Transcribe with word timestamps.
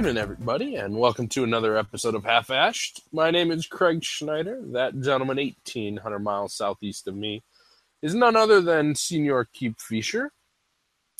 evening, 0.00 0.16
everybody, 0.16 0.76
and 0.76 0.96
welcome 0.96 1.28
to 1.28 1.44
another 1.44 1.76
episode 1.76 2.14
of 2.14 2.24
Half 2.24 2.48
Ashed. 2.48 3.02
My 3.12 3.30
name 3.30 3.50
is 3.50 3.66
Craig 3.66 4.02
Schneider. 4.02 4.58
That 4.72 4.98
gentleman, 4.98 5.36
1,800 5.36 6.20
miles 6.20 6.54
southeast 6.54 7.06
of 7.06 7.14
me, 7.14 7.42
is 8.00 8.14
none 8.14 8.34
other 8.34 8.62
than 8.62 8.94
Senior 8.94 9.46
Kip 9.52 9.78
Fisher. 9.78 10.32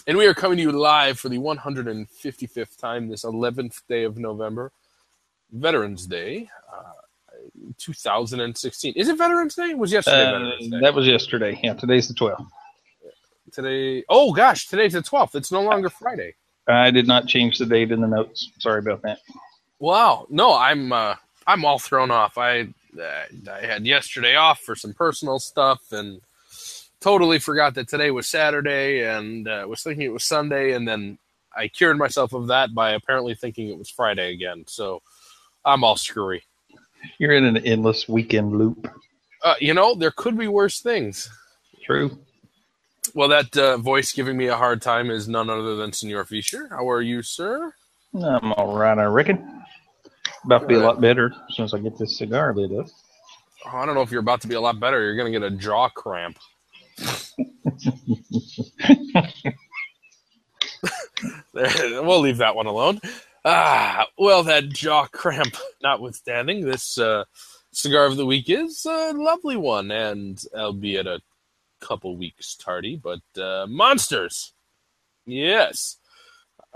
And 0.07 0.17
we 0.17 0.27
are 0.27 0.33
coming 0.33 0.57
to 0.57 0.63
you 0.63 0.73
live 0.73 1.19
for 1.19 1.29
the 1.29 1.37
155th 1.37 2.79
time 2.79 3.09
this 3.11 3.23
11th 3.23 3.83
day 3.87 4.05
of 4.05 4.17
November, 4.17 4.73
Veterans 5.53 6.07
Day, 6.07 6.49
uh, 6.73 7.73
2016. 7.77 8.95
Is 8.97 9.09
it 9.11 9.19
Veterans 9.19 9.57
Day? 9.57 9.73
It 9.73 9.79
was 9.79 9.93
yesterday 9.93 10.25
Uh, 10.25 10.33
Veterans 10.33 10.69
Day? 10.71 10.81
that 10.81 10.95
was 10.95 11.07
yesterday. 11.07 11.61
Yeah, 11.63 11.75
today's 11.75 12.09
the 12.09 12.15
12th. 12.15 12.47
Today, 13.53 14.05
oh 14.09 14.33
gosh, 14.33 14.69
today's 14.69 14.95
the 14.95 15.03
12th. 15.03 15.35
It's 15.35 15.53
no 15.53 15.61
longer 15.61 15.91
Friday. 15.91 16.35
I 16.71 16.91
did 16.91 17.07
not 17.07 17.27
change 17.27 17.59
the 17.59 17.67
date 17.67 17.93
in 17.93 18.01
the 18.01 18.07
notes. 18.07 18.51
Sorry 18.59 18.79
about 18.79 19.03
that. 19.03 19.19
Wow. 19.79 20.27
No, 20.29 20.55
I'm 20.55 20.93
uh, 20.93 21.15
I'm 21.47 21.65
all 21.65 21.79
thrown 21.79 22.11
off. 22.11 22.39
I 22.39 22.69
I 22.99 23.61
had 23.61 23.87
yesterday 23.87 24.37
off 24.37 24.61
for 24.61 24.75
some 24.75 24.95
personal 24.95 25.39
stuff 25.39 25.81
and 25.93 26.21
totally 27.01 27.39
forgot 27.39 27.75
that 27.75 27.89
today 27.89 28.11
was 28.11 28.29
Saturday 28.29 29.05
and 29.05 29.49
uh, 29.49 29.65
was 29.69 29.83
thinking 29.83 30.05
it 30.05 30.13
was 30.13 30.25
Sunday 30.25 30.73
and 30.73 30.87
then 30.87 31.19
I 31.57 31.69
cured 31.69 31.99
myself 31.99 32.33
of 32.33 32.49
that 32.49 32.75
by 32.75 32.93
apparently 32.93 33.35
thinking 33.35 33.69
it 33.69 33.79
was 33.79 33.91
Friday 33.91 34.33
again. 34.33 34.65
So 34.67 35.03
I'm 35.65 35.85
all 35.85 35.97
screwy. 35.97 36.43
You're 37.19 37.33
in 37.35 37.45
an 37.45 37.57
endless 37.59 38.09
weekend 38.09 38.53
loop. 38.53 38.89
Uh, 39.43 39.55
you 39.59 39.75
know, 39.75 39.95
there 39.95 40.11
could 40.11 40.37
be 40.37 40.49
worse 40.49 40.81
things. 40.81 41.31
True. 41.83 42.19
Well, 43.15 43.29
that 43.29 43.57
uh, 43.57 43.77
voice 43.77 44.13
giving 44.13 44.37
me 44.37 44.47
a 44.47 44.57
hard 44.57 44.83
time 44.83 45.11
is 45.11 45.29
none 45.29 45.51
other 45.51 45.77
than 45.77 45.93
Senor 45.93 46.25
Fisher. 46.25 46.69
How 46.71 46.89
are 46.89 47.03
you, 47.03 47.23
sir? 47.23 47.73
I'm 48.15 48.53
all 48.53 48.77
right, 48.77 48.99
I 48.99 49.05
reckon. 49.05 49.63
About 50.45 50.63
to 50.63 50.67
be 50.67 50.75
a 50.75 50.81
lot 50.81 51.01
better 51.01 51.33
as 51.49 51.57
soon 51.57 51.65
as 51.65 51.75
I 51.75 51.79
get 51.79 51.99
this 51.99 52.19
cigar 52.19 52.55
lit 52.55 52.73
up. 52.79 52.87
Oh, 53.67 53.77
I 53.77 53.87
don't 53.87 53.95
know 53.95 54.03
if 54.03 54.11
you're 54.11 54.21
about 54.21 54.41
to 54.43 54.49
be 54.49 54.55
a 54.55 54.61
lot 54.61 54.81
better. 54.81 55.03
You're 55.03 55.17
going 55.17 55.33
to 55.33 55.39
get 55.39 55.53
a 55.53 55.57
jaw 55.57 55.89
cramp. 55.89 56.39
we'll 61.53 62.21
leave 62.21 62.39
that 62.39 62.57
one 62.57 62.67
alone. 62.67 63.01
Ah, 63.45 64.07
well, 64.19 64.43
that 64.45 64.69
jaw 64.71 65.07
cramp 65.07 65.57
notwithstanding, 65.83 66.65
this 66.65 66.99
uh, 66.99 67.25
cigar 67.73 68.07
of 68.07 68.17
the 68.17 68.27
week 68.27 68.49
is 68.49 68.85
a 68.87 69.13
lovely 69.15 69.57
one, 69.57 69.91
and 69.91 70.43
albeit 70.55 71.07
a 71.07 71.21
couple 71.81 72.17
weeks 72.17 72.55
tardy, 72.55 72.97
but 72.97 73.21
uh, 73.41 73.67
monsters. 73.69 74.53
Yes, 75.27 75.97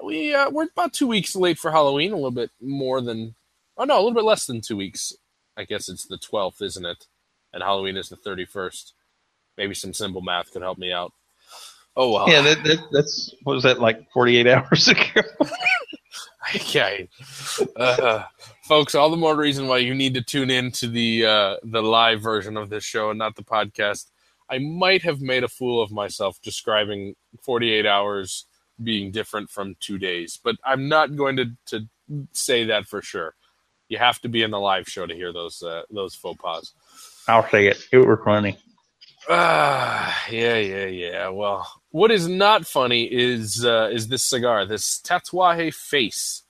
we 0.03 0.35
uh, 0.35 0.51
we're 0.51 0.65
about 0.65 0.93
two 0.93 1.07
weeks 1.07 1.35
late 1.37 1.59
for 1.59 1.71
Halloween. 1.71 2.13
A 2.13 2.17
little 2.17 2.31
bit 2.31 2.51
more 2.61 3.01
than, 3.01 3.35
oh 3.77 3.85
no, 3.85 3.97
a 3.97 4.01
little 4.01 4.15
bit 4.15 4.25
less 4.25 4.47
than 4.47 4.61
two 4.61 4.77
weeks. 4.77 5.13
I 5.57 5.65
guess 5.65 5.89
it's 5.89 6.07
the 6.07 6.19
twelfth, 6.19 6.61
isn't 6.63 6.85
it? 6.85 7.07
And 7.53 7.63
Halloween 7.63 7.97
is 7.97 8.09
the 8.09 8.17
thirty 8.17 8.45
first. 8.45 8.95
Maybe 9.57 9.75
some 9.75 9.95
simple 9.95 10.21
math 10.21 10.53
could 10.53 10.63
help 10.63 10.79
me 10.79 10.93
out. 10.93 11.13
Oh 11.97 12.13
well. 12.13 12.29
Yeah, 12.29 12.43
that, 12.43 12.65
that, 12.65 12.79
that's, 12.91 13.33
what 13.45 13.55
was 13.55 13.63
that, 13.63 13.81
like 13.81 14.11
48 14.13 14.47
hours 14.49 14.89
ago? 14.89 15.23
Okay, 16.55 17.09
uh, 17.77 18.23
folks. 18.69 18.95
All 18.95 19.11
the 19.11 19.17
more 19.17 19.35
reason 19.35 19.67
why 19.67 19.79
you 19.79 19.95
need 19.95 20.13
to 20.15 20.23
tune 20.23 20.51
in 20.51 20.71
to 20.73 20.87
the 20.87 21.25
uh, 21.25 21.57
the 21.65 21.83
live 21.83 22.21
version 22.21 22.59
of 22.59 22.69
this 22.69 22.85
show 22.85 23.09
and 23.09 23.19
not 23.19 23.35
the 23.35 23.43
podcast. 23.43 24.11
I 24.51 24.59
might 24.59 25.03
have 25.03 25.21
made 25.21 25.45
a 25.45 25.49
fool 25.49 25.83
of 25.83 25.91
myself 25.91 26.39
describing 26.43 27.15
48 27.43 27.87
hours 27.87 28.47
being 28.83 29.11
different 29.11 29.51
from 29.51 29.77
two 29.81 29.99
days, 29.99 30.39
but 30.43 30.57
I'm 30.65 30.89
not 30.89 31.17
going 31.17 31.37
to 31.37 31.47
to 31.67 31.89
say 32.33 32.65
that 32.65 32.87
for 32.87 33.03
sure. 33.03 33.35
You 33.89 33.99
have 33.99 34.21
to 34.21 34.29
be 34.29 34.43
in 34.43 34.51
the 34.51 34.61
live 34.61 34.89
show 34.89 35.07
to 35.07 35.15
hear 35.15 35.33
those 35.33 35.63
uh, 35.63 35.83
those 35.91 36.15
faux 36.15 36.41
pas. 36.41 36.73
I'll 37.29 37.49
say 37.49 37.69
it. 37.69 37.87
It 37.93 37.99
was 37.99 38.19
funny. 38.25 38.59
Ah, 39.29 40.25
yeah, 40.31 40.57
yeah, 40.57 40.87
yeah. 40.87 41.29
Well, 41.29 41.67
what 41.91 42.11
is 42.11 42.29
not 42.29 42.67
funny 42.67 43.05
is 43.05 43.65
uh, 43.65 43.89
is 43.93 44.09
this 44.09 44.23
cigar, 44.23 44.67
this 44.67 45.01
Tatuaje 45.01 45.73
Face, 45.73 46.43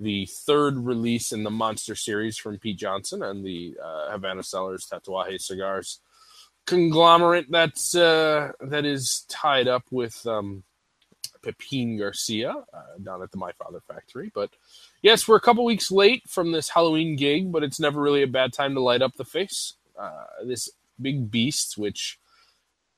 the 0.00 0.26
third 0.26 0.78
release 0.78 1.32
in 1.32 1.44
the 1.44 1.50
Monster 1.50 1.94
series 1.94 2.36
from 2.36 2.58
Pete 2.58 2.78
Johnson 2.78 3.22
and 3.22 3.44
the 3.44 3.76
uh, 3.82 4.10
Havana 4.10 4.42
Cellars 4.42 4.88
Tatuaje 4.92 5.40
cigars 5.40 6.00
conglomerate 6.66 7.46
that's 7.50 7.94
uh, 7.94 8.52
that 8.60 8.84
is 8.84 9.24
tied 9.28 9.68
up 9.68 9.84
with 9.90 10.26
um, 10.26 10.64
Pepin 11.42 11.96
Garcia 11.98 12.50
uh, 12.50 12.98
down 13.02 13.22
at 13.22 13.30
the 13.30 13.38
My 13.38 13.52
Father 13.52 13.80
factory. 13.80 14.30
But 14.34 14.50
yes, 15.02 15.26
we're 15.26 15.36
a 15.36 15.40
couple 15.40 15.64
weeks 15.64 15.90
late 15.90 16.28
from 16.28 16.52
this 16.52 16.68
Halloween 16.68 17.16
gig, 17.16 17.52
but 17.52 17.62
it's 17.62 17.80
never 17.80 18.00
really 18.00 18.22
a 18.22 18.28
bad 18.28 18.52
time 18.52 18.74
to 18.74 18.80
light 18.80 19.02
up 19.02 19.14
the 19.14 19.24
face. 19.24 19.74
Uh, 19.98 20.24
this 20.44 20.68
big 21.00 21.30
beast, 21.30 21.78
which 21.78 22.18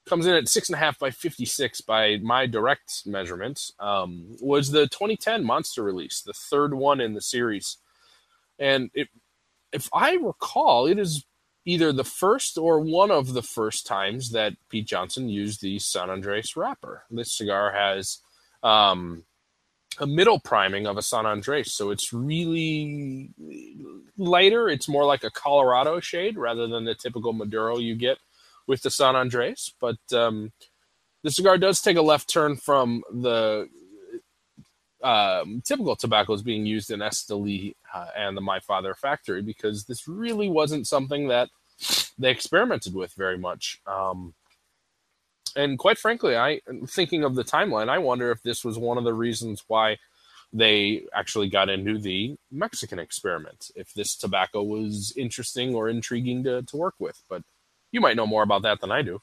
comes 0.06 0.26
in 0.26 0.34
at 0.34 0.48
six 0.48 0.68
and 0.68 0.76
a 0.76 0.78
half 0.78 0.98
by 0.98 1.10
56 1.10 1.82
by 1.82 2.16
my 2.22 2.46
direct 2.46 3.06
measurement, 3.06 3.70
um, 3.78 4.36
was 4.40 4.70
the 4.70 4.88
2010 4.88 5.44
monster 5.44 5.82
release, 5.82 6.22
the 6.22 6.32
third 6.32 6.72
one 6.72 7.00
in 7.00 7.12
the 7.12 7.20
series. 7.20 7.76
And 8.58 8.90
it, 8.94 9.08
if 9.72 9.88
I 9.92 10.14
recall, 10.14 10.86
it 10.86 10.98
is 10.98 11.24
either 11.64 11.92
the 11.92 12.04
first 12.04 12.56
or 12.56 12.80
one 12.80 13.10
of 13.10 13.34
the 13.34 13.42
first 13.42 13.86
times 13.86 14.30
that 14.30 14.54
Pete 14.68 14.86
Johnson 14.86 15.28
used 15.28 15.60
the 15.60 15.78
San 15.78 16.10
Andres 16.10 16.56
wrapper. 16.56 17.04
This 17.10 17.32
cigar 17.32 17.72
has 17.72 18.18
um, 18.62 19.24
a 19.98 20.06
middle 20.06 20.40
priming 20.40 20.86
of 20.86 20.96
a 20.96 21.02
San 21.02 21.26
Andres, 21.26 21.72
so 21.72 21.90
it's 21.90 22.12
really 22.12 23.30
lighter. 24.16 24.68
It's 24.68 24.88
more 24.88 25.04
like 25.04 25.24
a 25.24 25.30
Colorado 25.30 26.00
shade 26.00 26.38
rather 26.38 26.66
than 26.66 26.84
the 26.84 26.94
typical 26.94 27.32
Maduro 27.32 27.78
you 27.78 27.94
get 27.94 28.18
with 28.66 28.82
the 28.82 28.90
San 28.90 29.16
Andres. 29.16 29.74
But 29.80 29.98
um, 30.12 30.52
the 31.22 31.30
cigar 31.30 31.58
does 31.58 31.80
take 31.80 31.96
a 31.96 32.02
left 32.02 32.30
turn 32.30 32.56
from 32.56 33.02
the 33.12 33.68
um, 35.02 35.62
typical 35.64 35.96
tobaccos 35.96 36.42
being 36.42 36.66
used 36.66 36.90
in 36.90 37.00
Esteli 37.00 37.74
uh, 37.94 38.08
and 38.16 38.36
the 38.36 38.40
My 38.40 38.60
Father 38.60 38.94
factory 38.94 39.42
because 39.42 39.84
this 39.84 40.08
really 40.08 40.48
wasn't 40.48 40.86
something 40.86 41.28
that 41.28 41.48
they 42.18 42.30
experimented 42.30 42.94
with 42.94 43.14
very 43.14 43.38
much. 43.38 43.80
Um, 43.86 44.34
and 45.56 45.78
quite 45.78 45.98
frankly, 45.98 46.36
I 46.36 46.60
thinking 46.86 47.24
of 47.24 47.34
the 47.34 47.44
timeline, 47.44 47.88
I 47.88 47.98
wonder 47.98 48.30
if 48.30 48.42
this 48.42 48.64
was 48.64 48.78
one 48.78 48.98
of 48.98 49.04
the 49.04 49.14
reasons 49.14 49.64
why 49.66 49.98
they 50.52 51.04
actually 51.14 51.48
got 51.48 51.68
into 51.68 51.98
the 51.98 52.36
Mexican 52.50 52.98
experiment. 52.98 53.70
If 53.74 53.92
this 53.92 54.16
tobacco 54.16 54.62
was 54.62 55.12
interesting 55.16 55.74
or 55.74 55.88
intriguing 55.88 56.42
to, 56.44 56.62
to 56.62 56.76
work 56.76 56.94
with, 56.98 57.22
but 57.28 57.42
you 57.92 58.00
might 58.00 58.16
know 58.16 58.26
more 58.26 58.42
about 58.42 58.62
that 58.62 58.80
than 58.80 58.90
I 58.90 59.02
do. 59.02 59.20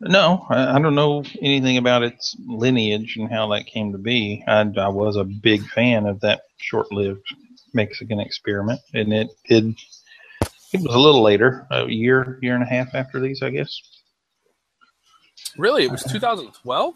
No, 0.00 0.46
I, 0.50 0.76
I 0.76 0.78
don't 0.80 0.94
know 0.94 1.24
anything 1.40 1.78
about 1.78 2.02
its 2.02 2.36
lineage 2.46 3.16
and 3.16 3.30
how 3.30 3.48
that 3.48 3.66
came 3.66 3.92
to 3.92 3.98
be. 3.98 4.44
I, 4.46 4.60
I 4.76 4.88
was 4.88 5.16
a 5.16 5.24
big 5.24 5.66
fan 5.68 6.06
of 6.06 6.20
that 6.20 6.42
short-lived 6.58 7.24
Mexican 7.72 8.20
experiment, 8.20 8.80
and 8.92 9.12
it 9.12 9.28
did. 9.48 9.74
It 10.72 10.82
was 10.82 10.94
a 10.94 10.98
little 10.98 11.22
later, 11.22 11.66
a 11.70 11.86
year, 11.86 12.38
year 12.42 12.54
and 12.54 12.62
a 12.62 12.66
half 12.66 12.94
after 12.94 13.20
these, 13.20 13.42
I 13.42 13.50
guess. 13.50 13.80
Really, 15.56 15.84
it 15.84 15.90
was 15.90 16.02
2012. 16.02 16.94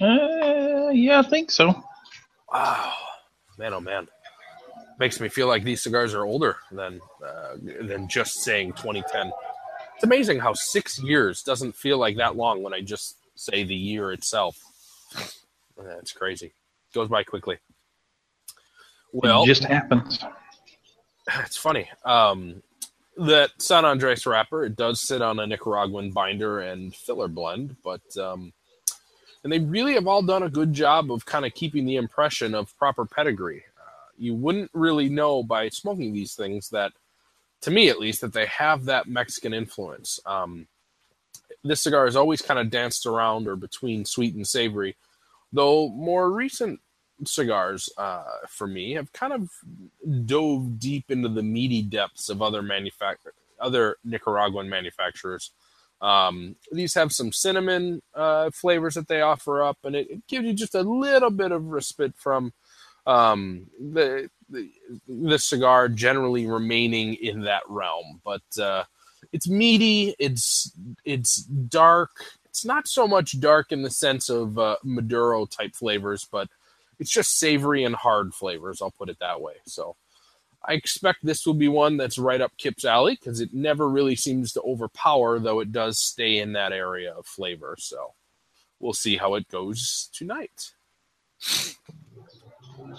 Uh, 0.00 0.88
yeah, 0.92 1.20
I 1.20 1.22
think 1.22 1.50
so. 1.50 1.84
Wow, 2.52 2.92
man, 3.58 3.74
oh 3.74 3.80
man, 3.80 4.08
makes 4.98 5.20
me 5.20 5.28
feel 5.28 5.46
like 5.46 5.62
these 5.62 5.82
cigars 5.82 6.14
are 6.14 6.24
older 6.24 6.56
than 6.72 7.00
uh, 7.24 7.56
than 7.82 8.08
just 8.08 8.42
saying 8.42 8.72
2010. 8.72 9.30
It's 9.96 10.04
amazing 10.04 10.38
how 10.38 10.52
six 10.52 11.02
years 11.02 11.42
doesn't 11.42 11.74
feel 11.74 11.98
like 11.98 12.16
that 12.16 12.36
long 12.36 12.62
when 12.62 12.74
I 12.74 12.80
just 12.80 13.16
say 13.34 13.64
the 13.64 13.74
year 13.74 14.12
itself. 14.12 14.60
That's 15.76 16.12
crazy. 16.12 16.52
Goes 16.94 17.08
by 17.08 17.24
quickly. 17.24 17.58
Well, 19.12 19.44
it 19.44 19.46
just 19.46 19.64
happens. 19.64 20.22
it's 21.44 21.56
funny. 21.56 21.88
Um, 22.04 22.62
that 23.16 23.50
San 23.58 23.84
Andres 23.84 24.26
wrapper, 24.26 24.64
it 24.64 24.76
does 24.76 25.00
sit 25.00 25.22
on 25.22 25.38
a 25.38 25.46
Nicaraguan 25.46 26.10
binder 26.10 26.60
and 26.60 26.94
filler 26.94 27.28
blend, 27.28 27.76
but 27.82 28.02
um, 28.18 28.52
and 29.42 29.52
they 29.52 29.60
really 29.60 29.94
have 29.94 30.06
all 30.06 30.22
done 30.22 30.42
a 30.42 30.50
good 30.50 30.72
job 30.72 31.10
of 31.10 31.24
kind 31.24 31.46
of 31.46 31.54
keeping 31.54 31.86
the 31.86 31.96
impression 31.96 32.54
of 32.54 32.76
proper 32.78 33.06
pedigree. 33.06 33.62
Uh, 33.78 34.08
you 34.18 34.34
wouldn't 34.34 34.70
really 34.74 35.08
know 35.08 35.42
by 35.42 35.68
smoking 35.68 36.12
these 36.12 36.34
things 36.34 36.68
that, 36.70 36.92
to 37.62 37.70
me 37.70 37.88
at 37.88 37.98
least, 37.98 38.20
that 38.20 38.32
they 38.32 38.46
have 38.46 38.84
that 38.84 39.08
Mexican 39.08 39.52
influence. 39.52 40.20
Um, 40.26 40.66
this 41.64 41.82
cigar 41.82 42.04
has 42.04 42.16
always 42.16 42.42
kind 42.42 42.60
of 42.60 42.70
danced 42.70 43.06
around 43.06 43.48
or 43.48 43.56
between 43.56 44.04
sweet 44.04 44.34
and 44.34 44.46
savory, 44.46 44.96
though 45.52 45.88
more 45.88 46.30
recent 46.30 46.80
cigars 47.24 47.88
uh, 47.96 48.24
for 48.48 48.66
me 48.66 48.92
have 48.92 49.12
kind 49.12 49.32
of 49.32 49.50
dove 50.26 50.78
deep 50.78 51.10
into 51.10 51.28
the 51.28 51.42
meaty 51.42 51.82
depths 51.82 52.28
of 52.28 52.42
other 52.42 52.62
manufact- 52.62 53.26
other 53.58 53.96
Nicaraguan 54.04 54.68
manufacturers. 54.68 55.50
Um, 56.00 56.56
these 56.70 56.92
have 56.94 57.12
some 57.12 57.32
cinnamon 57.32 58.02
uh, 58.14 58.50
flavors 58.50 58.94
that 58.94 59.08
they 59.08 59.22
offer 59.22 59.62
up, 59.62 59.78
and 59.82 59.96
it, 59.96 60.10
it, 60.10 60.26
gives 60.26 60.44
you 60.44 60.52
just 60.52 60.74
a 60.74 60.82
little 60.82 61.30
bit 61.30 61.52
of 61.52 61.64
respite 61.64 62.14
from 62.16 62.52
um, 63.06 63.68
the, 63.80 64.28
the 64.48 65.38
cigar 65.38 65.88
generally 65.88 66.46
remaining 66.46 67.14
in 67.14 67.42
that 67.42 67.62
realm. 67.68 68.20
But 68.24 68.42
uh, 68.60 68.84
it's 69.32 69.48
meaty. 69.48 70.14
It's 70.18 70.72
it's 71.04 71.42
dark. 71.42 72.10
It's 72.46 72.64
not 72.64 72.88
so 72.88 73.06
much 73.06 73.38
dark 73.40 73.72
in 73.72 73.82
the 73.82 73.90
sense 73.90 74.28
of 74.28 74.58
uh, 74.58 74.76
Maduro 74.82 75.46
type 75.46 75.74
flavors, 75.74 76.26
but 76.30 76.48
it's 76.98 77.10
just 77.10 77.38
savory 77.38 77.84
and 77.84 77.94
hard 77.94 78.34
flavors. 78.34 78.80
I'll 78.80 78.90
put 78.90 79.10
it 79.10 79.18
that 79.20 79.40
way. 79.40 79.54
So 79.66 79.96
I 80.64 80.72
expect 80.72 81.18
this 81.22 81.46
will 81.46 81.54
be 81.54 81.68
one 81.68 81.96
that's 81.96 82.18
right 82.18 82.40
up 82.40 82.56
Kip's 82.56 82.84
alley 82.84 83.14
because 83.14 83.40
it 83.40 83.52
never 83.52 83.88
really 83.88 84.16
seems 84.16 84.52
to 84.52 84.62
overpower, 84.62 85.38
though 85.38 85.60
it 85.60 85.70
does 85.70 85.98
stay 85.98 86.38
in 86.38 86.52
that 86.54 86.72
area 86.72 87.12
of 87.12 87.26
flavor. 87.26 87.76
So 87.78 88.14
we'll 88.80 88.94
see 88.94 89.16
how 89.16 89.34
it 89.34 89.48
goes 89.48 90.08
tonight. 90.12 90.72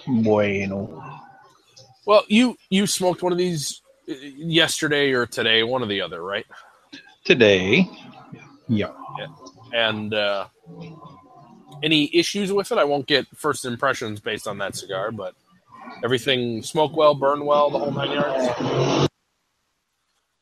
Bueno. 0.06 1.22
Well, 2.08 2.24
you 2.30 2.58
you 2.70 2.88
smoked 2.88 3.22
one 3.22 3.34
of 3.34 3.38
these 3.38 3.82
uh, 4.10 4.14
yesterday 4.14 5.12
or 5.12 5.26
today, 5.26 5.64
one 5.64 5.84
or 5.84 5.88
the 5.88 6.02
other, 6.02 6.24
right? 6.24 6.46
Today. 7.26 7.86
Yeah. 8.70 8.92
And 9.74 10.14
uh, 10.14 10.48
any 11.84 12.10
issues 12.16 12.54
with 12.54 12.72
it? 12.72 12.78
I 12.78 12.86
won't 12.86 13.08
get 13.08 13.28
first 13.36 13.66
impressions 13.66 14.22
based 14.22 14.48
on 14.48 14.58
that 14.60 14.78
cigar, 14.78 15.12
but 15.12 15.36
everything 16.02 16.64
smoke 16.64 16.96
well, 16.96 17.14
burn 17.14 17.46
well, 17.46 17.70
the 17.70 17.78
whole 17.78 17.92
nine 17.92 18.12
yards. 18.12 19.10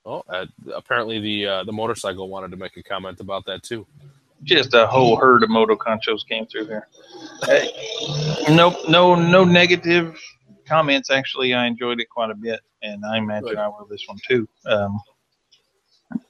Oh, 0.05 0.21
uh, 0.29 0.45
apparently 0.75 1.19
the 1.19 1.47
uh, 1.47 1.63
the 1.63 1.73
motorcycle 1.73 2.29
wanted 2.29 2.51
to 2.51 2.57
make 2.57 2.77
a 2.77 2.83
comment 2.83 3.19
about 3.19 3.43
that 3.47 3.63
too. 3.63 3.87
Just 4.43 4.75
a 4.75 4.85
whole 4.85 5.15
herd 5.15 5.41
of 5.41 5.49
moto 5.49 5.75
conchos 5.75 6.27
came 6.27 6.45
through 6.45 6.67
here. 6.67 6.87
Hey, 7.43 7.71
no, 8.49 8.77
no, 8.87 9.15
no 9.15 9.43
negative 9.43 10.15
comments. 10.65 11.09
Actually, 11.09 11.53
I 11.53 11.65
enjoyed 11.65 11.99
it 11.99 12.09
quite 12.09 12.31
a 12.31 12.35
bit, 12.35 12.61
and 12.81 13.05
I 13.05 13.17
imagine 13.17 13.49
Good. 13.49 13.57
I 13.57 13.67
will 13.67 13.87
this 13.89 14.03
one 14.07 14.19
too. 14.27 14.47
Um, 14.65 14.99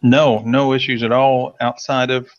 no, 0.02 0.40
no 0.40 0.74
issues 0.74 1.04
at 1.04 1.12
all 1.12 1.56
outside 1.62 2.10
of 2.12 2.30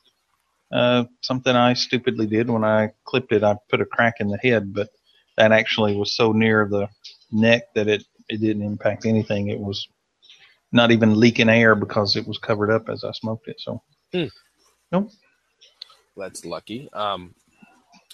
uh, 0.73 1.05
something 1.21 1.55
I 1.55 1.75
stupidly 1.75 2.27
did 2.27 2.51
when 2.51 2.65
I 2.65 2.91
clipped 3.05 3.33
it. 3.33 3.45
I 3.45 3.57
put 3.69 3.81
a 3.81 3.87
crack 3.87 4.15
in 4.21 4.29
the 4.29 4.39
head, 4.39 4.73
but 4.75 4.89
that 5.37 5.53
actually 5.53 5.97
was 5.97 6.17
so 6.17 6.33
near 6.33 6.67
the 6.69 6.89
neck 7.31 7.73
that 7.75 7.89
it, 7.89 8.05
it 8.29 8.41
didn't 8.41 8.63
impact 8.63 9.07
anything. 9.07 9.49
It 9.49 9.59
was 9.59 9.87
not 10.73 10.91
even 10.91 11.19
leaking 11.19 11.49
air 11.49 11.75
because 11.75 12.17
it 12.17 12.27
was 12.27 12.39
covered 12.39 12.71
up 12.71 12.89
as 12.89 13.05
I 13.05 13.13
smoked 13.13 13.49
it. 13.49 13.61
So, 13.61 13.83
Hmm. 14.13 14.27
nope. 14.93 15.11
That's 16.17 16.45
lucky. 16.45 16.89
Um, 16.93 17.35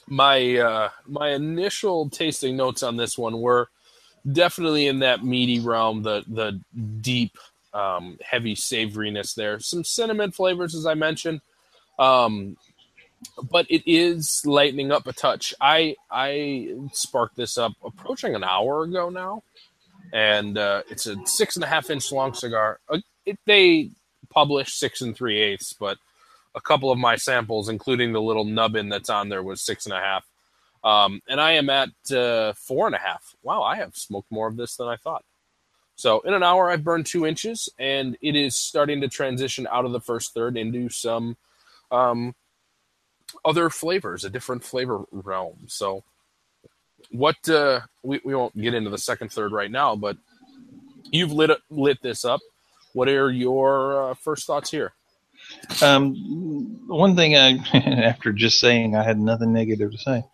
my 0.09 0.57
uh, 0.57 0.89
my 1.07 1.31
initial 1.31 2.09
tasting 2.11 2.57
notes 2.57 2.83
on 2.83 2.97
this 2.97 3.17
one 3.17 3.41
were 3.41 3.69
definitely 4.31 4.87
in 4.87 5.01
that 5.01 5.25
meaty 5.25 5.61
realm, 5.61 6.03
the 6.03 6.25
the 6.27 6.61
deep, 7.01 7.37
um, 7.73 8.19
heavy 8.23 8.55
savoriness 8.55 9.35
there. 9.35 9.61
Some 9.61 9.85
cinnamon 9.85 10.33
flavors, 10.33 10.75
as 10.75 10.87
I 10.87 10.95
mentioned, 10.95 11.41
um, 11.99 12.57
but 13.51 13.67
it 13.71 13.83
is 13.87 14.43
lightening 14.45 14.93
up 14.93 15.07
a 15.07 15.13
touch. 15.13 15.55
I 15.61 15.97
I 16.11 16.75
sparked 16.93 17.37
this 17.37 17.59
up 17.59 17.73
approaching 17.85 18.35
an 18.35 18.45
hour 18.45 18.83
ago 18.85 19.09
now, 19.09 19.43
and 20.13 20.59
uh, 20.59 20.83
it's 20.91 21.07
a 21.07 21.17
six 21.27 21.57
and 21.57 21.65
a 21.65 21.69
half 21.69 21.91
inch 21.91 22.11
long 22.13 22.35
cigar. 22.35 22.81
Uh, 22.89 22.99
it, 23.25 23.39
they 23.47 23.91
publish 24.31 24.75
six 24.75 25.01
and 25.01 25.17
three 25.17 25.41
eighths, 25.41 25.73
but 25.73 25.99
a 26.55 26.61
couple 26.61 26.91
of 26.91 26.99
my 26.99 27.17
samples, 27.17 27.69
including 27.69 28.13
the 28.13 28.21
little 28.21 28.45
nubbin 28.45 28.89
that's 28.89 29.11
on 29.11 29.29
there, 29.29 29.43
was 29.43 29.61
six 29.61 29.87
and 29.87 29.95
a 29.95 30.01
half. 30.01 30.27
Um, 30.85 31.23
and 31.29 31.41
I 31.41 31.53
am 31.53 31.71
at 31.71 31.91
uh, 32.11 32.53
four 32.55 32.87
and 32.87 32.95
a 32.95 32.99
half. 32.99 33.35
Wow, 33.43 33.63
I 33.63 33.77
have 33.77 33.95
smoked 33.97 34.31
more 34.31 34.49
of 34.49 34.57
this 34.57 34.77
than 34.77 34.89
I 34.89 34.97
thought. 34.97 35.25
So 35.95 36.21
in 36.21 36.35
an 36.35 36.43
hour, 36.43 36.71
I've 36.71 36.85
burned 36.85 37.07
two 37.07 37.27
inches, 37.27 37.69
and 37.79 38.17
it 38.21 38.35
is 38.35 38.59
starting 38.59 39.01
to 39.03 39.09
transition 39.09 39.69
out 39.71 39.85
of 39.85 39.93
the 39.93 40.01
first 40.01 40.35
third 40.35 40.57
into 40.57 40.89
some 40.89 41.37
um, 41.91 42.35
other 43.45 43.71
flavors, 43.71 44.25
a 44.25 44.31
different 44.31 44.65
flavor 44.65 45.05
realm. 45.13 45.59
So 45.69 46.03
what 47.11 47.49
uh, 47.49 47.81
we 48.03 48.21
we 48.25 48.35
won't 48.35 48.57
get 48.61 48.75
into 48.75 48.91
the 48.91 48.99
second 48.99 49.31
third 49.31 49.53
right 49.53 49.71
now, 49.71 49.95
but 49.95 50.17
you've 51.11 51.33
lit 51.33 51.51
lit 51.71 52.03
this 52.03 52.25
up. 52.25 52.41
What 52.95 53.09
are 53.09 53.31
your 53.31 54.11
uh, 54.11 54.15
first 54.15 54.47
thoughts 54.47 54.71
here? 54.71 54.93
Um, 55.83 56.15
one 56.87 57.17
thing 57.17 57.37
I, 57.37 57.57
after 57.75 58.33
just 58.33 58.61
saying 58.61 58.97
I 58.97 59.03
had 59.03 59.19
nothing 59.19 59.53
negative 59.53 59.93
to 59.93 59.99
say, 59.99 60.25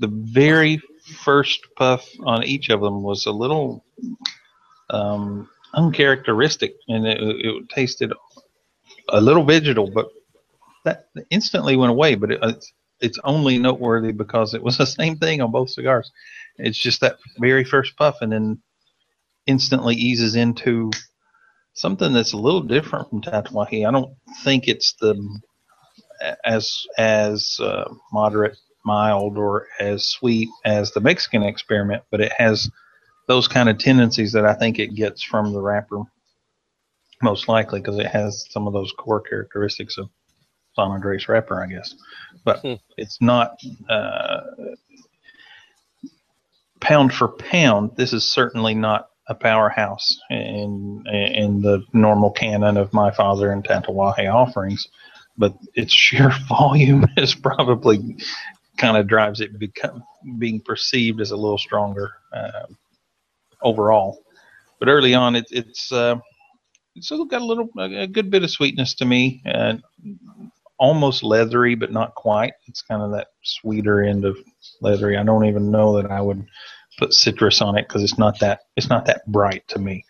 the 0.00 0.08
very 0.08 0.80
first 1.24 1.60
puff 1.76 2.08
on 2.24 2.44
each 2.44 2.68
of 2.68 2.80
them 2.80 3.02
was 3.02 3.26
a 3.26 3.32
little 3.32 3.84
um, 4.90 5.48
uncharacteristic, 5.74 6.74
and 6.88 7.06
it, 7.06 7.18
it 7.20 7.68
tasted 7.68 8.12
a 9.08 9.20
little 9.20 9.44
vegetal, 9.44 9.90
but 9.90 10.08
that 10.84 11.06
instantly 11.30 11.76
went 11.76 11.90
away. 11.90 12.14
But 12.14 12.32
it, 12.32 12.38
it's 12.42 12.72
it's 13.00 13.18
only 13.24 13.58
noteworthy 13.58 14.12
because 14.12 14.54
it 14.54 14.62
was 14.62 14.78
the 14.78 14.86
same 15.00 15.16
thing 15.16 15.40
on 15.40 15.50
both 15.50 15.70
cigars. 15.70 16.10
It's 16.56 16.78
just 16.80 17.00
that 17.00 17.18
very 17.38 17.64
first 17.64 17.96
puff, 17.96 18.16
and 18.20 18.32
then 18.32 18.62
instantly 19.46 19.94
eases 19.94 20.34
into 20.36 20.90
something 21.78 22.12
that's 22.12 22.32
a 22.32 22.36
little 22.38 22.60
different 22.60 23.08
from 23.08 23.22
Tatuaje. 23.22 23.86
I 23.86 23.90
don't 23.90 24.14
think 24.44 24.68
it's 24.68 24.94
the 25.00 25.40
as 26.44 26.86
as 26.98 27.58
uh, 27.62 27.88
moderate, 28.12 28.56
mild, 28.84 29.38
or 29.38 29.66
as 29.78 30.06
sweet 30.06 30.48
as 30.64 30.90
the 30.90 31.00
Mexican 31.00 31.42
experiment, 31.42 32.02
but 32.10 32.20
it 32.20 32.32
has 32.36 32.70
those 33.28 33.46
kind 33.46 33.68
of 33.68 33.78
tendencies 33.78 34.32
that 34.32 34.44
I 34.44 34.54
think 34.54 34.78
it 34.78 34.94
gets 34.94 35.22
from 35.22 35.52
the 35.52 35.60
wrapper, 35.60 36.02
most 37.22 37.48
likely 37.48 37.80
because 37.80 37.98
it 37.98 38.06
has 38.06 38.46
some 38.50 38.66
of 38.66 38.72
those 38.72 38.92
core 38.98 39.20
characteristics 39.20 39.98
of 39.98 40.08
San 40.74 40.90
Andres 40.90 41.28
wrapper, 41.28 41.62
I 41.62 41.66
guess. 41.66 41.94
But 42.44 42.60
Hmm. 42.60 42.74
it's 42.96 43.20
not 43.20 43.58
uh, 43.88 44.40
pound 46.80 47.12
for 47.12 47.28
pound. 47.28 47.92
This 47.96 48.12
is 48.12 48.24
certainly 48.24 48.74
not 48.74 49.10
a 49.28 49.34
powerhouse 49.34 50.18
in 50.30 51.04
in 51.06 51.60
the 51.60 51.84
normal 51.92 52.30
canon 52.30 52.76
of 52.76 52.92
my 52.92 53.10
father 53.10 53.50
and 53.52 53.64
Tatuaje 53.64 54.32
offerings, 54.32 54.88
but 55.36 55.54
its 55.74 55.92
sheer 55.92 56.30
volume 56.48 57.06
is 57.16 57.34
probably 57.34 58.16
kind 58.78 58.96
of 58.96 59.06
drives 59.06 59.40
it 59.40 59.58
become 59.58 60.02
being 60.38 60.60
perceived 60.60 61.20
as 61.20 61.30
a 61.32 61.36
little 61.36 61.58
stronger 61.58 62.12
uh, 62.32 62.66
overall. 63.62 64.22
But 64.78 64.88
early 64.88 65.14
on, 65.14 65.36
it, 65.36 65.46
it's 65.50 65.90
uh, 65.92 66.16
it's 66.94 67.06
still 67.06 67.24
got 67.24 67.42
a 67.42 67.46
little 67.46 67.68
a 67.78 68.06
good 68.06 68.30
bit 68.30 68.44
of 68.44 68.50
sweetness 68.50 68.94
to 68.94 69.04
me, 69.04 69.42
and 69.44 69.82
almost 70.78 71.22
leathery, 71.22 71.74
but 71.74 71.92
not 71.92 72.14
quite. 72.14 72.52
It's 72.66 72.82
kind 72.82 73.02
of 73.02 73.10
that 73.12 73.28
sweeter 73.42 74.02
end 74.02 74.24
of 74.24 74.36
leathery. 74.80 75.16
I 75.16 75.24
don't 75.24 75.46
even 75.46 75.70
know 75.70 76.00
that 76.00 76.10
I 76.10 76.20
would 76.20 76.46
put 76.98 77.14
citrus 77.14 77.62
on 77.62 77.78
it 77.78 77.88
because 77.88 78.02
it's 78.04 78.18
not 78.18 78.40
that 78.40 78.62
it's 78.76 78.90
not 78.90 79.06
that 79.06 79.26
bright 79.30 79.66
to 79.68 79.80
me. 79.80 80.04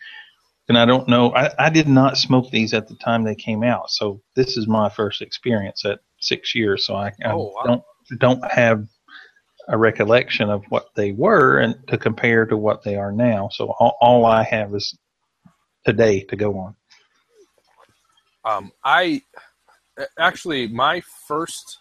And 0.69 0.77
I 0.77 0.85
don't 0.85 1.07
know. 1.09 1.33
I, 1.35 1.51
I 1.59 1.69
did 1.69 1.87
not 1.89 2.17
smoke 2.17 2.51
these 2.51 2.73
at 2.73 2.87
the 2.87 2.95
time 2.95 3.23
they 3.23 3.35
came 3.35 3.63
out, 3.63 3.91
so 3.91 4.21
this 4.35 4.57
is 4.57 4.67
my 4.67 4.89
first 4.89 5.21
experience 5.21 5.85
at 5.85 5.99
six 6.19 6.55
years. 6.55 6.85
So 6.87 6.95
I, 6.95 7.13
I 7.25 7.33
Oh, 7.33 7.53
wow. 7.55 7.65
don't 7.65 7.83
don't 8.19 8.51
have 8.51 8.87
a 9.69 9.77
recollection 9.77 10.49
of 10.49 10.63
what 10.69 10.89
they 10.95 11.11
were 11.13 11.59
and 11.59 11.75
to 11.87 11.97
compare 11.97 12.45
to 12.45 12.57
what 12.57 12.83
they 12.83 12.97
are 12.97 13.11
now. 13.11 13.49
So 13.51 13.75
all, 13.79 13.97
all 14.01 14.25
I 14.25 14.43
have 14.43 14.73
is 14.75 14.97
today 15.85 16.21
to 16.25 16.35
go 16.35 16.57
on. 16.59 16.75
Um, 18.45 18.71
I 18.83 19.21
actually 20.19 20.67
my 20.67 21.01
first 21.01 21.79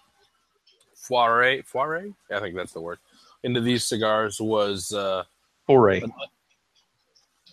foray 0.94 1.62
foray 1.62 2.12
I 2.32 2.40
think 2.40 2.56
that's 2.56 2.72
the 2.72 2.80
word 2.80 2.98
into 3.42 3.60
these 3.60 3.84
cigars 3.84 4.40
was 4.40 4.92
uh, 4.92 5.24
Foray, 5.66 6.02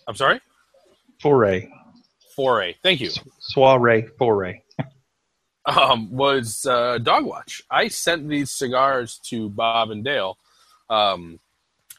I'm 0.08 0.14
sorry 0.14 0.40
foray, 1.20 1.68
foray. 2.34 2.74
Thank 2.82 3.00
you. 3.00 3.10
soiree, 3.40 4.06
foray. 4.18 4.62
um, 5.66 6.10
was 6.10 6.66
uh, 6.66 6.98
Dogwatch. 6.98 7.62
I 7.70 7.88
sent 7.88 8.28
these 8.28 8.50
cigars 8.50 9.18
to 9.30 9.48
Bob 9.48 9.90
and 9.90 10.04
Dale 10.04 10.38
um, 10.90 11.40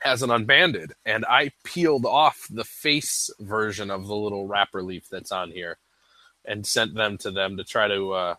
as 0.04 0.24
an 0.24 0.32
unbanded, 0.32 0.94
and 1.06 1.26
I 1.26 1.52
peeled 1.64 2.06
off 2.06 2.48
the 2.50 2.64
face 2.64 3.30
version 3.40 3.92
of 3.92 4.08
the 4.08 4.16
little 4.16 4.48
wrapper 4.48 4.84
leaf 4.84 5.08
that's 5.10 5.32
on 5.32 5.52
here 5.52 5.78
and 6.46 6.66
sent 6.66 6.96
them 6.96 7.18
to 7.18 7.32
them 7.32 7.58
to 7.58 7.64
try 7.64 7.88
to 7.88 8.14
uh, 8.14 8.36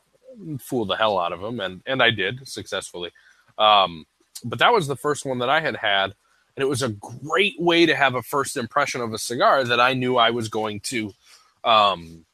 fool 0.61 0.87
the 0.87 0.97
hell 0.97 1.19
out 1.19 1.33
of 1.33 1.41
them, 1.41 1.61
and 1.61 1.83
and 1.87 2.03
I 2.03 2.11
did 2.11 2.49
successfully. 2.49 3.11
Um, 3.59 4.07
but 4.45 4.59
that 4.59 4.73
was 4.73 4.87
the 4.87 4.97
first 4.97 5.25
one 5.25 5.39
that 5.39 5.51
I 5.51 5.61
had 5.61 5.77
had, 5.77 6.15
and 6.57 6.63
it 6.63 6.69
was 6.69 6.83
a 6.83 6.89
great 6.89 7.59
way 7.59 7.87
to 7.87 7.95
have 7.95 8.15
a 8.15 8.23
first 8.23 8.57
impression 8.57 9.01
of 9.01 9.13
a 9.13 9.19
cigar 9.19 9.65
that 9.65 9.81
I 9.81 9.95
knew 9.95 10.17
I 10.17 10.31
was 10.31 10.49
going 10.49 10.81
to. 10.81 11.13
Um, 11.65 12.25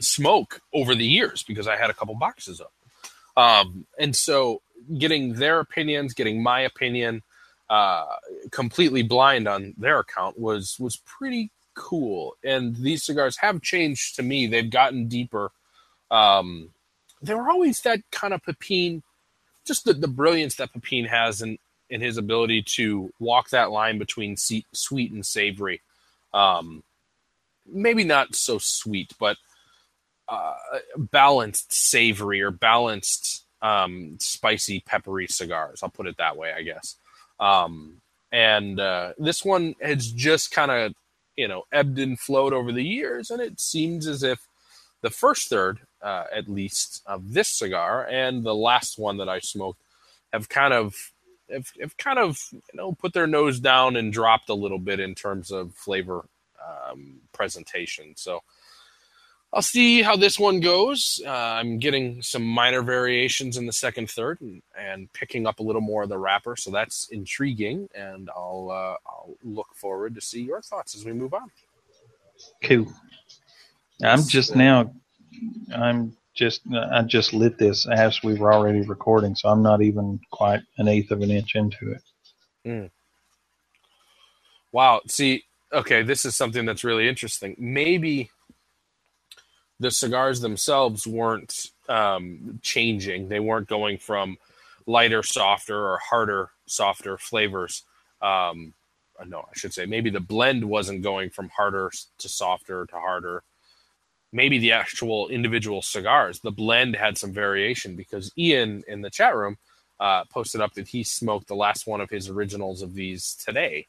smoke 0.00 0.60
over 0.72 0.94
the 0.94 1.06
years 1.06 1.42
because 1.42 1.66
I 1.66 1.76
had 1.76 1.90
a 1.90 1.94
couple 1.94 2.14
boxes 2.14 2.60
of 2.60 2.66
them. 2.66 3.44
Um, 3.44 3.86
and 3.98 4.14
so 4.14 4.62
getting 4.98 5.34
their 5.34 5.60
opinions, 5.60 6.14
getting 6.14 6.42
my 6.42 6.60
opinion, 6.60 7.22
uh, 7.70 8.06
completely 8.50 9.02
blind 9.02 9.48
on 9.48 9.74
their 9.76 9.98
account 9.98 10.38
was 10.38 10.76
was 10.78 10.96
pretty 10.96 11.50
cool. 11.74 12.36
And 12.44 12.76
these 12.76 13.04
cigars 13.04 13.38
have 13.38 13.62
changed 13.62 14.16
to 14.16 14.22
me. 14.22 14.46
They've 14.46 14.70
gotten 14.70 15.08
deeper. 15.08 15.50
Um, 16.10 16.70
they 17.22 17.34
were 17.34 17.50
always 17.50 17.80
that 17.80 18.00
kind 18.12 18.34
of 18.34 18.42
Pepin, 18.44 19.02
just 19.64 19.84
the, 19.84 19.94
the 19.94 20.08
brilliance 20.08 20.56
that 20.56 20.72
Pepin 20.72 21.06
has 21.06 21.42
in, 21.42 21.58
in 21.90 22.00
his 22.00 22.16
ability 22.16 22.62
to 22.62 23.12
walk 23.18 23.50
that 23.50 23.70
line 23.70 23.98
between 23.98 24.36
sweet 24.36 25.12
and 25.12 25.24
savory. 25.24 25.80
Um, 26.32 26.82
maybe 27.66 28.04
not 28.04 28.34
so 28.34 28.58
sweet, 28.58 29.12
but 29.18 29.36
uh, 30.28 30.54
balanced 30.96 31.72
savory 31.72 32.40
or 32.40 32.50
balanced 32.50 33.44
um, 33.62 34.16
spicy 34.20 34.80
peppery 34.80 35.26
cigars. 35.26 35.82
I'll 35.82 35.88
put 35.90 36.06
it 36.06 36.16
that 36.18 36.36
way, 36.36 36.52
I 36.52 36.62
guess. 36.62 36.96
Um, 37.40 38.00
and 38.32 38.80
uh, 38.80 39.12
this 39.18 39.44
one 39.44 39.74
has 39.80 40.10
just 40.10 40.50
kind 40.50 40.70
of 40.70 40.94
you 41.36 41.48
know 41.48 41.64
ebbed 41.72 41.98
and 41.98 42.18
flowed 42.18 42.52
over 42.52 42.72
the 42.72 42.84
years, 42.84 43.30
and 43.30 43.40
it 43.40 43.60
seems 43.60 44.06
as 44.06 44.22
if 44.22 44.46
the 45.02 45.10
first 45.10 45.48
third, 45.48 45.80
uh, 46.04 46.24
at 46.32 46.48
least, 46.48 47.02
of 47.06 47.32
this 47.32 47.48
cigar 47.48 48.06
and 48.06 48.44
the 48.44 48.54
last 48.54 48.98
one 48.98 49.16
that 49.16 49.28
I 49.28 49.40
smoked 49.40 49.82
have 50.32 50.48
kind 50.48 50.74
of 50.74 50.94
have, 51.50 51.72
have 51.80 51.96
kind 51.96 52.18
of 52.18 52.38
you 52.52 52.60
know 52.74 52.92
put 52.92 53.14
their 53.14 53.26
nose 53.26 53.58
down 53.58 53.96
and 53.96 54.12
dropped 54.12 54.50
a 54.50 54.54
little 54.54 54.78
bit 54.78 55.00
in 55.00 55.14
terms 55.14 55.50
of 55.50 55.74
flavor 55.74 56.26
um, 56.64 57.20
presentation. 57.32 58.14
So 58.16 58.42
I'll 59.52 59.62
see 59.62 60.02
how 60.02 60.16
this 60.16 60.38
one 60.38 60.60
goes. 60.60 61.22
Uh, 61.24 61.30
I'm 61.30 61.78
getting 61.78 62.20
some 62.22 62.42
minor 62.42 62.82
variations 62.82 63.56
in 63.56 63.66
the 63.66 63.72
second 63.72 64.10
third 64.10 64.40
and, 64.40 64.62
and, 64.76 65.12
picking 65.12 65.46
up 65.46 65.60
a 65.60 65.62
little 65.62 65.80
more 65.80 66.02
of 66.02 66.08
the 66.08 66.18
wrapper, 66.18 66.56
so 66.56 66.72
that's 66.72 67.08
intriguing. 67.10 67.88
And 67.94 68.28
I'll 68.36 68.68
uh, 68.70 68.96
I'll 69.08 69.36
look 69.44 69.68
forward 69.74 70.16
to 70.16 70.20
see 70.20 70.42
your 70.42 70.60
thoughts 70.60 70.96
as 70.96 71.04
we 71.04 71.12
move 71.12 71.34
on. 71.34 71.50
Cool. 72.62 72.92
I'm 74.02 74.24
just 74.24 74.56
now. 74.56 74.92
I'm 75.74 76.16
just. 76.34 76.62
I 76.72 77.02
just 77.02 77.32
lit 77.32 77.58
this 77.58 77.86
as 77.86 78.22
we 78.22 78.34
were 78.34 78.52
already 78.52 78.82
recording, 78.82 79.34
so 79.34 79.48
I'm 79.48 79.62
not 79.62 79.82
even 79.82 80.20
quite 80.30 80.62
an 80.78 80.88
eighth 80.88 81.10
of 81.10 81.22
an 81.22 81.30
inch 81.30 81.54
into 81.54 81.92
it. 81.92 82.02
Mm. 82.66 82.90
Wow. 84.72 85.02
See, 85.06 85.44
okay, 85.72 86.02
this 86.02 86.24
is 86.24 86.34
something 86.34 86.64
that's 86.64 86.84
really 86.84 87.08
interesting. 87.08 87.54
Maybe 87.58 88.30
the 89.80 89.90
cigars 89.90 90.40
themselves 90.40 91.06
weren't 91.06 91.70
um, 91.88 92.58
changing. 92.62 93.28
They 93.28 93.40
weren't 93.40 93.68
going 93.68 93.98
from 93.98 94.36
lighter, 94.86 95.22
softer, 95.22 95.76
or 95.76 95.98
harder, 95.98 96.50
softer 96.66 97.18
flavors. 97.18 97.82
Um, 98.22 98.74
uh, 99.18 99.24
no, 99.26 99.40
I 99.40 99.52
should 99.54 99.72
say 99.72 99.86
maybe 99.86 100.10
the 100.10 100.20
blend 100.20 100.64
wasn't 100.64 101.02
going 101.02 101.30
from 101.30 101.50
harder 101.50 101.90
to 102.18 102.28
softer 102.28 102.86
to 102.86 102.96
harder. 102.96 103.42
Maybe 104.34 104.58
the 104.58 104.72
actual 104.72 105.28
individual 105.28 105.80
cigars, 105.80 106.40
the 106.40 106.50
blend 106.50 106.96
had 106.96 107.16
some 107.16 107.32
variation 107.32 107.94
because 107.94 108.32
Ian 108.36 108.82
in 108.88 109.00
the 109.00 109.08
chat 109.08 109.36
room 109.36 109.56
uh, 110.00 110.24
posted 110.24 110.60
up 110.60 110.74
that 110.74 110.88
he 110.88 111.04
smoked 111.04 111.46
the 111.46 111.54
last 111.54 111.86
one 111.86 112.00
of 112.00 112.10
his 112.10 112.28
originals 112.28 112.82
of 112.82 112.94
these 112.94 113.36
today. 113.36 113.86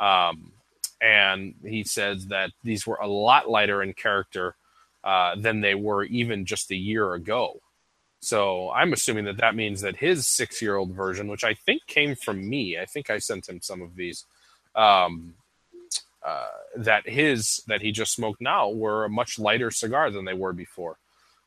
Um, 0.00 0.52
and 1.00 1.54
he 1.62 1.84
says 1.84 2.26
that 2.26 2.50
these 2.64 2.86
were 2.86 2.98
a 3.00 3.06
lot 3.06 3.48
lighter 3.48 3.84
in 3.84 3.92
character 3.92 4.56
uh, 5.04 5.36
than 5.36 5.60
they 5.60 5.76
were 5.76 6.02
even 6.04 6.44
just 6.44 6.72
a 6.72 6.76
year 6.76 7.14
ago. 7.14 7.60
So 8.20 8.70
I'm 8.70 8.92
assuming 8.94 9.26
that 9.26 9.36
that 9.36 9.54
means 9.54 9.82
that 9.82 9.96
his 9.96 10.26
six 10.26 10.60
year 10.60 10.76
old 10.76 10.90
version, 10.90 11.28
which 11.28 11.44
I 11.44 11.54
think 11.54 11.86
came 11.86 12.16
from 12.16 12.48
me, 12.48 12.78
I 12.78 12.86
think 12.86 13.10
I 13.10 13.18
sent 13.18 13.48
him 13.48 13.60
some 13.60 13.82
of 13.82 13.94
these, 13.94 14.24
um, 14.74 15.34
uh, 16.24 16.48
that 16.76 17.08
his 17.08 17.62
that 17.66 17.82
he 17.82 17.92
just 17.92 18.12
smoked 18.12 18.40
now 18.40 18.68
were 18.68 19.04
a 19.04 19.10
much 19.10 19.38
lighter 19.38 19.70
cigar 19.70 20.10
than 20.10 20.24
they 20.24 20.32
were 20.34 20.52
before. 20.52 20.96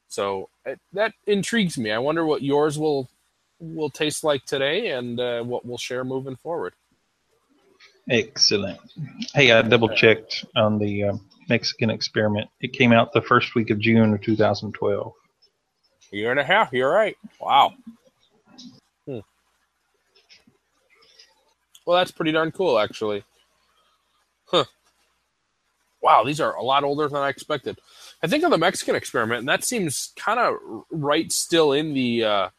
So 0.08 0.50
it, 0.66 0.80
that 0.94 1.14
intrigues 1.26 1.78
me. 1.78 1.92
I 1.92 1.98
wonder 1.98 2.26
what 2.26 2.44
yours 2.44 2.78
will 2.78 3.10
will 3.60 3.90
taste 3.90 4.24
like 4.24 4.46
today 4.46 4.90
and 4.90 5.20
uh, 5.20 5.42
what 5.44 5.66
we'll 5.66 5.80
share 5.80 6.04
moving 6.04 6.36
forward. 6.36 6.74
Excellent. 8.10 8.80
Hey, 9.34 9.52
I 9.52 9.62
double 9.64 9.90
checked 9.90 10.46
on 10.56 10.78
the 10.80 11.04
uh, 11.04 11.14
Mexican 11.50 11.90
Experiment. 11.90 12.50
It 12.62 12.72
came 12.72 12.94
out 12.94 13.12
the 13.12 13.22
first 13.22 13.56
week 13.56 13.70
of 13.70 13.80
June 13.80 14.14
of 14.14 14.22
2012. 14.22 15.14
A 16.14 16.16
year 16.16 16.32
and 16.32 16.40
a 16.40 16.44
half. 16.44 16.72
You're 16.72 16.90
right. 16.92 17.18
Wow. 17.42 17.74
Hmm. 19.06 19.20
Well, 21.86 21.98
that's 21.98 22.12
pretty 22.12 22.32
darn 22.32 22.52
cool, 22.52 22.80
actually. 22.80 23.24
Huh. 24.48 24.66
Wow, 26.02 26.24
these 26.24 26.40
are 26.40 26.56
a 26.56 26.64
lot 26.64 26.84
older 26.84 27.08
than 27.08 27.22
I 27.22 27.30
expected. 27.30 27.80
I 28.24 28.28
think 28.28 28.44
of 28.44 28.52
the 28.52 28.58
Mexican 28.58 28.96
experiment, 28.96 29.40
and 29.40 29.50
that 29.50 29.64
seems 29.64 30.14
kind 30.16 30.40
of 30.40 30.56
right 30.92 31.32
still 31.32 31.74
in 31.74 31.94
the 31.94 32.24
uh, 32.24 32.50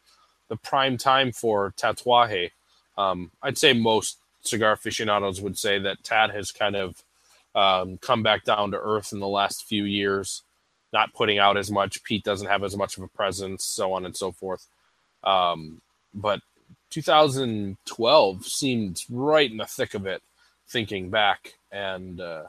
the 0.49 0.57
prime 0.57 0.97
time 0.97 1.31
for 1.31 1.73
Tatuaje. 1.77 2.51
Um, 2.97 3.31
I'd 3.41 3.57
say 3.57 3.73
most 3.73 4.17
cigar 4.41 4.73
aficionados 4.73 5.41
would 5.41 5.57
say 5.57 5.79
that 5.79 6.03
Tat 6.03 6.31
has 6.31 6.51
kind 6.51 6.75
of 6.75 7.03
um, 7.55 7.97
come 7.97 8.23
back 8.23 8.43
down 8.43 8.71
to 8.71 8.77
earth 8.79 9.13
in 9.13 9.19
the 9.19 9.27
last 9.27 9.65
few 9.65 9.83
years, 9.83 10.43
not 10.93 11.13
putting 11.13 11.39
out 11.39 11.57
as 11.57 11.71
much. 11.71 12.03
Pete 12.03 12.23
doesn't 12.23 12.47
have 12.47 12.63
as 12.63 12.75
much 12.75 12.97
of 12.97 13.03
a 13.03 13.07
presence, 13.07 13.65
so 13.65 13.93
on 13.93 14.05
and 14.05 14.15
so 14.15 14.31
forth. 14.31 14.67
Um, 15.23 15.81
but 16.13 16.41
2012 16.89 18.45
seemed 18.45 19.03
right 19.09 19.49
in 19.49 19.57
the 19.57 19.65
thick 19.65 19.93
of 19.93 20.05
it, 20.05 20.21
thinking 20.71 21.09
back, 21.09 21.53
and 21.71 22.19
uh, 22.19 22.43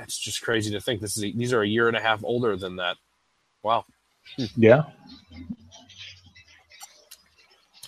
it's 0.00 0.18
just 0.18 0.42
crazy 0.42 0.70
to 0.72 0.80
think 0.80 1.00
this 1.00 1.16
is 1.16 1.24
a, 1.24 1.32
these 1.32 1.52
are 1.52 1.62
a 1.62 1.68
year 1.68 1.88
and 1.88 1.96
a 1.96 2.00
half 2.00 2.22
older 2.24 2.56
than 2.56 2.76
that. 2.76 2.96
Wow. 3.62 3.84
Yeah. 4.56 4.84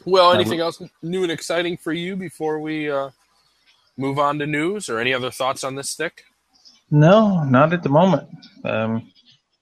Well, 0.04 0.32
anything 0.32 0.60
else 0.60 0.80
new 1.02 1.22
and 1.22 1.32
exciting 1.32 1.76
for 1.76 1.92
you 1.92 2.16
before 2.16 2.60
we 2.60 2.90
uh, 2.90 3.10
move 3.96 4.18
on 4.18 4.38
to 4.38 4.46
news 4.46 4.88
or 4.88 4.98
any 4.98 5.12
other 5.12 5.30
thoughts 5.30 5.64
on 5.64 5.74
this 5.74 5.90
stick? 5.90 6.24
No, 6.90 7.44
not 7.44 7.72
at 7.72 7.82
the 7.82 7.88
moment. 7.88 8.28
Um, 8.64 9.12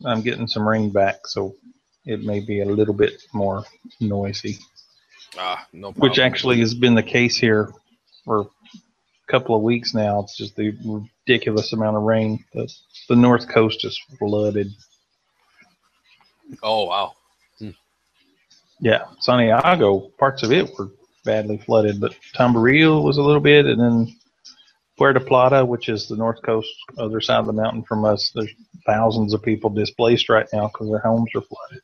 I'm 0.05 0.23
getting 0.23 0.47
some 0.47 0.69
rain 0.69 0.91
back, 0.91 1.27
so 1.27 1.57
it 2.05 2.23
may 2.23 2.41
be 2.41 2.61
a 2.61 2.67
little 2.67 2.95
bit 2.95 3.23
more 3.33 3.65
noisy. 4.01 4.59
Ah, 5.37 5.67
no 5.73 5.91
problem. 5.93 6.09
Which 6.09 6.19
actually 6.19 6.61
has 6.61 6.75
been 6.75 6.95
the 6.95 7.03
case 7.03 7.37
here 7.37 7.73
for 8.25 8.49
couple 9.27 9.57
of 9.57 9.63
weeks 9.63 9.95
now. 9.95 10.21
It's 10.21 10.37
just 10.37 10.57
the 10.57 10.77
ridiculous 10.85 11.73
amount 11.73 11.97
of 11.97 12.03
rain. 12.03 12.45
The, 12.55 12.73
the 13.09 13.17
north 13.17 13.49
coast 13.49 13.85
is 13.85 14.01
flooded. 14.19 14.69
Oh 16.63 16.85
wow. 16.85 17.15
Hmm. 17.59 17.71
Yeah, 18.81 19.05
Santiago, 19.21 20.11
parts 20.19 20.43
of 20.43 20.53
it 20.53 20.71
were 20.79 20.91
badly 21.25 21.59
flooded, 21.59 22.01
but 22.01 22.15
Tamboril 22.35 23.03
was 23.03 23.19
a 23.19 23.23
little 23.23 23.41
bit, 23.41 23.67
and 23.67 23.81
then 23.81 24.17
Puerto 24.97 25.21
Plata, 25.21 25.65
which 25.65 25.89
is 25.89 26.09
the 26.09 26.17
north 26.17 26.41
coast, 26.43 26.69
other 26.97 27.21
side 27.21 27.41
of 27.41 27.47
the 27.47 27.53
mountain 27.53 27.83
from 27.83 28.05
us, 28.05 28.31
there's 28.35 28.53
thousands 28.87 29.35
of 29.35 29.43
people 29.43 29.69
displaced 29.69 30.29
right 30.29 30.47
now 30.53 30.69
because 30.69 30.89
their 30.89 31.01
homes 31.01 31.31
are 31.35 31.43
flooded. 31.43 31.83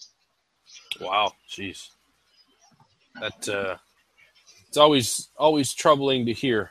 Wow, 1.00 1.32
jeez, 1.50 1.88
that 3.20 3.48
uh, 3.48 3.76
it's 4.68 4.76
always 4.76 5.28
always 5.36 5.74
troubling 5.74 6.26
to 6.26 6.32
hear. 6.32 6.70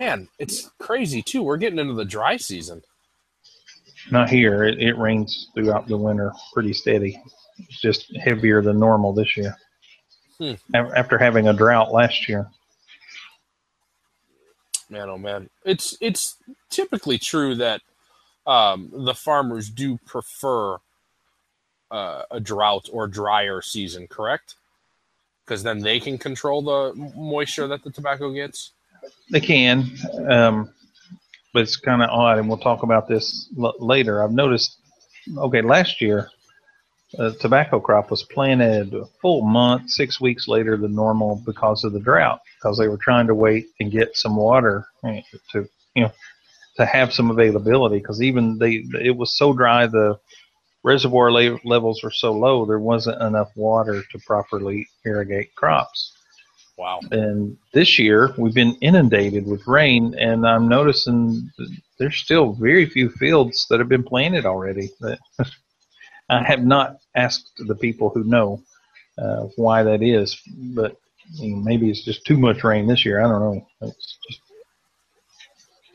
Man, 0.00 0.28
it's 0.38 0.70
crazy 0.78 1.22
too. 1.22 1.42
We're 1.42 1.58
getting 1.58 1.78
into 1.78 1.94
the 1.94 2.04
dry 2.04 2.36
season. 2.38 2.82
Not 4.10 4.30
here. 4.30 4.64
It, 4.64 4.80
it 4.80 4.96
rains 4.96 5.50
throughout 5.54 5.86
the 5.86 5.96
winter, 5.96 6.32
pretty 6.54 6.72
steady. 6.72 7.22
It's 7.58 7.80
just 7.80 8.16
heavier 8.16 8.62
than 8.62 8.80
normal 8.80 9.12
this 9.12 9.36
year. 9.36 9.54
Hmm. 10.38 10.54
After 10.74 11.18
having 11.18 11.48
a 11.48 11.52
drought 11.52 11.92
last 11.92 12.28
year 12.28 12.50
man, 14.90 15.08
oh 15.08 15.18
man, 15.18 15.48
it's 15.64 15.96
it's 16.00 16.36
typically 16.68 17.18
true 17.18 17.54
that 17.54 17.80
um, 18.46 18.90
the 18.92 19.14
farmers 19.14 19.70
do 19.70 19.98
prefer 20.06 20.76
uh, 21.90 22.22
a 22.30 22.40
drought 22.40 22.88
or 22.92 23.06
drier 23.06 23.62
season, 23.62 24.06
correct? 24.06 24.56
Because 25.44 25.62
then 25.62 25.80
they 25.80 26.00
can 26.00 26.18
control 26.18 26.62
the 26.62 27.10
moisture 27.16 27.66
that 27.68 27.84
the 27.84 27.90
tobacco 27.90 28.32
gets. 28.32 28.72
They 29.30 29.40
can, 29.40 29.90
um, 30.28 30.70
but 31.52 31.62
it's 31.62 31.76
kind 31.76 32.02
of 32.02 32.10
odd, 32.10 32.38
and 32.38 32.48
we'll 32.48 32.58
talk 32.58 32.82
about 32.82 33.08
this 33.08 33.48
l- 33.58 33.74
later. 33.78 34.22
I've 34.22 34.32
noticed. 34.32 34.76
Okay, 35.36 35.62
last 35.62 36.00
year 36.00 36.30
a 37.18 37.32
tobacco 37.32 37.80
crop 37.80 38.10
was 38.10 38.22
planted 38.22 38.94
a 38.94 39.04
full 39.20 39.42
month, 39.42 39.90
six 39.90 40.20
weeks 40.20 40.46
later 40.46 40.76
than 40.76 40.94
normal 40.94 41.42
because 41.44 41.84
of 41.84 41.92
the 41.92 42.00
drought, 42.00 42.40
because 42.56 42.78
they 42.78 42.88
were 42.88 42.98
trying 42.98 43.26
to 43.26 43.34
wait 43.34 43.66
and 43.80 43.90
get 43.90 44.16
some 44.16 44.36
water 44.36 44.86
eh, 45.04 45.20
to, 45.52 45.68
you 45.94 46.04
know, 46.04 46.12
to 46.76 46.86
have 46.86 47.12
some 47.12 47.30
availability. 47.30 47.98
Because 47.98 48.22
even 48.22 48.58
they, 48.58 48.84
it 49.00 49.16
was 49.16 49.36
so 49.36 49.52
dry, 49.52 49.86
the 49.86 50.18
reservoir 50.84 51.30
levels 51.32 52.02
were 52.02 52.12
so 52.12 52.32
low, 52.32 52.64
there 52.64 52.78
wasn't 52.78 53.20
enough 53.20 53.50
water 53.56 54.02
to 54.12 54.18
properly 54.20 54.86
irrigate 55.04 55.54
crops. 55.56 56.12
Wow. 56.80 57.00
And 57.10 57.58
this 57.74 57.98
year 57.98 58.32
we've 58.38 58.54
been 58.54 58.74
inundated 58.80 59.46
with 59.46 59.66
rain, 59.66 60.14
and 60.18 60.48
I'm 60.48 60.66
noticing 60.66 61.50
there's 61.98 62.16
still 62.16 62.54
very 62.54 62.86
few 62.86 63.10
fields 63.10 63.66
that 63.68 63.80
have 63.80 63.90
been 63.90 64.02
planted 64.02 64.46
already. 64.46 64.88
I 66.30 66.42
have 66.42 66.64
not 66.64 66.96
asked 67.14 67.50
the 67.58 67.74
people 67.74 68.08
who 68.08 68.24
know 68.24 68.62
uh, 69.18 69.48
why 69.56 69.82
that 69.82 70.02
is, 70.02 70.40
but 70.74 70.96
maybe 71.38 71.90
it's 71.90 72.02
just 72.02 72.24
too 72.24 72.38
much 72.38 72.64
rain 72.64 72.86
this 72.86 73.04
year. 73.04 73.20
I 73.20 73.28
don't 73.28 73.40
know. 73.40 73.66
It's 73.82 74.16
just 74.26 74.40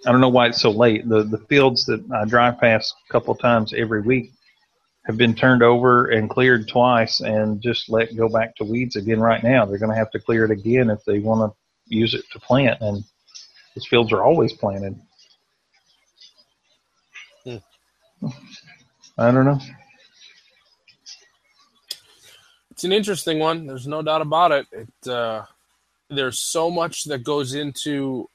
I 0.05 0.11
don't 0.11 0.21
know 0.21 0.29
why 0.29 0.49
it's 0.49 0.61
so 0.61 0.69
late. 0.69 1.09
The 1.09 1.23
the 1.23 1.43
fields 1.49 1.83
that 1.87 2.05
I 2.13 2.25
drive 2.25 2.59
past 2.59 2.93
a 3.09 3.11
couple 3.11 3.33
times 3.33 3.73
every 3.73 4.01
week 4.01 4.33
have 5.05 5.17
been 5.17 5.35
turned 5.35 5.61
over 5.61 6.07
and 6.07 6.29
cleared 6.29 6.67
twice 6.67 7.21
and 7.21 7.61
just 7.61 7.89
let 7.89 8.15
go 8.15 8.27
back 8.27 8.55
to 8.55 8.63
weeds 8.63 8.95
again 8.95 9.19
right 9.19 9.43
now. 9.43 9.65
They're 9.65 9.77
going 9.77 9.91
to 9.91 9.97
have 9.97 10.11
to 10.11 10.19
clear 10.19 10.45
it 10.45 10.51
again 10.51 10.89
if 10.89 11.03
they 11.05 11.19
want 11.19 11.51
to 11.51 11.95
use 11.95 12.13
it 12.15 12.25
to 12.31 12.39
plant. 12.39 12.81
And 12.81 13.03
those 13.75 13.85
fields 13.85 14.11
are 14.11 14.23
always 14.23 14.53
planted. 14.53 14.99
Hmm. 17.43 17.57
I 19.17 19.31
don't 19.31 19.45
know. 19.45 19.59
It's 22.71 22.83
an 22.83 22.91
interesting 22.91 23.39
one. 23.39 23.67
There's 23.67 23.87
no 23.87 24.01
doubt 24.01 24.21
about 24.21 24.51
it. 24.51 24.67
It 24.71 25.09
uh, 25.09 25.45
there's 26.09 26.39
so 26.39 26.69
much 26.69 27.05
that 27.05 27.23
goes 27.23 27.53
into 27.53 28.29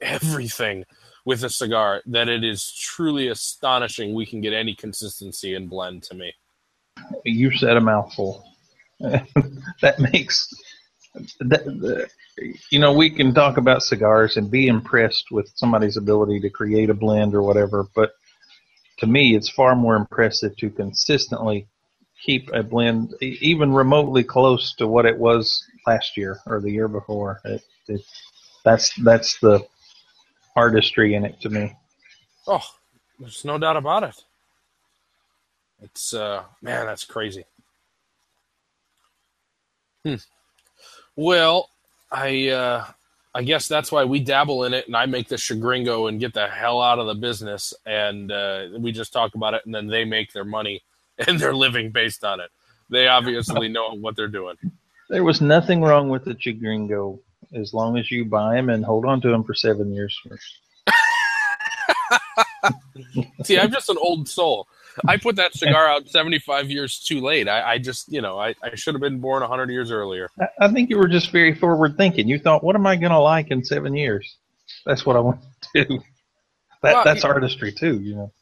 everything 0.00 0.84
with 1.24 1.44
a 1.44 1.50
cigar 1.50 2.02
that 2.06 2.28
it 2.28 2.44
is 2.44 2.72
truly 2.72 3.28
astonishing 3.28 4.14
we 4.14 4.26
can 4.26 4.40
get 4.40 4.52
any 4.52 4.74
consistency 4.74 5.54
and 5.54 5.68
blend 5.68 6.02
to 6.04 6.14
me. 6.14 6.32
You 7.24 7.50
said 7.56 7.76
a 7.76 7.80
mouthful. 7.80 8.44
that 9.00 9.98
makes 10.12 10.52
that, 11.40 12.08
you 12.70 12.78
know 12.78 12.92
we 12.92 13.10
can 13.10 13.34
talk 13.34 13.56
about 13.56 13.82
cigars 13.82 14.36
and 14.36 14.50
be 14.50 14.68
impressed 14.68 15.30
with 15.30 15.50
somebody's 15.54 15.96
ability 15.96 16.38
to 16.40 16.50
create 16.50 16.90
a 16.90 16.94
blend 16.94 17.34
or 17.34 17.42
whatever, 17.42 17.86
but 17.94 18.12
to 18.98 19.06
me 19.06 19.34
it's 19.34 19.48
far 19.48 19.74
more 19.74 19.96
impressive 19.96 20.56
to 20.58 20.70
consistently 20.70 21.66
keep 22.22 22.50
a 22.52 22.62
blend 22.62 23.14
even 23.20 23.72
remotely 23.72 24.22
close 24.22 24.74
to 24.74 24.86
what 24.86 25.06
it 25.06 25.18
was 25.18 25.64
last 25.86 26.16
year 26.16 26.38
or 26.46 26.60
the 26.60 26.70
year 26.70 26.88
before. 26.88 27.40
It, 27.44 27.62
it, 27.88 28.02
that's 28.64 28.94
that's 29.02 29.38
the 29.40 29.66
artistry 30.60 31.14
in 31.14 31.24
it 31.24 31.40
to 31.40 31.48
me. 31.48 31.74
Oh, 32.46 32.60
there's 33.18 33.44
no 33.46 33.56
doubt 33.56 33.78
about 33.78 34.02
it. 34.04 34.24
It's 35.82 36.12
uh 36.12 36.42
man, 36.60 36.84
that's 36.86 37.04
crazy. 37.04 37.44
Hmm. 40.04 40.16
Well, 41.16 41.70
I 42.12 42.48
uh 42.48 42.84
I 43.34 43.42
guess 43.42 43.68
that's 43.68 43.90
why 43.90 44.04
we 44.04 44.20
dabble 44.20 44.64
in 44.64 44.74
it 44.74 44.86
and 44.86 44.96
I 44.96 45.06
make 45.06 45.28
the 45.28 45.38
chagringo 45.38 46.08
and 46.08 46.20
get 46.20 46.34
the 46.34 46.48
hell 46.48 46.82
out 46.82 46.98
of 46.98 47.06
the 47.06 47.14
business 47.14 47.72
and 47.86 48.30
uh, 48.30 48.66
we 48.78 48.92
just 48.92 49.12
talk 49.12 49.34
about 49.36 49.54
it 49.54 49.62
and 49.64 49.74
then 49.74 49.86
they 49.86 50.04
make 50.04 50.32
their 50.32 50.44
money 50.44 50.82
and 51.26 51.38
they're 51.38 51.54
living 51.54 51.90
based 51.90 52.24
on 52.24 52.40
it. 52.40 52.50
They 52.90 53.06
obviously 53.08 53.68
know 53.76 53.94
what 53.94 54.16
they're 54.16 54.28
doing. 54.28 54.56
There 55.08 55.24
was 55.24 55.40
nothing 55.40 55.80
wrong 55.82 56.10
with 56.10 56.24
the 56.24 56.34
chagringo 56.34 57.20
as 57.54 57.74
long 57.74 57.98
as 57.98 58.10
you 58.10 58.24
buy 58.24 58.54
them 58.54 58.70
and 58.70 58.84
hold 58.84 59.04
on 59.04 59.20
to 59.22 59.28
them 59.28 59.44
for 59.44 59.54
seven 59.54 59.92
years. 59.92 60.18
See, 63.44 63.58
I'm 63.58 63.70
just 63.70 63.88
an 63.88 63.96
old 63.98 64.28
soul. 64.28 64.68
I 65.06 65.16
put 65.16 65.36
that 65.36 65.54
cigar 65.54 65.88
out 65.88 66.08
75 66.08 66.70
years 66.70 66.98
too 66.98 67.20
late. 67.20 67.48
I, 67.48 67.72
I 67.72 67.78
just, 67.78 68.12
you 68.12 68.20
know, 68.20 68.38
I, 68.38 68.54
I 68.62 68.74
should 68.74 68.94
have 68.94 69.00
been 69.00 69.20
born 69.20 69.40
100 69.40 69.70
years 69.70 69.90
earlier. 69.90 70.28
I, 70.40 70.46
I 70.60 70.68
think 70.68 70.90
you 70.90 70.98
were 70.98 71.08
just 71.08 71.30
very 71.30 71.54
forward 71.54 71.96
thinking. 71.96 72.28
You 72.28 72.38
thought, 72.38 72.62
what 72.62 72.76
am 72.76 72.86
I 72.86 72.96
going 72.96 73.12
to 73.12 73.18
like 73.18 73.50
in 73.50 73.64
seven 73.64 73.94
years? 73.94 74.36
That's 74.84 75.06
what 75.06 75.16
I 75.16 75.20
want 75.20 75.40
to 75.74 75.84
do. 75.84 76.02
That, 76.82 76.94
well, 76.94 77.04
that's 77.04 77.24
artistry 77.24 77.72
too, 77.72 78.00
you 78.00 78.14
know. 78.14 78.32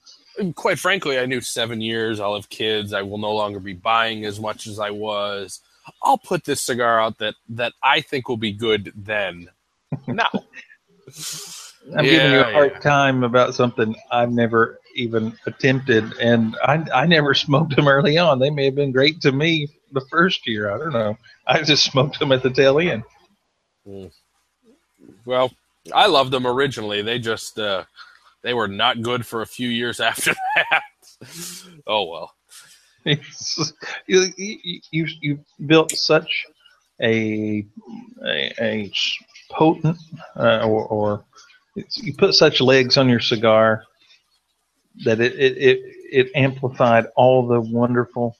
Quite 0.54 0.78
frankly, 0.78 1.18
I 1.18 1.26
knew 1.26 1.40
seven 1.40 1.80
years. 1.80 2.20
I'll 2.20 2.36
have 2.36 2.48
kids. 2.48 2.92
I 2.92 3.02
will 3.02 3.18
no 3.18 3.34
longer 3.34 3.58
be 3.58 3.72
buying 3.72 4.24
as 4.24 4.38
much 4.38 4.68
as 4.68 4.78
I 4.78 4.90
was. 4.90 5.60
I'll 6.02 6.18
put 6.18 6.44
this 6.44 6.60
cigar 6.62 7.00
out 7.00 7.18
that 7.18 7.34
that 7.50 7.72
I 7.82 8.00
think 8.00 8.28
will 8.28 8.36
be 8.36 8.52
good 8.52 8.92
then. 8.96 9.48
Now, 10.06 10.28
I'm 11.96 12.04
yeah, 12.04 12.10
giving 12.10 12.32
you 12.32 12.40
a 12.40 12.52
hard 12.52 12.72
yeah. 12.74 12.80
time 12.80 13.24
about 13.24 13.54
something 13.54 13.94
I've 14.10 14.32
never 14.32 14.78
even 14.94 15.36
attempted, 15.46 16.12
and 16.18 16.56
I 16.62 16.84
I 16.94 17.06
never 17.06 17.34
smoked 17.46 17.76
them 17.76 17.88
early 17.88 18.18
on. 18.18 18.38
They 18.38 18.50
may 18.50 18.66
have 18.66 18.74
been 18.74 18.92
great 18.92 19.20
to 19.22 19.32
me 19.32 19.68
the 19.92 20.02
first 20.10 20.46
year. 20.46 20.70
I 20.70 20.78
don't 20.78 20.92
know. 20.92 21.16
I 21.46 21.62
just 21.62 21.84
smoked 21.92 22.18
them 22.18 22.32
at 22.32 22.42
the 22.42 22.50
tail 22.50 22.78
end. 22.78 23.04
Mm. 23.86 24.10
Well, 25.24 25.52
I 25.94 26.06
loved 26.06 26.30
them 26.30 26.46
originally. 26.46 27.02
They 27.02 27.18
just 27.18 27.58
uh, 27.58 27.84
they 28.42 28.54
were 28.54 28.68
not 28.68 29.02
good 29.02 29.24
for 29.24 29.42
a 29.42 29.46
few 29.46 29.68
years 29.68 30.00
after 30.00 30.34
that. 30.56 30.82
oh 31.86 32.04
well. 32.04 32.34
you, 34.06 34.26
you 34.36 35.06
you 35.20 35.38
built 35.66 35.92
such 35.92 36.46
a 37.00 37.66
a, 38.26 38.52
a 38.60 38.92
potent 39.50 39.96
uh, 40.36 40.66
or, 40.66 40.86
or 40.86 41.24
you 41.94 42.14
put 42.14 42.34
such 42.34 42.60
legs 42.60 42.96
on 42.96 43.08
your 43.08 43.20
cigar 43.20 43.84
that 45.04 45.20
it, 45.20 45.34
it, 45.34 45.56
it, 45.58 45.78
it 46.10 46.30
amplified 46.34 47.06
all 47.16 47.46
the 47.46 47.60
wonderful 47.60 48.36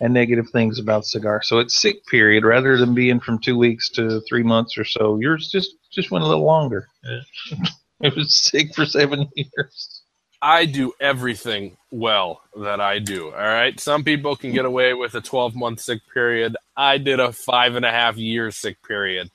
and 0.00 0.14
negative 0.14 0.48
things 0.50 0.78
about 0.78 1.04
cigar. 1.04 1.42
So 1.42 1.58
it's 1.58 1.80
sick 1.80 2.06
period 2.06 2.44
rather 2.44 2.76
than 2.76 2.94
being 2.94 3.20
from 3.20 3.38
two 3.38 3.58
weeks 3.58 3.90
to 3.90 4.20
three 4.28 4.42
months 4.42 4.78
or 4.78 4.84
so. 4.84 5.18
Yours 5.18 5.50
just 5.50 5.74
just 5.90 6.10
went 6.10 6.24
a 6.24 6.28
little 6.28 6.44
longer. 6.44 6.86
it 8.00 8.14
was 8.16 8.34
sick 8.36 8.74
for 8.74 8.86
seven 8.86 9.28
years. 9.36 9.97
I 10.40 10.66
do 10.66 10.92
everything 11.00 11.76
well 11.90 12.42
that 12.56 12.80
I 12.80 12.98
do. 12.98 13.26
All 13.26 13.32
right. 13.32 13.78
Some 13.80 14.04
people 14.04 14.36
can 14.36 14.52
get 14.52 14.64
away 14.64 14.94
with 14.94 15.14
a 15.14 15.20
12 15.20 15.54
month 15.54 15.80
sick 15.80 16.00
period. 16.12 16.56
I 16.76 16.98
did 16.98 17.20
a 17.20 17.32
five 17.32 17.74
and 17.74 17.84
a 17.84 17.90
half 17.90 18.16
year 18.16 18.50
sick 18.50 18.82
period. 18.82 19.30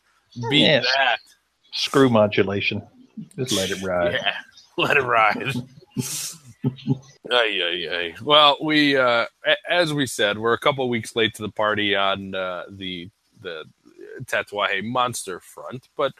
Beat 0.50 0.62
yes. 0.62 0.86
that. 0.96 1.20
Screw 1.74 2.10
modulation. 2.10 2.82
Just 3.38 3.54
let 3.54 3.70
it 3.70 3.82
ride. 3.82 4.14
Yeah. 4.14 4.34
Let 4.76 4.98
it 4.98 5.04
ride. 5.04 5.54
ay, 7.32 7.62
ay, 7.62 7.88
ay. 7.92 8.16
Well, 8.24 8.58
we, 8.60 8.98
uh, 8.98 9.28
as 9.70 9.94
we 9.94 10.08
said, 10.08 10.40
we're 10.40 10.54
a 10.54 10.60
couple 10.60 10.90
weeks 10.90 11.16
late 11.16 11.36
to 11.36 11.44
the 11.44 11.52
party 11.52 11.96
on 11.96 12.34
uh, 12.34 12.64
the 12.72 13.12
the 13.40 13.66
Tatuaje 14.26 14.84
monster 14.84 15.40
front, 15.40 15.90
but 15.96 16.14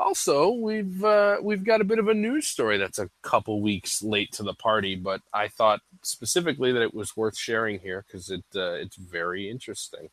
also 0.00 0.50
we've 0.50 1.04
uh, 1.04 1.36
we've 1.42 1.64
got 1.64 1.80
a 1.80 1.84
bit 1.84 1.98
of 1.98 2.08
a 2.08 2.14
news 2.14 2.48
story 2.48 2.78
that's 2.78 2.98
a 2.98 3.10
couple 3.22 3.60
weeks 3.60 4.02
late 4.02 4.32
to 4.32 4.42
the 4.42 4.54
party, 4.54 4.96
but 4.96 5.20
I 5.32 5.48
thought 5.48 5.80
specifically 6.02 6.72
that 6.72 6.82
it 6.82 6.94
was 6.94 7.16
worth 7.16 7.36
sharing 7.36 7.78
here 7.80 8.04
because 8.06 8.30
it 8.30 8.44
uh, 8.56 8.72
it's 8.72 8.96
very 8.96 9.50
interesting. 9.50 10.08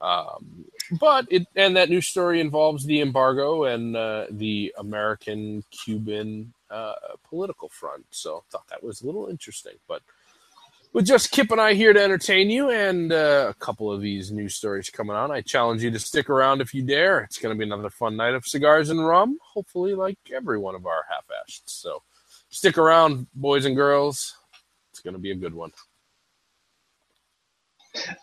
Um, 0.00 0.64
but 0.98 1.26
it 1.30 1.46
and 1.56 1.76
that 1.76 1.90
news 1.90 2.06
story 2.06 2.40
involves 2.40 2.86
the 2.86 3.00
embargo 3.00 3.64
and 3.64 3.96
uh, 3.96 4.26
the 4.30 4.72
American 4.78 5.64
Cuban 5.70 6.54
uh, 6.70 6.94
political 7.28 7.68
front. 7.68 8.06
So 8.10 8.36
I 8.38 8.40
thought 8.50 8.68
that 8.70 8.82
was 8.82 9.02
a 9.02 9.06
little 9.06 9.26
interesting, 9.26 9.74
but 9.88 10.02
with 10.92 11.06
just 11.06 11.30
Kip 11.30 11.50
and 11.50 11.60
I 11.60 11.74
here 11.74 11.92
to 11.92 12.02
entertain 12.02 12.50
you 12.50 12.70
and 12.70 13.12
uh, 13.12 13.46
a 13.50 13.54
couple 13.54 13.92
of 13.92 14.00
these 14.00 14.32
news 14.32 14.54
stories 14.56 14.90
coming 14.90 15.14
on, 15.14 15.30
I 15.30 15.40
challenge 15.40 15.82
you 15.82 15.90
to 15.90 15.98
stick 15.98 16.28
around 16.28 16.60
if 16.60 16.74
you 16.74 16.82
dare. 16.82 17.20
It's 17.20 17.38
going 17.38 17.54
to 17.54 17.58
be 17.58 17.64
another 17.64 17.90
fun 17.90 18.16
night 18.16 18.34
of 18.34 18.46
cigars 18.46 18.90
and 18.90 19.04
rum, 19.06 19.38
hopefully, 19.42 19.94
like 19.94 20.18
every 20.34 20.58
one 20.58 20.74
of 20.74 20.86
our 20.86 21.04
half 21.08 21.24
assed. 21.28 21.62
So 21.66 22.02
stick 22.48 22.76
around, 22.76 23.28
boys 23.34 23.64
and 23.66 23.76
girls. 23.76 24.34
It's 24.90 25.00
going 25.00 25.14
to 25.14 25.20
be 25.20 25.30
a 25.30 25.36
good 25.36 25.54
one. 25.54 25.72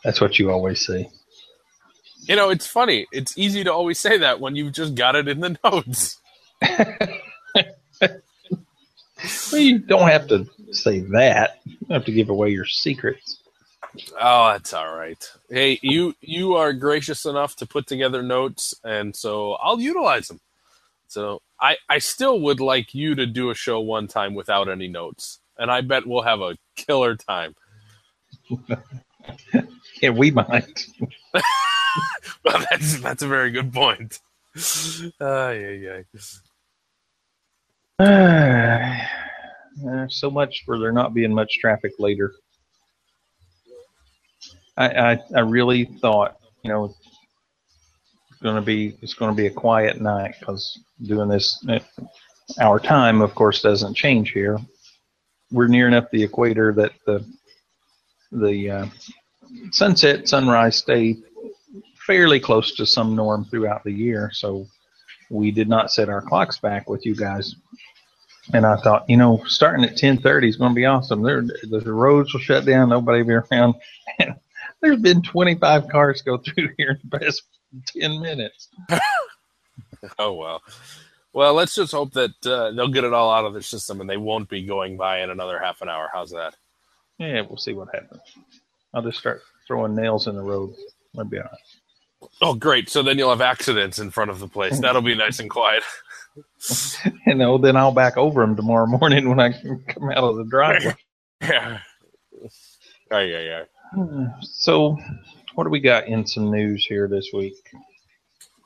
That's 0.04 0.22
what 0.22 0.40
you 0.40 0.52
always 0.52 0.86
say. 0.86 1.10
You 2.22 2.36
know, 2.36 2.50
it's 2.50 2.68
funny. 2.68 3.08
It's 3.12 3.38
easy 3.38 3.64
to 3.64 3.72
always 3.72 4.00
say 4.00 4.18
that 4.18 4.40
when 4.40 4.56
you've 4.56 4.74
just 4.74 4.96
got 4.96 5.16
it 5.16 5.28
in 5.28 5.40
the 5.40 5.58
notes. 5.64 6.20
well, 9.52 9.62
you 9.62 9.80
don't 9.80 10.10
have 10.10 10.28
to 10.28 10.48
say 10.72 11.00
that. 11.00 11.60
You 11.66 11.78
don't 11.82 11.96
have 11.96 12.06
to 12.06 12.12
give 12.12 12.30
away 12.30 12.50
your 12.50 12.66
secrets. 12.66 13.40
Oh, 14.20 14.52
that's 14.52 14.74
all 14.74 14.94
right. 14.96 15.24
Hey, 15.50 15.80
you 15.82 16.16
you 16.22 16.56
are 16.56 16.74
gracious 16.74 17.26
enough 17.26 17.56
to 17.58 17.66
put 17.66 17.88
together 17.88 18.22
notes, 18.22 18.74
and 18.84 19.16
so 19.16 19.54
I'll 19.54 19.80
utilize 19.80 20.28
them. 20.28 20.40
So 21.08 21.42
I 21.60 21.78
I 21.90 22.00
still 22.00 22.40
would 22.42 22.60
like 22.60 22.94
you 22.94 23.16
to 23.16 23.26
do 23.26 23.50
a 23.50 23.56
show 23.56 23.80
one 23.80 24.08
time 24.08 24.36
without 24.36 24.70
any 24.70 24.88
notes, 24.88 25.40
and 25.58 25.72
I 25.72 25.82
bet 25.82 26.06
we'll 26.06 26.24
have 26.24 26.42
a 26.42 26.58
killer 26.76 27.16
time. 27.16 27.56
yeah, 30.02 30.10
we 30.10 30.32
might. 30.32 30.86
well, 32.44 32.66
that's 32.70 33.00
that's 33.00 33.24
a 33.24 33.28
very 33.28 33.52
good 33.52 33.74
point. 33.74 34.20
Uh, 35.22 35.50
yeah, 35.52 35.70
yeah. 35.72 36.02
So 40.10 40.30
much 40.30 40.64
for 40.66 40.78
there 40.80 40.92
not 40.92 41.14
being 41.14 41.34
much 41.34 41.58
traffic 41.60 41.94
later. 42.00 42.34
I, 44.78 44.88
I, 44.88 45.20
I 45.36 45.40
really 45.40 45.86
thought, 45.86 46.38
you 46.64 46.70
know, 46.70 46.94
going 48.44 48.56
to 48.56 48.62
be 48.62 48.96
it's 49.02 49.16
going 49.16 49.32
to 49.32 49.36
be 49.36 49.48
a 49.48 49.52
quiet 49.52 50.00
night 50.00 50.36
because 50.40 50.80
doing 51.02 51.28
this 51.28 51.66
our 52.60 52.80
time, 52.80 53.22
of 53.22 53.34
course, 53.34 53.62
doesn't 53.62 53.96
change 53.96 54.32
here. 54.32 54.60
We're 55.52 55.68
near 55.68 55.88
enough 55.88 56.12
the 56.12 56.24
equator 56.24 56.74
that 56.74 56.92
the 57.06 57.26
the 58.32 58.70
uh, 58.70 58.86
sunset 59.72 60.28
sunrise 60.30 60.78
stay 60.78 61.18
fairly 62.06 62.40
close 62.40 62.76
to 62.76 62.86
some 62.86 63.16
norm 63.16 63.46
throughout 63.46 63.84
the 63.84 63.92
year. 63.92 64.30
So 64.34 64.68
we 65.30 65.52
did 65.52 65.68
not 65.68 65.92
set 65.92 66.10
our 66.10 66.22
clocks 66.22 66.60
back 66.60 66.90
with 66.90 67.06
you 67.06 67.16
guys. 67.16 67.56
And 68.54 68.66
I 68.66 68.78
thought, 68.78 69.10
you 69.10 69.18
know, 69.18 69.44
starting 69.48 69.84
at 69.84 69.98
10:30 69.98 70.48
is 70.48 70.56
going 70.56 70.72
to 70.72 70.76
be 70.76 70.86
awesome. 70.86 71.22
There, 71.22 71.42
the 71.42 71.92
roads 71.92 72.34
will 72.34 72.40
shut 72.40 72.66
down. 72.66 72.90
Nobody 72.90 73.24
will 73.24 73.28
be 73.28 73.34
around. 73.56 73.76
There's 74.82 75.02
been 75.02 75.22
25 75.22 75.90
cars 75.90 76.22
go 76.22 76.38
through 76.38 76.70
here 76.78 76.92
in 76.92 77.10
the 77.10 77.20
past 77.20 77.44
10 78.00 78.22
minutes. 78.22 78.70
oh 80.20 80.34
well. 80.34 80.62
Well, 81.34 81.54
let's 81.54 81.76
just 81.76 81.92
hope 81.92 82.14
that 82.14 82.46
uh, 82.46 82.72
they'll 82.72 82.88
get 82.88 83.04
it 83.04 83.14
all 83.14 83.32
out 83.32 83.46
of 83.46 83.54
their 83.54 83.62
system 83.62 84.02
and 84.02 84.10
they 84.10 84.18
won't 84.18 84.50
be 84.50 84.64
going 84.64 84.98
by 84.98 85.22
in 85.22 85.30
another 85.30 85.60
half 85.60 85.82
an 85.82 85.90
hour. 85.90 86.10
How's 86.12 86.32
that? 86.32 86.56
Yeah, 87.20 87.42
we'll 87.42 87.58
see 87.58 87.74
what 87.74 87.94
happens. 87.94 88.22
I'll 88.94 89.02
just 89.02 89.20
start 89.20 89.42
throwing 89.68 89.96
nails 89.96 90.28
in 90.28 90.36
the 90.36 90.42
road. 90.42 90.74
That'll 91.14 91.30
be 91.30 91.38
all 91.38 91.44
right. 91.44 92.30
Oh, 92.42 92.56
great. 92.56 92.90
So 92.90 93.04
then 93.04 93.18
you'll 93.18 93.30
have 93.30 93.42
accidents 93.42 94.00
in 94.00 94.12
front 94.12 94.32
of 94.32 94.40
the 94.40 94.48
place. 94.48 94.80
That'll 94.82 95.02
be 95.02 95.16
nice 95.16 95.40
and 95.40 95.50
quiet. 95.50 95.84
you 97.28 97.36
know, 97.36 97.58
then 97.58 97.76
I'll 97.76 97.92
back 97.92 98.18
over 98.18 98.42
them 98.42 98.56
tomorrow 98.56 98.88
morning 98.88 99.30
when 99.30 99.40
I 99.40 99.52
come 99.52 100.10
out 100.12 100.18
of 100.18 100.38
the 100.38 100.46
driveway. 100.46 100.96
yeah. 101.42 101.80
Oh, 103.12 103.20
yeah, 103.20 103.64
yeah. 103.96 104.28
So, 104.42 104.98
what 105.56 105.64
do 105.64 105.70
we 105.70 105.80
got 105.80 106.08
in 106.08 106.26
some 106.26 106.52
news 106.52 106.86
here 106.86 107.08
this 107.08 107.30
week? 107.34 107.56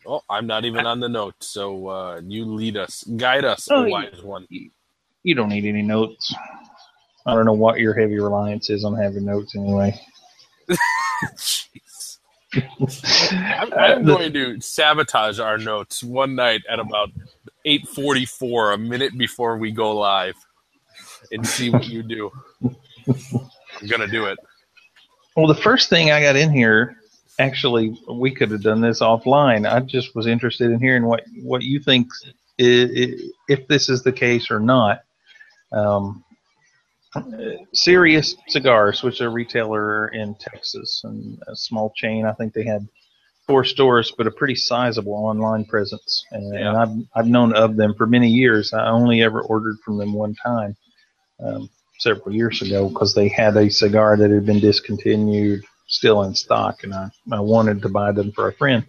Oh, 0.05 0.21
I'm 0.29 0.47
not 0.47 0.65
even 0.65 0.85
on 0.87 0.99
the 0.99 1.09
note, 1.09 1.35
so 1.41 1.87
uh, 1.87 2.21
you 2.25 2.45
lead 2.45 2.75
us, 2.75 3.03
guide 3.03 3.45
us, 3.45 3.67
oh, 3.69 3.87
wise 3.87 4.23
one. 4.23 4.47
You 4.49 5.35
don't 5.35 5.49
need 5.49 5.65
any 5.65 5.83
notes. 5.83 6.33
I 7.25 7.35
don't 7.35 7.45
know 7.45 7.53
what 7.53 7.79
your 7.79 7.93
heavy 7.93 8.19
reliance 8.19 8.71
is 8.71 8.83
on 8.83 8.95
having 8.95 9.25
notes 9.25 9.55
anyway. 9.55 9.99
I'm, 13.31 13.73
I'm 13.73 14.05
going 14.05 14.33
to 14.33 14.59
sabotage 14.59 15.39
our 15.39 15.57
notes 15.57 16.03
one 16.03 16.35
night 16.35 16.61
at 16.69 16.79
about 16.79 17.09
8:44, 17.65 18.73
a 18.73 18.77
minute 18.77 19.17
before 19.17 19.57
we 19.57 19.71
go 19.71 19.95
live, 19.95 20.35
and 21.31 21.45
see 21.45 21.69
what 21.69 21.87
you 21.87 22.03
do. 22.03 22.31
I'm 22.63 23.87
gonna 23.87 24.07
do 24.07 24.25
it. 24.25 24.37
Well, 25.35 25.47
the 25.47 25.55
first 25.55 25.89
thing 25.89 26.11
I 26.11 26.21
got 26.21 26.35
in 26.35 26.51
here 26.51 26.97
actually 27.39 27.97
we 28.09 28.31
could 28.31 28.51
have 28.51 28.61
done 28.61 28.81
this 28.81 29.01
offline. 29.01 29.69
I 29.69 29.79
just 29.79 30.15
was 30.15 30.27
interested 30.27 30.71
in 30.71 30.79
hearing 30.79 31.05
what 31.05 31.23
what 31.41 31.63
you 31.63 31.79
think 31.79 32.07
if 32.57 33.67
this 33.67 33.89
is 33.89 34.03
the 34.03 34.11
case 34.11 34.51
or 34.51 34.59
not. 34.59 35.01
Um, 35.71 36.23
Serious 37.73 38.35
Cigars, 38.47 39.03
which 39.03 39.15
is 39.15 39.21
a 39.21 39.29
retailer 39.29 40.09
in 40.09 40.35
Texas 40.35 41.01
and 41.03 41.41
a 41.47 41.55
small 41.55 41.91
chain. 41.95 42.25
I 42.25 42.33
think 42.33 42.53
they 42.53 42.63
had 42.63 42.87
four 43.51 43.63
stores, 43.65 44.13
but 44.17 44.27
a 44.27 44.31
pretty 44.31 44.55
sizable 44.55 45.13
online 45.13 45.65
presence. 45.65 46.25
And, 46.31 46.53
yeah. 46.53 46.69
and 46.69 46.77
I've 46.77 47.07
I've 47.15 47.27
known 47.27 47.53
of 47.53 47.75
them 47.75 47.93
for 47.97 48.07
many 48.07 48.29
years. 48.29 48.73
I 48.73 48.89
only 48.89 49.21
ever 49.21 49.41
ordered 49.41 49.77
from 49.83 49.97
them 49.97 50.13
one 50.13 50.35
time. 50.35 50.75
Um, 51.39 51.69
several 52.01 52.33
years 52.33 52.61
ago 52.63 52.89
because 52.89 53.13
they 53.13 53.27
had 53.27 53.55
a 53.55 53.69
cigar 53.69 54.17
that 54.17 54.31
had 54.31 54.45
been 54.45 54.59
discontinued 54.59 55.63
still 55.87 56.23
in 56.23 56.33
stock, 56.33 56.83
and 56.83 56.93
I, 56.93 57.09
I 57.31 57.39
wanted 57.39 57.81
to 57.83 57.89
buy 57.89 58.11
them 58.11 58.31
for 58.31 58.47
a 58.47 58.53
friend. 58.53 58.83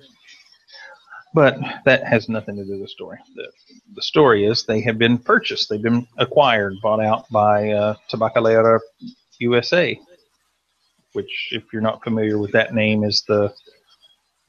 But 1.35 1.59
that 1.85 2.05
has 2.05 2.29
nothing 2.29 2.57
to 2.57 2.65
do 2.65 2.73
with 2.73 2.83
the 2.83 2.89
story. 2.89 3.19
The, 3.35 3.51
the 3.95 4.03
story 4.03 4.47
is 4.47 4.65
they 4.65 4.81
have 4.83 4.99
been 4.99 5.19
purchased, 5.19 5.69
they've 5.69 5.83
been 5.83 6.07
acquired, 6.19 6.75
bought 6.83 7.01
out 7.01 7.29
by 7.31 7.71
uh, 7.71 7.95
Tabacalera 8.11 8.81
USA, 9.39 9.99
which, 11.13 11.49
if 11.53 11.65
you're 11.73 11.83
not 11.83 12.03
familiar 12.05 12.39
with 12.39 12.53
that 12.53 12.75
name, 12.75 13.05
is 13.05 13.25
the 13.29 13.53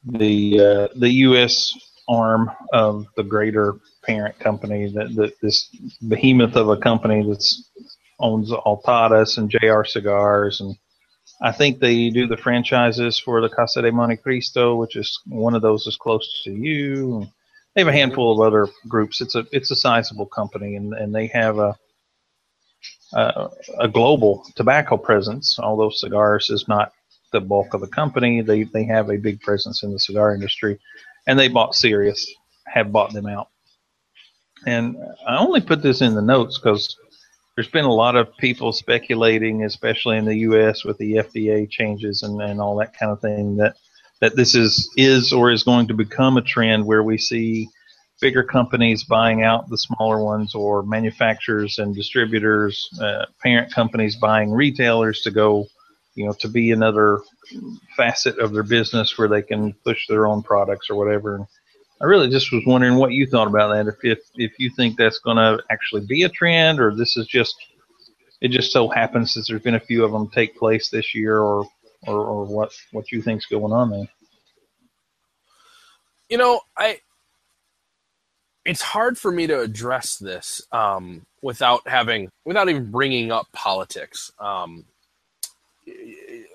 the 0.04 0.60
uh, 0.60 0.88
the 0.96 1.10
U.S. 1.10 1.72
arm 2.08 2.50
of 2.72 3.06
the 3.16 3.22
greater 3.22 3.76
parent 4.04 4.38
company 4.38 4.92
that, 4.92 5.14
that 5.16 5.40
this 5.40 5.68
behemoth 6.08 6.56
of 6.56 6.68
a 6.68 6.76
company 6.76 7.26
that's 7.26 7.70
owns 8.20 8.50
Altadis 8.50 9.38
and 9.38 9.50
JR 9.50 9.84
Cigars 9.84 10.60
and 10.60 10.76
I 11.42 11.52
think 11.52 11.78
they 11.78 12.10
do 12.10 12.26
the 12.26 12.36
franchises 12.36 13.18
for 13.18 13.40
the 13.40 13.48
Casa 13.48 13.82
de 13.82 13.90
Montecristo, 13.90 14.78
which 14.78 14.96
is 14.96 15.20
one 15.26 15.54
of 15.54 15.62
those 15.62 15.86
is 15.86 15.96
close 15.96 16.42
to 16.44 16.50
you. 16.52 17.26
They 17.74 17.80
have 17.80 17.88
a 17.88 17.92
handful 17.92 18.32
of 18.32 18.46
other 18.46 18.68
groups. 18.88 19.20
It's 19.20 19.34
a 19.34 19.44
it's 19.50 19.70
a 19.70 19.76
sizable 19.76 20.26
company, 20.26 20.76
and, 20.76 20.94
and 20.94 21.14
they 21.14 21.26
have 21.28 21.58
a, 21.58 21.76
a 23.14 23.48
a 23.80 23.88
global 23.88 24.46
tobacco 24.54 24.96
presence. 24.96 25.58
Although 25.58 25.90
cigars 25.90 26.50
is 26.50 26.68
not 26.68 26.92
the 27.34 27.40
bulk 27.40 27.74
of 27.74 27.82
the 27.82 27.88
company, 27.88 28.40
they 28.40 28.62
they 28.62 28.84
have 28.84 29.10
a 29.10 29.18
big 29.18 29.40
presence 29.42 29.82
in 29.82 29.92
the 29.92 30.00
cigar 30.00 30.34
industry, 30.34 30.78
and 31.26 31.38
they 31.38 31.48
bought 31.48 31.74
Serious, 31.74 32.32
have 32.66 32.92
bought 32.92 33.12
them 33.12 33.26
out. 33.26 33.48
And 34.66 34.96
I 35.26 35.36
only 35.36 35.60
put 35.60 35.82
this 35.82 36.00
in 36.00 36.14
the 36.14 36.22
notes 36.22 36.58
because 36.58 36.96
there's 37.54 37.68
been 37.68 37.84
a 37.84 37.92
lot 37.92 38.16
of 38.16 38.36
people 38.38 38.72
speculating, 38.72 39.64
especially 39.64 40.16
in 40.16 40.24
the 40.24 40.38
U.S. 40.48 40.84
with 40.84 40.96
the 40.98 41.14
FDA 41.16 41.68
changes 41.70 42.22
and, 42.22 42.40
and 42.40 42.60
all 42.60 42.76
that 42.76 42.98
kind 42.98 43.12
of 43.12 43.20
thing, 43.20 43.56
that 43.56 43.76
that 44.20 44.36
this 44.36 44.54
is 44.54 44.90
is 44.96 45.32
or 45.32 45.50
is 45.50 45.64
going 45.64 45.88
to 45.88 45.94
become 45.94 46.36
a 46.36 46.42
trend 46.42 46.86
where 46.86 47.02
we 47.02 47.18
see 47.18 47.68
bigger 48.20 48.44
companies 48.44 49.04
buying 49.04 49.42
out 49.42 49.68
the 49.68 49.76
smaller 49.76 50.22
ones, 50.22 50.54
or 50.54 50.82
manufacturers 50.82 51.78
and 51.78 51.94
distributors, 51.94 52.88
uh, 53.00 53.26
parent 53.42 53.72
companies 53.72 54.16
buying 54.16 54.50
retailers 54.50 55.20
to 55.20 55.30
go, 55.30 55.66
you 56.14 56.26
know, 56.26 56.32
to 56.32 56.48
be 56.48 56.70
another 56.70 57.20
facet 57.96 58.38
of 58.38 58.52
their 58.52 58.62
business 58.62 59.16
where 59.18 59.28
they 59.28 59.42
can 59.42 59.72
push 59.84 60.06
their 60.06 60.26
own 60.26 60.42
products 60.42 60.88
or 60.90 60.96
whatever. 60.96 61.36
And 61.36 61.46
I 62.00 62.04
really 62.04 62.28
just 62.28 62.52
was 62.52 62.62
wondering 62.66 62.96
what 62.96 63.12
you 63.12 63.26
thought 63.26 63.48
about 63.48 63.74
that. 63.74 63.88
If 63.88 64.04
if, 64.04 64.18
if 64.36 64.52
you 64.58 64.70
think 64.70 64.96
that's 64.96 65.18
going 65.18 65.36
to 65.36 65.62
actually 65.70 66.06
be 66.06 66.22
a 66.22 66.28
trend, 66.28 66.80
or 66.80 66.94
this 66.94 67.16
is 67.16 67.26
just 67.26 67.56
it 68.40 68.48
just 68.48 68.72
so 68.72 68.88
happens 68.88 69.34
that 69.34 69.46
there's 69.48 69.62
been 69.62 69.74
a 69.74 69.80
few 69.80 70.04
of 70.04 70.12
them 70.12 70.28
take 70.28 70.56
place 70.56 70.88
this 70.90 71.14
year, 71.14 71.38
or 71.38 71.66
or, 72.06 72.24
or 72.24 72.44
what 72.44 72.72
what 72.92 73.10
you 73.10 73.22
think's 73.22 73.46
going 73.46 73.72
on 73.72 73.90
there. 73.90 74.08
You 76.28 76.38
know, 76.38 76.60
I 76.76 76.98
it's 78.64 78.82
hard 78.82 79.18
for 79.18 79.30
me 79.30 79.46
to 79.46 79.60
address 79.60 80.16
this 80.16 80.62
um, 80.72 81.26
without 81.42 81.86
having 81.86 82.30
without 82.44 82.68
even 82.68 82.90
bringing 82.90 83.30
up 83.30 83.46
politics. 83.52 84.32
Um, 84.38 84.84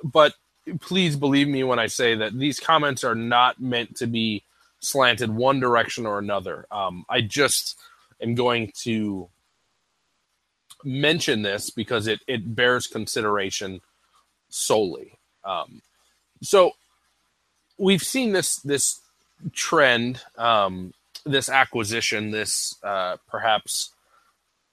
but 0.03 0.33
please 0.79 1.15
believe 1.15 1.47
me 1.47 1.63
when 1.63 1.79
I 1.79 1.87
say 1.87 2.15
that 2.15 2.37
these 2.37 2.59
comments 2.59 3.03
are 3.03 3.15
not 3.15 3.59
meant 3.59 3.97
to 3.97 4.07
be 4.07 4.43
slanted 4.79 5.29
one 5.29 5.59
direction 5.59 6.05
or 6.05 6.19
another. 6.19 6.65
Um, 6.71 7.05
I 7.09 7.21
just 7.21 7.79
am 8.21 8.35
going 8.35 8.71
to 8.83 9.29
mention 10.83 11.41
this 11.41 11.69
because 11.69 12.07
it, 12.07 12.21
it 12.27 12.55
bears 12.55 12.87
consideration 12.87 13.81
solely. 14.49 15.13
Um, 15.43 15.81
so 16.41 16.71
we've 17.77 18.03
seen 18.03 18.31
this 18.33 18.57
this 18.57 19.01
trend, 19.53 20.21
um, 20.37 20.93
this 21.25 21.49
acquisition, 21.49 22.31
this 22.31 22.75
uh, 22.83 23.17
perhaps 23.27 23.91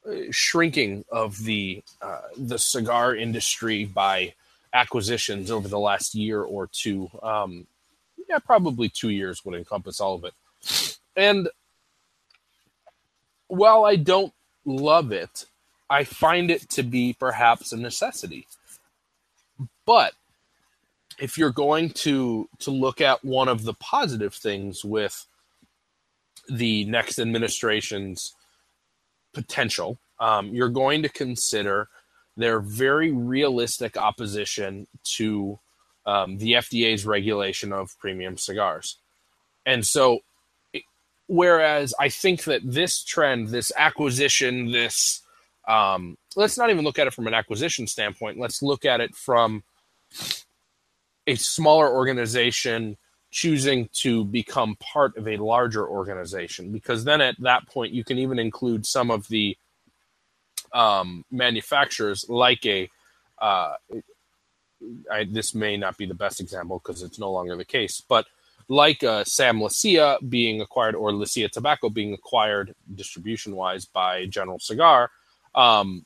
uh, 0.08 0.30
shrinking 0.30 1.04
of 1.10 1.38
the 1.44 1.82
uh, 2.00 2.20
the 2.36 2.58
cigar 2.58 3.14
industry 3.14 3.84
by 3.84 4.34
acquisitions 4.76 5.50
over 5.50 5.68
the 5.68 5.78
last 5.78 6.14
year 6.14 6.42
or 6.42 6.68
two. 6.70 7.10
Um, 7.22 7.66
yeah, 8.28 8.38
probably 8.38 8.88
two 8.88 9.08
years 9.08 9.44
would 9.44 9.54
encompass 9.56 10.00
all 10.00 10.14
of 10.14 10.24
it. 10.24 10.34
And 11.16 11.48
while 13.48 13.84
I 13.84 13.96
don't 13.96 14.32
love 14.64 15.12
it, 15.12 15.46
I 15.88 16.04
find 16.04 16.50
it 16.50 16.68
to 16.70 16.82
be 16.82 17.14
perhaps 17.18 17.72
a 17.72 17.76
necessity. 17.76 18.46
But 19.86 20.12
if 21.18 21.38
you're 21.38 21.50
going 21.50 21.90
to 21.90 22.48
to 22.58 22.70
look 22.70 23.00
at 23.00 23.24
one 23.24 23.48
of 23.48 23.64
the 23.64 23.74
positive 23.74 24.34
things 24.34 24.84
with 24.84 25.26
the 26.50 26.84
next 26.84 27.18
administration's 27.18 28.34
potential, 29.32 29.98
um, 30.20 30.54
you're 30.54 30.68
going 30.68 31.02
to 31.02 31.08
consider 31.08 31.88
their 32.36 32.60
very 32.60 33.12
realistic 33.12 33.96
opposition 33.96 34.86
to 35.04 35.58
um, 36.04 36.38
the 36.38 36.52
FDA's 36.52 37.04
regulation 37.06 37.72
of 37.72 37.98
premium 37.98 38.38
cigars. 38.38 38.98
And 39.64 39.84
so, 39.86 40.20
whereas 41.26 41.94
I 41.98 42.08
think 42.08 42.44
that 42.44 42.60
this 42.64 43.02
trend, 43.02 43.48
this 43.48 43.72
acquisition, 43.76 44.70
this, 44.70 45.22
um, 45.66 46.16
let's 46.36 46.56
not 46.56 46.70
even 46.70 46.84
look 46.84 46.98
at 46.98 47.08
it 47.08 47.14
from 47.14 47.26
an 47.26 47.34
acquisition 47.34 47.86
standpoint, 47.86 48.38
let's 48.38 48.62
look 48.62 48.84
at 48.84 49.00
it 49.00 49.14
from 49.14 49.64
a 51.26 51.34
smaller 51.34 51.92
organization 51.92 52.96
choosing 53.32 53.88
to 53.92 54.24
become 54.24 54.76
part 54.76 55.16
of 55.16 55.26
a 55.26 55.36
larger 55.36 55.86
organization 55.86 56.70
because 56.72 57.04
then 57.04 57.20
at 57.20 57.34
that 57.40 57.66
point 57.68 57.92
you 57.92 58.04
can 58.04 58.18
even 58.18 58.38
include 58.38 58.86
some 58.86 59.10
of 59.10 59.26
the 59.28 59.56
um, 60.76 61.24
manufacturers 61.30 62.26
like 62.28 62.64
a 62.66 62.88
uh, 63.38 63.74
I, 65.10 65.24
this 65.24 65.54
may 65.54 65.76
not 65.76 65.96
be 65.96 66.06
the 66.06 66.14
best 66.14 66.40
example 66.40 66.80
because 66.82 67.02
it's 67.02 67.18
no 67.18 67.32
longer 67.32 67.56
the 67.56 67.64
case, 67.64 68.02
but 68.06 68.26
like 68.68 69.02
uh, 69.02 69.24
Sam 69.24 69.58
Leccia 69.58 70.18
being 70.28 70.60
acquired 70.60 70.94
or 70.94 71.12
Leccia 71.12 71.50
Tobacco 71.50 71.88
being 71.88 72.12
acquired 72.12 72.74
distribution 72.94 73.56
wise 73.56 73.86
by 73.86 74.26
General 74.26 74.58
Cigar, 74.58 75.10
um, 75.54 76.04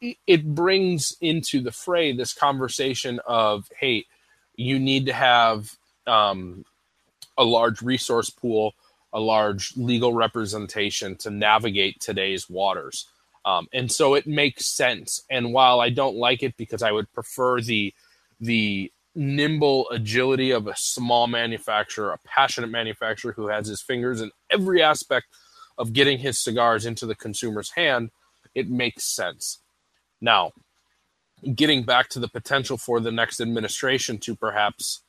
it, 0.00 0.16
it 0.26 0.54
brings 0.54 1.16
into 1.20 1.60
the 1.60 1.72
fray 1.72 2.12
this 2.12 2.32
conversation 2.32 3.20
of 3.26 3.68
hey, 3.78 4.06
you 4.56 4.78
need 4.78 5.06
to 5.06 5.12
have 5.12 5.76
um, 6.06 6.64
a 7.36 7.44
large 7.44 7.82
resource 7.82 8.30
pool, 8.30 8.74
a 9.12 9.20
large 9.20 9.76
legal 9.76 10.14
representation 10.14 11.16
to 11.16 11.30
navigate 11.30 12.00
today's 12.00 12.48
waters. 12.48 13.06
Um, 13.48 13.66
and 13.72 13.90
so 13.90 14.14
it 14.14 14.26
makes 14.26 14.66
sense. 14.66 15.24
And 15.30 15.54
while 15.54 15.80
I 15.80 15.88
don't 15.88 16.16
like 16.16 16.42
it 16.42 16.56
because 16.58 16.82
I 16.82 16.92
would 16.92 17.10
prefer 17.14 17.62
the 17.62 17.94
the 18.38 18.92
nimble 19.14 19.88
agility 19.90 20.50
of 20.50 20.66
a 20.66 20.76
small 20.76 21.26
manufacturer, 21.26 22.12
a 22.12 22.18
passionate 22.18 22.70
manufacturer 22.70 23.32
who 23.32 23.48
has 23.48 23.66
his 23.66 23.80
fingers 23.80 24.20
in 24.20 24.30
every 24.50 24.82
aspect 24.82 25.26
of 25.78 25.94
getting 25.94 26.18
his 26.18 26.38
cigars 26.38 26.84
into 26.84 27.06
the 27.06 27.14
consumer's 27.14 27.70
hand, 27.70 28.10
it 28.54 28.68
makes 28.68 29.04
sense. 29.04 29.60
Now, 30.20 30.52
getting 31.54 31.84
back 31.84 32.10
to 32.10 32.20
the 32.20 32.28
potential 32.28 32.76
for 32.76 33.00
the 33.00 33.10
next 33.10 33.40
administration 33.40 34.18
to 34.18 34.36
perhaps 34.36 35.00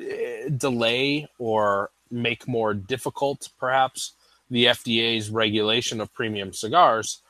eh, 0.00 0.48
delay 0.56 1.26
or 1.38 1.90
make 2.10 2.46
more 2.46 2.74
difficult, 2.74 3.48
perhaps, 3.58 4.14
the 4.52 4.66
FDA's 4.66 5.30
regulation 5.30 6.00
of 6.00 6.12
premium 6.12 6.52
cigars, 6.52 7.22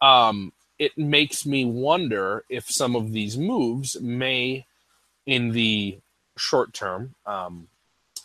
um, 0.00 0.52
it 0.78 0.96
makes 0.96 1.44
me 1.44 1.64
wonder 1.64 2.44
if 2.48 2.70
some 2.70 2.94
of 2.94 3.12
these 3.12 3.36
moves 3.36 4.00
may, 4.00 4.64
in 5.26 5.50
the 5.50 5.98
short 6.36 6.72
term, 6.72 7.16
um, 7.26 7.66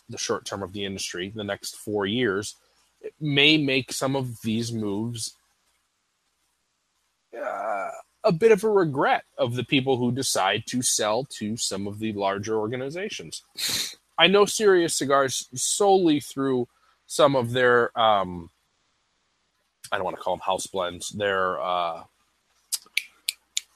the 0.08 0.18
short 0.18 0.44
term 0.44 0.62
of 0.62 0.72
the 0.72 0.84
industry, 0.84 1.32
the 1.34 1.42
next 1.42 1.74
four 1.76 2.06
years, 2.06 2.54
may 3.20 3.58
make 3.58 3.92
some 3.92 4.14
of 4.14 4.40
these 4.42 4.72
moves 4.72 5.34
uh, 7.36 7.90
a 8.22 8.32
bit 8.32 8.52
of 8.52 8.62
a 8.62 8.70
regret 8.70 9.24
of 9.36 9.56
the 9.56 9.64
people 9.64 9.96
who 9.96 10.12
decide 10.12 10.62
to 10.66 10.80
sell 10.80 11.24
to 11.24 11.56
some 11.56 11.88
of 11.88 11.98
the 11.98 12.12
larger 12.12 12.56
organizations. 12.56 13.42
I 14.16 14.28
know 14.28 14.44
Serious 14.44 14.94
Cigars 14.94 15.48
solely 15.56 16.20
through 16.20 16.68
some 17.14 17.36
of 17.36 17.52
their 17.52 17.96
um, 17.98 18.50
I 19.92 19.96
don't 19.96 20.04
want 20.04 20.16
to 20.16 20.22
call 20.22 20.34
them 20.34 20.40
house 20.40 20.66
blends. 20.66 21.10
Their 21.10 21.62
uh, 21.62 22.02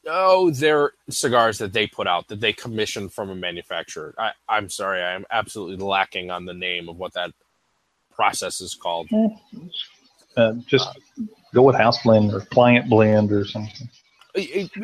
oh, 0.07 0.51
their 0.51 0.93
cigars 1.09 1.59
that 1.59 1.73
they 1.73 1.87
put 1.87 2.09
out 2.09 2.27
that 2.29 2.41
they 2.41 2.53
commission 2.53 3.09
from 3.09 3.31
a 3.31 3.37
manufacturer. 3.37 4.13
I, 4.19 4.33
I'm 4.49 4.69
sorry, 4.69 5.03
I 5.03 5.13
am 5.13 5.25
absolutely 5.31 5.77
lacking 5.77 6.33
on 6.33 6.47
the 6.47 6.53
name 6.53 6.89
of 6.89 6.97
what 6.97 7.13
that 7.15 7.31
process 8.13 8.61
is 8.61 8.75
called. 8.75 9.09
Uh, 10.37 10.55
just 10.67 10.89
uh, 10.89 11.23
go 11.55 11.63
with 11.63 11.77
house 11.77 12.03
blend 12.03 12.35
or 12.35 12.41
client 12.41 12.91
blend 12.91 13.31
or 13.31 13.45
something. 13.45 13.89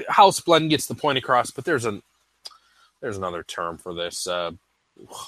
House 0.08 0.38
blend 0.38 0.70
gets 0.70 0.86
the 0.86 0.94
point 0.94 1.18
across, 1.18 1.50
but 1.50 1.64
there's 1.64 1.86
a 1.86 2.00
there's 3.00 3.16
another 3.16 3.42
term 3.42 3.78
for 3.78 3.92
this. 3.92 4.28
Uh, 4.28 4.52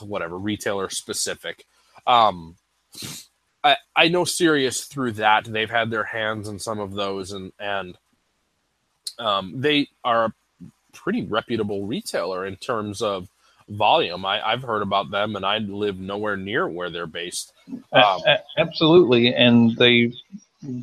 whatever 0.00 0.38
retailer 0.38 0.88
specific. 0.88 1.64
Um, 2.06 2.54
I 3.64 3.76
I 3.94 4.08
know 4.08 4.24
Serious 4.24 4.84
through 4.84 5.12
that 5.12 5.44
they've 5.44 5.70
had 5.70 5.90
their 5.90 6.04
hands 6.04 6.48
in 6.48 6.58
some 6.58 6.78
of 6.78 6.92
those, 6.92 7.32
and 7.32 7.52
and 7.58 7.96
um, 9.18 9.54
they 9.56 9.88
are 10.04 10.26
a 10.26 10.34
pretty 10.92 11.22
reputable 11.24 11.86
retailer 11.86 12.46
in 12.46 12.56
terms 12.56 13.02
of 13.02 13.28
volume. 13.68 14.24
I, 14.24 14.50
have 14.50 14.62
heard 14.62 14.82
about 14.82 15.10
them, 15.10 15.36
and 15.36 15.44
I 15.44 15.58
live 15.58 15.98
nowhere 15.98 16.36
near 16.36 16.68
where 16.68 16.90
they're 16.90 17.06
based. 17.06 17.52
Um, 17.92 18.20
absolutely, 18.56 19.34
and 19.34 19.76
they 19.76 20.12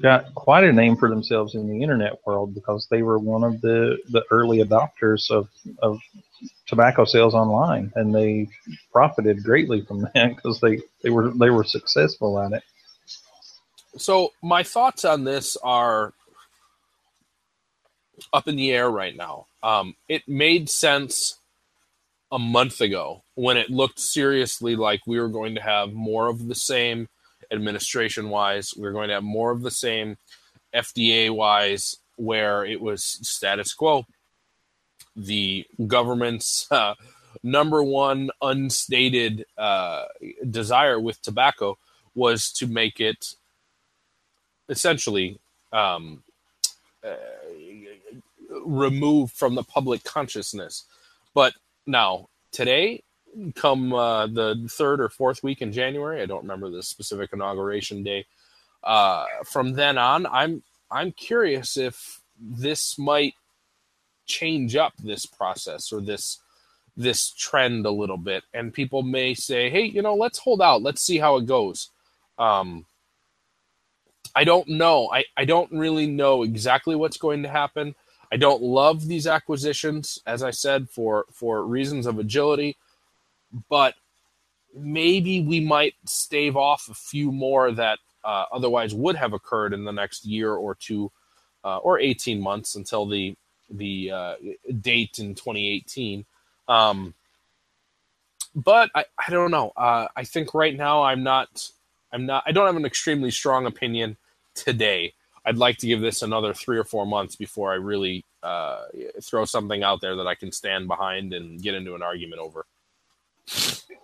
got 0.01 0.33
quite 0.35 0.63
a 0.63 0.73
name 0.73 0.95
for 0.95 1.09
themselves 1.09 1.55
in 1.55 1.67
the 1.67 1.81
internet 1.81 2.19
world 2.25 2.53
because 2.53 2.87
they 2.89 3.01
were 3.01 3.19
one 3.19 3.43
of 3.43 3.61
the, 3.61 3.97
the 4.09 4.23
early 4.31 4.59
adopters 4.59 5.29
of, 5.31 5.47
of 5.79 5.99
tobacco 6.67 7.05
sales 7.05 7.33
online, 7.33 7.91
and 7.95 8.13
they 8.13 8.47
profited 8.91 9.43
greatly 9.43 9.81
from 9.81 10.01
that 10.13 10.35
because 10.35 10.59
they, 10.59 10.79
they 11.03 11.09
were 11.09 11.31
they 11.31 11.49
were 11.49 11.63
successful 11.63 12.39
at 12.39 12.53
it. 12.53 12.63
So 13.97 14.31
my 14.41 14.63
thoughts 14.63 15.05
on 15.05 15.23
this 15.23 15.55
are 15.63 16.13
up 18.31 18.47
in 18.47 18.55
the 18.55 18.71
air 18.71 18.89
right 18.89 19.15
now. 19.15 19.45
Um, 19.61 19.95
it 20.07 20.23
made 20.27 20.69
sense 20.69 21.39
a 22.31 22.39
month 22.39 22.81
ago 22.81 23.23
when 23.35 23.57
it 23.57 23.69
looked 23.69 23.99
seriously 23.99 24.75
like 24.75 25.01
we 25.05 25.19
were 25.19 25.29
going 25.29 25.55
to 25.55 25.61
have 25.61 25.93
more 25.93 26.27
of 26.27 26.47
the 26.47 26.55
same 26.55 27.07
administration 27.53 28.29
wise. 28.29 28.73
We 28.75 28.87
are 28.87 28.91
going 28.91 29.09
to 29.09 29.15
have 29.15 29.23
more 29.23 29.51
of 29.51 29.61
the 29.61 29.71
same 29.71 30.17
FDA 30.73 31.33
wise, 31.33 31.97
where 32.15 32.65
it 32.65 32.81
was 32.81 33.03
status 33.03 33.73
quo. 33.73 34.05
The 35.15 35.65
government's 35.87 36.69
uh, 36.71 36.95
number 37.43 37.83
one 37.83 38.31
unstated 38.41 39.45
uh, 39.57 40.05
desire 40.49 40.99
with 40.99 41.21
tobacco 41.21 41.77
was 42.15 42.51
to 42.53 42.67
make 42.67 42.99
it 42.99 43.35
essentially 44.69 45.39
um, 45.71 46.23
uh, 47.03 47.15
removed 48.65 49.33
from 49.33 49.55
the 49.55 49.63
public 49.63 50.03
consciousness. 50.03 50.85
But 51.33 51.53
now, 51.85 52.29
today, 52.51 53.03
come 53.55 53.93
uh, 53.93 54.27
the 54.27 54.67
third 54.69 55.01
or 55.01 55.09
fourth 55.09 55.43
week 55.43 55.61
in 55.61 55.71
January, 55.71 56.21
I 56.21 56.25
don't 56.25 56.43
remember 56.43 56.69
the 56.69 56.83
specific 56.83 57.31
inauguration 57.33 58.03
day. 58.03 58.25
Uh, 58.83 59.25
from 59.45 59.73
then 59.73 59.97
on, 59.97 60.25
I'm 60.27 60.63
I'm 60.91 61.11
curious 61.11 61.77
if 61.77 62.21
this 62.39 62.97
might 62.97 63.33
change 64.25 64.75
up 64.75 64.93
this 64.97 65.25
process 65.25 65.91
or 65.91 66.01
this 66.01 66.39
this 66.95 67.31
trend 67.31 67.85
a 67.85 67.91
little 67.91 68.17
bit, 68.17 68.43
and 68.53 68.73
people 68.73 69.01
may 69.03 69.33
say, 69.33 69.69
"Hey, 69.69 69.83
you 69.83 70.01
know, 70.01 70.15
let's 70.15 70.39
hold 70.39 70.61
out. 70.61 70.81
Let's 70.83 71.01
see 71.01 71.17
how 71.17 71.37
it 71.37 71.45
goes." 71.45 71.89
Um, 72.37 72.85
I 74.35 74.43
don't 74.43 74.67
know. 74.67 75.09
I, 75.11 75.25
I 75.37 75.45
don't 75.45 75.71
really 75.71 76.07
know 76.07 76.43
exactly 76.43 76.95
what's 76.95 77.17
going 77.17 77.43
to 77.43 77.49
happen. 77.49 77.95
I 78.31 78.37
don't 78.37 78.63
love 78.63 79.07
these 79.07 79.27
acquisitions, 79.27 80.17
as 80.25 80.41
I 80.41 80.51
said, 80.51 80.89
for 80.89 81.25
for 81.31 81.65
reasons 81.65 82.07
of 82.07 82.19
agility, 82.19 82.77
but 83.69 83.95
maybe 84.75 85.41
we 85.41 85.59
might 85.59 85.95
stave 86.05 86.55
off 86.55 86.87
a 86.89 86.93
few 86.93 87.31
more 87.31 87.71
that 87.71 87.99
uh, 88.23 88.45
otherwise 88.51 88.93
would 88.93 89.15
have 89.15 89.33
occurred 89.33 89.73
in 89.73 89.83
the 89.83 89.91
next 89.91 90.25
year 90.25 90.53
or 90.53 90.75
two, 90.75 91.11
uh, 91.63 91.77
or 91.77 91.99
eighteen 91.99 92.41
months 92.41 92.75
until 92.75 93.05
the 93.05 93.35
the 93.69 94.11
uh, 94.11 94.35
date 94.81 95.19
in 95.19 95.35
2018. 95.35 96.25
Um, 96.67 97.13
but 98.55 98.89
I, 98.95 99.05
I 99.17 99.31
don't 99.31 99.51
know. 99.51 99.71
Uh, 99.75 100.07
I 100.15 100.23
think 100.23 100.53
right 100.53 100.75
now 100.75 101.03
I'm 101.03 101.23
not 101.23 101.69
I'm 102.11 102.25
not 102.25 102.43
I 102.45 102.51
don't 102.51 102.67
have 102.67 102.75
an 102.75 102.85
extremely 102.85 103.31
strong 103.31 103.65
opinion 103.65 104.17
today. 104.55 105.13
I'd 105.45 105.57
like 105.57 105.77
to 105.79 105.87
give 105.87 105.99
this 105.99 106.21
another 106.21 106.53
three 106.53 106.77
or 106.77 106.85
four 106.85 107.05
months 107.05 107.35
before 107.35 107.71
I 107.73 107.75
really 107.75 108.23
uh, 108.43 108.83
throw 109.21 109.43
something 109.43 109.83
out 109.83 109.99
there 109.99 110.15
that 110.15 110.27
I 110.27 110.35
can 110.35 110.51
stand 110.53 110.87
behind 110.87 111.33
and 111.33 111.61
get 111.61 111.73
into 111.73 111.95
an 111.95 112.01
argument 112.01 112.41
over. 112.41 112.65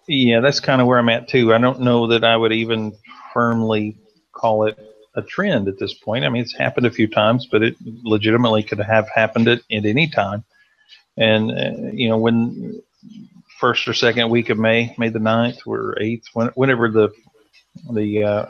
Yeah, 0.08 0.40
that's 0.40 0.60
kind 0.60 0.82
of 0.82 0.88
where 0.88 0.98
I'm 0.98 1.10
at 1.10 1.28
too. 1.28 1.54
I 1.54 1.60
don't 1.60 1.82
know 1.82 2.08
that 2.08 2.24
I 2.24 2.36
would 2.36 2.52
even 2.52 2.94
firmly 3.34 3.98
call 4.32 4.66
it 4.66 4.78
a 5.16 5.22
trend 5.22 5.68
at 5.68 5.78
this 5.80 5.94
point. 5.94 6.26
I 6.26 6.30
mean, 6.30 6.42
it's 6.42 6.56
happened 6.56 6.88
a 6.88 6.92
few 6.92 7.08
times, 7.08 7.48
but 7.52 7.62
it 7.62 7.76
legitimately 7.82 8.64
could 8.64 8.80
have 8.80 9.08
happened 9.14 9.48
at, 9.48 9.60
at 9.72 9.86
any 9.86 10.08
time. 10.08 10.44
And, 11.18 11.52
uh, 11.52 11.92
you 11.92 12.10
know, 12.10 12.18
when 12.18 12.82
first 13.60 13.88
or 13.88 13.94
second 13.94 14.30
week 14.30 14.50
of 14.50 14.58
May, 14.58 14.96
May 14.98 15.10
the 15.10 15.20
9th 15.20 15.60
or 15.68 15.96
8th, 16.00 16.26
when, 16.34 16.48
whenever 16.50 16.90
the, 16.90 17.10
the, 17.92 18.24
uh, 18.24 18.46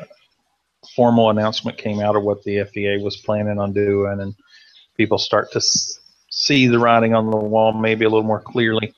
formal 0.95 1.29
announcement 1.29 1.77
came 1.77 1.99
out 1.99 2.15
of 2.15 2.23
what 2.23 2.43
the 2.43 2.57
FDA 2.57 3.01
was 3.01 3.17
planning 3.17 3.59
on 3.59 3.73
doing, 3.73 4.19
and 4.21 4.35
people 4.97 5.17
start 5.17 5.51
to 5.51 5.61
see 6.29 6.67
the 6.67 6.79
writing 6.79 7.13
on 7.13 7.29
the 7.29 7.37
wall 7.37 7.73
maybe 7.73 8.05
a 8.05 8.09
little 8.09 8.23
more 8.23 8.41
clearly. 8.41 8.93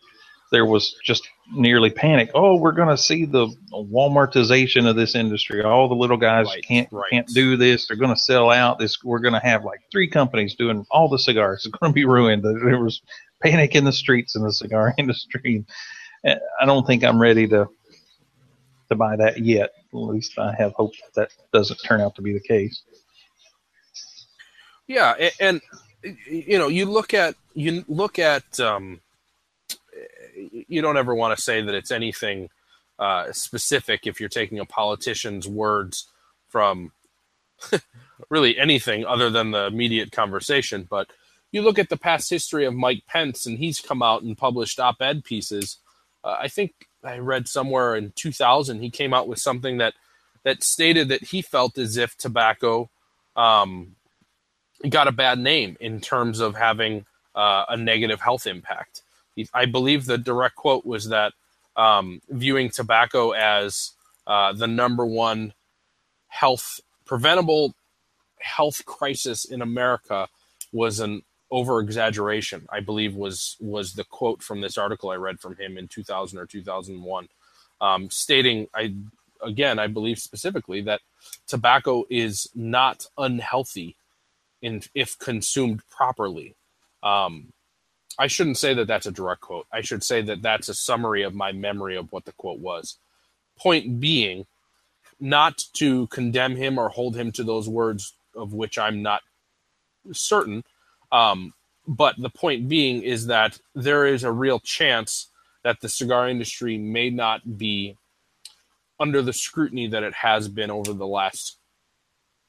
There 0.51 0.65
was 0.65 0.95
just 1.03 1.27
nearly 1.53 1.89
panic. 1.89 2.31
Oh, 2.35 2.57
we're 2.57 2.73
going 2.73 2.89
to 2.89 2.97
see 2.97 3.25
the 3.25 3.47
Walmartization 3.71 4.89
of 4.89 4.95
this 4.97 5.15
industry. 5.15 5.63
All 5.63 5.87
the 5.87 5.95
little 5.95 6.17
guys 6.17 6.47
right, 6.47 6.63
can't 6.63 6.89
right. 6.91 7.09
can't 7.09 7.27
do 7.27 7.55
this. 7.55 7.87
They're 7.87 7.97
going 7.97 8.13
to 8.13 8.19
sell 8.19 8.49
out. 8.51 8.77
This 8.77 9.03
we're 9.03 9.19
going 9.19 9.33
to 9.33 9.39
have 9.39 9.63
like 9.63 9.79
three 9.91 10.09
companies 10.09 10.55
doing 10.55 10.85
all 10.91 11.07
the 11.09 11.19
cigars. 11.19 11.65
It's 11.65 11.77
going 11.77 11.91
to 11.91 11.95
be 11.95 12.05
ruined. 12.05 12.43
There 12.43 12.83
was 12.83 13.01
panic 13.41 13.75
in 13.75 13.85
the 13.85 13.93
streets 13.93 14.35
in 14.35 14.43
the 14.43 14.51
cigar 14.51 14.93
industry. 14.97 15.65
I 16.25 16.65
don't 16.65 16.85
think 16.85 17.03
I'm 17.03 17.21
ready 17.21 17.47
to 17.47 17.67
to 18.89 18.95
buy 18.95 19.15
that 19.15 19.39
yet. 19.39 19.71
At 19.93 19.97
least 19.97 20.37
I 20.37 20.53
have 20.57 20.73
hope 20.73 20.91
that, 21.15 21.29
that 21.29 21.29
doesn't 21.53 21.77
turn 21.77 22.01
out 22.01 22.15
to 22.15 22.21
be 22.21 22.33
the 22.33 22.41
case. 22.41 22.83
Yeah, 24.87 25.13
and, 25.17 25.61
and 26.03 26.17
you 26.27 26.59
know, 26.59 26.67
you 26.67 26.85
look 26.85 27.13
at 27.13 27.35
you 27.53 27.85
look 27.87 28.19
at 28.19 28.59
um, 28.59 28.99
you 30.67 30.81
don't 30.81 30.97
ever 30.97 31.13
want 31.13 31.35
to 31.35 31.41
say 31.41 31.61
that 31.61 31.75
it's 31.75 31.91
anything 31.91 32.49
uh, 32.99 33.31
specific 33.31 34.05
if 34.05 34.19
you're 34.19 34.29
taking 34.29 34.59
a 34.59 34.65
politician's 34.65 35.47
words 35.47 36.07
from 36.49 36.91
really 38.29 38.57
anything 38.57 39.05
other 39.05 39.29
than 39.29 39.51
the 39.51 39.65
immediate 39.65 40.11
conversation. 40.11 40.87
But 40.89 41.07
you 41.51 41.61
look 41.61 41.79
at 41.79 41.89
the 41.89 41.97
past 41.97 42.29
history 42.29 42.65
of 42.65 42.73
Mike 42.73 43.03
Pence, 43.07 43.45
and 43.45 43.57
he's 43.57 43.79
come 43.79 44.01
out 44.01 44.23
and 44.23 44.37
published 44.37 44.79
op 44.79 45.01
ed 45.01 45.23
pieces. 45.23 45.77
Uh, 46.23 46.37
I 46.39 46.47
think 46.47 46.73
I 47.03 47.17
read 47.17 47.47
somewhere 47.47 47.95
in 47.95 48.13
2000 48.15 48.81
he 48.81 48.89
came 48.89 49.13
out 49.13 49.27
with 49.27 49.39
something 49.39 49.77
that 49.77 49.93
that 50.43 50.63
stated 50.63 51.09
that 51.09 51.23
he 51.25 51.41
felt 51.41 51.77
as 51.77 51.97
if 51.97 52.17
tobacco 52.17 52.89
um, 53.35 53.95
got 54.89 55.07
a 55.07 55.11
bad 55.11 55.39
name 55.39 55.77
in 55.79 56.01
terms 56.01 56.39
of 56.39 56.55
having 56.55 57.05
uh, 57.35 57.65
a 57.69 57.77
negative 57.77 58.21
health 58.21 58.47
impact. 58.47 59.01
I 59.53 59.65
believe 59.65 60.05
the 60.05 60.17
direct 60.17 60.55
quote 60.55 60.85
was 60.85 61.09
that 61.09 61.33
um, 61.75 62.21
viewing 62.29 62.69
tobacco 62.69 63.31
as 63.31 63.91
uh, 64.27 64.53
the 64.53 64.67
number 64.67 65.05
one 65.05 65.53
health 66.27 66.79
preventable 67.05 67.75
health 68.39 68.85
crisis 68.85 69.45
in 69.45 69.61
America 69.61 70.27
was 70.71 70.99
an 70.99 71.21
over 71.49 71.79
exaggeration. 71.79 72.65
I 72.69 72.79
believe 72.79 73.15
was 73.15 73.57
was 73.59 73.93
the 73.93 74.03
quote 74.03 74.41
from 74.41 74.61
this 74.61 74.77
article 74.77 75.09
I 75.09 75.15
read 75.15 75.39
from 75.39 75.55
him 75.57 75.77
in 75.77 75.87
2000 75.87 76.39
or 76.39 76.45
2001, 76.45 77.27
um, 77.81 78.09
stating 78.09 78.67
I 78.73 78.93
again 79.41 79.79
I 79.79 79.87
believe 79.87 80.19
specifically 80.19 80.81
that 80.83 81.01
tobacco 81.47 82.05
is 82.09 82.49
not 82.55 83.05
unhealthy 83.17 83.95
in 84.61 84.83
if 84.95 85.17
consumed 85.19 85.81
properly. 85.89 86.55
Um, 87.03 87.51
I 88.17 88.27
shouldn't 88.27 88.57
say 88.57 88.73
that 88.73 88.87
that's 88.87 89.05
a 89.05 89.11
direct 89.11 89.41
quote. 89.41 89.67
I 89.71 89.81
should 89.81 90.03
say 90.03 90.21
that 90.23 90.41
that's 90.41 90.69
a 90.69 90.73
summary 90.73 91.23
of 91.23 91.33
my 91.33 91.51
memory 91.51 91.95
of 91.95 92.11
what 92.11 92.25
the 92.25 92.33
quote 92.33 92.59
was. 92.59 92.97
Point 93.57 93.99
being, 93.99 94.45
not 95.19 95.63
to 95.73 96.07
condemn 96.07 96.55
him 96.55 96.77
or 96.77 96.89
hold 96.89 97.15
him 97.15 97.31
to 97.33 97.43
those 97.43 97.69
words 97.69 98.15
of 98.35 98.53
which 98.53 98.77
I'm 98.77 99.01
not 99.01 99.21
certain. 100.11 100.63
Um, 101.11 101.53
but 101.87 102.15
the 102.17 102.29
point 102.29 102.69
being 102.69 103.01
is 103.03 103.27
that 103.27 103.59
there 103.75 104.05
is 104.05 104.23
a 104.23 104.31
real 104.31 104.59
chance 104.59 105.27
that 105.63 105.81
the 105.81 105.89
cigar 105.89 106.27
industry 106.29 106.77
may 106.77 107.09
not 107.09 107.57
be 107.57 107.97
under 108.99 109.21
the 109.21 109.33
scrutiny 109.33 109.87
that 109.87 110.03
it 110.03 110.13
has 110.13 110.47
been 110.47 110.71
over 110.71 110.93
the 110.93 111.07
last, 111.07 111.57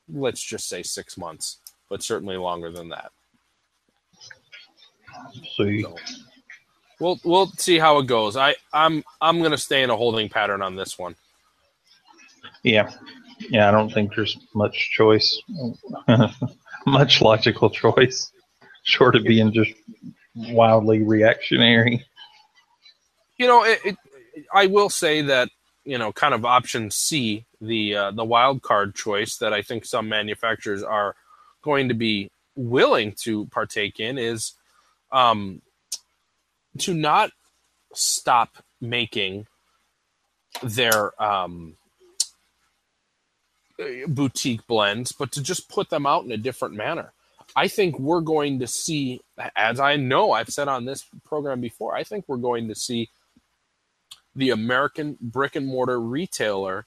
let's 0.09 0.43
just 0.43 0.69
say, 0.69 0.83
six 0.83 1.17
months, 1.17 1.59
but 1.89 2.03
certainly 2.03 2.37
longer 2.37 2.71
than 2.71 2.91
that. 2.91 3.11
See. 5.57 5.83
So 5.83 5.97
we'll 7.01 7.21
we'll 7.25 7.47
see 7.59 7.79
how 7.79 7.99
it 7.99 8.07
goes. 8.07 8.37
I 8.37 8.55
I'm 8.73 9.05
I'm 9.21 9.43
gonna 9.43 9.59
stay 9.59 9.83
in 9.83 9.91
a 9.91 9.97
holding 9.97 10.29
pattern 10.29 10.63
on 10.63 10.77
this 10.77 10.99
one. 10.99 11.17
Yeah, 12.63 12.91
yeah. 13.51 13.69
I 13.69 13.73
don't 13.73 13.91
think 13.93 14.15
there's 14.15 14.37
much 14.55 14.91
choice, 14.93 15.41
much 16.87 17.21
logical 17.21 17.71
choice, 17.71 18.33
short 18.85 19.17
of 19.17 19.25
being 19.25 19.53
just 19.53 19.73
wildly 20.35 21.03
reactionary. 21.03 22.05
You 23.39 23.49
know, 23.49 23.65
it, 23.65 23.81
it, 23.85 23.97
I 24.55 24.67
will 24.67 24.89
say 24.89 25.23
that 25.23 25.49
you 25.85 25.99
know, 25.99 26.13
kind 26.13 26.35
of 26.35 26.45
option 26.45 26.91
C, 26.91 27.45
the 27.61 27.97
uh, 27.97 28.11
the 28.13 28.25
wild 28.25 28.63
card 28.63 28.95
choice 28.95 29.37
that 29.39 29.53
I 29.53 29.63
think 29.63 29.85
some 29.85 30.09
manufacturers 30.09 30.83
are 30.83 31.17
going 31.63 31.89
to 31.89 31.95
be 31.95 32.31
willing 32.55 33.15
to 33.23 33.47
partake 33.47 33.99
in 33.99 34.19
is 34.19 34.53
um, 35.13 35.63
to 36.79 36.95
not 36.95 37.31
stop 37.95 38.65
making 38.81 39.47
their 40.63 41.23
um, 41.23 41.77
boutique 44.07 44.67
blends, 44.67 45.13
but 45.13 45.33
to 45.33 45.43
just 45.43 45.69
put 45.69 45.91
them 45.91 46.07
out 46.07 46.25
in 46.25 46.33
a 46.33 46.37
different 46.37 46.75
manner. 46.75 47.13
I 47.55 47.69
think 47.69 47.99
we're 47.99 48.21
going 48.21 48.61
to 48.61 48.67
see, 48.67 49.21
as 49.57 49.79
I 49.79 49.97
know 49.97 50.33
I've 50.33 50.49
said 50.49 50.69
on 50.69 50.85
this 50.85 51.05
program 51.25 51.61
before, 51.61 51.95
I 51.95 52.03
think 52.03 52.25
we're 52.27 52.37
going 52.37 52.69
to 52.69 52.75
see 52.75 53.11
the 54.35 54.51
American 54.51 55.19
brick 55.21 55.57
and 55.57 55.67
mortar 55.67 56.01
retailer 56.01 56.87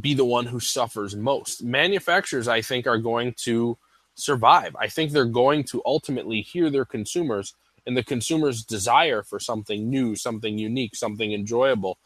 be 0.00 0.14
the 0.14 0.24
one 0.24 0.46
who 0.46 0.58
suffers 0.58 1.14
most. 1.14 1.62
Manufacturers, 1.62 2.48
I 2.48 2.62
think, 2.62 2.86
are 2.86 2.98
going 2.98 3.34
to 3.44 3.76
survive. 4.14 4.76
I 4.76 4.88
think 4.88 5.10
they're 5.10 5.24
going 5.24 5.64
to 5.64 5.82
ultimately 5.84 6.40
hear 6.40 6.70
their 6.70 6.84
consumers 6.84 7.54
and 7.86 7.96
the 7.96 8.02
consumer's 8.02 8.64
desire 8.64 9.22
for 9.22 9.38
something 9.38 9.90
new, 9.90 10.16
something 10.16 10.58
unique, 10.58 10.96
something 10.96 11.32
enjoyable, 11.32 11.98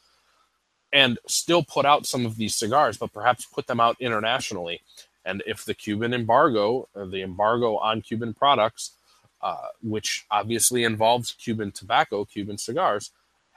and 0.93 1.19
still 1.27 1.63
put 1.63 1.87
out 1.87 2.07
some 2.07 2.27
of 2.27 2.37
these 2.37 2.55
cigars, 2.55 2.97
but 2.97 3.13
perhaps 3.13 3.47
put 3.47 3.67
them 3.67 3.79
out 3.79 3.97
internationally. 4.01 4.81
And 5.25 5.43
if 5.47 5.65
the 5.65 5.75
Cuban 5.75 6.15
embargo, 6.15 6.89
uh, 6.97 7.05
the 7.05 7.23
embargo 7.23 7.77
on 7.77 8.01
Cuban 8.01 8.35
products, 8.35 8.93
uh, 9.43 9.69
which 9.83 10.27
obviously 10.31 10.85
involves 10.85 11.33
Cuban 11.33 11.71
tobacco, 11.71 12.25
Cuban 12.25 12.59
cigars, 12.59 13.13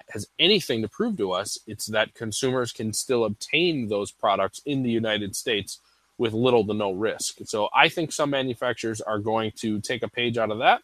has 0.09 0.27
anything 0.37 0.81
to 0.81 0.89
prove 0.89 1.17
to 1.17 1.31
us, 1.31 1.57
it's 1.67 1.85
that 1.87 2.13
consumers 2.13 2.71
can 2.71 2.91
still 2.91 3.23
obtain 3.23 3.87
those 3.87 4.11
products 4.11 4.61
in 4.65 4.83
the 4.83 4.91
United 4.91 5.35
States 5.35 5.79
with 6.21 6.33
little 6.33 6.63
to 6.63 6.71
no 6.75 6.91
risk. 6.91 7.39
So 7.45 7.67
I 7.73 7.89
think 7.89 8.11
some 8.11 8.29
manufacturers 8.29 9.01
are 9.01 9.17
going 9.17 9.53
to 9.55 9.81
take 9.81 10.03
a 10.03 10.07
page 10.07 10.37
out 10.37 10.51
of 10.51 10.59
that, 10.59 10.83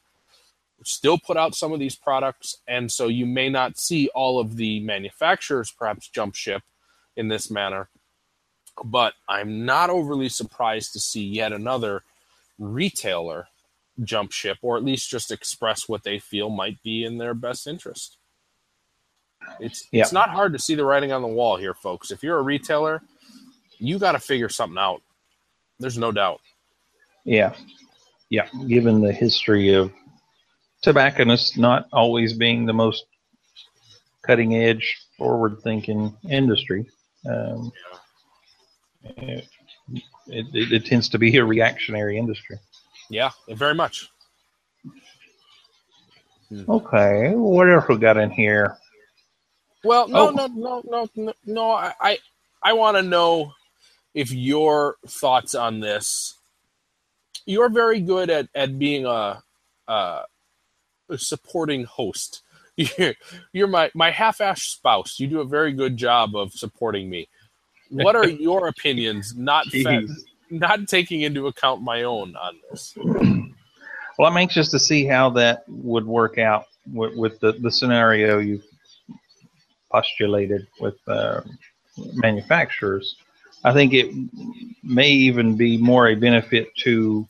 still 0.83 1.19
put 1.19 1.37
out 1.37 1.53
some 1.53 1.71
of 1.71 1.79
these 1.79 1.95
products, 1.95 2.57
and 2.67 2.91
so 2.91 3.07
you 3.07 3.27
may 3.27 3.47
not 3.47 3.77
see 3.77 4.09
all 4.15 4.39
of 4.39 4.55
the 4.55 4.79
manufacturers 4.79 5.69
perhaps 5.69 6.07
jump 6.09 6.33
ship 6.33 6.63
in 7.15 7.27
this 7.27 7.51
manner. 7.51 7.87
But 8.83 9.13
I'm 9.29 9.63
not 9.63 9.91
overly 9.91 10.27
surprised 10.27 10.93
to 10.93 10.99
see 10.99 11.23
yet 11.23 11.53
another 11.53 12.01
retailer 12.57 13.47
jump 14.03 14.31
ship 14.31 14.57
or 14.63 14.75
at 14.75 14.83
least 14.83 15.07
just 15.07 15.31
express 15.31 15.87
what 15.87 16.03
they 16.03 16.17
feel 16.17 16.49
might 16.49 16.81
be 16.81 17.03
in 17.03 17.19
their 17.19 17.35
best 17.35 17.67
interest. 17.67 18.17
It's 19.59 19.85
it's 19.91 20.11
not 20.11 20.31
hard 20.31 20.53
to 20.53 20.59
see 20.59 20.73
the 20.73 20.83
writing 20.83 21.11
on 21.11 21.21
the 21.21 21.27
wall 21.27 21.57
here, 21.57 21.75
folks. 21.75 22.09
If 22.09 22.23
you're 22.23 22.39
a 22.39 22.41
retailer, 22.41 23.03
you 23.77 23.99
got 23.99 24.13
to 24.13 24.19
figure 24.19 24.49
something 24.49 24.79
out. 24.79 25.03
There's 25.79 25.97
no 25.97 26.11
doubt. 26.11 26.41
Yeah. 27.23 27.53
Yeah. 28.29 28.47
Given 28.67 29.01
the 29.01 29.13
history 29.13 29.73
of 29.73 29.91
tobacconists 30.81 31.57
not 31.57 31.87
always 31.91 32.33
being 32.33 32.65
the 32.65 32.73
most 32.73 33.05
cutting 34.23 34.55
edge, 34.55 34.97
forward 35.17 35.59
thinking 35.63 36.15
industry, 36.29 36.85
um, 37.29 37.71
yeah. 39.17 39.41
it, 40.27 40.45
it, 40.53 40.73
it, 40.73 40.85
tends 40.85 41.09
to 41.09 41.17
be 41.17 41.35
a 41.37 41.45
reactionary 41.45 42.17
industry. 42.17 42.57
Yeah, 43.09 43.31
very 43.49 43.73
much. 43.73 44.09
Okay, 46.69 47.33
what 47.35 47.69
else 47.69 47.87
we 47.87 47.97
got 47.97 48.17
in 48.17 48.29
here? 48.29 48.77
Well, 49.83 50.07
no, 50.07 50.29
oh. 50.29 50.31
no, 50.31 50.47
no, 50.47 50.81
no, 50.85 51.07
no, 51.15 51.33
no. 51.45 51.71
I, 51.71 51.93
I, 51.99 52.17
I 52.63 52.73
want 52.73 52.97
to 52.97 53.03
know 53.03 53.53
if 54.17 54.31
your 54.31 54.95
thoughts 55.05 55.53
on 55.53 55.79
this. 55.79 56.33
You're 57.45 57.69
very 57.69 58.01
good 58.01 58.31
at, 58.31 58.49
at 58.55 58.79
being 58.79 59.05
a, 59.05 59.43
a, 59.87 60.21
a 61.07 61.17
supporting 61.17 61.83
host. 61.83 62.41
You're, 62.77 63.15
you're 63.53 63.67
my, 63.67 63.89
my 63.95 64.11
half-ass 64.11 64.61
spouse. 64.61 65.19
You 65.19 65.25
do 65.25 65.41
a 65.41 65.45
very 65.45 65.71
good 65.71 65.97
job 65.97 66.35
of 66.35 66.51
supporting 66.53 67.09
me. 67.09 67.27
What 67.89 68.15
are 68.15 68.27
your 68.47 68.67
opinions, 68.67 69.33
not 69.35 69.65
not 70.51 70.87
taking 70.87 71.21
into 71.21 71.47
account 71.47 71.81
my 71.81 72.03
own 72.03 72.35
on 72.35 72.55
this? 72.69 72.95
Well, 74.19 74.29
I'm 74.29 74.37
anxious 74.37 74.69
to 74.69 74.79
see 74.79 75.07
how 75.07 75.31
that 75.31 75.63
would 75.67 76.05
work 76.05 76.37
out 76.37 76.65
with, 76.93 77.15
with 77.15 77.39
the, 77.39 77.53
the 77.53 77.71
scenario 77.71 78.37
you've 78.37 78.65
postulated 79.91 80.67
with 80.79 80.97
uh, 81.07 81.41
manufacturers. 81.97 83.15
I 83.67 83.73
think 83.73 83.93
it 83.93 84.13
may 84.81 85.09
even 85.09 85.57
be 85.57 85.77
more 85.77 86.07
a 86.07 86.15
benefit 86.15 86.69
to 86.83 87.27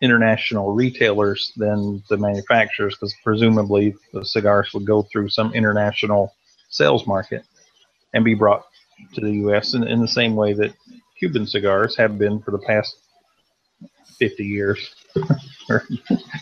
international 0.00 0.72
retailers 0.72 1.52
than 1.56 2.02
the 2.08 2.16
manufacturers 2.16 2.94
because 2.94 3.14
presumably 3.22 3.94
the 4.14 4.24
cigars 4.24 4.70
would 4.72 4.86
go 4.86 5.02
through 5.02 5.28
some 5.28 5.52
international 5.52 6.32
sales 6.70 7.06
market 7.06 7.42
and 8.14 8.24
be 8.24 8.32
brought 8.32 8.64
to 9.12 9.20
the 9.20 9.32
U.S. 9.32 9.74
in, 9.74 9.86
in 9.86 10.00
the 10.00 10.08
same 10.08 10.34
way 10.34 10.54
that 10.54 10.72
Cuban 11.18 11.46
cigars 11.46 11.94
have 11.96 12.16
been 12.16 12.40
for 12.40 12.52
the 12.52 12.58
past 12.58 12.96
50 14.18 14.46
years, 14.46 14.94
or 15.68 15.84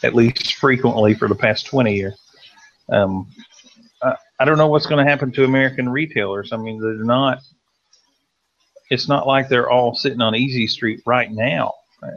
at 0.04 0.14
least 0.14 0.54
frequently 0.54 1.14
for 1.14 1.26
the 1.26 1.34
past 1.34 1.66
20 1.66 1.92
years. 1.92 2.14
Um, 2.88 3.26
I 4.38 4.44
don't 4.44 4.58
know 4.58 4.68
what's 4.68 4.86
going 4.86 5.04
to 5.04 5.10
happen 5.10 5.32
to 5.32 5.44
American 5.44 5.88
retailers. 5.88 6.52
I 6.52 6.56
mean, 6.56 6.80
they're 6.80 7.04
not. 7.04 7.38
It's 8.94 9.08
not 9.08 9.26
like 9.26 9.48
they're 9.48 9.70
all 9.70 9.94
sitting 9.94 10.22
on 10.22 10.34
Easy 10.34 10.66
Street 10.66 11.02
right 11.04 11.30
now. 11.30 11.74
Uh, 12.02 12.08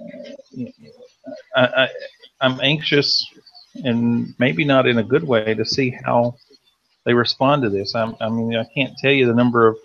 I, 1.55 1.65
I, 1.83 1.89
I'm 2.41 2.59
anxious, 2.61 3.27
and 3.83 4.33
maybe 4.39 4.63
not 4.63 4.87
in 4.87 4.99
a 4.99 5.03
good 5.03 5.23
way, 5.23 5.53
to 5.53 5.65
see 5.65 5.89
how 6.05 6.35
they 7.05 7.13
respond 7.13 7.63
to 7.63 7.69
this. 7.69 7.95
I'm, 7.95 8.15
I 8.21 8.29
mean, 8.29 8.55
I 8.55 8.65
can't 8.73 8.97
tell 8.97 9.11
you 9.11 9.25
the 9.25 9.33
number 9.33 9.67
of 9.67 9.77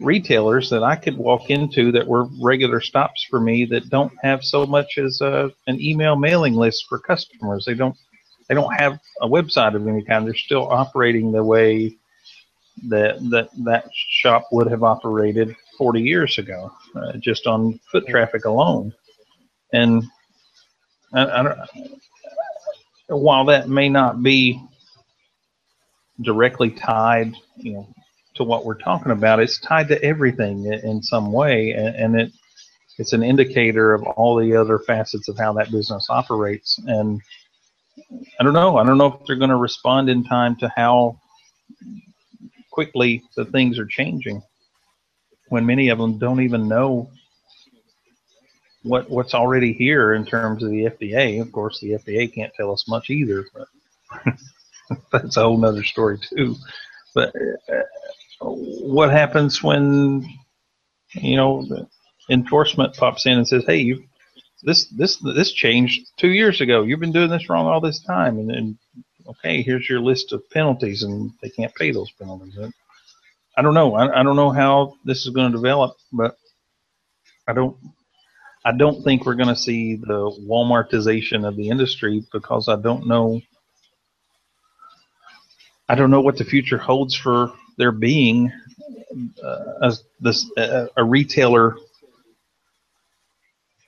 retailers 0.00 0.70
that 0.70 0.82
I 0.84 0.94
could 0.96 1.16
walk 1.16 1.50
into 1.50 1.90
that 1.92 2.06
were 2.06 2.28
regular 2.40 2.80
stops 2.80 3.26
for 3.28 3.40
me 3.40 3.64
that 3.66 3.90
don't 3.90 4.12
have 4.22 4.44
so 4.44 4.64
much 4.64 4.98
as 4.98 5.20
a, 5.20 5.50
an 5.66 5.80
email 5.80 6.16
mailing 6.16 6.54
list 6.54 6.86
for 6.88 6.98
customers. 6.98 7.64
They 7.66 7.74
don't 7.74 7.96
they 8.48 8.54
don't 8.54 8.72
have 8.74 8.98
a 9.20 9.28
website 9.28 9.74
of 9.74 9.86
any 9.86 10.02
kind. 10.02 10.26
They're 10.26 10.34
still 10.34 10.70
operating 10.70 11.32
the 11.32 11.44
way 11.44 11.96
that 12.88 13.18
that 13.30 13.48
that 13.64 13.90
shop 13.94 14.46
would 14.52 14.70
have 14.70 14.84
operated 14.84 15.56
40 15.78 16.02
years 16.02 16.36
ago, 16.38 16.70
uh, 16.96 17.12
just 17.18 17.46
on 17.46 17.80
foot 17.90 18.06
traffic 18.08 18.44
alone. 18.44 18.92
And 19.72 20.02
I, 21.14 21.24
I 21.26 21.42
don't, 21.42 21.58
while 23.08 23.46
that 23.46 23.68
may 23.68 23.88
not 23.88 24.22
be 24.22 24.60
directly 26.20 26.70
tied, 26.70 27.34
you 27.56 27.74
know, 27.74 27.88
to 28.34 28.44
what 28.44 28.64
we're 28.64 28.74
talking 28.74 29.12
about, 29.12 29.40
it's 29.40 29.60
tied 29.60 29.88
to 29.88 30.02
everything 30.02 30.66
in 30.66 31.02
some 31.02 31.32
way, 31.32 31.72
and, 31.72 31.94
and 31.96 32.20
it 32.20 32.32
it's 32.98 33.12
an 33.12 33.22
indicator 33.22 33.94
of 33.94 34.02
all 34.02 34.36
the 34.36 34.56
other 34.56 34.80
facets 34.80 35.28
of 35.28 35.38
how 35.38 35.52
that 35.52 35.70
business 35.70 36.08
operates. 36.10 36.80
And 36.86 37.20
I 38.40 38.42
don't 38.42 38.54
know. 38.54 38.76
I 38.76 38.84
don't 38.84 38.98
know 38.98 39.06
if 39.06 39.26
they're 39.26 39.36
going 39.36 39.50
to 39.50 39.56
respond 39.56 40.10
in 40.10 40.24
time 40.24 40.56
to 40.56 40.72
how 40.74 41.20
quickly 42.72 43.22
the 43.36 43.44
things 43.44 43.78
are 43.78 43.86
changing 43.86 44.42
when 45.48 45.66
many 45.66 45.88
of 45.88 45.98
them 45.98 46.18
don't 46.18 46.42
even 46.42 46.68
know 46.68 47.10
what 48.82 49.10
what's 49.10 49.34
already 49.34 49.72
here 49.72 50.14
in 50.14 50.24
terms 50.24 50.62
of 50.62 50.70
the 50.70 50.84
FDA. 50.84 51.40
Of 51.40 51.52
course, 51.52 51.80
the 51.80 51.92
FDA 51.92 52.32
can't 52.32 52.52
tell 52.54 52.72
us 52.72 52.86
much 52.88 53.10
either, 53.10 53.44
but 53.54 54.34
that's 55.12 55.36
a 55.36 55.42
whole 55.42 55.64
other 55.64 55.84
story 55.84 56.18
too. 56.18 56.56
But 57.14 57.34
uh, 57.68 57.82
what 58.40 59.10
happens 59.10 59.62
when 59.62 60.26
you 61.12 61.36
know 61.36 61.66
enforcement 62.30 62.96
pops 62.96 63.26
in 63.26 63.32
and 63.34 63.48
says, 63.48 63.64
"Hey, 63.66 63.78
you 63.78 64.04
this 64.62 64.86
this 64.86 65.16
this 65.16 65.52
changed 65.52 66.08
two 66.16 66.30
years 66.30 66.60
ago. 66.60 66.82
You've 66.82 67.00
been 67.00 67.12
doing 67.12 67.30
this 67.30 67.48
wrong 67.48 67.66
all 67.66 67.80
this 67.80 68.00
time," 68.00 68.38
and 68.38 68.50
then 68.50 68.78
okay, 69.28 69.62
here's 69.62 69.88
your 69.88 70.00
list 70.00 70.32
of 70.32 70.48
penalties, 70.50 71.02
and 71.02 71.32
they 71.42 71.50
can't 71.50 71.74
pay 71.74 71.90
those 71.90 72.10
penalties. 72.12 72.56
I 73.58 73.62
don't 73.62 73.74
know. 73.74 73.96
I, 73.96 74.20
I 74.20 74.24
don't 74.24 74.36
know 74.36 74.52
how 74.52 74.94
this 75.04 75.26
is 75.26 75.34
going 75.34 75.52
to 75.52 75.58
develop, 75.58 75.96
but 76.12 76.38
I 77.48 77.54
don't. 77.54 77.76
I 78.64 78.72
don't 78.72 79.02
think 79.04 79.26
we're 79.26 79.34
going 79.36 79.48
to 79.48 79.56
see 79.56 79.96
the 79.96 80.30
Walmartization 80.48 81.48
of 81.48 81.56
the 81.56 81.70
industry 81.70 82.24
because 82.32 82.68
I 82.68 82.76
don't 82.76 83.06
know. 83.08 83.40
I 85.88 85.96
don't 85.96 86.10
know 86.10 86.20
what 86.20 86.36
the 86.38 86.44
future 86.44 86.78
holds 86.78 87.14
for 87.14 87.52
there 87.78 87.92
being 87.92 88.52
uh, 89.42 89.64
a, 89.82 89.92
this, 90.20 90.50
uh, 90.58 90.86
a 90.96 91.04
retailer 91.04 91.76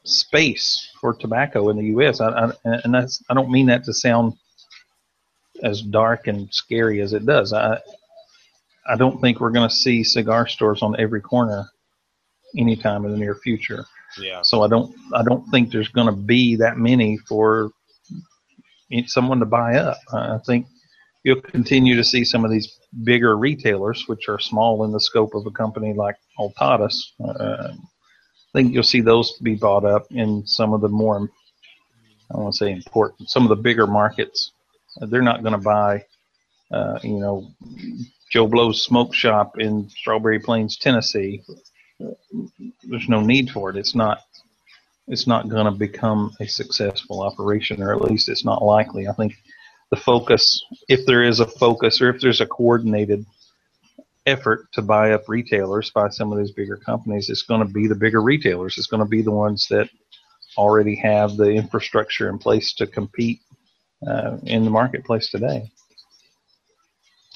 space 0.05 0.89
for 1.01 1.15
tobacco 1.15 1.69
in 1.71 1.77
the 1.77 1.87
U.S. 1.87 2.21
I, 2.21 2.29
I, 2.31 2.53
and 2.65 2.95
that's, 2.95 3.23
I 3.31 3.35
don't 3.35 3.51
mean 3.51 3.67
that 3.67 3.85
to 3.85 3.95
sound 3.95 4.35
as 5.63 5.83
dark 5.83 6.27
and 6.27 6.53
scary 6.53 7.03
as 7.03 7.13
it 7.13 7.27
does. 7.27 7.53
I 7.53 7.79
I 8.91 8.97
don't 8.97 9.21
think 9.21 9.41
we're 9.41 9.51
going 9.51 9.69
to 9.69 9.75
see 9.75 10.03
cigar 10.03 10.49
stores 10.49 10.83
on 10.83 10.99
every 10.99 11.21
corner 11.21 11.67
anytime 12.59 13.05
in 13.05 13.13
the 13.13 13.19
near 13.19 13.37
future. 13.37 13.85
Yeah. 14.19 14.41
So 14.43 14.63
I 14.63 14.69
don't 14.69 14.93
I 15.15 15.23
don't 15.23 15.49
think 15.51 15.71
there's 15.71 15.89
going 15.89 16.09
to 16.09 16.21
be 16.21 16.57
that 16.57 16.77
many 16.77 17.17
for 17.29 17.71
someone 19.07 19.39
to 19.39 19.47
buy 19.47 19.77
up. 19.77 19.99
I 20.13 20.39
think 20.45 20.67
you'll 21.23 21.41
continue 21.41 21.97
to 21.97 22.05
see 22.05 22.25
some 22.25 22.45
of 22.45 22.51
these 22.51 22.69
bigger 23.05 23.37
retailers, 23.37 24.09
which 24.09 24.29
are 24.29 24.41
small 24.41 24.85
in 24.85 24.93
the 24.93 25.01
scope 25.01 25.35
of 25.35 25.47
a 25.47 25.51
company 25.51 25.95
like 25.95 26.17
Altadis. 26.39 26.97
Uh, 27.25 27.69
I 27.73 28.53
think 28.53 28.75
you'll 28.75 28.83
see 28.83 29.01
those 29.01 29.39
be 29.39 29.55
bought 29.55 29.85
up 29.85 30.07
in 30.11 30.45
some 30.45 30.73
of 30.73 30.81
the 30.81 30.89
more, 30.89 31.19
I 32.31 32.35
don't 32.35 32.43
want 32.43 32.55
to 32.55 32.65
say 32.65 32.73
important, 32.73 33.31
some 33.31 33.45
of 33.45 33.49
the 33.49 33.63
bigger 33.63 33.87
markets. 33.87 34.51
They're 34.97 35.23
not 35.23 35.43
going 35.45 35.53
to 35.53 35.59
buy, 35.59 36.05
uh, 36.73 36.99
you 37.05 37.21
know, 37.21 37.49
Joe 38.31 38.47
Blow's 38.47 38.83
smoke 38.85 39.15
shop 39.15 39.59
in 39.59 39.89
Strawberry 39.91 40.39
Plains, 40.39 40.77
Tennessee. 40.77 41.43
There's 42.85 43.09
no 43.09 43.21
need 43.21 43.51
for 43.51 43.71
it. 43.71 43.77
It's 43.77 43.95
not. 43.95 44.21
It's 45.09 45.27
not 45.27 45.49
going 45.49 45.65
to 45.65 45.73
become 45.73 46.33
a 46.39 46.47
successful 46.47 47.23
operation, 47.23 47.83
or 47.83 47.93
at 47.93 48.03
least 48.03 48.29
it's 48.29 48.45
not 48.45 48.63
likely. 48.63 49.09
I 49.09 49.13
think 49.13 49.35
the 49.91 49.97
focus, 49.97 50.65
if 50.89 51.05
there 51.05 51.25
is 51.25 51.41
a 51.41 51.47
focus, 51.47 52.01
or 52.01 52.11
if 52.11 52.21
there's 52.21 52.41
a 52.41 52.47
coordinated 52.47 53.27
effort 54.27 54.71
to 54.75 54.83
buy 54.83 55.13
up 55.13 55.29
retailers 55.29 55.91
by 55.91 56.09
some 56.11 56.31
of 56.31 56.39
these 56.39 56.53
bigger 56.53 56.77
companies, 56.77 57.29
it's 57.29 57.43
going 57.43 57.67
to 57.67 57.73
be 57.73 57.89
the 57.89 57.97
bigger 57.97 58.23
retailers. 58.23 58.79
It's 58.79 58.87
going 58.87 59.03
to 59.03 59.09
be 59.09 59.23
the 59.23 59.33
ones 59.33 59.67
that 59.71 59.89
already 60.57 60.95
have 60.97 61.37
the 61.37 61.51
infrastructure 61.51 62.29
in 62.29 62.39
place 62.39 62.73
to 62.75 62.87
compete 62.87 63.41
uh, 64.07 64.37
in 64.45 64.65
the 64.65 64.71
marketplace 64.71 65.31
today. 65.31 65.73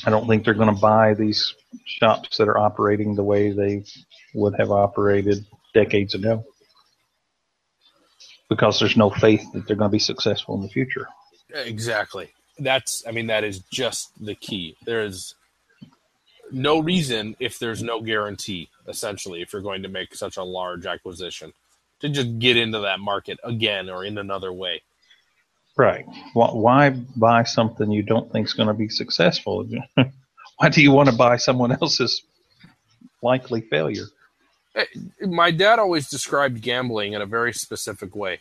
I 0.06 0.10
don't 0.10 0.28
think 0.28 0.44
they're 0.44 0.54
going 0.54 0.74
to 0.74 0.80
buy 0.80 1.14
these 1.14 1.54
shops 1.84 2.36
that 2.38 2.48
are 2.48 2.58
operating 2.58 3.14
the 3.14 3.24
way 3.24 3.50
they 3.52 3.84
would 4.34 4.54
have 4.58 4.70
operated 4.70 5.44
decades 5.72 6.14
ago 6.14 6.44
because 8.48 8.78
there's 8.78 8.96
no 8.96 9.10
faith 9.10 9.44
that 9.52 9.66
they're 9.66 9.76
going 9.76 9.90
to 9.90 9.92
be 9.92 9.98
successful 9.98 10.54
in 10.54 10.62
the 10.62 10.68
future. 10.68 11.08
Exactly. 11.54 12.32
That's, 12.58 13.02
I 13.06 13.10
mean, 13.10 13.28
that 13.28 13.44
is 13.44 13.60
just 13.72 14.10
the 14.20 14.34
key. 14.34 14.76
There 14.84 15.02
is 15.02 15.34
no 16.52 16.78
reason 16.78 17.36
if 17.40 17.58
there's 17.58 17.82
no 17.82 18.00
guarantee, 18.00 18.68
essentially, 18.86 19.42
if 19.42 19.52
you're 19.52 19.62
going 19.62 19.82
to 19.82 19.88
make 19.88 20.14
such 20.14 20.36
a 20.36 20.44
large 20.44 20.86
acquisition, 20.86 21.52
to 22.00 22.08
just 22.08 22.38
get 22.38 22.56
into 22.56 22.80
that 22.80 23.00
market 23.00 23.38
again 23.42 23.88
or 23.88 24.04
in 24.04 24.18
another 24.18 24.52
way. 24.52 24.82
Right. 25.76 26.06
Why 26.34 26.90
buy 26.90 27.44
something 27.44 27.90
you 27.90 28.02
don't 28.02 28.30
think 28.30 28.46
is 28.46 28.52
going 28.52 28.68
to 28.68 28.74
be 28.74 28.88
successful? 28.88 29.66
Why 30.58 30.68
do 30.68 30.82
you 30.82 30.92
want 30.92 31.08
to 31.10 31.16
buy 31.16 31.36
someone 31.36 31.72
else's 31.72 32.22
likely 33.22 33.62
failure? 33.62 34.06
Eh, 34.76 34.84
my 35.22 35.50
dad 35.50 35.78
always 35.80 36.08
described 36.08 36.62
gambling 36.62 37.12
in 37.12 37.22
a 37.22 37.26
very 37.26 37.52
specific 37.52 38.14
way. 38.14 38.40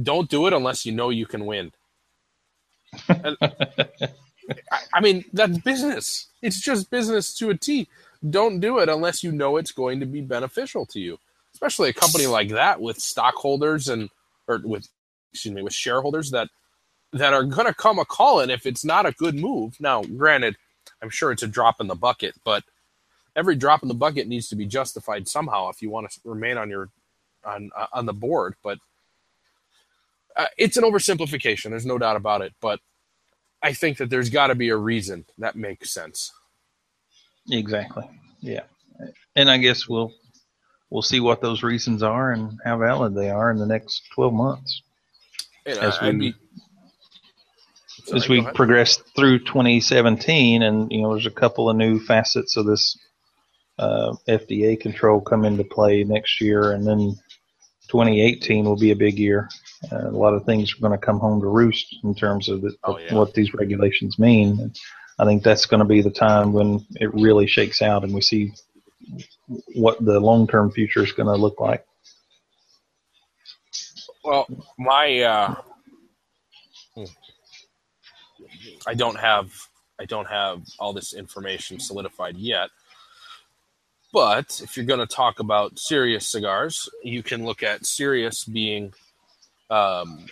Don't 0.00 0.28
do 0.28 0.46
it 0.46 0.52
unless 0.52 0.84
you 0.84 0.92
know 0.92 1.10
you 1.10 1.26
can 1.26 1.46
win. 1.46 1.72
I 3.08 5.00
mean, 5.00 5.24
that's 5.32 5.58
business. 5.58 6.28
It's 6.42 6.60
just 6.60 6.90
business 6.90 7.34
to 7.38 7.50
a 7.50 7.56
T. 7.56 7.88
Don't 8.28 8.60
do 8.60 8.78
it 8.78 8.88
unless 8.88 9.22
you 9.22 9.32
know 9.32 9.56
it's 9.56 9.72
going 9.72 10.00
to 10.00 10.06
be 10.06 10.20
beneficial 10.20 10.86
to 10.86 11.00
you. 11.00 11.18
Especially 11.54 11.90
a 11.90 11.94
company 11.94 12.26
like 12.26 12.50
that 12.50 12.80
with 12.80 12.98
stockholders 12.98 13.88
and 13.88 14.10
or 14.48 14.60
with 14.64 14.88
excuse 15.32 15.54
me, 15.54 15.62
with 15.62 15.74
shareholders 15.74 16.30
that 16.30 16.48
that 17.12 17.32
are 17.32 17.44
going 17.44 17.66
to 17.66 17.74
come 17.74 17.98
a 17.98 18.04
calling 18.04 18.50
if 18.50 18.66
it's 18.66 18.84
not 18.84 19.06
a 19.06 19.12
good 19.12 19.34
move. 19.34 19.76
Now, 19.80 20.02
granted, 20.02 20.56
I'm 21.02 21.10
sure 21.10 21.32
it's 21.32 21.42
a 21.42 21.48
drop 21.48 21.80
in 21.80 21.86
the 21.86 21.94
bucket, 21.94 22.34
but 22.44 22.64
every 23.34 23.54
drop 23.54 23.82
in 23.82 23.88
the 23.88 23.94
bucket 23.94 24.26
needs 24.26 24.48
to 24.48 24.56
be 24.56 24.66
justified 24.66 25.28
somehow 25.28 25.68
if 25.68 25.82
you 25.82 25.90
want 25.90 26.10
to 26.10 26.20
remain 26.24 26.58
on 26.58 26.70
your 26.70 26.90
on 27.44 27.70
uh, 27.76 27.86
on 27.92 28.06
the 28.06 28.12
board. 28.12 28.54
But 28.62 28.78
uh, 30.36 30.46
it's 30.58 30.76
an 30.76 30.84
oversimplification. 30.84 31.70
There's 31.70 31.86
no 31.86 31.98
doubt 31.98 32.16
about 32.16 32.42
it. 32.42 32.52
But 32.60 32.80
I 33.62 33.72
think 33.72 33.98
that 33.98 34.10
there's 34.10 34.30
got 34.30 34.48
to 34.48 34.54
be 34.54 34.68
a 34.68 34.76
reason 34.76 35.24
that 35.38 35.56
makes 35.56 35.92
sense. 35.92 36.32
Exactly. 37.50 38.04
Yeah. 38.40 38.64
And 39.34 39.50
I 39.50 39.58
guess 39.58 39.88
we'll 39.88 40.12
we'll 40.90 41.02
see 41.02 41.20
what 41.20 41.40
those 41.40 41.62
reasons 41.62 42.02
are 42.02 42.32
and 42.32 42.58
how 42.64 42.78
valid 42.78 43.14
they 43.14 43.30
are 43.30 43.50
in 43.50 43.58
the 43.58 43.66
next 43.66 44.02
12 44.14 44.32
months. 44.32 44.82
And 45.66 45.78
as 45.78 46.00
we, 46.00 46.12
be, 46.12 46.34
sorry, 48.04 48.16
as 48.16 48.28
we 48.28 48.42
progress 48.54 48.96
through 49.16 49.40
2017 49.40 50.62
and 50.62 50.90
you 50.92 51.02
know 51.02 51.12
there's 51.12 51.26
a 51.26 51.30
couple 51.30 51.68
of 51.68 51.76
new 51.76 51.98
facets 51.98 52.56
of 52.56 52.66
this 52.66 52.96
uh, 53.78 54.14
FDA 54.28 54.78
control 54.78 55.20
come 55.20 55.44
into 55.44 55.64
play 55.64 56.04
next 56.04 56.40
year 56.40 56.72
and 56.72 56.86
then 56.86 57.16
2018 57.88 58.64
will 58.64 58.76
be 58.76 58.92
a 58.92 58.96
big 58.96 59.18
year 59.18 59.48
uh, 59.92 60.08
a 60.08 60.10
lot 60.10 60.34
of 60.34 60.44
things 60.44 60.72
are 60.72 60.80
going 60.80 60.98
to 60.98 61.04
come 61.04 61.18
home 61.18 61.40
to 61.40 61.46
roost 61.46 61.96
in 62.02 62.14
terms 62.14 62.48
of, 62.48 62.62
the, 62.62 62.74
oh, 62.84 62.98
yeah. 62.98 63.14
what 63.14 63.34
these 63.34 63.54
regulations 63.54 64.18
mean. 64.18 64.58
And 64.60 64.76
I 65.18 65.24
think 65.24 65.42
that's 65.42 65.66
going 65.66 65.80
to 65.80 65.86
be 65.86 66.02
the 66.02 66.10
time 66.10 66.52
when 66.52 66.84
it 66.96 67.12
really 67.14 67.46
shakes 67.46 67.82
out 67.82 68.04
and 68.04 68.14
we 68.14 68.20
see 68.20 68.52
what 69.74 70.02
the 70.04 70.18
long 70.18 70.46
term 70.46 70.70
future 70.70 71.04
is 71.04 71.12
going 71.12 71.28
to 71.28 71.40
look 71.40 71.60
like. 71.60 71.84
Well, 74.26 74.48
my 74.76 75.20
uh, 75.20 75.54
I 78.84 78.94
don't 78.94 79.20
have 79.20 79.52
I 80.00 80.04
don't 80.04 80.26
have 80.26 80.62
all 80.80 80.92
this 80.92 81.14
information 81.14 81.78
solidified 81.78 82.36
yet. 82.36 82.70
But 84.12 84.60
if 84.64 84.76
you're 84.76 84.84
going 84.84 84.98
to 84.98 85.06
talk 85.06 85.38
about 85.38 85.78
Serious 85.78 86.26
cigars, 86.26 86.88
you 87.04 87.22
can 87.22 87.44
look 87.44 87.62
at 87.62 87.86
Serious 87.86 88.42
being 88.42 88.92
um, 89.70 90.26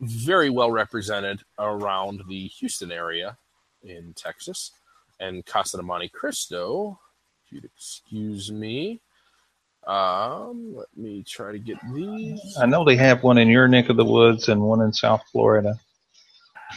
very 0.00 0.48
well 0.48 0.70
represented 0.70 1.40
around 1.58 2.22
the 2.30 2.46
Houston 2.46 2.90
area 2.90 3.36
in 3.82 4.14
Texas. 4.16 4.70
And 5.20 5.44
Casa 5.44 5.76
de 5.76 5.82
Montecristo, 5.82 6.96
if 7.44 7.52
you'd 7.52 7.66
excuse 7.66 8.50
me, 8.50 9.02
um, 9.88 10.74
let 10.76 10.86
me 10.96 11.24
try 11.26 11.52
to 11.52 11.58
get 11.58 11.78
these. 11.94 12.40
I 12.60 12.66
know 12.66 12.84
they 12.84 12.96
have 12.96 13.22
one 13.22 13.38
in 13.38 13.48
your 13.48 13.66
neck 13.68 13.88
of 13.88 13.96
the 13.96 14.04
woods 14.04 14.48
and 14.48 14.60
one 14.60 14.82
in 14.82 14.92
South 14.92 15.22
Florida. 15.32 15.74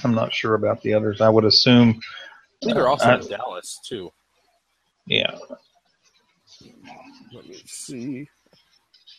I'm 0.03 0.15
not 0.15 0.33
sure 0.33 0.55
about 0.55 0.81
the 0.81 0.93
others. 0.93 1.19
I 1.21 1.29
would 1.29 1.43
assume. 1.45 1.99
I 2.63 2.65
think 2.65 2.75
they're 2.75 2.87
also 2.87 3.11
uh, 3.11 3.17
in 3.17 3.27
Dallas 3.27 3.79
too. 3.85 4.11
Yeah. 5.05 5.35
Let 7.33 7.47
me 7.47 7.61
see. 7.65 8.27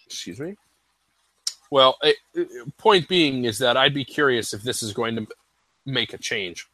Excuse 0.06 0.40
me. 0.40 0.56
Well, 1.70 1.96
it, 2.02 2.16
it- 2.34 2.76
point 2.78 3.08
being 3.08 3.44
is 3.44 3.58
that 3.58 3.76
I'd 3.76 3.94
be 3.94 4.04
curious 4.04 4.54
if 4.54 4.62
this 4.62 4.82
is 4.82 4.92
going 4.92 5.16
to 5.16 5.26
make 5.84 6.14
a 6.14 6.18
change 6.18 6.66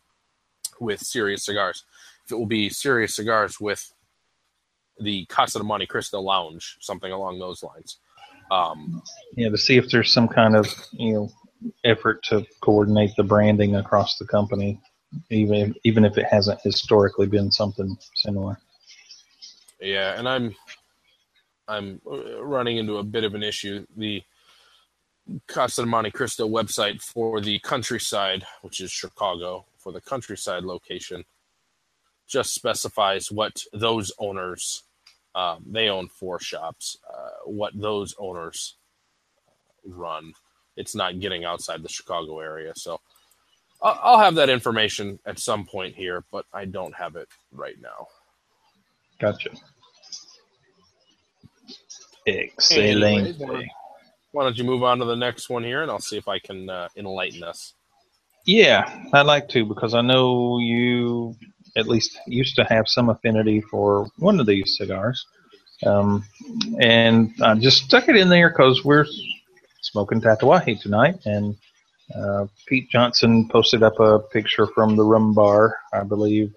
with 0.80 1.00
Serious 1.00 1.44
Cigars. 1.44 1.84
If 2.26 2.32
it 2.32 2.36
will 2.36 2.46
be 2.46 2.68
Serious 2.68 3.16
Cigars 3.16 3.60
with 3.60 3.92
the 5.00 5.24
Casa 5.26 5.58
de 5.58 5.64
Montecristo 5.64 6.22
Lounge, 6.22 6.76
something 6.80 7.12
along 7.12 7.38
those 7.38 7.62
lines. 7.62 7.98
Um, 8.50 9.02
Yeah, 9.36 9.50
to 9.50 9.58
see 9.58 9.76
if 9.76 9.90
there's 9.90 10.12
some 10.12 10.28
kind 10.28 10.56
of 10.56 10.66
you 10.92 11.12
know 11.12 11.30
effort 11.84 12.22
to 12.24 12.46
coordinate 12.60 13.10
the 13.16 13.24
branding 13.24 13.76
across 13.76 14.16
the 14.18 14.26
company, 14.26 14.80
even 15.30 15.74
even 15.84 16.04
if 16.04 16.18
it 16.18 16.26
hasn't 16.26 16.60
historically 16.62 17.26
been 17.26 17.50
something 17.50 17.96
similar. 18.14 18.58
Yeah, 19.80 20.18
and 20.18 20.28
I'm 20.28 20.56
I'm 21.68 22.00
running 22.04 22.78
into 22.78 22.96
a 22.96 23.04
bit 23.04 23.24
of 23.24 23.34
an 23.34 23.42
issue. 23.42 23.86
The 23.96 24.22
Casa 25.46 25.82
de 25.82 25.88
Montecristo 25.88 26.48
website 26.48 27.02
for 27.02 27.40
the 27.40 27.58
countryside, 27.58 28.44
which 28.62 28.80
is 28.80 28.90
Chicago, 28.90 29.66
for 29.76 29.92
the 29.92 30.00
countryside 30.00 30.64
location, 30.64 31.24
just 32.26 32.54
specifies 32.54 33.30
what 33.30 33.62
those 33.72 34.10
owners 34.18 34.84
um, 35.38 35.62
they 35.64 35.88
own 35.88 36.08
four 36.08 36.40
shops. 36.40 36.98
Uh, 37.08 37.30
what 37.44 37.72
those 37.78 38.14
owners 38.18 38.76
run. 39.84 40.32
It's 40.76 40.96
not 40.96 41.20
getting 41.20 41.44
outside 41.44 41.82
the 41.82 41.88
Chicago 41.88 42.40
area, 42.40 42.72
so 42.74 43.00
I'll, 43.80 43.98
I'll 44.02 44.18
have 44.18 44.34
that 44.34 44.48
information 44.48 45.20
at 45.26 45.38
some 45.38 45.64
point 45.64 45.94
here, 45.94 46.24
but 46.32 46.44
I 46.52 46.64
don't 46.64 46.94
have 46.94 47.14
it 47.14 47.28
right 47.52 47.76
now. 47.80 48.08
Gotcha. 49.20 49.50
Anyways, 52.26 52.52
Excelente. 52.56 53.68
Why 54.32 54.44
don't 54.44 54.56
you 54.58 54.64
move 54.64 54.82
on 54.82 54.98
to 54.98 55.04
the 55.04 55.16
next 55.16 55.48
one 55.48 55.62
here, 55.62 55.82
and 55.82 55.90
I'll 55.90 56.00
see 56.00 56.18
if 56.18 56.28
I 56.28 56.38
can 56.40 56.68
uh, 56.68 56.88
enlighten 56.96 57.44
us. 57.44 57.74
Yeah, 58.44 59.04
I'd 59.12 59.22
like 59.22 59.48
to 59.50 59.64
because 59.64 59.94
I 59.94 60.00
know 60.00 60.58
you 60.58 61.36
at 61.78 61.88
least 61.88 62.18
used 62.26 62.56
to 62.56 62.64
have 62.64 62.88
some 62.88 63.08
affinity 63.08 63.60
for 63.60 64.08
one 64.18 64.40
of 64.40 64.46
these 64.46 64.76
cigars. 64.76 65.24
Um, 65.86 66.24
and 66.80 67.32
I 67.40 67.54
just 67.54 67.84
stuck 67.84 68.08
it 68.08 68.16
in 68.16 68.28
there 68.28 68.50
because 68.50 68.84
we're 68.84 69.06
smoking 69.80 70.20
Tatuaje 70.20 70.80
tonight. 70.80 71.20
And 71.24 71.56
uh, 72.14 72.46
Pete 72.66 72.90
Johnson 72.90 73.48
posted 73.48 73.82
up 73.82 74.00
a 74.00 74.18
picture 74.18 74.66
from 74.66 74.96
the 74.96 75.04
Rum 75.04 75.34
Bar, 75.34 75.76
I 75.92 76.02
believe, 76.02 76.52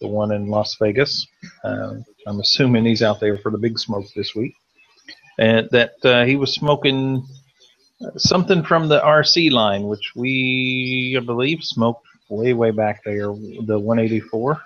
the 0.00 0.06
one 0.06 0.32
in 0.32 0.48
Las 0.48 0.76
Vegas. 0.80 1.26
Uh, 1.64 1.94
I'm 2.26 2.40
assuming 2.40 2.84
he's 2.84 3.02
out 3.02 3.20
there 3.20 3.38
for 3.38 3.50
the 3.50 3.58
big 3.58 3.78
smoke 3.78 4.06
this 4.14 4.34
week. 4.34 4.54
And 5.38 5.68
that 5.70 5.94
uh, 6.04 6.24
he 6.24 6.36
was 6.36 6.54
smoking 6.54 7.26
something 8.16 8.62
from 8.62 8.88
the 8.88 9.00
RC 9.00 9.50
line, 9.50 9.84
which 9.84 10.12
we, 10.14 11.16
I 11.20 11.24
believe, 11.24 11.62
smoked 11.62 12.06
way, 12.30 12.52
way 12.52 12.70
back 12.70 13.02
there, 13.04 13.26
the 13.26 13.78
184, 13.78 14.60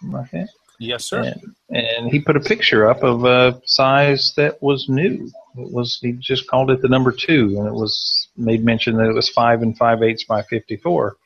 something 0.00 0.18
like 0.18 0.30
that. 0.32 0.48
Yes, 0.78 1.06
sir. 1.06 1.22
And, 1.22 1.54
and 1.70 2.10
he 2.10 2.20
put 2.20 2.36
a 2.36 2.40
picture 2.40 2.88
up 2.88 3.02
of 3.02 3.24
a 3.24 3.60
size 3.64 4.32
that 4.36 4.62
was 4.62 4.88
new. 4.88 5.30
It 5.56 5.72
was 5.72 5.98
he 6.02 6.12
just 6.12 6.48
called 6.48 6.70
it 6.70 6.82
the 6.82 6.88
number 6.88 7.12
two, 7.12 7.56
and 7.58 7.66
it 7.66 7.74
was 7.74 8.28
made 8.36 8.64
mention 8.64 8.96
that 8.96 9.08
it 9.08 9.14
was 9.14 9.28
five 9.28 9.62
and 9.62 9.76
five 9.76 10.02
eighths 10.02 10.24
by 10.24 10.42
54, 10.42 11.16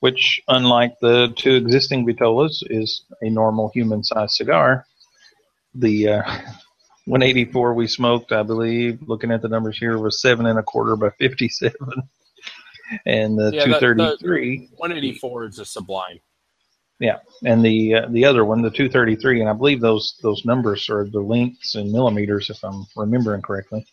which, 0.00 0.42
unlike 0.48 0.98
the 1.00 1.32
two 1.36 1.54
existing 1.54 2.06
Vitolas, 2.06 2.62
is 2.68 3.04
a 3.22 3.30
normal 3.30 3.70
human-sized 3.72 4.34
cigar. 4.34 4.86
The 5.74 6.08
uh, 6.08 6.22
184 7.06 7.74
we 7.74 7.86
smoked, 7.86 8.32
I 8.32 8.42
believe, 8.42 8.98
looking 9.06 9.30
at 9.30 9.42
the 9.42 9.48
numbers 9.48 9.78
here, 9.78 9.98
was 9.98 10.20
seven 10.20 10.46
and 10.46 10.58
a 10.58 10.62
quarter 10.62 10.96
by 10.96 11.10
57, 11.10 11.74
and 13.06 13.38
the 13.38 13.50
Yeah, 13.52 13.66
that- 13.66 13.80
the- 13.80 13.80
233 13.80 14.68
184 14.76 15.46
is 15.46 15.58
a 15.58 15.64
sublime. 15.64 16.20
yeah, 17.00 17.18
and 17.44 17.64
the 17.64 17.94
uh, 17.94 18.06
the 18.10 18.24
other 18.24 18.44
one, 18.44 18.62
the 18.62 18.70
233, 18.70 19.40
and 19.40 19.48
I 19.48 19.52
believe 19.52 19.80
those 19.80 20.16
those 20.22 20.44
numbers 20.44 20.88
are 20.88 21.04
the 21.08 21.20
lengths 21.20 21.74
in 21.74 21.90
millimeters, 21.92 22.50
if 22.50 22.62
I'm 22.64 22.84
remembering 22.96 23.42
correctly. 23.42 23.86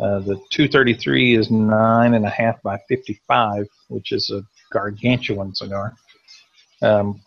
Uh, 0.00 0.18
the 0.18 0.34
233 0.50 1.36
is 1.36 1.50
nine 1.52 2.14
and 2.14 2.24
a 2.26 2.30
half 2.30 2.60
by 2.62 2.76
55, 2.88 3.66
which 3.88 4.10
is 4.10 4.28
a 4.30 4.42
gargantuan 4.72 5.54
cigar. 5.54 5.94
Um, 6.82 7.22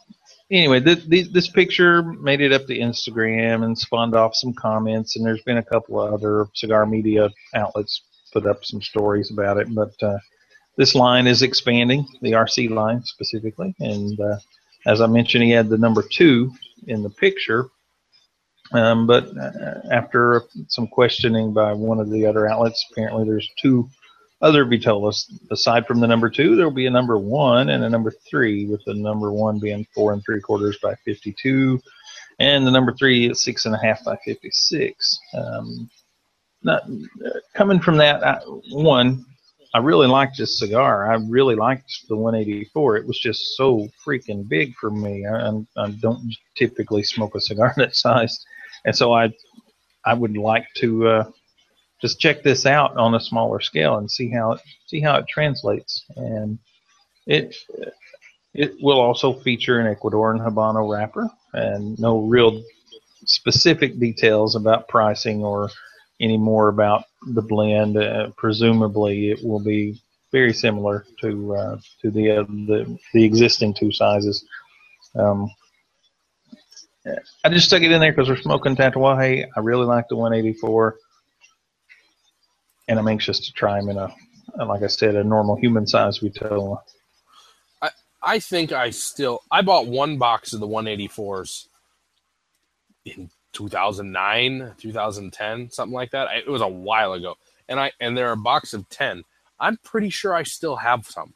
anyway, 0.52 0.82
th- 0.82 1.10
th- 1.10 1.32
this 1.32 1.48
picture 1.48 2.04
made 2.04 2.42
it 2.42 2.52
up 2.52 2.66
to 2.68 2.78
Instagram 2.78 3.64
and 3.64 3.78
spawned 3.78 4.16
off 4.16 4.36
some 4.36 4.54
comments, 4.54 5.16
and 5.16 5.26
there's 5.26 5.42
been 5.44 5.60
a 5.60 5.64
couple 5.64 6.00
of 6.02 6.14
other 6.14 6.46
cigar 6.56 6.86
media 6.86 7.30
outlets 7.56 8.02
put 8.34 8.46
up 8.46 8.66
some 8.66 8.82
stories 8.82 9.32
about 9.32 9.58
it. 9.58 9.74
But 9.74 9.94
uh, 10.04 10.18
this 10.78 10.96
line 10.96 11.28
is 11.28 11.42
expanding, 11.42 12.08
the 12.22 12.34
RC 12.34 12.70
line 12.70 13.04
specifically, 13.04 13.76
and 13.80 14.20
uh, 14.20 14.38
as 14.86 15.02
I 15.02 15.08
mentioned, 15.08 15.44
he 15.44 15.52
had 15.52 15.70
the 15.70 15.78
number 15.78 16.02
two 16.02 16.54
in 16.88 17.04
the 17.04 17.10
picture. 17.10 17.68
Um, 18.74 19.08
but 19.08 19.26
uh, 19.38 19.80
after 19.92 20.44
some 20.68 20.88
questioning 20.88 21.54
by 21.54 21.74
one 21.74 22.00
of 22.00 22.10
the 22.10 22.26
other 22.26 22.48
outlets, 22.48 22.86
apparently 22.92 23.26
there's 23.26 23.50
two 23.62 23.90
other 24.42 24.66
Vitolas. 24.66 25.26
Aside 25.52 25.88
from 25.88 26.00
the 26.00 26.08
number 26.08 26.30
two, 26.30 26.56
there 26.56 26.66
will 26.66 26.74
be 26.74 26.86
a 26.86 26.92
number 26.92 27.18
one 27.18 27.70
and 27.70 27.84
a 27.84 27.90
number 27.90 28.12
three, 28.30 28.66
with 28.66 28.84
the 28.86 28.94
number 28.94 29.32
one 29.32 29.60
being 29.60 29.88
four 29.96 30.14
and 30.14 30.24
three 30.24 30.42
quarters 30.42 30.78
by 30.82 30.96
52, 31.06 31.82
and 32.40 32.68
the 32.68 32.72
number 32.72 32.94
three 32.94 33.30
is 33.30 33.44
six 33.44 33.66
and 33.66 33.74
a 33.74 33.80
half 33.80 34.04
by 34.04 34.18
56. 34.26 35.20
Um, 35.34 35.90
not, 36.64 36.84
uh, 36.84 37.40
coming 37.56 37.80
from 37.80 37.98
that, 37.98 38.24
I, 38.24 38.40
one, 38.72 39.26
I 39.78 39.80
really 39.80 40.08
liked 40.08 40.40
this 40.40 40.58
cigar. 40.58 41.12
I 41.12 41.18
really 41.30 41.54
liked 41.54 42.08
the 42.10 42.16
184. 42.16 42.98
It 42.98 43.06
was 43.06 43.20
just 43.20 43.56
so 43.56 43.88
freaking 44.04 44.50
big 44.50 44.74
for 44.74 44.90
me. 44.90 45.24
I, 45.28 45.52
I 45.78 45.92
don't 45.92 46.34
typically 46.56 47.04
smoke 47.04 47.36
a 47.36 47.40
cigar 47.40 47.76
that 47.78 47.96
size, 47.96 48.44
and 48.86 48.96
so 48.96 49.14
I, 49.14 49.32
I 50.04 50.16
would 50.16 50.36
like 50.36 50.66
to 50.78 51.08
uh, 51.08 51.32
just 52.02 52.20
check 52.20 52.42
this 52.42 52.66
out 52.66 52.98
on 52.98 53.14
a 53.14 53.20
smaller 53.20 53.60
scale 53.60 53.98
and 53.98 54.10
see 54.10 54.32
how 54.32 54.54
it 54.54 54.62
see 54.88 55.00
how 55.00 55.18
it 55.18 55.28
translates. 55.28 56.04
And 56.16 56.58
it 57.28 57.56
it 58.56 58.78
will 58.82 59.00
also 59.00 59.32
feature 59.32 59.80
an 59.80 59.96
Ecuadorian 59.96 60.44
Habano 60.44 60.92
wrapper, 60.92 61.30
and 61.54 62.00
no 62.00 62.22
real 62.22 62.64
specific 63.28 64.00
details 64.00 64.56
about 64.56 64.88
pricing 64.88 65.44
or 65.44 65.70
any 66.20 66.38
more 66.38 66.70
about 66.70 67.06
the 67.28 67.42
blend. 67.42 67.98
Uh, 67.98 68.30
presumably, 68.38 69.32
it 69.32 69.44
will 69.44 69.60
be 69.60 70.02
very 70.32 70.54
similar 70.54 71.06
to 71.22 71.56
uh, 71.56 71.78
to 72.02 72.12
the, 72.12 72.32
uh, 72.32 72.44
the 72.44 73.00
the 73.14 73.24
existing 73.24 73.74
two 73.74 73.92
sizes. 73.92 74.46
Um, 75.16 75.50
I 77.44 77.50
just 77.50 77.68
stuck 77.68 77.82
it 77.82 77.92
in 77.92 78.02
there 78.02 78.12
because 78.12 78.30
we're 78.30 78.38
smoking 78.38 78.76
Tatuaje. 78.76 79.48
I 79.56 79.60
really 79.62 79.86
like 79.86 80.08
the 80.10 80.18
184, 80.18 80.98
and 82.88 83.00
I'm 83.00 83.08
anxious 83.08 83.40
to 83.46 83.54
try 83.54 83.80
them 83.80 83.90
in 83.90 83.98
a, 83.98 84.14
like 84.66 84.84
I 84.84 84.88
said, 84.88 85.16
a 85.16 85.24
normal 85.24 85.56
human 85.56 85.88
size 85.88 86.20
Vitola. 86.20 86.80
I 87.82 87.92
I 88.22 88.40
think 88.40 88.72
I 88.72 88.90
still 88.90 89.42
I 89.50 89.62
bought 89.62 89.88
one 89.88 90.18
box 90.18 90.54
of 90.54 90.60
the 90.60 90.68
184s 90.68 91.68
in 93.06 93.30
2009, 93.54 94.74
2010, 94.78 95.70
something 95.72 95.94
like 95.94 96.12
that. 96.12 96.28
I- 96.28 96.38
It 96.38 96.48
was 96.48 96.62
a 96.62 96.68
while 96.68 97.14
ago, 97.14 97.36
and 97.68 97.80
I 97.80 97.92
and 98.00 98.18
there 98.18 98.30
are 98.30 98.34
a 98.34 98.38
box 98.38 98.74
of 98.74 98.88
10. 98.90 99.24
I'm 99.60 99.78
pretty 99.78 100.10
sure 100.10 100.34
I 100.34 100.44
still 100.44 100.76
have 100.78 101.06
some. 101.08 101.34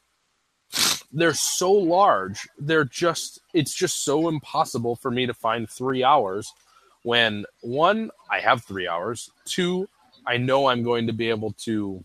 They're 1.12 1.34
so 1.34 1.70
large. 1.72 2.48
They're 2.58 2.84
just 2.84 3.40
it's 3.52 3.74
just 3.74 4.04
so 4.04 4.28
impossible 4.28 4.96
for 4.96 5.10
me 5.10 5.26
to 5.26 5.34
find 5.34 5.68
3 5.68 6.02
hours 6.04 6.52
when 7.02 7.44
one 7.60 8.10
I 8.30 8.40
have 8.40 8.64
3 8.64 8.88
hours, 8.88 9.30
two 9.44 9.88
I 10.24 10.36
know 10.36 10.66
I'm 10.68 10.82
going 10.84 11.08
to 11.08 11.12
be 11.12 11.28
able 11.30 11.52
to 11.64 12.04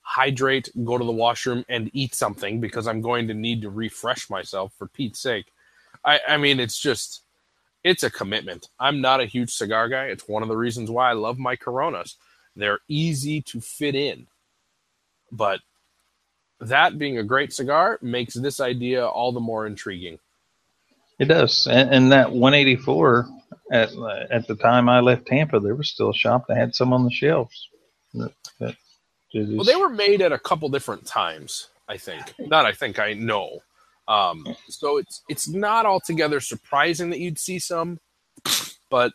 hydrate, 0.00 0.70
go 0.84 0.98
to 0.98 1.04
the 1.04 1.12
washroom, 1.12 1.64
and 1.68 1.90
eat 1.92 2.14
something 2.14 2.60
because 2.60 2.88
I'm 2.88 3.00
going 3.00 3.28
to 3.28 3.34
need 3.34 3.62
to 3.62 3.70
refresh 3.70 4.28
myself 4.30 4.72
for 4.76 4.88
Pete's 4.88 5.20
sake. 5.20 5.52
I, 6.04 6.18
I 6.26 6.36
mean, 6.36 6.58
it's 6.60 6.78
just, 6.78 7.22
it's 7.88 8.02
a 8.02 8.10
commitment. 8.10 8.68
I'm 8.78 9.00
not 9.00 9.20
a 9.20 9.26
huge 9.26 9.50
cigar 9.50 9.88
guy. 9.88 10.04
It's 10.06 10.28
one 10.28 10.42
of 10.42 10.48
the 10.48 10.56
reasons 10.56 10.90
why 10.90 11.08
I 11.08 11.14
love 11.14 11.38
my 11.38 11.56
Coronas. 11.56 12.16
They're 12.54 12.80
easy 12.86 13.40
to 13.42 13.60
fit 13.60 13.94
in. 13.94 14.26
But 15.32 15.60
that 16.60 16.98
being 16.98 17.16
a 17.16 17.22
great 17.22 17.52
cigar 17.52 17.98
makes 18.02 18.34
this 18.34 18.60
idea 18.60 19.06
all 19.06 19.32
the 19.32 19.40
more 19.40 19.66
intriguing. 19.66 20.18
It 21.18 21.26
does, 21.26 21.66
and, 21.66 21.90
and 21.90 22.12
that 22.12 22.30
184 22.30 23.26
at 23.72 23.90
at 24.30 24.46
the 24.46 24.54
time 24.54 24.88
I 24.88 25.00
left 25.00 25.26
Tampa, 25.26 25.58
there 25.58 25.74
was 25.74 25.90
still 25.90 26.10
a 26.10 26.14
shop 26.14 26.46
that 26.46 26.56
had 26.56 26.74
some 26.74 26.92
on 26.92 27.04
the 27.04 27.10
shelves. 27.10 27.68
That, 28.14 28.32
that 28.60 28.76
Well, 29.34 29.64
they 29.64 29.76
were 29.76 29.88
made 29.88 30.22
at 30.22 30.32
a 30.32 30.38
couple 30.38 30.68
different 30.68 31.06
times. 31.06 31.68
I 31.88 31.96
think 31.96 32.34
not. 32.38 32.66
I 32.66 32.72
think 32.72 32.98
I 32.98 33.14
know. 33.14 33.62
Um, 34.08 34.56
so 34.68 34.96
it's 34.96 35.22
it's 35.28 35.48
not 35.48 35.86
altogether 35.86 36.40
surprising 36.40 37.10
that 37.10 37.20
you'd 37.20 37.38
see 37.38 37.58
some, 37.58 38.00
but 38.90 39.12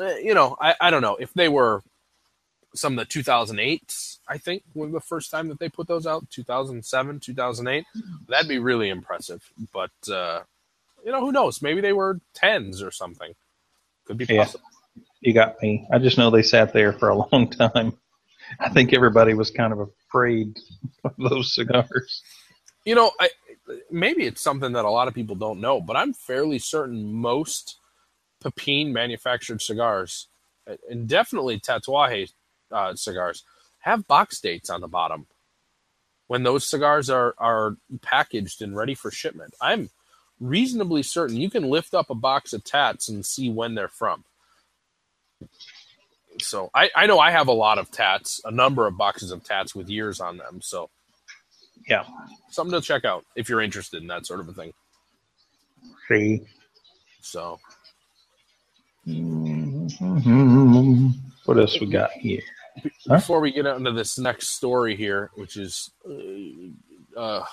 eh, 0.00 0.18
you 0.22 0.34
know, 0.34 0.56
I, 0.60 0.74
I 0.80 0.90
don't 0.90 1.02
know 1.02 1.16
if 1.16 1.32
they 1.34 1.48
were 1.48 1.82
some 2.74 2.98
of 2.98 3.08
the 3.08 3.20
2008s. 3.22 4.18
I 4.28 4.38
think 4.38 4.62
were 4.74 4.88
the 4.88 5.00
first 5.00 5.30
time 5.30 5.48
that 5.48 5.58
they 5.58 5.68
put 5.68 5.88
those 5.88 6.06
out. 6.06 6.30
2007, 6.30 7.20
2008. 7.20 7.84
That'd 8.28 8.48
be 8.48 8.58
really 8.58 8.90
impressive. 8.90 9.42
But 9.72 9.90
uh, 10.12 10.40
you 11.04 11.12
know, 11.12 11.20
who 11.20 11.32
knows? 11.32 11.62
Maybe 11.62 11.80
they 11.80 11.92
were 11.94 12.20
tens 12.34 12.82
or 12.82 12.90
something. 12.90 13.34
Could 14.06 14.18
be 14.18 14.26
Yeah. 14.28 14.44
possible. 14.44 14.64
you 15.20 15.32
got 15.34 15.60
me. 15.62 15.86
I 15.92 15.98
just 15.98 16.18
know 16.18 16.30
they 16.30 16.42
sat 16.42 16.72
there 16.72 16.92
for 16.92 17.08
a 17.08 17.16
long 17.32 17.50
time. 17.50 17.94
I 18.58 18.68
think 18.68 18.92
everybody 18.92 19.34
was 19.34 19.50
kind 19.50 19.72
of 19.72 19.80
afraid 20.08 20.58
of 21.04 21.14
those 21.18 21.54
cigars. 21.54 22.22
You 22.84 22.94
know, 22.94 23.12
I, 23.20 23.28
maybe 23.90 24.24
it's 24.24 24.40
something 24.40 24.72
that 24.72 24.84
a 24.84 24.90
lot 24.90 25.08
of 25.08 25.14
people 25.14 25.36
don't 25.36 25.60
know, 25.60 25.80
but 25.80 25.96
I'm 25.96 26.12
fairly 26.12 26.58
certain 26.58 27.12
most 27.12 27.78
Pepin 28.42 28.92
manufactured 28.92 29.60
cigars, 29.60 30.28
and 30.88 31.06
definitely 31.06 31.60
Tatuaje 31.60 32.32
uh, 32.72 32.94
cigars, 32.94 33.44
have 33.80 34.06
box 34.06 34.40
dates 34.40 34.70
on 34.70 34.80
the 34.80 34.88
bottom 34.88 35.26
when 36.26 36.42
those 36.42 36.66
cigars 36.66 37.10
are 37.10 37.34
are 37.38 37.76
packaged 38.02 38.62
and 38.62 38.76
ready 38.76 38.94
for 38.94 39.10
shipment. 39.10 39.54
I'm 39.60 39.90
reasonably 40.38 41.02
certain 41.02 41.36
you 41.36 41.50
can 41.50 41.64
lift 41.64 41.92
up 41.92 42.08
a 42.08 42.14
box 42.14 42.52
of 42.52 42.64
tats 42.64 43.08
and 43.08 43.26
see 43.26 43.50
when 43.50 43.74
they're 43.74 43.88
from. 43.88 44.24
So 46.38 46.70
I, 46.74 46.90
I 46.96 47.06
know 47.06 47.18
I 47.18 47.32
have 47.32 47.48
a 47.48 47.52
lot 47.52 47.78
of 47.78 47.90
tats, 47.90 48.40
a 48.44 48.50
number 48.50 48.86
of 48.86 48.96
boxes 48.96 49.32
of 49.32 49.44
tats 49.44 49.74
with 49.74 49.90
years 49.90 50.20
on 50.20 50.38
them. 50.38 50.60
So 50.62 50.88
Yeah. 51.90 52.04
something 52.50 52.80
to 52.80 52.86
check 52.86 53.04
out 53.04 53.24
if 53.36 53.48
you're 53.48 53.60
interested 53.60 54.00
in 54.00 54.08
that 54.08 54.24
sort 54.24 54.40
of 54.40 54.48
a 54.48 54.52
thing. 54.52 54.72
See. 56.08 56.40
So. 57.20 57.58
What 61.44 61.58
else 61.58 61.80
we 61.80 61.86
got 61.88 62.12
here? 62.12 62.42
Huh? 63.08 63.16
before 63.16 63.40
we 63.40 63.50
get 63.50 63.66
into 63.66 63.92
this 63.92 64.18
next 64.18 64.50
story 64.50 64.96
here, 64.96 65.30
which 65.34 65.56
is 65.56 65.90
uh, 66.08 67.18
uh, 67.18 67.44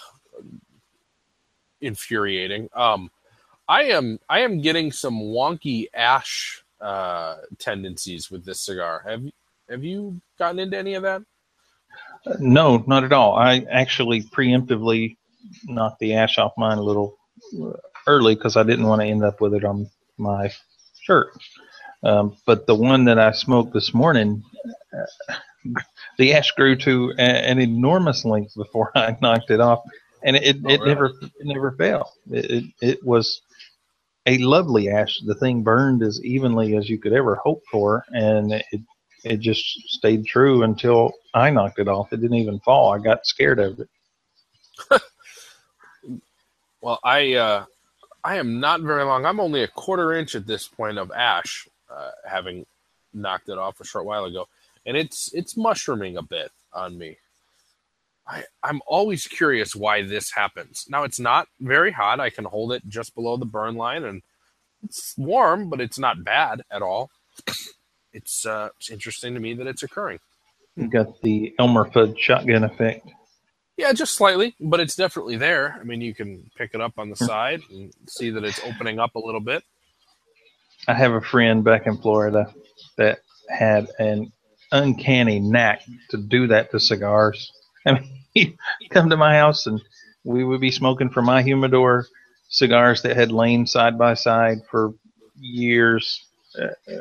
infuriating, 1.82 2.70
um, 2.76 3.10
I 3.68 3.84
am 3.86 4.20
I 4.30 4.42
am 4.42 4.62
getting 4.62 4.92
some 4.92 5.16
wonky 5.16 5.88
ash 5.94 6.64
uh, 6.80 7.38
tendencies 7.58 8.30
with 8.30 8.46
this 8.46 8.62
cigar. 8.62 9.04
Have 9.08 9.24
you 9.24 9.32
have 9.70 9.84
you 9.84 10.22
gotten 10.38 10.60
into 10.60 10.78
any 10.78 10.94
of 10.94 11.04
that? 11.04 11.24
No, 12.40 12.84
not 12.88 13.04
at 13.04 13.14
all. 13.14 13.36
I 13.36 13.66
actually 13.72 14.24
preemptively 14.24 15.18
knocked 15.66 16.00
the 16.00 16.16
ash 16.16 16.38
off 16.38 16.54
mine 16.58 16.78
a 16.78 16.84
little 16.84 17.18
early 18.08 18.36
because 18.36 18.58
I 18.58 18.64
didn't 18.64 18.88
want 18.88 19.02
to 19.02 19.08
end 19.08 19.24
up 19.24 19.42
with 19.42 19.54
it 19.54 19.64
on 19.66 19.90
my 20.18 20.52
shirt. 21.02 21.30
Um, 22.04 22.38
but 22.46 22.68
the 22.68 22.76
one 22.76 23.06
that 23.06 23.20
I 23.20 23.32
smoked 23.32 23.74
this 23.74 23.94
morning, 23.94 24.44
uh, 24.94 25.06
the 26.18 26.34
ash 26.34 26.52
grew 26.52 26.76
to 26.78 27.14
a, 27.18 27.22
an 27.22 27.60
enormous 27.60 28.26
length 28.26 28.54
before 28.56 28.92
I 28.96 29.18
knocked 29.24 29.52
it 29.52 29.60
off, 29.60 29.82
and 30.24 30.36
it, 30.36 30.44
it, 30.44 30.58
Oh, 30.66 30.70
it 30.74 30.80
really? 30.80 30.86
never 30.86 31.06
it 31.22 31.32
never 31.46 31.72
fell. 31.74 32.14
It, 32.32 32.52
it 32.52 32.66
it 32.82 33.06
was 33.06 33.42
a 34.26 34.38
lovely 34.40 34.90
ash. 34.90 35.20
The 35.26 35.36
thing 35.36 35.64
burned 35.64 36.04
as 36.04 36.22
evenly 36.24 36.76
as 36.78 36.90
you 36.90 37.00
could 37.00 37.14
ever 37.14 37.36
hope 37.36 37.64
for, 37.72 38.04
and 38.12 38.54
it 38.54 38.82
it 39.24 39.40
just 39.40 39.64
stayed 39.90 40.26
true 40.26 40.64
until 40.64 41.14
I 41.34 41.50
knocked 41.50 41.80
it 41.80 41.88
off. 41.88 42.14
It 42.14 42.22
didn't 42.22 42.38
even 42.38 42.60
fall. 42.60 42.94
I 42.94 43.00
got 43.00 43.26
scared 43.26 43.60
of 43.60 43.80
it. 43.80 43.90
Well, 46.82 47.00
I 47.04 47.34
uh, 47.34 47.66
I 48.24 48.38
am 48.38 48.60
not 48.60 48.82
very 48.82 49.04
long. 49.04 49.26
I'm 49.26 49.40
only 49.40 49.64
a 49.64 49.68
quarter 49.68 50.14
inch 50.14 50.36
at 50.36 50.48
this 50.48 50.68
point 50.68 50.98
of 50.98 51.12
ash, 51.12 51.68
uh, 51.90 52.12
having 52.26 52.66
knocked 53.14 53.50
it 53.50 53.58
off 53.58 53.80
a 53.80 53.86
short 53.86 54.06
while 54.06 54.26
ago, 54.26 54.48
and 54.86 54.96
it's 54.96 55.34
it's 55.34 55.58
mushrooming 55.58 56.18
a 56.18 56.22
bit 56.22 56.52
on 56.74 56.98
me. 56.98 57.18
I 58.28 58.44
I'm 58.64 58.82
always 58.88 59.28
curious 59.28 59.76
why 59.76 60.04
this 60.04 60.32
happens. 60.32 60.86
Now 60.90 61.04
it's 61.04 61.20
not 61.20 61.48
very 61.60 61.92
hot. 61.92 62.20
I 62.20 62.30
can 62.30 62.46
hold 62.46 62.74
it 62.74 62.84
just 62.88 63.16
below 63.16 63.38
the 63.38 63.46
burn 63.46 63.76
line, 63.76 64.04
and 64.04 64.22
it's 64.84 65.16
warm, 65.18 65.70
but 65.70 65.82
it's 65.82 66.00
not 66.00 66.24
bad 66.24 66.62
at 66.72 66.82
all. 66.82 67.10
It's 68.14 68.46
uh, 68.46 68.70
it's 68.78 68.90
interesting 68.90 69.34
to 69.34 69.40
me 69.40 69.54
that 69.56 69.68
it's 69.68 69.84
occurring. 69.84 70.20
You 70.76 70.88
got 70.88 71.22
the 71.22 71.54
Elmer 71.60 71.86
Fudd 71.86 72.18
shotgun 72.18 72.64
effect. 72.64 73.08
Yeah, 73.78 73.94
just 73.94 74.16
slightly, 74.16 74.56
but 74.60 74.80
it's 74.80 74.96
definitely 74.96 75.38
there. 75.38 75.78
I 75.80 75.84
mean, 75.84 76.02
you 76.02 76.14
can 76.14 76.50
pick 76.56 76.72
it 76.74 76.82
up 76.82 76.94
on 76.98 77.10
the 77.10 77.16
side 77.16 77.62
and 77.70 77.94
see 78.08 78.32
that 78.32 78.44
it's 78.44 78.60
opening 78.64 79.00
up 79.00 79.16
a 79.16 79.20
little 79.20 79.40
bit. 79.40 79.64
I 80.88 80.94
have 80.94 81.12
a 81.12 81.22
friend 81.22 81.64
back 81.64 81.86
in 81.86 81.98
Florida 81.98 82.54
that 82.98 83.20
had 83.50 83.88
an 84.00 84.32
uncanny 84.72 85.40
knack 85.40 85.84
to 86.10 86.18
do 86.18 86.48
that 86.48 86.72
to 86.72 86.80
cigars. 86.80 87.52
I 87.86 87.94
mean, 87.94 88.10
he'd 88.34 88.58
come 88.90 89.10
to 89.10 89.18
my 89.18 89.36
house 89.36 89.68
and 89.68 89.82
we 90.24 90.44
would 90.44 90.62
be 90.62 90.72
smoking 90.72 91.10
from 91.10 91.26
my 91.26 91.42
humidor 91.42 92.08
cigars 92.50 93.02
that 93.02 93.16
had 93.16 93.32
lain 93.32 93.66
side 93.66 93.98
by 93.98 94.14
side 94.14 94.60
for 94.70 94.94
years. 95.40 96.26
Uh, 96.60 96.68
uh, 96.92 97.00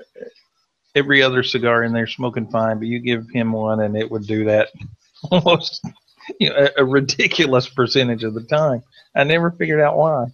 every 0.97 1.22
other 1.22 1.42
cigar 1.42 1.84
in 1.84 1.92
there 1.92 2.07
smoking 2.07 2.49
fine, 2.49 2.78
but 2.78 2.88
you 2.88 2.99
give 2.99 3.28
him 3.30 3.53
one 3.53 3.80
and 3.80 3.97
it 3.97 4.11
would 4.11 4.26
do 4.26 4.44
that 4.47 4.68
almost 5.30 5.84
you 6.40 6.49
know, 6.49 6.57
a, 6.57 6.82
a 6.82 6.84
ridiculous 6.84 7.68
percentage 7.68 8.24
of 8.24 8.34
the 8.34 8.42
time. 8.42 8.82
I 9.14 9.24
never 9.24 9.51
figured 9.53 9.80
out 9.80 9.97
why. 9.97 10.26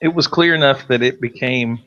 It 0.00 0.14
was 0.14 0.26
clear 0.26 0.54
enough 0.54 0.86
that 0.88 1.02
it 1.02 1.20
became 1.20 1.78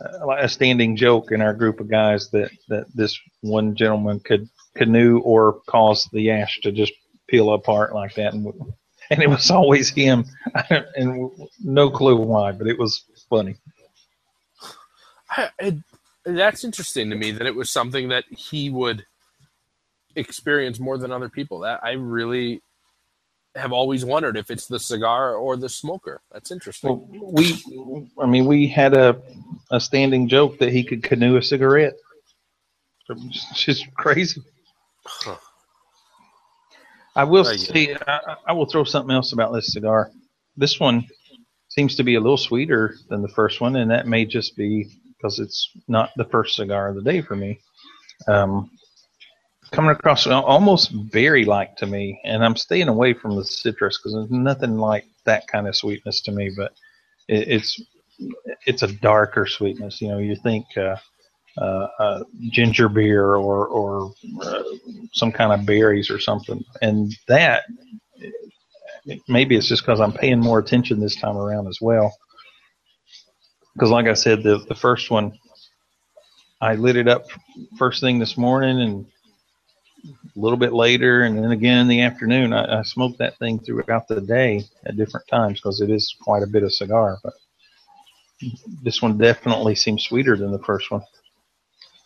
uh, 0.00 0.30
a 0.38 0.48
standing 0.48 0.94
joke 0.94 1.32
in 1.32 1.42
our 1.42 1.52
group 1.52 1.80
of 1.80 1.90
guys 1.90 2.30
that, 2.30 2.50
that 2.68 2.86
this 2.94 3.18
one 3.40 3.74
gentleman 3.74 4.20
could 4.20 4.48
canoe 4.76 5.18
or 5.20 5.60
cause 5.66 6.08
the 6.12 6.30
ash 6.30 6.60
to 6.62 6.70
just 6.70 6.92
peel 7.28 7.52
apart 7.52 7.92
like 7.92 8.14
that. 8.14 8.34
And, 8.34 8.46
and 9.10 9.22
it 9.22 9.28
was 9.28 9.50
always 9.50 9.88
him. 9.90 10.24
and 10.70 11.30
no 11.60 11.90
clue 11.90 12.16
why, 12.16 12.52
but 12.52 12.68
it 12.68 12.78
was 12.78 13.04
funny. 13.28 13.56
I, 15.30 15.50
it, 15.58 15.74
that's 16.24 16.64
interesting 16.64 17.10
to 17.10 17.16
me 17.16 17.30
that 17.32 17.46
it 17.46 17.54
was 17.54 17.70
something 17.70 18.08
that 18.08 18.24
he 18.30 18.70
would 18.70 19.04
experience 20.16 20.78
more 20.80 20.98
than 20.98 21.12
other 21.12 21.28
people. 21.28 21.60
That 21.60 21.80
I 21.82 21.92
really 21.92 22.62
have 23.56 23.72
always 23.72 24.04
wondered 24.04 24.36
if 24.36 24.50
it's 24.50 24.66
the 24.66 24.78
cigar 24.78 25.34
or 25.34 25.56
the 25.56 25.68
smoker. 25.68 26.20
That's 26.32 26.50
interesting. 26.50 26.90
Well, 26.90 27.32
we, 27.32 28.10
I 28.20 28.26
mean, 28.26 28.46
we 28.46 28.68
had 28.68 28.94
a, 28.94 29.20
a 29.70 29.80
standing 29.80 30.28
joke 30.28 30.58
that 30.58 30.72
he 30.72 30.84
could 30.84 31.02
canoe 31.02 31.36
a 31.36 31.42
cigarette. 31.42 31.94
It's 33.08 33.64
just 33.64 33.92
crazy. 33.94 34.40
Huh. 35.04 35.36
I 37.16 37.24
will 37.24 37.42
Very 37.42 37.58
say, 37.58 37.96
I, 38.06 38.36
I 38.46 38.52
will 38.52 38.66
throw 38.66 38.84
something 38.84 39.14
else 39.14 39.32
about 39.32 39.52
this 39.52 39.72
cigar. 39.72 40.12
This 40.56 40.78
one 40.78 41.06
seems 41.68 41.96
to 41.96 42.04
be 42.04 42.14
a 42.14 42.20
little 42.20 42.36
sweeter 42.36 42.94
than 43.08 43.22
the 43.22 43.28
first 43.28 43.60
one, 43.60 43.74
and 43.76 43.90
that 43.90 44.06
may 44.06 44.24
just 44.24 44.56
be 44.56 44.88
because 45.20 45.38
it's 45.38 45.70
not 45.88 46.10
the 46.16 46.24
first 46.24 46.56
cigar 46.56 46.88
of 46.88 46.96
the 46.96 47.02
day 47.02 47.20
for 47.20 47.36
me. 47.36 47.60
Um, 48.28 48.70
coming 49.70 49.90
across 49.90 50.26
almost 50.26 50.92
berry 51.10 51.44
like 51.44 51.76
to 51.76 51.86
me, 51.86 52.20
and 52.24 52.44
I'm 52.44 52.56
staying 52.56 52.88
away 52.88 53.14
from 53.14 53.36
the 53.36 53.44
citrus 53.44 53.98
because 53.98 54.14
there's 54.14 54.30
nothing 54.30 54.76
like 54.76 55.04
that 55.24 55.46
kind 55.46 55.68
of 55.68 55.76
sweetness 55.76 56.22
to 56.22 56.32
me. 56.32 56.50
But 56.56 56.72
it, 57.28 57.48
it's 57.48 57.82
it's 58.66 58.82
a 58.82 58.92
darker 58.92 59.46
sweetness. 59.46 60.00
You 60.00 60.08
know, 60.08 60.18
you 60.18 60.36
think 60.36 60.66
uh, 60.76 60.96
uh, 61.58 61.88
uh, 61.98 62.24
ginger 62.50 62.88
beer 62.88 63.36
or 63.36 63.66
or 63.66 64.12
uh, 64.42 64.62
some 65.12 65.32
kind 65.32 65.52
of 65.52 65.66
berries 65.66 66.10
or 66.10 66.18
something, 66.18 66.64
and 66.82 67.14
that 67.28 67.64
maybe 69.28 69.56
it's 69.56 69.68
just 69.68 69.82
because 69.82 70.00
I'm 70.00 70.12
paying 70.12 70.40
more 70.40 70.58
attention 70.58 71.00
this 71.00 71.16
time 71.16 71.36
around 71.36 71.68
as 71.68 71.78
well. 71.80 72.14
Because, 73.74 73.90
like 73.90 74.06
I 74.06 74.14
said, 74.14 74.42
the 74.42 74.58
the 74.68 74.74
first 74.74 75.10
one, 75.10 75.38
I 76.60 76.74
lit 76.74 76.96
it 76.96 77.08
up 77.08 77.26
first 77.78 78.00
thing 78.00 78.18
this 78.18 78.36
morning 78.36 78.80
and 78.80 79.06
a 80.36 80.40
little 80.40 80.58
bit 80.58 80.72
later, 80.72 81.22
and 81.22 81.36
then 81.38 81.50
again 81.50 81.78
in 81.78 81.88
the 81.88 82.02
afternoon. 82.02 82.52
I, 82.52 82.80
I 82.80 82.82
smoke 82.82 83.16
that 83.18 83.38
thing 83.38 83.58
throughout 83.60 84.08
the 84.08 84.20
day 84.20 84.64
at 84.86 84.96
different 84.96 85.26
times 85.28 85.60
because 85.60 85.80
it 85.80 85.90
is 85.90 86.14
quite 86.22 86.42
a 86.42 86.46
bit 86.46 86.62
of 86.62 86.72
cigar. 86.72 87.18
But 87.22 87.34
this 88.82 89.02
one 89.02 89.18
definitely 89.18 89.74
seems 89.74 90.04
sweeter 90.04 90.36
than 90.36 90.52
the 90.52 90.58
first 90.60 90.90
one. 90.90 91.02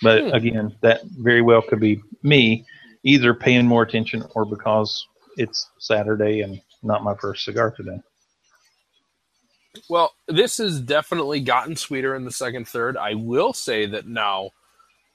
But 0.03 0.25
Hmm. 0.25 0.31
again, 0.33 0.77
that 0.83 1.03
very 1.05 1.43
well 1.43 1.63
could 1.63 1.81
be 1.81 2.03
me 2.23 2.67
either 3.05 3.35
paying 3.35 3.67
more 3.67 3.83
attention 3.83 4.25
or 4.35 4.45
because 4.45 5.07
it's 5.37 5.69
Saturday 5.79 6.43
and 6.43 6.61
not 6.83 7.05
my 7.05 7.15
first 7.17 7.45
cigar 7.45 7.71
today. 7.71 8.01
Well, 9.89 10.15
this 10.29 10.59
has 10.59 10.81
definitely 10.81 11.41
gotten 11.41 11.77
sweeter 11.77 12.15
in 12.15 12.25
the 12.25 12.31
second 12.31 12.69
third. 12.69 12.97
I 12.97 13.15
will 13.15 13.53
say 13.53 13.87
that 13.87 14.07
now 14.07 14.51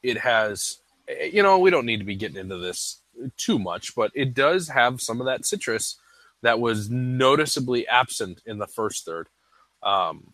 it 0.04 0.18
has, 0.20 0.80
you 1.32 1.44
know, 1.44 1.60
we 1.60 1.70
don't 1.70 1.86
need 1.86 2.00
to 2.00 2.06
be 2.06 2.16
getting 2.16 2.38
into 2.38 2.58
this 2.58 3.02
too 3.38 3.60
much, 3.60 3.96
but 3.96 4.12
it 4.14 4.34
does 4.34 4.70
have 4.70 5.02
some 5.02 5.20
of 5.20 5.26
that 5.26 5.46
citrus 5.46 5.98
that 6.42 6.60
was 6.60 6.90
noticeably 6.90 7.88
absent 7.88 8.42
in 8.46 8.60
the 8.60 8.68
first 8.68 9.06
third. 9.06 9.28
Um, 9.84 10.34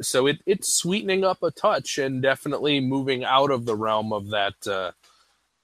so 0.00 0.26
it, 0.26 0.40
it's 0.46 0.72
sweetening 0.72 1.24
up 1.24 1.42
a 1.42 1.50
touch 1.50 1.98
and 1.98 2.22
definitely 2.22 2.80
moving 2.80 3.24
out 3.24 3.50
of 3.50 3.66
the 3.66 3.76
realm 3.76 4.12
of 4.12 4.30
that, 4.30 4.66
uh, 4.66 4.92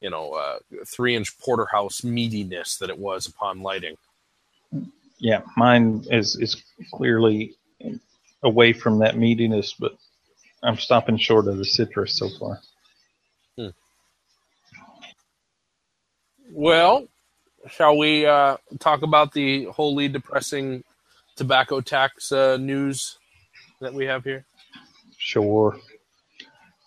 you 0.01 0.11
know, 0.11 0.33
uh, 0.33 0.59
three 0.87 1.15
inch 1.15 1.39
porterhouse 1.39 2.01
meatiness 2.01 2.79
that 2.79 2.91
it 2.91 2.99
was 2.99 3.27
upon 3.27 3.63
lighting. 3.63 3.97
Yeah, 5.21 5.43
mine 5.57 6.05
is 6.11 6.37
is 6.37 6.63
clearly 6.93 7.55
away 8.43 8.73
from 8.73 8.99
that 9.01 9.15
meatiness, 9.15 9.75
but 9.79 9.93
I'm 10.63 10.77
stopping 10.77 11.19
short 11.19 11.47
of 11.47 11.59
the 11.59 11.65
citrus 11.65 12.19
so 12.19 12.29
far. 12.39 12.61
Well, 16.53 17.07
shall 17.69 17.97
we 17.97 18.27
uh, 18.27 18.57
talk 18.81 19.03
about 19.03 19.33
the 19.33 19.67
wholly 19.67 20.09
depressing 20.09 20.83
tobacco 21.37 21.81
tax 21.81 22.33
uh, 22.33 22.57
news 22.57 23.19
that 23.81 23.95
we 23.95 24.07
have 24.07 24.25
here? 24.25 24.45
Sure. 25.17 25.77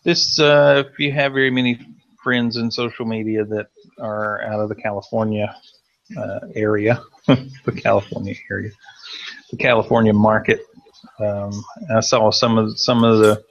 This, 0.04 0.38
uh, 0.38 0.84
if 0.86 1.00
you 1.00 1.14
have 1.14 1.32
very 1.32 1.50
many 1.50 1.80
friends 2.22 2.58
in 2.58 2.72
social 2.72 3.06
media 3.06 3.46
that 3.46 3.68
are 4.00 4.42
out 4.44 4.60
of 4.60 4.68
the 4.68 4.76
California 4.76 5.56
uh, 6.18 6.39
area, 6.55 7.01
the 7.28 7.72
California 7.76 8.36
area, 8.51 8.72
the 9.51 9.57
California 9.57 10.14
market, 10.14 10.61
um, 11.20 11.64
I 11.95 11.99
saw 12.01 12.32
some 12.32 12.57
of 12.57 12.80
some 12.80 13.03
of 13.03 13.20
the 13.20 13.43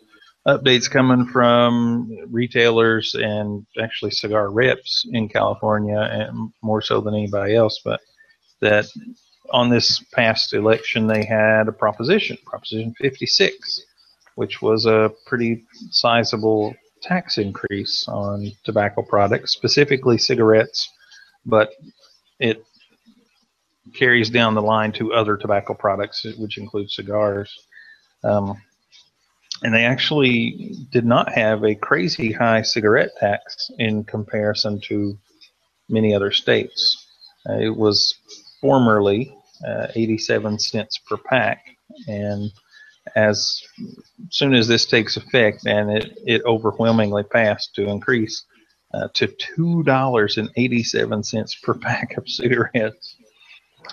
updates 0.47 0.91
coming 0.91 1.27
from 1.27 2.11
retailers 2.29 3.15
and 3.15 3.65
actually 3.81 4.11
cigar 4.11 4.51
reps 4.51 5.07
in 5.13 5.29
California, 5.29 5.99
and 5.99 6.53
more 6.63 6.83
so 6.83 7.01
than 7.01 7.15
anybody 7.15 7.55
else. 7.55 7.81
But 7.85 8.01
that 8.61 8.87
on 9.51 9.71
this 9.71 10.01
past 10.13 10.55
election, 10.55 11.07
they 11.07 11.25
had 11.25 11.69
a 11.69 11.73
proposition, 11.73 12.39
Proposition 12.45 12.95
56, 13.01 13.83
which 14.35 14.63
was 14.63 14.87
a 14.87 15.13
pretty 15.27 15.65
sizable 15.91 16.75
tax 17.03 17.39
increase 17.39 18.07
on 18.09 18.51
tobacco 18.65 19.03
products, 19.03 19.53
specifically 19.53 20.19
cigarettes, 20.19 20.89
but 21.45 21.71
it 22.43 22.67
carries 23.95 24.29
down 24.29 24.55
the 24.55 24.63
line 24.63 24.91
to 24.93 25.13
other 25.13 25.37
tobacco 25.37 25.75
products, 25.75 26.27
which 26.39 26.59
include 26.59 26.91
cigars. 26.91 27.57
Um, 28.25 28.61
and 29.63 29.73
they 29.73 29.85
actually 29.85 30.75
did 30.91 31.05
not 31.05 31.33
have 31.33 31.65
a 31.65 31.77
crazy 31.77 32.33
high 32.33 32.63
cigarette 32.63 33.11
tax 33.21 33.71
in 33.79 34.03
comparison 34.03 34.81
to 34.89 35.17
many 35.89 36.15
other 36.15 36.33
states. 36.33 37.07
Uh, 37.49 37.59
it 37.59 37.77
was 37.77 38.15
formerly 38.61 39.37
uh, 39.67 39.87
87 39.95 40.59
cents 40.59 40.99
per 40.99 41.17
pack, 41.17 41.65
and 42.09 42.51
as 43.15 43.61
soon 44.31 44.53
as 44.55 44.67
this 44.67 44.87
takes 44.87 45.17
effect, 45.17 45.65
and 45.67 45.91
it, 45.91 46.19
it 46.27 46.43
overwhelmingly 46.45 47.23
passed 47.23 47.75
to 47.77 47.89
increase 47.89 48.45
uh, 48.95 49.09
to 49.15 49.27
two 49.27 49.83
dollars 49.85 50.39
and 50.39 50.51
eighty-seven 50.57 51.23
cents 51.23 51.55
per 51.63 51.75
pack 51.75 52.17
of 52.17 52.29
cigarettes, 52.29 53.17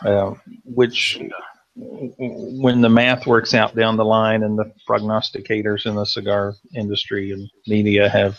uh, 0.05 0.33
which 0.65 1.19
when 1.75 2.81
the 2.81 2.89
math 2.89 3.25
works 3.25 3.53
out 3.53 3.75
down 3.75 3.95
the 3.95 4.03
line 4.03 4.43
and 4.43 4.57
the 4.57 4.71
prognosticators 4.87 5.85
in 5.85 5.95
the 5.95 6.05
cigar 6.05 6.55
industry 6.75 7.31
and 7.31 7.49
media 7.67 8.09
have 8.09 8.37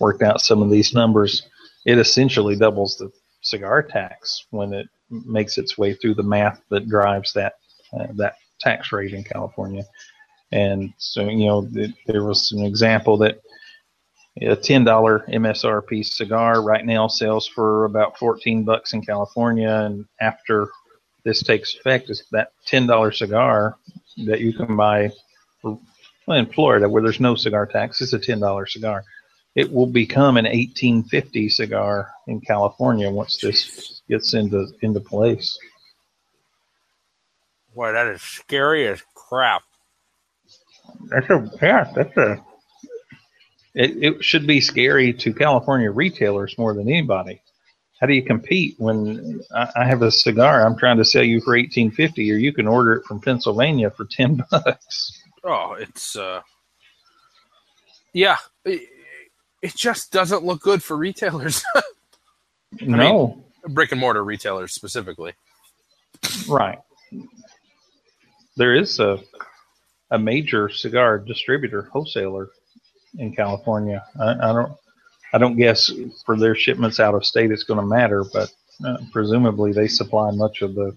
worked 0.00 0.22
out 0.22 0.40
some 0.40 0.62
of 0.62 0.70
these 0.70 0.92
numbers, 0.92 1.42
it 1.86 1.98
essentially 1.98 2.56
doubles 2.56 2.96
the 2.96 3.08
cigar 3.42 3.82
tax 3.82 4.46
when 4.50 4.72
it 4.72 4.86
makes 5.10 5.58
its 5.58 5.78
way 5.78 5.94
through 5.94 6.14
the 6.14 6.22
math 6.22 6.60
that 6.70 6.88
drives 6.88 7.32
that 7.32 7.54
uh, 7.92 8.06
that 8.14 8.34
tax 8.60 8.90
rate 8.90 9.14
in 9.14 9.22
California. 9.22 9.84
And 10.50 10.92
so, 10.98 11.28
you 11.28 11.46
know, 11.46 11.66
th- 11.66 11.94
there 12.06 12.24
was 12.24 12.52
an 12.52 12.64
example 12.64 13.16
that 13.18 13.40
a 14.40 14.56
ten 14.56 14.84
dollar 14.84 15.24
MSRP 15.28 16.04
cigar 16.06 16.62
right 16.62 16.84
now 16.84 17.06
sells 17.06 17.46
for 17.46 17.84
about 17.84 18.18
fourteen 18.18 18.64
bucks 18.64 18.92
in 18.92 19.02
California, 19.02 19.68
and 19.68 20.06
after 20.20 20.68
this 21.24 21.42
takes 21.42 21.74
effect, 21.74 22.10
is 22.10 22.24
that 22.32 22.52
ten 22.66 22.86
dollar 22.86 23.12
cigar 23.12 23.76
that 24.26 24.40
you 24.40 24.52
can 24.52 24.76
buy 24.76 25.10
for, 25.60 25.78
in 26.28 26.46
Florida 26.46 26.88
where 26.88 27.02
there's 27.02 27.20
no 27.20 27.34
cigar 27.34 27.66
tax, 27.66 28.00
it's 28.00 28.12
a 28.12 28.18
ten 28.18 28.40
dollar 28.40 28.66
cigar. 28.66 29.04
It 29.54 29.70
will 29.70 29.86
become 29.86 30.38
an 30.38 30.46
eighteen 30.46 31.02
fifty 31.04 31.48
cigar 31.50 32.10
in 32.26 32.40
California 32.40 33.10
once 33.10 33.38
this 33.38 34.00
gets 34.08 34.32
into 34.32 34.66
into 34.80 35.00
place. 35.00 35.58
Boy, 37.74 37.92
that 37.92 38.06
is 38.06 38.22
scary 38.22 38.86
as 38.88 39.02
crap. 39.14 39.62
That's 41.08 41.28
a 41.28 41.50
yeah, 41.60 41.92
that's 41.94 42.16
a. 42.16 42.44
It, 43.74 44.02
it 44.02 44.24
should 44.24 44.46
be 44.46 44.60
scary 44.60 45.12
to 45.14 45.32
California 45.32 45.90
retailers 45.90 46.56
more 46.58 46.74
than 46.74 46.88
anybody. 46.88 47.40
How 48.00 48.06
do 48.06 48.14
you 48.14 48.22
compete 48.22 48.74
when 48.78 49.40
I, 49.54 49.70
I 49.76 49.84
have 49.86 50.02
a 50.02 50.10
cigar 50.10 50.66
I'm 50.66 50.76
trying 50.76 50.98
to 50.98 51.04
sell 51.04 51.22
you 51.22 51.40
for 51.40 51.56
eighteen 51.56 51.90
fifty, 51.90 52.30
or 52.32 52.36
you 52.36 52.52
can 52.52 52.66
order 52.66 52.94
it 52.94 53.06
from 53.06 53.20
Pennsylvania 53.20 53.90
for 53.90 54.04
ten 54.04 54.42
bucks? 54.50 55.22
Oh, 55.44 55.74
it's 55.74 56.16
uh, 56.16 56.42
yeah, 58.12 58.36
it, 58.64 58.88
it 59.62 59.76
just 59.76 60.12
doesn't 60.12 60.44
look 60.44 60.60
good 60.60 60.82
for 60.82 60.96
retailers, 60.96 61.64
no, 62.80 63.42
brick 63.68 63.92
and 63.92 64.00
mortar 64.00 64.24
retailers 64.24 64.74
specifically. 64.74 65.32
right. 66.48 66.78
There 68.56 68.74
is 68.74 69.00
a 69.00 69.18
a 70.10 70.18
major 70.18 70.68
cigar 70.68 71.18
distributor 71.18 71.88
wholesaler 71.92 72.50
in 73.18 73.34
California. 73.34 74.04
I, 74.20 74.50
I 74.50 74.52
don't 74.52 74.72
I 75.32 75.38
don't 75.38 75.56
guess 75.56 75.90
for 76.26 76.36
their 76.38 76.54
shipments 76.54 77.00
out 77.00 77.14
of 77.14 77.24
state 77.24 77.50
it's 77.50 77.64
going 77.64 77.80
to 77.80 77.86
matter, 77.86 78.24
but 78.32 78.52
uh, 78.84 78.98
presumably 79.12 79.72
they 79.72 79.88
supply 79.88 80.30
much 80.30 80.62
of 80.62 80.74
the 80.74 80.94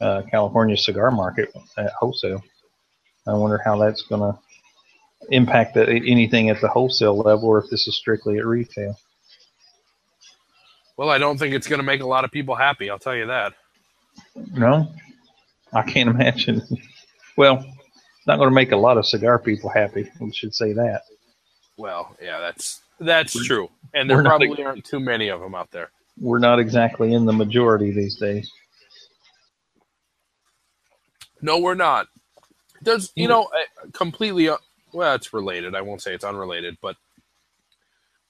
uh, 0.00 0.22
California 0.30 0.76
cigar 0.76 1.10
market 1.10 1.52
at 1.76 1.92
wholesale. 1.98 2.42
I 3.26 3.34
wonder 3.34 3.60
how 3.64 3.76
that's 3.78 4.02
going 4.02 4.20
to 4.32 4.38
impact 5.30 5.74
the, 5.74 5.86
anything 5.88 6.48
at 6.50 6.60
the 6.60 6.68
wholesale 6.68 7.16
level, 7.18 7.48
or 7.48 7.58
if 7.58 7.70
this 7.70 7.86
is 7.86 7.96
strictly 7.96 8.38
at 8.38 8.46
retail. 8.46 8.96
Well, 10.96 11.10
I 11.10 11.18
don't 11.18 11.38
think 11.38 11.54
it's 11.54 11.66
going 11.66 11.80
to 11.80 11.84
make 11.86 12.02
a 12.02 12.06
lot 12.06 12.24
of 12.24 12.30
people 12.30 12.54
happy. 12.54 12.90
I'll 12.90 12.98
tell 12.98 13.16
you 13.16 13.26
that. 13.26 13.54
No, 14.52 14.92
I 15.72 15.82
can't 15.82 16.10
imagine. 16.10 16.62
Well, 17.36 17.64
it's 17.64 18.26
not 18.26 18.36
going 18.36 18.50
to 18.50 18.54
make 18.54 18.72
a 18.72 18.76
lot 18.76 18.98
of 18.98 19.06
cigar 19.06 19.38
people 19.38 19.70
happy. 19.70 20.10
We 20.20 20.30
should 20.30 20.54
say 20.54 20.74
that. 20.74 21.02
Well, 21.80 22.14
yeah, 22.22 22.40
that's 22.40 22.82
that's 23.00 23.32
true, 23.46 23.70
and 23.94 24.10
there 24.10 24.18
we're 24.18 24.22
not 24.22 24.30
probably 24.38 24.62
aren't 24.62 24.84
too 24.84 25.00
many 25.00 25.28
of 25.28 25.40
them 25.40 25.54
out 25.54 25.70
there. 25.70 25.90
We're 26.18 26.38
not 26.38 26.58
exactly 26.60 27.14
in 27.14 27.24
the 27.24 27.32
majority 27.32 27.90
these 27.90 28.18
days. 28.18 28.50
No, 31.40 31.58
we're 31.58 31.74
not. 31.74 32.08
Does 32.82 33.12
you 33.16 33.28
know 33.28 33.44
uh, 33.44 33.88
completely? 33.94 34.50
uh, 34.50 34.58
Well, 34.92 35.14
it's 35.14 35.32
related. 35.32 35.74
I 35.74 35.80
won't 35.80 36.02
say 36.02 36.14
it's 36.14 36.24
unrelated, 36.24 36.76
but 36.82 36.96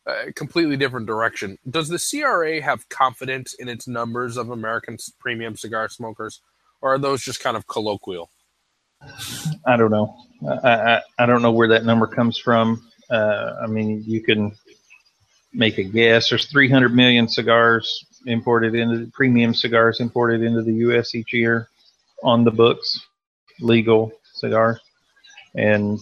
a 0.07 0.33
completely 0.33 0.77
different 0.77 1.09
direction. 1.09 1.59
Does 1.69 1.89
the 1.89 1.99
CRA 1.99 2.63
have 2.63 2.89
confidence 2.89 3.55
in 3.55 3.69
its 3.69 3.89
numbers 3.89 4.37
of 4.37 4.51
American 4.51 4.97
premium 5.19 5.57
cigar 5.57 5.89
smokers, 5.89 6.41
or 6.81 6.95
are 6.95 6.99
those 6.99 7.23
just 7.23 7.41
kind 7.41 7.57
of 7.57 7.67
colloquial? 7.67 8.31
I 9.67 9.77
don't 9.77 9.91
know. 9.91 10.17
I, 10.65 10.71
I, 10.71 11.03
I 11.21 11.27
don't 11.27 11.43
know 11.43 11.53
where 11.53 11.69
that 11.69 11.85
number 11.85 12.07
comes 12.07 12.39
from. 12.39 12.90
Uh, 13.11 13.57
I 13.63 13.67
mean, 13.67 14.03
you 14.07 14.23
can 14.23 14.53
make 15.53 15.79
a 15.79 15.83
guess. 15.83 16.29
There's 16.29 16.47
300 16.47 16.95
million 16.95 17.29
cigars 17.29 18.05
imported 18.27 18.75
into 18.75 19.11
premium 19.13 19.55
cigars 19.55 20.01
imported 20.01 20.43
into 20.43 20.63
the 20.63 20.75
U.S. 20.75 21.15
each 21.15 21.33
year 21.33 21.69
on 22.23 22.45
the 22.45 22.51
books, 22.51 23.01
legal 23.61 24.13
cigars, 24.35 24.79
and 25.55 25.99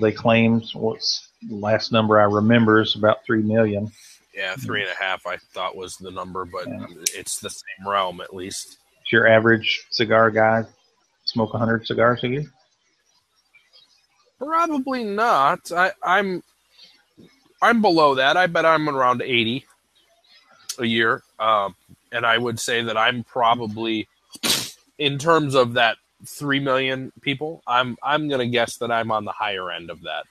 they 0.00 0.12
claim 0.12 0.60
what's 0.74 1.28
the 1.48 1.56
last 1.56 1.92
number 1.92 2.20
I 2.20 2.24
remember 2.24 2.80
is 2.82 2.94
about 2.94 3.24
three 3.24 3.42
million. 3.42 3.90
Yeah, 4.34 4.54
three 4.56 4.80
and 4.82 4.90
a 4.90 5.02
half. 5.02 5.26
I 5.26 5.36
thought 5.52 5.76
was 5.76 5.96
the 5.96 6.10
number, 6.10 6.44
but 6.44 6.66
Yeah. 6.66 6.86
it's 7.14 7.38
the 7.40 7.50
same 7.50 7.86
realm 7.88 8.20
at 8.20 8.34
least. 8.34 8.78
Your 9.10 9.26
average 9.26 9.84
cigar 9.90 10.30
guy 10.30 10.64
smoke 11.24 11.52
100 11.52 11.86
cigars 11.86 12.24
a 12.24 12.28
year? 12.28 12.44
Probably 14.42 15.04
not. 15.04 15.70
I, 15.70 15.92
I'm 16.02 16.42
I'm 17.60 17.80
below 17.80 18.16
that. 18.16 18.36
I 18.36 18.46
bet 18.48 18.66
I'm 18.66 18.88
around 18.88 19.22
eighty 19.22 19.66
a 20.78 20.84
year, 20.84 21.22
um, 21.38 21.76
and 22.10 22.26
I 22.26 22.38
would 22.38 22.58
say 22.58 22.82
that 22.82 22.96
I'm 22.96 23.22
probably 23.24 24.08
in 24.98 25.18
terms 25.18 25.54
of 25.54 25.74
that 25.74 25.96
three 26.26 26.60
million 26.60 27.12
people. 27.20 27.62
I'm 27.66 27.96
I'm 28.02 28.28
gonna 28.28 28.48
guess 28.48 28.78
that 28.78 28.90
I'm 28.90 29.12
on 29.12 29.24
the 29.24 29.32
higher 29.32 29.70
end 29.70 29.90
of 29.90 30.02
that. 30.02 30.24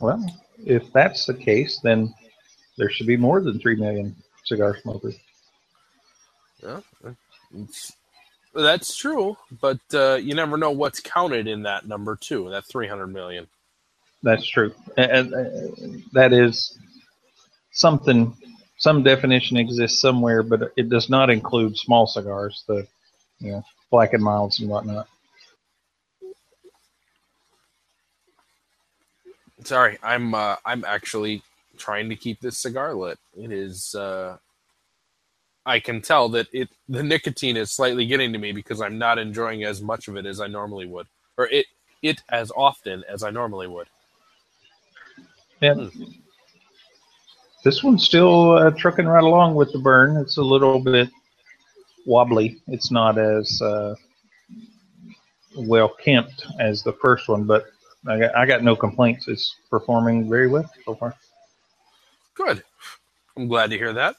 Well, 0.00 0.24
if 0.64 0.92
that's 0.92 1.26
the 1.26 1.34
case, 1.34 1.80
then 1.82 2.14
there 2.76 2.90
should 2.90 3.06
be 3.06 3.16
more 3.16 3.40
than 3.40 3.58
3 3.58 3.76
million 3.76 4.14
cigar 4.44 4.76
smokers. 4.82 5.16
Yeah, 6.62 6.80
it's, 7.54 7.95
that's 8.56 8.96
true, 8.96 9.36
but 9.60 9.80
uh, 9.92 10.14
you 10.14 10.34
never 10.34 10.56
know 10.56 10.70
what's 10.70 11.00
counted 11.00 11.46
in 11.46 11.62
that 11.62 11.86
number 11.86 12.16
too. 12.16 12.50
That 12.50 12.64
three 12.64 12.88
hundred 12.88 13.08
million. 13.08 13.46
That's 14.22 14.46
true. 14.48 14.74
And, 14.96 15.32
and 15.32 16.04
that 16.12 16.32
is 16.32 16.78
something, 17.72 18.36
some 18.78 19.02
definition 19.02 19.56
exists 19.56 20.00
somewhere, 20.00 20.42
but 20.42 20.72
it 20.76 20.88
does 20.88 21.08
not 21.08 21.30
include 21.30 21.76
small 21.76 22.06
cigars, 22.06 22.64
the 22.66 22.86
you 23.38 23.52
know, 23.52 23.64
black 23.90 24.14
and 24.14 24.22
milds 24.22 24.60
and 24.60 24.68
whatnot. 24.68 25.06
Sorry, 29.64 29.98
I'm 30.02 30.34
uh, 30.34 30.56
I'm 30.64 30.84
actually 30.84 31.42
trying 31.76 32.08
to 32.08 32.16
keep 32.16 32.40
this 32.40 32.58
cigar 32.58 32.94
lit. 32.94 33.18
It 33.36 33.52
is. 33.52 33.94
Uh, 33.94 34.38
I 35.66 35.80
can 35.80 36.00
tell 36.00 36.28
that 36.30 36.46
it 36.52 36.68
the 36.88 37.02
nicotine 37.02 37.56
is 37.56 37.72
slightly 37.72 38.06
getting 38.06 38.32
to 38.32 38.38
me 38.38 38.52
because 38.52 38.80
I'm 38.80 38.98
not 38.98 39.18
enjoying 39.18 39.64
as 39.64 39.82
much 39.82 40.06
of 40.06 40.16
it 40.16 40.24
as 40.24 40.40
I 40.40 40.46
normally 40.46 40.86
would, 40.86 41.08
or 41.36 41.48
it 41.48 41.66
it 42.02 42.22
as 42.28 42.52
often 42.56 43.04
as 43.08 43.24
I 43.24 43.30
normally 43.30 43.66
would. 43.66 43.88
Yeah. 45.60 45.88
This 47.64 47.82
one's 47.82 48.04
still 48.04 48.52
uh, 48.52 48.70
trucking 48.70 49.06
right 49.06 49.24
along 49.24 49.56
with 49.56 49.72
the 49.72 49.80
burn. 49.80 50.16
It's 50.18 50.36
a 50.36 50.42
little 50.42 50.78
bit 50.78 51.10
wobbly. 52.04 52.60
It's 52.68 52.92
not 52.92 53.18
as 53.18 53.60
uh, 53.60 53.96
well 55.56 55.88
kempt 55.88 56.46
as 56.60 56.84
the 56.84 56.92
first 56.92 57.28
one, 57.28 57.42
but 57.42 57.66
I 58.06 58.20
got, 58.20 58.36
I 58.36 58.46
got 58.46 58.62
no 58.62 58.76
complaints. 58.76 59.26
It's 59.26 59.56
performing 59.68 60.30
very 60.30 60.46
well 60.46 60.70
so 60.84 60.94
far. 60.94 61.16
Good. 62.34 62.62
I'm 63.36 63.48
glad 63.48 63.70
to 63.70 63.78
hear 63.78 63.92
that. 63.94 64.14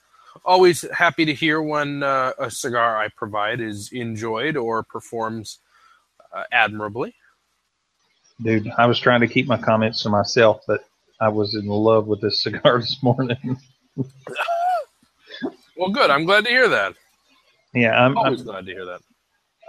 Always 0.45 0.85
happy 0.91 1.25
to 1.25 1.33
hear 1.33 1.61
when 1.61 2.03
uh, 2.03 2.33
a 2.39 2.49
cigar 2.49 2.97
I 2.97 3.09
provide 3.09 3.59
is 3.61 3.91
enjoyed 3.91 4.57
or 4.57 4.83
performs 4.83 5.59
uh, 6.33 6.43
admirably. 6.51 7.15
Dude, 8.41 8.71
I 8.77 8.85
was 8.85 8.99
trying 8.99 9.21
to 9.21 9.27
keep 9.27 9.47
my 9.47 9.57
comments 9.57 10.03
to 10.03 10.09
myself, 10.09 10.61
but 10.67 10.81
I 11.19 11.29
was 11.29 11.55
in 11.55 11.65
love 11.65 12.07
with 12.07 12.21
this 12.21 12.43
cigar 12.43 12.79
this 12.79 13.01
morning. 13.01 13.59
Well, 15.77 15.89
good. 15.89 16.09
I'm 16.09 16.25
glad 16.25 16.43
to 16.45 16.49
hear 16.49 16.67
that. 16.69 16.95
yeah, 17.73 17.91
I'm, 17.91 18.17
Always 18.17 18.39
I'm 18.41 18.47
glad 18.47 18.65
to 18.65 18.71
hear 18.71 18.85
that. 18.85 19.01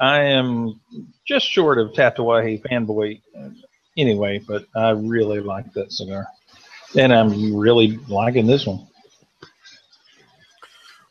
I 0.01 0.21
am 0.21 0.81
just 1.27 1.47
short 1.47 1.79
of 1.79 1.89
Tatuaje 1.89 2.63
fanboy 2.63 3.21
uh, 3.39 3.51
anyway, 3.97 4.39
but 4.39 4.65
I 4.75 4.91
really 4.91 5.41
like 5.41 5.71
that 5.75 5.93
cigar. 5.93 6.27
And 6.97 7.13
I'm 7.13 7.55
really 7.55 7.99
liking 8.09 8.47
this 8.47 8.67
one. 8.67 8.88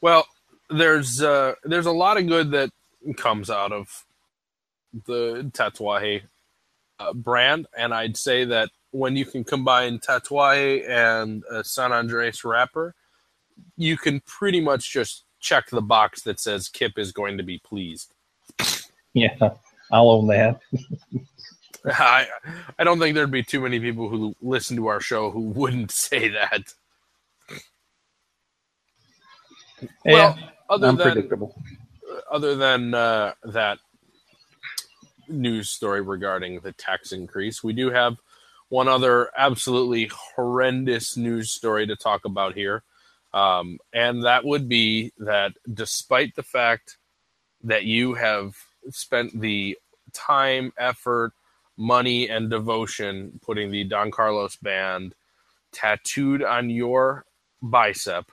Well, 0.02 0.28
there's 0.70 1.22
uh, 1.22 1.54
there's 1.64 1.86
a 1.86 1.92
lot 1.92 2.18
of 2.18 2.28
good 2.28 2.52
that 2.52 2.72
comes 3.16 3.50
out 3.50 3.72
of 3.72 4.06
the 5.06 5.50
Tatuaje 5.54 6.24
uh, 7.00 7.14
brand, 7.14 7.68
and 7.78 7.94
I'd 7.94 8.18
say 8.18 8.46
that 8.46 8.70
when 8.92 9.16
you 9.16 9.26
can 9.26 9.44
combine 9.44 10.00
Tatuaje 10.00 10.88
and 10.90 11.44
a 11.50 11.64
San 11.64 11.92
Andres 11.92 12.44
wrapper, 12.44 12.96
you 13.78 13.98
can 13.98 14.22
pretty 14.22 14.62
much 14.62 14.92
just 14.92 15.24
check 15.40 15.70
the 15.70 15.82
box 15.82 16.24
that 16.24 16.40
says 16.40 16.70
Kip 16.70 16.98
is 16.98 17.12
going 17.12 17.38
to 17.38 17.44
be 17.44 17.60
pleased. 17.60 18.14
Yeah, 19.14 19.36
I'll 19.92 20.10
own 20.10 20.28
that. 20.28 20.60
I 21.86 22.28
I 22.78 22.84
don't 22.84 23.00
think 23.00 23.16
there'd 23.16 23.32
be 23.32 23.44
too 23.44 23.62
many 23.62 23.80
people 23.80 24.10
who 24.10 24.36
listen 24.42 24.76
to 24.78 24.88
our 24.88 25.00
show 25.00 25.32
who 25.32 25.42
wouldn't 25.42 25.92
say 26.08 26.30
that. 26.30 26.74
Yeah, 29.82 29.90
Well, 30.06 30.40
other 30.70 30.88
than 30.88 31.02
unpredictable. 31.02 31.62
other 32.32 32.56
than 32.56 32.94
uh, 32.94 33.34
that 33.44 33.80
news 35.28 35.70
story 35.70 36.02
regarding 36.02 36.60
the 36.60 36.72
tax 36.74 37.12
increase, 37.12 37.64
we 37.64 37.74
do 37.74 37.90
have 37.90 38.18
one 38.70 38.88
other 38.88 39.32
absolutely 39.38 40.10
horrendous 40.14 41.16
news 41.16 41.52
story 41.52 41.88
to 41.88 41.96
talk 41.96 42.26
about 42.26 42.54
here. 42.54 42.84
Um, 43.34 43.80
and 43.94 44.24
that 44.24 44.44
would 44.44 44.68
be 44.68 45.12
that 45.20 45.54
despite 45.74 46.36
the 46.36 46.44
fact 46.44 46.98
that 47.64 47.84
you 47.86 48.14
have 48.14 48.56
spent 48.90 49.40
the 49.40 49.78
time, 50.14 50.74
effort, 50.78 51.34
money, 51.78 52.30
and 52.30 52.50
devotion 52.50 53.40
putting 53.44 53.70
the 53.70 53.84
Don 53.84 54.12
Carlos 54.12 54.56
band 54.58 55.14
tattooed 55.72 56.44
on 56.44 56.70
your 56.70 57.26
bicep, 57.62 58.32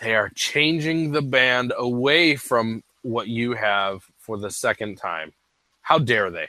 they 0.00 0.14
are 0.14 0.30
changing 0.34 1.12
the 1.12 1.22
band 1.22 1.72
away 1.76 2.36
from 2.36 2.82
what 3.02 3.28
you 3.28 3.52
have 3.52 4.02
for 4.18 4.38
the 4.38 4.50
second 4.50 4.96
time. 4.96 5.32
How 5.82 5.98
dare 5.98 6.30
they? 6.30 6.48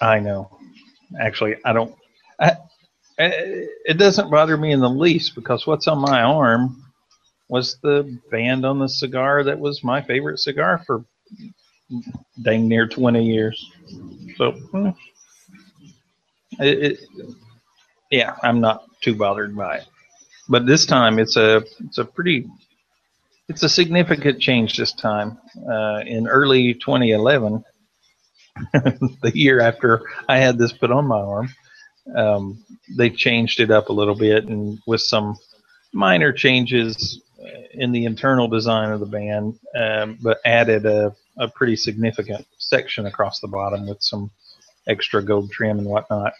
I 0.00 0.18
know. 0.20 0.58
Actually, 1.20 1.56
I 1.64 1.72
don't. 1.72 1.94
I, 2.40 2.56
it 3.18 3.98
doesn't 3.98 4.30
bother 4.30 4.56
me 4.56 4.72
in 4.72 4.80
the 4.80 4.88
least 4.88 5.34
because 5.34 5.66
what's 5.66 5.86
on 5.86 5.98
my 5.98 6.22
arm 6.22 6.82
was 7.48 7.76
the 7.82 8.18
band 8.30 8.64
on 8.64 8.78
the 8.78 8.88
cigar 8.88 9.44
that 9.44 9.58
was 9.58 9.84
my 9.84 10.00
favorite 10.00 10.38
cigar 10.38 10.82
for 10.86 11.04
dang 12.42 12.66
near 12.66 12.88
20 12.88 13.24
years. 13.24 13.70
So, 14.38 14.52
hmm, 14.52 14.88
it, 16.58 16.92
it, 16.92 17.00
yeah, 18.10 18.36
I'm 18.42 18.60
not 18.60 18.84
too 19.02 19.14
bothered 19.14 19.54
by 19.54 19.78
it. 19.78 19.86
But 20.48 20.66
this 20.66 20.86
time, 20.86 21.18
it's 21.18 21.36
a 21.36 21.62
it's 21.84 21.98
a 21.98 22.04
pretty 22.04 22.46
it's 23.52 23.62
a 23.62 23.68
significant 23.68 24.40
change 24.40 24.78
this 24.78 24.94
time. 24.94 25.38
Uh, 25.70 26.00
in 26.06 26.26
early 26.26 26.72
2011, 26.72 27.62
the 28.72 29.32
year 29.34 29.60
after 29.60 30.02
I 30.26 30.38
had 30.38 30.56
this 30.56 30.72
put 30.72 30.90
on 30.90 31.06
my 31.06 31.20
arm, 31.20 31.54
um, 32.16 32.64
they 32.96 33.10
changed 33.10 33.60
it 33.60 33.70
up 33.70 33.90
a 33.90 33.92
little 33.92 34.14
bit 34.14 34.46
and 34.46 34.78
with 34.86 35.02
some 35.02 35.36
minor 35.92 36.32
changes 36.32 37.20
in 37.72 37.92
the 37.92 38.06
internal 38.06 38.48
design 38.48 38.90
of 38.90 39.00
the 39.00 39.06
band, 39.06 39.58
um, 39.76 40.18
but 40.22 40.38
added 40.46 40.86
a, 40.86 41.14
a 41.36 41.46
pretty 41.48 41.76
significant 41.76 42.46
section 42.56 43.04
across 43.04 43.40
the 43.40 43.48
bottom 43.48 43.86
with 43.86 44.02
some 44.02 44.30
extra 44.88 45.22
gold 45.22 45.50
trim 45.50 45.78
and 45.78 45.86
whatnot. 45.86 46.32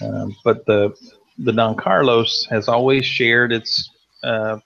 Um, 0.00 0.36
but 0.44 0.64
the 0.66 0.94
the 1.38 1.52
Don 1.52 1.74
Carlos 1.74 2.46
has 2.50 2.68
always 2.68 3.04
shared 3.04 3.50
its 3.50 3.90
uh, 4.22 4.60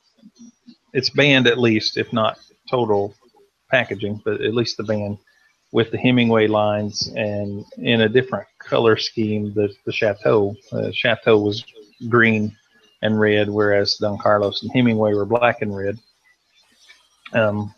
its 0.95 1.11
band 1.11 1.47
at 1.47 1.59
least, 1.59 1.99
if 1.99 2.12
not 2.12 2.38
total 2.70 3.14
packaging, 3.70 4.22
but 4.24 4.40
at 4.40 4.55
least 4.55 4.76
the 4.78 4.84
band 4.84 5.18
with 5.72 5.90
the 5.90 5.99
Hemingway 5.99 6.47
lines 6.47 7.09
and 7.16 7.64
in 7.78 8.03
a 8.03 8.09
different 8.09 8.47
color 8.61 8.97
scheme. 8.97 9.53
The 9.53 9.74
the 9.84 9.92
Chateau 9.92 10.55
uh, 10.72 10.90
Chateau 10.92 11.38
was 11.38 11.64
green 12.09 12.57
and 13.03 13.20
red, 13.20 13.51
whereas 13.51 13.97
Don 13.97 14.16
Carlos 14.18 14.62
and 14.62 14.72
Hemingway 14.72 15.14
were 15.14 15.26
black 15.26 15.61
and 15.62 15.76
red. 15.76 15.99
Um, 17.32 17.74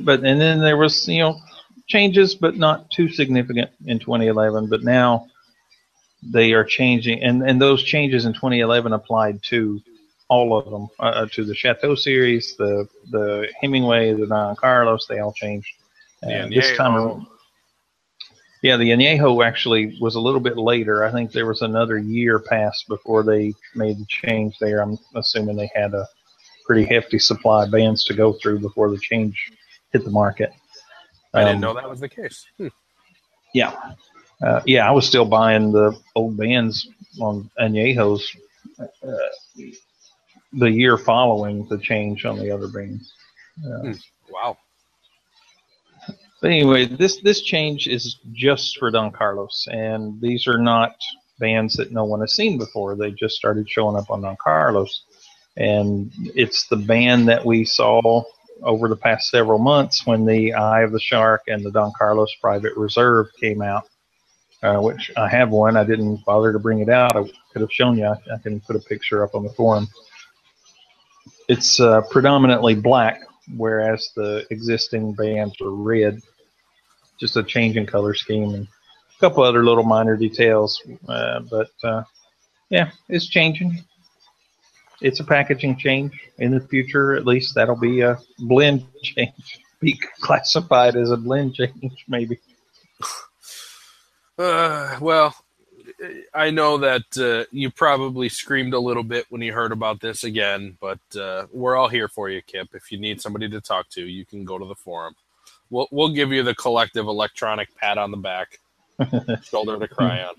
but 0.00 0.22
and 0.22 0.40
then 0.40 0.60
there 0.60 0.76
was 0.76 1.08
you 1.08 1.20
know 1.20 1.40
changes, 1.88 2.34
but 2.34 2.56
not 2.56 2.90
too 2.90 3.08
significant 3.08 3.70
in 3.86 3.98
2011. 3.98 4.68
But 4.68 4.84
now 4.84 5.26
they 6.22 6.52
are 6.52 6.64
changing, 6.64 7.22
and 7.22 7.42
and 7.42 7.60
those 7.60 7.82
changes 7.82 8.26
in 8.26 8.34
2011 8.34 8.92
applied 8.92 9.42
to 9.44 9.80
all 10.30 10.56
of 10.56 10.70
them, 10.70 10.88
uh, 11.00 11.26
to 11.32 11.44
the 11.44 11.54
Chateau 11.54 11.94
series, 11.94 12.56
the 12.56 12.88
the 13.10 13.48
Hemingway, 13.60 14.14
the 14.14 14.26
Don 14.26 14.56
Carlos. 14.56 15.06
They 15.06 15.18
all 15.18 15.32
changed. 15.34 15.68
Uh, 16.22 16.48
this 16.48 16.76
time 16.76 16.94
around. 16.96 17.26
Yeah, 18.62 18.76
the 18.76 18.90
Añejo 18.90 19.44
actually 19.44 19.96
was 20.00 20.16
a 20.16 20.20
little 20.20 20.40
bit 20.40 20.58
later. 20.58 21.02
I 21.02 21.10
think 21.10 21.32
there 21.32 21.46
was 21.46 21.62
another 21.62 21.96
year 21.98 22.38
passed 22.38 22.86
before 22.88 23.22
they 23.22 23.54
made 23.74 23.98
the 23.98 24.06
change 24.06 24.54
there. 24.60 24.82
I'm 24.82 24.98
assuming 25.14 25.56
they 25.56 25.70
had 25.74 25.94
a 25.94 26.06
pretty 26.66 26.84
hefty 26.84 27.18
supply 27.18 27.64
of 27.64 27.70
bands 27.70 28.04
to 28.04 28.14
go 28.14 28.34
through 28.34 28.58
before 28.60 28.90
the 28.90 28.98
change 28.98 29.34
hit 29.92 30.04
the 30.04 30.10
market. 30.10 30.52
I 31.32 31.40
didn't 31.40 31.56
Um, 31.56 31.60
know 31.62 31.74
that 31.74 31.88
was 31.88 32.00
the 32.00 32.08
case. 32.08 32.46
Hmm. 32.58 32.68
Yeah. 33.54 33.72
Uh, 34.42 34.60
yeah, 34.66 34.86
I 34.86 34.90
was 34.90 35.06
still 35.06 35.24
buying 35.24 35.72
the 35.72 35.98
old 36.14 36.36
bands 36.36 36.86
on 37.18 37.50
Añejos 37.58 38.20
uh, 38.78 38.86
the 40.52 40.70
year 40.70 40.98
following 40.98 41.66
the 41.68 41.78
change 41.78 42.24
on 42.24 42.38
the 42.38 42.50
other 42.50 42.68
bands. 42.68 43.12
Uh, 43.64 43.94
Wow. 44.30 44.56
But 46.40 46.50
anyway, 46.50 46.86
this 46.86 47.20
this 47.20 47.42
change 47.42 47.86
is 47.86 48.18
just 48.32 48.78
for 48.78 48.90
Don 48.90 49.10
Carlos, 49.10 49.68
and 49.70 50.20
these 50.20 50.46
are 50.46 50.58
not 50.58 50.94
bands 51.38 51.74
that 51.76 51.92
no 51.92 52.04
one 52.04 52.20
has 52.20 52.34
seen 52.34 52.56
before. 52.56 52.96
They 52.96 53.10
just 53.10 53.36
started 53.36 53.68
showing 53.68 53.96
up 53.96 54.10
on 54.10 54.22
Don 54.22 54.36
Carlos, 54.42 55.02
and 55.56 56.10
it's 56.34 56.66
the 56.66 56.76
band 56.76 57.28
that 57.28 57.44
we 57.44 57.64
saw 57.64 58.22
over 58.62 58.88
the 58.88 58.96
past 58.96 59.30
several 59.30 59.58
months 59.58 60.06
when 60.06 60.24
the 60.24 60.54
Eye 60.54 60.82
of 60.82 60.92
the 60.92 61.00
Shark 61.00 61.42
and 61.48 61.64
the 61.64 61.70
Don 61.70 61.92
Carlos 61.96 62.34
Private 62.40 62.76
Reserve 62.76 63.26
came 63.38 63.62
out. 63.62 63.88
Uh, 64.62 64.78
which 64.78 65.10
I 65.16 65.26
have 65.26 65.48
one. 65.48 65.78
I 65.78 65.84
didn't 65.84 66.22
bother 66.26 66.52
to 66.52 66.58
bring 66.58 66.80
it 66.80 66.90
out. 66.90 67.16
I 67.16 67.22
could 67.50 67.62
have 67.62 67.72
shown 67.72 67.96
you. 67.96 68.04
I, 68.04 68.34
I 68.34 68.36
can 68.42 68.60
put 68.60 68.76
a 68.76 68.80
picture 68.80 69.24
up 69.24 69.34
on 69.34 69.42
the 69.42 69.48
forum. 69.54 69.88
It's 71.50 71.80
uh, 71.80 72.02
predominantly 72.02 72.76
black, 72.76 73.22
whereas 73.56 74.12
the 74.14 74.46
existing 74.50 75.14
bands 75.14 75.60
are 75.60 75.70
red 75.70 76.22
just 77.18 77.36
a 77.36 77.42
change 77.42 77.76
in 77.76 77.86
color 77.86 78.14
scheme 78.14 78.54
and 78.54 78.68
a 78.68 79.18
couple 79.18 79.42
other 79.42 79.64
little 79.64 79.82
minor 79.82 80.16
details. 80.16 80.80
Uh, 81.08 81.40
but 81.40 81.72
uh, 81.82 82.04
yeah, 82.68 82.92
it's 83.08 83.26
changing. 83.26 83.82
It's 85.00 85.18
a 85.18 85.24
packaging 85.24 85.76
change 85.76 86.12
in 86.38 86.52
the 86.52 86.60
future. 86.60 87.16
At 87.16 87.26
least 87.26 87.56
that'll 87.56 87.74
be 87.74 88.02
a 88.02 88.16
blend 88.38 88.86
change. 89.02 89.58
Be 89.80 90.00
classified 90.20 90.94
as 90.94 91.10
a 91.10 91.16
blend 91.16 91.54
change, 91.56 92.04
maybe. 92.06 92.38
Uh, 94.38 94.98
well, 95.00 95.34
I 96.34 96.50
know 96.50 96.78
that 96.78 97.18
uh, 97.18 97.44
you 97.52 97.70
probably 97.70 98.28
screamed 98.28 98.74
a 98.74 98.78
little 98.78 99.02
bit 99.02 99.26
when 99.28 99.42
you 99.42 99.52
heard 99.52 99.72
about 99.72 100.00
this 100.00 100.24
again, 100.24 100.76
but 100.80 101.00
uh, 101.18 101.46
we're 101.52 101.76
all 101.76 101.88
here 101.88 102.08
for 102.08 102.30
you, 102.30 102.40
Kip. 102.42 102.68
If 102.74 102.90
you 102.90 102.98
need 102.98 103.20
somebody 103.20 103.48
to 103.50 103.60
talk 103.60 103.88
to, 103.90 104.02
you 104.02 104.24
can 104.24 104.44
go 104.44 104.58
to 104.58 104.64
the 104.64 104.74
forum. 104.74 105.14
We'll 105.68 105.88
we'll 105.90 106.12
give 106.12 106.32
you 106.32 106.42
the 106.42 106.54
collective 106.54 107.06
electronic 107.06 107.74
pat 107.76 107.98
on 107.98 108.10
the 108.10 108.16
back, 108.16 108.58
shoulder 109.42 109.78
to 109.78 109.88
cry 109.88 110.22
on. 110.22 110.34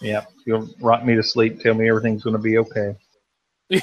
Yeah, 0.00 0.26
you'll 0.44 0.68
rock 0.80 1.04
me 1.04 1.14
to 1.14 1.22
sleep, 1.22 1.60
tell 1.60 1.74
me 1.74 1.88
everything's 1.88 2.22
going 2.22 2.36
to 2.36 2.42
be 2.42 2.58
okay. 2.58 2.96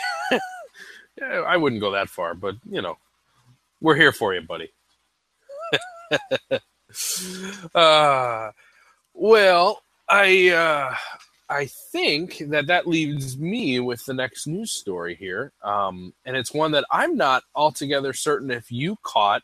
Yeah, 1.19 1.41
I 1.41 1.57
wouldn't 1.57 1.81
go 1.81 1.91
that 1.91 2.09
far, 2.09 2.33
but 2.33 2.55
you 2.69 2.81
know, 2.81 2.97
we're 3.81 3.95
here 3.95 4.11
for 4.11 4.33
you, 4.33 4.41
buddy. 4.41 4.71
uh, 7.75 8.51
well, 9.13 9.83
I 10.13 10.49
uh, 10.49 10.95
I 11.49 11.65
think 11.65 12.37
that 12.49 12.67
that 12.67 12.85
leaves 12.87 13.35
me 13.35 13.79
with 13.79 14.05
the 14.05 14.13
next 14.13 14.45
news 14.45 14.71
story 14.71 15.15
here, 15.15 15.53
um, 15.63 16.13
and 16.23 16.37
it's 16.37 16.53
one 16.53 16.73
that 16.73 16.85
I'm 16.91 17.17
not 17.17 17.41
altogether 17.55 18.13
certain 18.13 18.51
if 18.51 18.71
you 18.71 18.97
caught. 19.01 19.41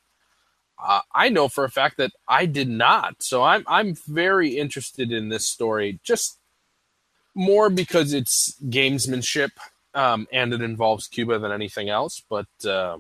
Uh, 0.82 1.02
I 1.12 1.30
know 1.30 1.50
for 1.50 1.64
a 1.64 1.72
fact 1.72 1.98
that 1.98 2.12
I 2.28 2.46
did 2.46 2.70
not, 2.70 3.24
so 3.24 3.42
I'm 3.42 3.64
I'm 3.66 3.96
very 3.96 4.60
interested 4.60 5.12
in 5.12 5.30
this 5.30 5.50
story, 5.50 6.00
just 6.04 6.38
more 7.34 7.72
because 7.72 8.14
it's 8.14 8.56
gamesmanship 8.70 9.54
um, 9.96 10.28
and 10.32 10.54
it 10.54 10.62
involves 10.62 11.08
Cuba 11.08 11.40
than 11.40 11.52
anything 11.52 11.90
else. 11.90 12.22
But 12.30 12.48
uh, 12.64 13.00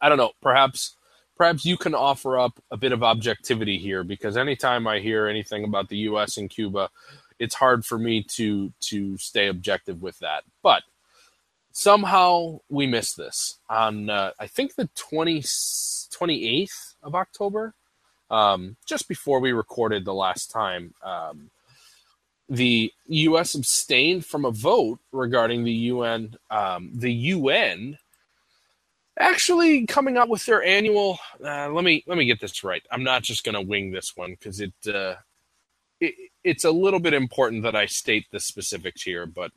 I 0.00 0.08
don't 0.08 0.16
know. 0.16 0.32
Perhaps 0.40 0.96
perhaps 1.40 1.64
you 1.64 1.78
can 1.78 1.94
offer 1.94 2.38
up 2.38 2.62
a 2.70 2.76
bit 2.76 2.92
of 2.92 3.02
objectivity 3.02 3.78
here 3.78 4.04
because 4.04 4.36
anytime 4.36 4.86
I 4.86 4.98
hear 4.98 5.26
anything 5.26 5.64
about 5.64 5.88
the 5.88 5.96
U.S. 6.10 6.36
and 6.36 6.50
Cuba, 6.50 6.90
it's 7.38 7.54
hard 7.54 7.86
for 7.86 7.98
me 7.98 8.22
to 8.34 8.70
to 8.80 9.16
stay 9.16 9.46
objective 9.46 10.02
with 10.02 10.18
that. 10.18 10.44
But 10.62 10.82
somehow 11.72 12.60
we 12.68 12.86
missed 12.86 13.16
this 13.16 13.58
on 13.70 14.10
uh, 14.10 14.32
I 14.38 14.48
think 14.48 14.74
the 14.74 14.90
20, 14.94 15.40
28th 15.40 16.96
of 17.02 17.14
October, 17.14 17.72
um, 18.30 18.76
just 18.84 19.08
before 19.08 19.40
we 19.40 19.52
recorded 19.52 20.04
the 20.04 20.12
last 20.12 20.50
time. 20.50 20.92
Um, 21.02 21.48
the 22.50 22.92
U.S. 23.06 23.54
abstained 23.54 24.26
from 24.26 24.44
a 24.44 24.50
vote 24.50 24.98
regarding 25.10 25.64
the 25.64 25.72
UN. 25.72 26.34
Um, 26.50 26.90
the 26.92 27.12
UN 27.12 27.96
actually 29.20 29.86
coming 29.86 30.16
out 30.16 30.28
with 30.28 30.44
their 30.46 30.62
annual. 30.62 31.18
Uh, 31.44 31.70
let 31.70 31.84
me 31.84 32.02
let 32.06 32.18
me 32.18 32.24
get 32.24 32.40
this 32.40 32.64
right. 32.64 32.82
I'm 32.90 33.04
not 33.04 33.22
just 33.22 33.44
going 33.44 33.54
to 33.54 33.60
wing 33.60 33.92
this 33.92 34.16
one 34.16 34.32
because 34.32 34.60
it, 34.60 34.72
uh, 34.92 35.16
it 36.00 36.14
it's 36.42 36.64
a 36.64 36.70
little 36.70 37.00
bit 37.00 37.14
important 37.14 37.62
that 37.62 37.76
I 37.76 37.86
state 37.86 38.26
the 38.32 38.40
specifics 38.40 39.02
here. 39.02 39.26
But 39.26 39.52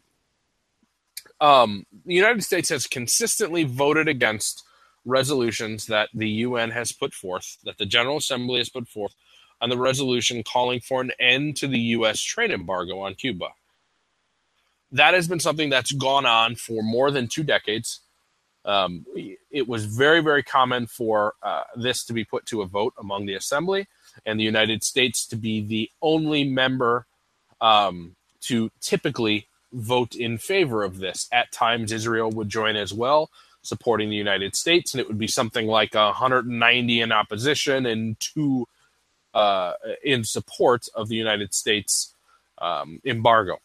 um, 1.40 1.86
the 2.06 2.14
United 2.14 2.44
States 2.44 2.70
has 2.70 2.86
consistently 2.88 3.64
voted 3.64 4.08
against 4.08 4.64
resolutions 5.06 5.88
that 5.88 6.10
the 6.14 6.30
UN 6.30 6.72
has 6.72 6.92
put 6.92 7.14
forth, 7.14 7.58
that 7.64 7.78
the 7.78 7.86
General 7.86 8.18
Assembly 8.18 8.60
has 8.60 8.70
put 8.70 8.88
forth 8.88 9.16
on 9.62 9.70
the 9.70 9.78
resolution 9.78 10.44
calling 10.44 10.80
for 10.80 11.02
an 11.02 11.12
end 11.20 11.56
to 11.58 11.68
the 11.68 11.80
U.S. 11.80 12.22
trade 12.22 12.52
embargo 12.52 13.00
on 13.00 13.16
Cuba. 13.16 13.50
That 14.92 15.14
has 15.14 15.28
been 15.28 15.40
something 15.40 15.70
that's 15.70 15.92
gone 15.92 16.26
on 16.26 16.56
for 16.56 16.84
more 16.84 17.12
than 17.12 17.28
two 17.28 17.44
decades. 17.44 18.02
Um, 18.66 19.06
it 19.52 19.68
was 19.68 19.86
very, 19.86 20.22
very 20.22 20.44
common 20.44 20.88
for 20.88 21.34
uh, 21.44 21.64
this 21.76 22.04
to 22.06 22.14
be 22.14 22.24
put 22.24 22.46
to 22.48 22.62
a 22.62 22.66
vote 22.66 22.94
among 22.98 23.26
the 23.26 23.36
Assembly 23.36 23.88
and 24.26 24.40
the 24.40 24.44
United 24.44 24.84
States 24.84 25.26
to 25.28 25.36
be 25.36 25.62
the 25.62 25.90
only 26.02 26.44
member 26.44 27.06
um, 27.60 28.16
to 28.42 28.72
typically 28.80 29.48
vote 29.74 30.16
in 30.16 30.38
favor 30.38 30.84
of 30.84 31.00
this. 31.00 31.28
At 31.32 31.52
times, 31.52 31.92
Israel 31.92 32.30
would 32.32 32.50
join 32.50 32.76
as 32.76 32.94
well, 32.94 33.30
supporting 33.64 34.10
the 34.10 34.16
United 34.16 34.56
States, 34.56 34.94
and 34.94 35.02
it 35.02 35.08
would 35.08 35.18
be 35.18 35.28
something 35.28 35.68
like 35.68 35.94
190 35.94 37.02
in 37.02 37.12
opposition 37.12 37.86
and 37.86 38.20
two 38.20 38.68
uh, 39.34 39.74
in 40.04 40.24
support 40.24 40.88
of 40.96 41.10
the 41.10 41.16
United 41.16 41.54
States 41.54 42.14
um, 42.60 43.02
embargo. 43.04 43.58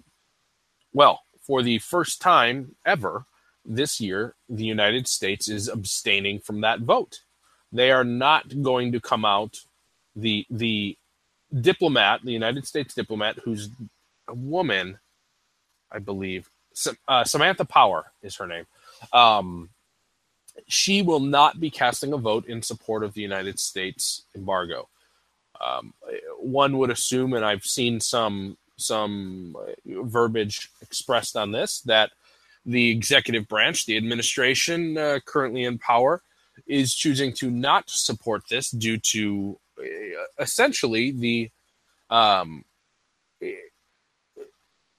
Well, 0.92 1.20
for 1.42 1.62
the 1.62 1.78
first 1.78 2.20
time 2.20 2.74
ever 2.84 3.26
this 3.64 4.00
year, 4.00 4.34
the 4.48 4.64
United 4.64 5.06
States 5.06 5.48
is 5.48 5.68
abstaining 5.68 6.40
from 6.40 6.60
that 6.62 6.80
vote. 6.80 7.22
They 7.72 7.90
are 7.90 8.04
not 8.04 8.62
going 8.62 8.92
to 8.92 9.00
come 9.00 9.24
out. 9.24 9.60
The 10.16 10.46
the 10.50 10.96
diplomat, 11.52 12.20
the 12.24 12.32
United 12.32 12.66
States 12.66 12.94
diplomat, 12.94 13.38
who's 13.44 13.68
a 14.26 14.34
woman, 14.34 14.98
I 15.90 15.98
believe, 15.98 16.50
uh, 17.06 17.24
Samantha 17.24 17.64
Power 17.64 18.12
is 18.22 18.36
her 18.36 18.46
name. 18.46 18.66
Um, 19.12 19.70
she 20.66 21.02
will 21.02 21.20
not 21.20 21.60
be 21.60 21.70
casting 21.70 22.12
a 22.12 22.16
vote 22.16 22.46
in 22.46 22.62
support 22.62 23.04
of 23.04 23.14
the 23.14 23.22
United 23.22 23.58
States 23.58 24.22
embargo. 24.34 24.88
Um, 25.60 25.94
one 26.38 26.78
would 26.78 26.90
assume, 26.90 27.32
and 27.34 27.44
I've 27.44 27.64
seen 27.64 28.00
some 28.00 28.56
some 28.76 29.56
verbiage 29.84 30.70
expressed 30.80 31.36
on 31.36 31.50
this, 31.52 31.80
that 31.80 32.12
the 32.66 32.90
executive 32.90 33.48
branch, 33.48 33.86
the 33.86 33.96
administration 33.96 34.96
uh, 34.98 35.18
currently 35.24 35.64
in 35.64 35.78
power, 35.78 36.22
is 36.66 36.94
choosing 36.94 37.32
to 37.32 37.50
not 37.50 37.88
support 37.88 38.42
this 38.50 38.70
due 38.70 38.98
to 38.98 39.58
uh, 39.78 39.84
essentially 40.38 41.12
the 41.12 41.50
um, 42.10 42.64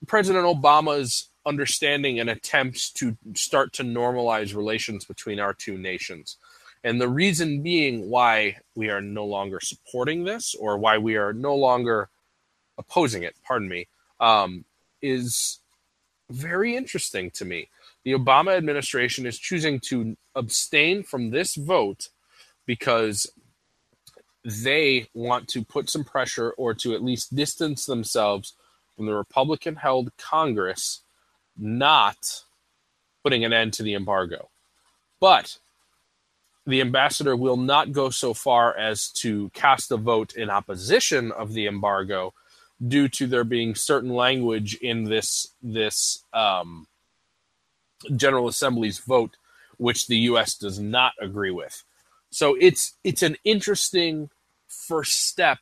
President 0.07 0.45
Obama's 0.45 1.29
understanding 1.45 2.19
and 2.19 2.29
attempts 2.29 2.91
to 2.91 3.17
start 3.35 3.73
to 3.73 3.83
normalize 3.83 4.55
relations 4.55 5.05
between 5.05 5.39
our 5.39 5.53
two 5.53 5.77
nations. 5.77 6.37
And 6.83 6.99
the 6.99 7.09
reason 7.09 7.61
being 7.61 8.09
why 8.09 8.57
we 8.75 8.89
are 8.89 9.01
no 9.01 9.25
longer 9.25 9.59
supporting 9.61 10.23
this 10.23 10.55
or 10.55 10.77
why 10.77 10.97
we 10.97 11.17
are 11.17 11.33
no 11.33 11.55
longer 11.55 12.09
opposing 12.77 13.23
it, 13.23 13.35
pardon 13.43 13.67
me, 13.67 13.87
um, 14.19 14.63
is 15.01 15.59
very 16.29 16.75
interesting 16.75 17.31
to 17.31 17.45
me. 17.45 17.69
The 18.03 18.13
Obama 18.13 18.55
administration 18.55 19.25
is 19.25 19.37
choosing 19.37 19.79
to 19.89 20.15
abstain 20.35 21.03
from 21.03 21.31
this 21.31 21.55
vote 21.55 22.09
because 22.65 23.31
they 24.45 25.07
want 25.13 25.47
to 25.49 25.63
put 25.63 25.89
some 25.89 26.03
pressure 26.03 26.51
or 26.51 26.73
to 26.75 26.93
at 26.93 27.03
least 27.03 27.35
distance 27.35 27.85
themselves 27.85 28.53
from 28.95 29.05
the 29.05 29.15
Republican 29.15 29.75
held 29.75 30.15
Congress 30.17 31.01
not 31.57 32.43
putting 33.23 33.43
an 33.43 33.53
end 33.53 33.73
to 33.73 33.83
the 33.83 33.93
embargo. 33.93 34.49
But 35.19 35.57
the 36.65 36.81
ambassador 36.81 37.35
will 37.35 37.57
not 37.57 37.91
go 37.91 38.09
so 38.09 38.33
far 38.33 38.77
as 38.77 39.09
to 39.09 39.49
cast 39.53 39.91
a 39.91 39.97
vote 39.97 40.33
in 40.35 40.49
opposition 40.49 41.31
of 41.31 41.53
the 41.53 41.67
embargo 41.67 42.33
due 42.87 43.07
to 43.09 43.27
there 43.27 43.43
being 43.43 43.75
certain 43.75 44.11
language 44.11 44.75
in 44.75 45.03
this 45.03 45.53
this 45.61 46.23
um, 46.33 46.87
General 48.15 48.47
Assembly's 48.47 48.99
vote 48.99 49.35
which 49.79 50.07
the 50.07 50.17
U.S. 50.17 50.55
does 50.55 50.77
not 50.77 51.13
agree 51.19 51.51
with. 51.51 51.83
So 52.29 52.55
it's 52.59 52.93
it's 53.03 53.23
an 53.23 53.37
interesting 53.43 54.29
first 54.67 55.27
step 55.27 55.57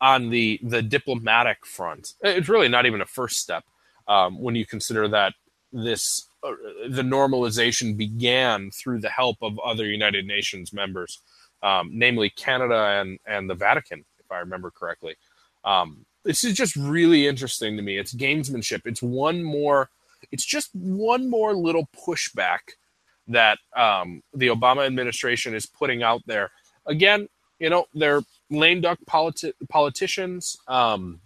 on 0.00 0.28
the 0.28 0.60
the 0.62 0.82
diplomatic 0.82 1.64
front. 1.64 2.14
It's 2.20 2.48
really 2.48 2.68
not 2.68 2.84
even 2.86 3.00
a 3.00 3.06
first 3.06 3.38
step 3.38 3.64
um, 4.08 4.38
when 4.42 4.54
you 4.54 4.66
consider 4.66 5.08
that 5.08 5.32
this 5.72 6.28
uh, 6.42 6.52
the 6.88 7.02
normalization 7.02 7.96
began 7.96 8.70
through 8.72 9.00
the 9.00 9.08
help 9.08 9.38
of 9.40 9.58
other 9.60 9.86
United 9.86 10.26
Nations 10.26 10.72
members, 10.72 11.20
um, 11.62 11.90
namely 11.94 12.28
Canada 12.30 13.00
and 13.00 13.18
and 13.24 13.48
the 13.48 13.54
Vatican, 13.54 14.04
if 14.18 14.30
I 14.30 14.38
remember 14.40 14.70
correctly. 14.70 15.14
Um, 15.64 16.04
this 16.24 16.44
is 16.44 16.54
just 16.54 16.76
really 16.76 17.26
interesting 17.26 17.76
to 17.76 17.82
me. 17.82 17.98
It's 17.98 18.14
gamesmanship. 18.14 18.82
It's 18.84 19.02
one 19.02 19.42
more. 19.42 19.90
It's 20.30 20.44
just 20.44 20.70
one 20.74 21.28
more 21.28 21.54
little 21.54 21.88
pushback 22.06 22.60
that 23.28 23.58
um, 23.76 24.22
the 24.34 24.48
Obama 24.48 24.86
administration 24.86 25.54
is 25.54 25.66
putting 25.66 26.02
out 26.02 26.22
there. 26.26 26.50
Again, 26.86 27.28
you 27.58 27.70
know, 27.70 27.86
they're 27.94 28.22
lame 28.50 28.80
duck 28.80 28.98
politi- 29.08 29.52
politicians. 29.68 30.56
Um, 30.68 31.20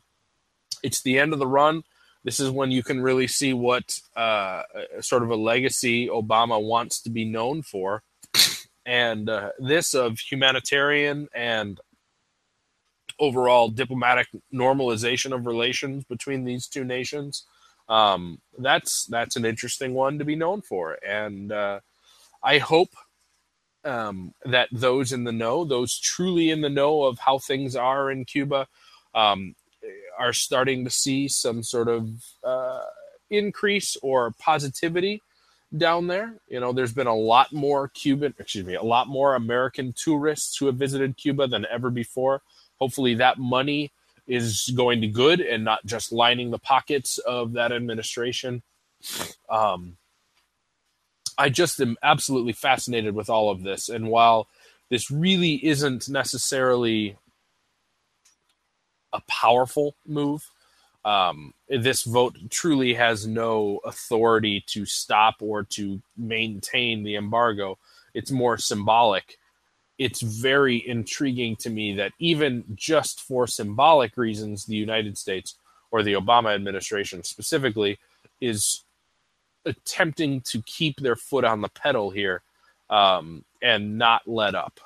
it's 0.82 1.02
the 1.02 1.18
end 1.18 1.32
of 1.32 1.38
the 1.38 1.46
run. 1.46 1.82
This 2.24 2.40
is 2.40 2.50
when 2.50 2.70
you 2.70 2.82
can 2.82 3.00
really 3.00 3.28
see 3.28 3.54
what 3.54 4.00
uh, 4.16 4.62
sort 5.00 5.22
of 5.22 5.30
a 5.30 5.36
legacy 5.36 6.08
Obama 6.08 6.62
wants 6.62 7.00
to 7.02 7.10
be 7.10 7.24
known 7.24 7.62
for. 7.62 8.02
And 8.84 9.28
uh, 9.28 9.50
this 9.58 9.94
of 9.94 10.18
humanitarian 10.18 11.28
and 11.34 11.80
overall 13.18 13.68
diplomatic 13.68 14.28
normalization 14.52 15.32
of 15.32 15.46
relations 15.46 16.04
between 16.04 16.44
these 16.44 16.66
two 16.66 16.84
nations. 16.84 17.44
Um, 17.88 18.40
that's 18.58 19.06
that's 19.06 19.36
an 19.36 19.44
interesting 19.44 19.94
one 19.94 20.18
to 20.18 20.24
be 20.24 20.34
known 20.34 20.60
for, 20.60 20.98
and 21.06 21.52
uh, 21.52 21.80
I 22.42 22.58
hope 22.58 22.90
um, 23.84 24.34
that 24.44 24.68
those 24.72 25.12
in 25.12 25.24
the 25.24 25.32
know, 25.32 25.64
those 25.64 25.98
truly 25.98 26.50
in 26.50 26.60
the 26.60 26.68
know 26.68 27.04
of 27.04 27.20
how 27.20 27.38
things 27.38 27.76
are 27.76 28.10
in 28.10 28.24
Cuba, 28.24 28.66
um, 29.14 29.54
are 30.18 30.32
starting 30.32 30.84
to 30.84 30.90
see 30.90 31.28
some 31.28 31.62
sort 31.62 31.88
of 31.88 32.08
uh, 32.42 32.82
increase 33.30 33.96
or 34.02 34.32
positivity 34.38 35.22
down 35.76 36.06
there. 36.06 36.34
You 36.48 36.60
know, 36.60 36.72
there's 36.72 36.92
been 36.92 37.06
a 37.06 37.14
lot 37.14 37.52
more 37.52 37.88
Cuban, 37.88 38.34
excuse 38.38 38.66
me, 38.66 38.74
a 38.74 38.82
lot 38.82 39.08
more 39.08 39.34
American 39.34 39.94
tourists 39.96 40.56
who 40.56 40.66
have 40.66 40.76
visited 40.76 41.16
Cuba 41.16 41.46
than 41.46 41.66
ever 41.70 41.90
before. 41.90 42.42
Hopefully, 42.80 43.14
that 43.14 43.38
money 43.38 43.92
is 44.26 44.72
going 44.74 45.00
to 45.00 45.06
good 45.06 45.40
and 45.40 45.64
not 45.64 45.84
just 45.86 46.12
lining 46.12 46.50
the 46.50 46.58
pockets 46.58 47.18
of 47.18 47.52
that 47.52 47.72
administration. 47.72 48.62
Um, 49.48 49.96
I 51.38 51.48
just 51.48 51.80
am 51.80 51.96
absolutely 52.02 52.52
fascinated 52.52 53.14
with 53.14 53.30
all 53.30 53.50
of 53.50 53.62
this. 53.62 53.88
And 53.88 54.08
while 54.08 54.48
this 54.88 55.10
really 55.10 55.64
isn't 55.64 56.08
necessarily 56.08 57.16
a 59.12 59.20
powerful 59.28 59.94
move, 60.06 60.50
um, 61.04 61.54
this 61.68 62.02
vote 62.02 62.36
truly 62.50 62.94
has 62.94 63.26
no 63.26 63.80
authority 63.84 64.64
to 64.68 64.84
stop 64.86 65.36
or 65.40 65.62
to 65.62 66.02
maintain 66.16 67.04
the 67.04 67.14
embargo. 67.14 67.78
It's 68.12 68.30
more 68.32 68.58
symbolic 68.58 69.38
it's 69.98 70.20
very 70.20 70.86
intriguing 70.86 71.56
to 71.56 71.70
me 71.70 71.94
that 71.94 72.12
even 72.18 72.64
just 72.74 73.20
for 73.20 73.46
symbolic 73.46 74.16
reasons, 74.16 74.66
the 74.66 74.76
United 74.76 75.16
States 75.16 75.56
or 75.90 76.02
the 76.02 76.12
Obama 76.12 76.54
administration 76.54 77.22
specifically 77.22 77.98
is 78.40 78.84
attempting 79.64 80.40
to 80.42 80.62
keep 80.62 81.00
their 81.00 81.16
foot 81.16 81.44
on 81.44 81.60
the 81.60 81.68
pedal 81.68 82.10
here 82.10 82.42
um, 82.90 83.44
and 83.62 83.98
not 83.98 84.22
let 84.26 84.54
up. 84.54 84.80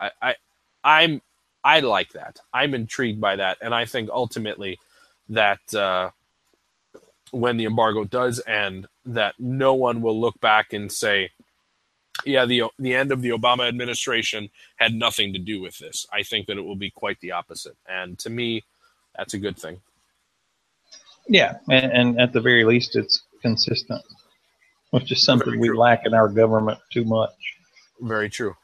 I, 0.00 0.10
I, 0.20 0.34
I'm, 0.82 1.22
I 1.62 1.80
like 1.80 2.12
that. 2.12 2.40
I'm 2.52 2.74
intrigued 2.74 3.20
by 3.20 3.36
that, 3.36 3.58
and 3.62 3.74
I 3.74 3.86
think 3.86 4.10
ultimately 4.10 4.78
that 5.30 5.74
uh, 5.74 6.10
when 7.30 7.56
the 7.56 7.64
embargo 7.64 8.04
does 8.04 8.42
end, 8.46 8.86
that 9.06 9.34
no 9.38 9.74
one 9.74 10.02
will 10.02 10.20
look 10.20 10.38
back 10.40 10.72
and 10.72 10.90
say, 10.90 11.30
yeah, 12.24 12.46
the 12.46 12.64
the 12.78 12.94
end 12.94 13.12
of 13.12 13.22
the 13.22 13.30
Obama 13.30 13.68
administration 13.68 14.50
had 14.76 14.94
nothing 14.94 15.32
to 15.32 15.38
do 15.38 15.60
with 15.60 15.78
this. 15.78 16.06
I 16.12 16.22
think 16.22 16.46
that 16.46 16.56
it 16.56 16.62
will 16.62 16.76
be 16.76 16.90
quite 16.90 17.20
the 17.20 17.32
opposite, 17.32 17.76
and 17.88 18.18
to 18.20 18.30
me, 18.30 18.64
that's 19.16 19.34
a 19.34 19.38
good 19.38 19.58
thing. 19.58 19.80
Yeah, 21.28 21.56
and, 21.70 21.92
and 21.92 22.20
at 22.20 22.32
the 22.32 22.40
very 22.40 22.64
least, 22.64 22.96
it's 22.96 23.22
consistent, 23.42 24.02
which 24.90 25.10
is 25.10 25.24
something 25.24 25.58
we 25.58 25.70
lack 25.72 26.06
in 26.06 26.14
our 26.14 26.28
government 26.28 26.78
too 26.92 27.04
much. 27.04 27.32
Very 28.00 28.28
true. 28.28 28.54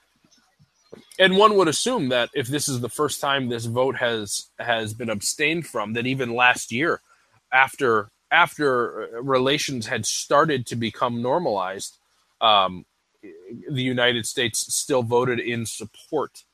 And 1.18 1.36
one 1.36 1.57
would 1.57 1.68
assume 1.68 2.09
that 2.09 2.30
if 2.34 2.48
this 2.48 2.68
is 2.68 2.80
the 2.80 2.88
first 2.88 3.20
time 3.20 3.48
this 3.48 3.66
vote 3.66 3.96
has 3.96 4.46
has 4.59 4.94
been 4.94 5.11
abstained 5.11 5.66
from, 5.66 5.92
that 5.94 6.07
even 6.07 6.34
last 6.34 6.72
year, 6.72 7.01
after 7.53 8.09
after 8.30 9.09
relations 9.20 9.86
had 9.86 10.07
started 10.07 10.66
to 10.66 10.76
become 10.76 11.20
normalized, 11.20 11.98
um, 12.40 12.84
the 13.22 13.82
United 13.82 14.26
States 14.26 14.74
still 14.74 15.02
voted 15.02 15.38
in 15.38 15.66
support 15.66 16.44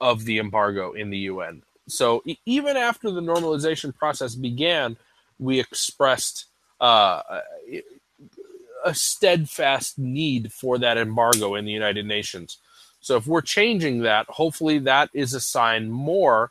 of 0.00 0.24
the 0.24 0.38
embargo 0.38 0.92
in 0.92 1.10
the 1.10 1.18
UN. 1.18 1.62
So 1.88 2.22
even 2.44 2.76
after 2.76 3.10
the 3.10 3.20
normalization 3.20 3.94
process 3.94 4.34
began, 4.34 4.96
we 5.38 5.58
expressed 5.58 6.46
uh, 6.80 7.22
a 8.84 8.94
steadfast 8.94 9.98
need 9.98 10.52
for 10.52 10.78
that 10.78 10.98
embargo 10.98 11.54
in 11.54 11.64
the 11.64 11.72
United 11.72 12.06
Nations. 12.06 12.58
So 13.00 13.16
if 13.16 13.26
we're 13.26 13.40
changing 13.40 14.00
that, 14.02 14.26
hopefully 14.28 14.78
that 14.80 15.10
is 15.14 15.34
a 15.34 15.40
sign 15.40 15.90
more 15.90 16.50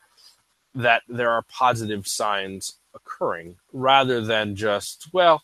that 0.73 1.03
there 1.07 1.31
are 1.31 1.43
positive 1.43 2.07
signs 2.07 2.77
occurring 2.93 3.57
rather 3.73 4.21
than 4.21 4.55
just, 4.55 5.07
well, 5.13 5.43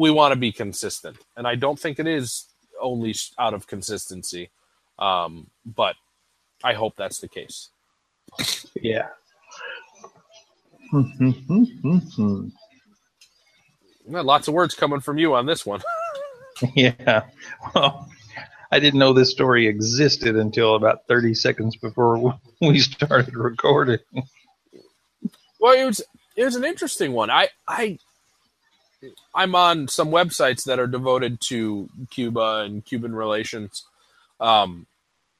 we 0.00 0.10
want 0.10 0.32
to 0.32 0.36
be 0.36 0.50
consistent, 0.50 1.18
and 1.36 1.46
I 1.46 1.56
don't 1.56 1.78
think 1.78 1.98
it 1.98 2.06
is 2.06 2.46
only 2.80 3.14
out 3.38 3.52
of 3.52 3.66
consistency. 3.66 4.48
Um, 4.98 5.48
but 5.66 5.94
I 6.64 6.72
hope 6.72 6.96
that's 6.96 7.18
the 7.18 7.28
case. 7.28 7.68
Yeah. 8.74 9.08
lots 14.06 14.48
of 14.48 14.54
words 14.54 14.74
coming 14.74 15.00
from 15.00 15.18
you 15.18 15.34
on 15.34 15.44
this 15.44 15.66
one. 15.66 15.82
yeah. 16.74 17.24
Well, 17.74 18.08
I 18.72 18.80
didn't 18.80 19.00
know 19.00 19.12
this 19.12 19.30
story 19.30 19.66
existed 19.66 20.34
until 20.34 20.76
about 20.76 21.06
30 21.08 21.34
seconds 21.34 21.76
before 21.76 22.40
we 22.62 22.78
started 22.78 23.36
recording. 23.36 23.98
Well, 25.60 25.78
it 25.78 25.84
was 25.84 26.00
it 26.36 26.44
was 26.44 26.56
an 26.56 26.64
interesting 26.64 27.12
one. 27.12 27.28
I 27.28 27.50
I 27.68 27.98
I'm 29.34 29.54
on 29.54 29.88
some 29.88 30.10
websites 30.10 30.64
that 30.64 30.78
are 30.78 30.86
devoted 30.86 31.40
to 31.42 31.88
Cuba 32.10 32.62
and 32.64 32.84
Cuban 32.84 33.14
relations, 33.14 33.84
um, 34.40 34.86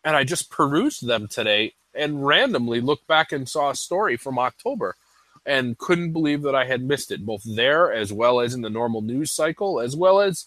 and 0.04 0.16
I 0.16 0.24
just 0.24 0.50
perused 0.50 1.06
them 1.06 1.28
today 1.28 1.74
and 1.94 2.24
randomly 2.24 2.80
looked 2.80 3.06
back 3.06 3.32
and 3.32 3.48
saw 3.48 3.70
a 3.70 3.74
story 3.74 4.16
from 4.16 4.38
October, 4.38 4.96
and 5.44 5.78
couldn't 5.78 6.12
believe 6.12 6.42
that 6.42 6.54
I 6.54 6.64
had 6.64 6.82
missed 6.82 7.10
it, 7.10 7.26
both 7.26 7.42
there 7.44 7.92
as 7.92 8.12
well 8.12 8.40
as 8.40 8.54
in 8.54 8.62
the 8.62 8.70
normal 8.70 9.02
news 9.02 9.32
cycle, 9.32 9.80
as 9.80 9.96
well 9.96 10.20
as 10.20 10.46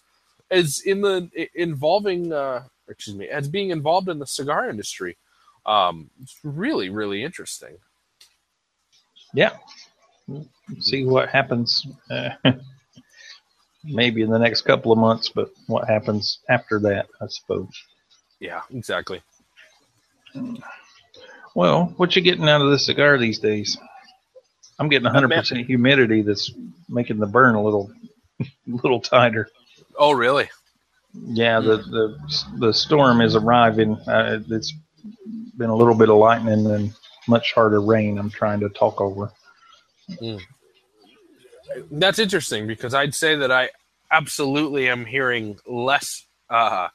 as 0.52 0.80
in 0.86 1.02
the 1.02 1.30
involving, 1.56 2.32
uh, 2.32 2.64
excuse 2.88 3.18
me, 3.18 3.28
as 3.28 3.48
being 3.48 3.72
involved 3.72 4.10
in 4.10 4.20
the 4.20 4.28
cigar 4.28 4.70
industry. 4.70 5.18
Um, 5.66 6.10
it's 6.22 6.38
really, 6.44 6.90
really 6.90 7.24
interesting. 7.24 7.78
Yeah, 9.34 9.58
see 10.80 11.06
what 11.06 11.30
happens. 11.30 11.88
Uh, 12.10 12.30
maybe 13.84 14.22
in 14.22 14.30
the 14.30 14.40
next 14.40 14.62
couple 14.62 14.92
of 14.92 14.98
months, 14.98 15.30
but 15.30 15.50
what 15.68 15.88
happens 15.88 16.40
after 16.50 16.80
that, 16.80 17.08
I 17.22 17.28
suppose. 17.28 17.70
Yeah, 18.40 18.62
exactly. 18.72 19.22
Well, 21.56 21.94
what 21.98 22.16
you 22.16 22.22
getting 22.22 22.50
out 22.50 22.62
of 22.62 22.72
this 22.72 22.86
cigar 22.86 23.18
these 23.18 23.40
days? 23.40 23.78
I'm 24.80 24.90
getting 24.90 25.08
100% 25.08 25.66
humidity 25.66 26.22
that's 26.22 26.52
making 26.90 27.20
the 27.20 27.28
burn 27.28 27.56
a 27.56 27.64
little, 27.64 27.92
little 28.68 29.00
tighter. 29.00 29.50
Oh, 29.98 30.12
really? 30.12 30.50
Yeah, 31.14 31.60
the 31.60 31.78
the 31.78 32.18
the 32.58 32.74
storm 32.74 33.22
is 33.22 33.36
arriving. 33.36 33.98
Uh, 34.08 34.40
it's 34.50 34.74
been 35.56 35.70
a 35.70 35.76
little 35.76 35.94
bit 35.94 36.10
of 36.10 36.18
lightning 36.18 36.66
and 36.72 36.92
much 37.28 37.54
harder 37.54 37.80
rain. 37.82 38.18
I'm 38.18 38.32
trying 38.32 38.60
to 38.62 38.70
talk 38.70 39.00
over. 39.00 39.32
Mm 40.20 40.42
that's 41.92 42.20
interesting 42.20 42.68
because 42.68 42.94
I'd 42.94 43.16
say 43.16 43.36
that 43.36 43.52
I 43.52 43.70
absolutely 44.12 44.90
am 44.90 45.06
hearing 45.06 45.60
less 45.68 46.26
uh, 46.50 46.90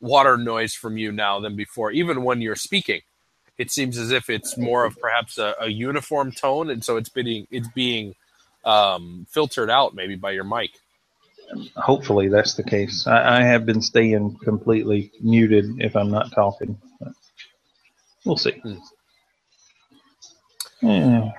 water 0.00 0.36
noise 0.36 0.74
from 0.74 0.96
you 0.96 1.12
now 1.12 1.40
than 1.40 1.56
before, 1.56 1.90
even 1.90 2.22
when 2.24 2.40
you're 2.40 2.56
speaking. 2.56 3.00
It 3.56 3.70
seems 3.70 3.98
as 3.98 4.10
if 4.10 4.28
it's 4.28 4.58
more 4.58 4.84
of 4.84 4.98
perhaps 4.98 5.38
a, 5.38 5.54
a 5.60 5.68
uniform 5.68 6.32
tone, 6.32 6.70
and 6.70 6.84
so 6.84 6.96
it's 6.96 7.08
being 7.08 7.46
it's 7.52 7.68
being 7.68 8.14
um, 8.64 9.26
filtered 9.30 9.70
out 9.70 9.94
maybe 9.94 10.16
by 10.16 10.32
your 10.32 10.44
mic. 10.44 10.70
Hopefully, 11.76 12.28
that's 12.28 12.54
the 12.54 12.64
case. 12.64 13.06
I, 13.06 13.38
I 13.38 13.42
have 13.42 13.64
been 13.64 13.80
staying 13.80 14.38
completely 14.42 15.12
muted 15.20 15.80
if 15.80 15.94
I'm 15.94 16.10
not 16.10 16.32
talking. 16.32 16.76
We'll 18.24 18.38
see. 18.38 18.52
Hmm. 18.52 18.74
Yeah. 20.82 21.30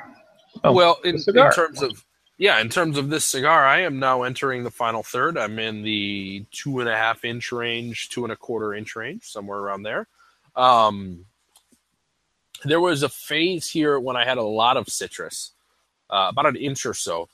Oh, 0.64 0.72
well, 0.72 1.00
in, 1.04 1.16
in 1.16 1.52
terms 1.52 1.82
of 1.82 2.04
yeah, 2.38 2.60
in 2.60 2.70
terms 2.70 2.98
of 2.98 3.10
this 3.10 3.26
cigar, 3.26 3.66
I 3.66 3.82
am 3.82 4.00
now 4.00 4.24
entering 4.24 4.64
the 4.64 4.72
final 4.72 5.04
third. 5.04 5.38
I'm 5.38 5.58
in 5.58 5.84
the 5.84 6.46
two 6.52 6.80
and 6.80 6.90
a 6.90 6.96
half 6.96 7.24
inch 7.24 7.52
range, 7.52 8.10
two 8.10 8.24
and 8.24 8.32
a 8.32 8.36
quarter 8.36 8.74
inch 8.74 8.96
range, 8.96 9.24
somewhere 9.24 9.60
around 9.60 9.84
there. 9.84 10.08
Um, 10.56 11.26
there 12.66 12.82
was 12.82 13.04
a 13.04 13.10
phase 13.10 13.70
here 13.70 14.00
when 14.00 14.18
I 14.18 14.26
had 14.26 14.38
a 14.38 14.44
lot 14.44 14.76
of 14.76 14.90
citrus, 14.90 15.52
uh, 16.10 16.28
about 16.30 16.48
an 16.48 16.56
inch 16.58 16.86
or 16.86 16.94
so, 16.94 17.30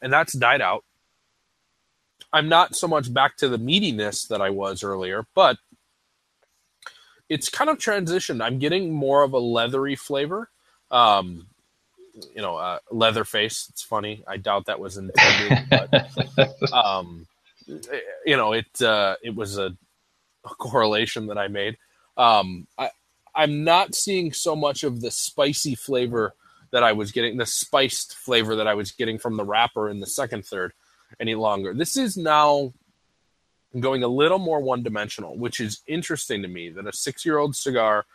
and 0.00 0.12
that's 0.12 0.32
died 0.32 0.60
out. 0.60 0.84
I'm 2.32 2.48
not 2.48 2.76
so 2.76 2.86
much 2.86 3.12
back 3.12 3.36
to 3.38 3.48
the 3.48 3.58
meatiness 3.58 4.28
that 4.28 4.40
I 4.40 4.50
was 4.50 4.82
earlier, 4.82 5.26
but 5.34 5.58
it's 7.28 7.48
kind 7.48 7.70
of 7.70 7.78
transitioned. 7.78 8.44
I'm 8.44 8.58
getting 8.58 8.92
more 8.92 9.22
of 9.22 9.32
a 9.32 9.38
leathery 9.38 9.96
flavor. 9.96 10.50
Um, 10.90 11.46
you 12.34 12.42
know, 12.42 12.56
uh, 12.56 12.78
leather 12.90 13.24
face. 13.24 13.66
It's 13.70 13.82
funny. 13.82 14.24
I 14.26 14.36
doubt 14.36 14.66
that 14.66 14.80
was 14.80 14.96
intended, 14.96 15.68
but 15.70 16.72
um, 16.72 17.26
you 17.66 18.36
know, 18.36 18.52
it 18.52 18.82
uh, 18.82 19.16
it 19.22 19.34
was 19.34 19.58
a, 19.58 19.76
a, 20.44 20.48
correlation 20.48 21.26
that 21.26 21.38
I 21.38 21.48
made. 21.48 21.76
Um, 22.16 22.66
I 22.78 22.90
I'm 23.34 23.64
not 23.64 23.94
seeing 23.94 24.32
so 24.32 24.56
much 24.56 24.82
of 24.82 25.00
the 25.00 25.10
spicy 25.10 25.74
flavor 25.74 26.34
that 26.72 26.82
I 26.82 26.92
was 26.92 27.12
getting, 27.12 27.36
the 27.36 27.46
spiced 27.46 28.16
flavor 28.16 28.56
that 28.56 28.66
I 28.66 28.74
was 28.74 28.92
getting 28.92 29.18
from 29.18 29.36
the 29.36 29.44
wrapper 29.44 29.88
in 29.88 30.00
the 30.00 30.06
second 30.06 30.46
third 30.46 30.72
any 31.20 31.34
longer. 31.34 31.74
This 31.74 31.96
is 31.96 32.16
now 32.16 32.72
going 33.78 34.02
a 34.02 34.08
little 34.08 34.38
more 34.38 34.60
one 34.60 34.82
dimensional, 34.82 35.36
which 35.36 35.60
is 35.60 35.80
interesting 35.86 36.42
to 36.42 36.48
me 36.48 36.70
that 36.70 36.86
a 36.86 36.92
six 36.92 37.24
year 37.24 37.38
old 37.38 37.54
cigar 37.54 38.06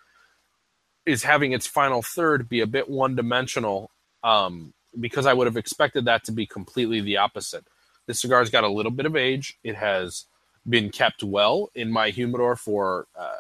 is 1.06 1.23
having 1.23 1.52
its 1.52 1.68
final 1.68 2.02
third 2.02 2.48
be 2.48 2.61
a 2.61 2.68
bit 2.68 2.90
one 2.90 3.15
dimensional 3.15 3.91
um, 4.23 4.73
because 4.99 5.26
I 5.26 5.34
would 5.34 5.48
have 5.48 5.57
expected 5.57 6.06
that 6.06 6.23
to 6.26 6.32
be 6.32 6.45
completely 6.45 7.02
the 7.02 7.18
opposite. 7.18 7.65
This 8.07 8.22
cigar's 8.22 8.49
got 8.49 8.64
a 8.64 8.69
little 8.69 8.91
bit 8.91 9.06
of 9.06 9.15
age. 9.15 9.57
It 9.64 9.76
has 9.76 10.26
been 10.68 10.90
kept 10.90 11.23
well 11.23 11.69
in 11.73 11.91
my 11.91 12.10
humidor 12.10 12.56
for 12.56 13.07
uh, 13.18 13.36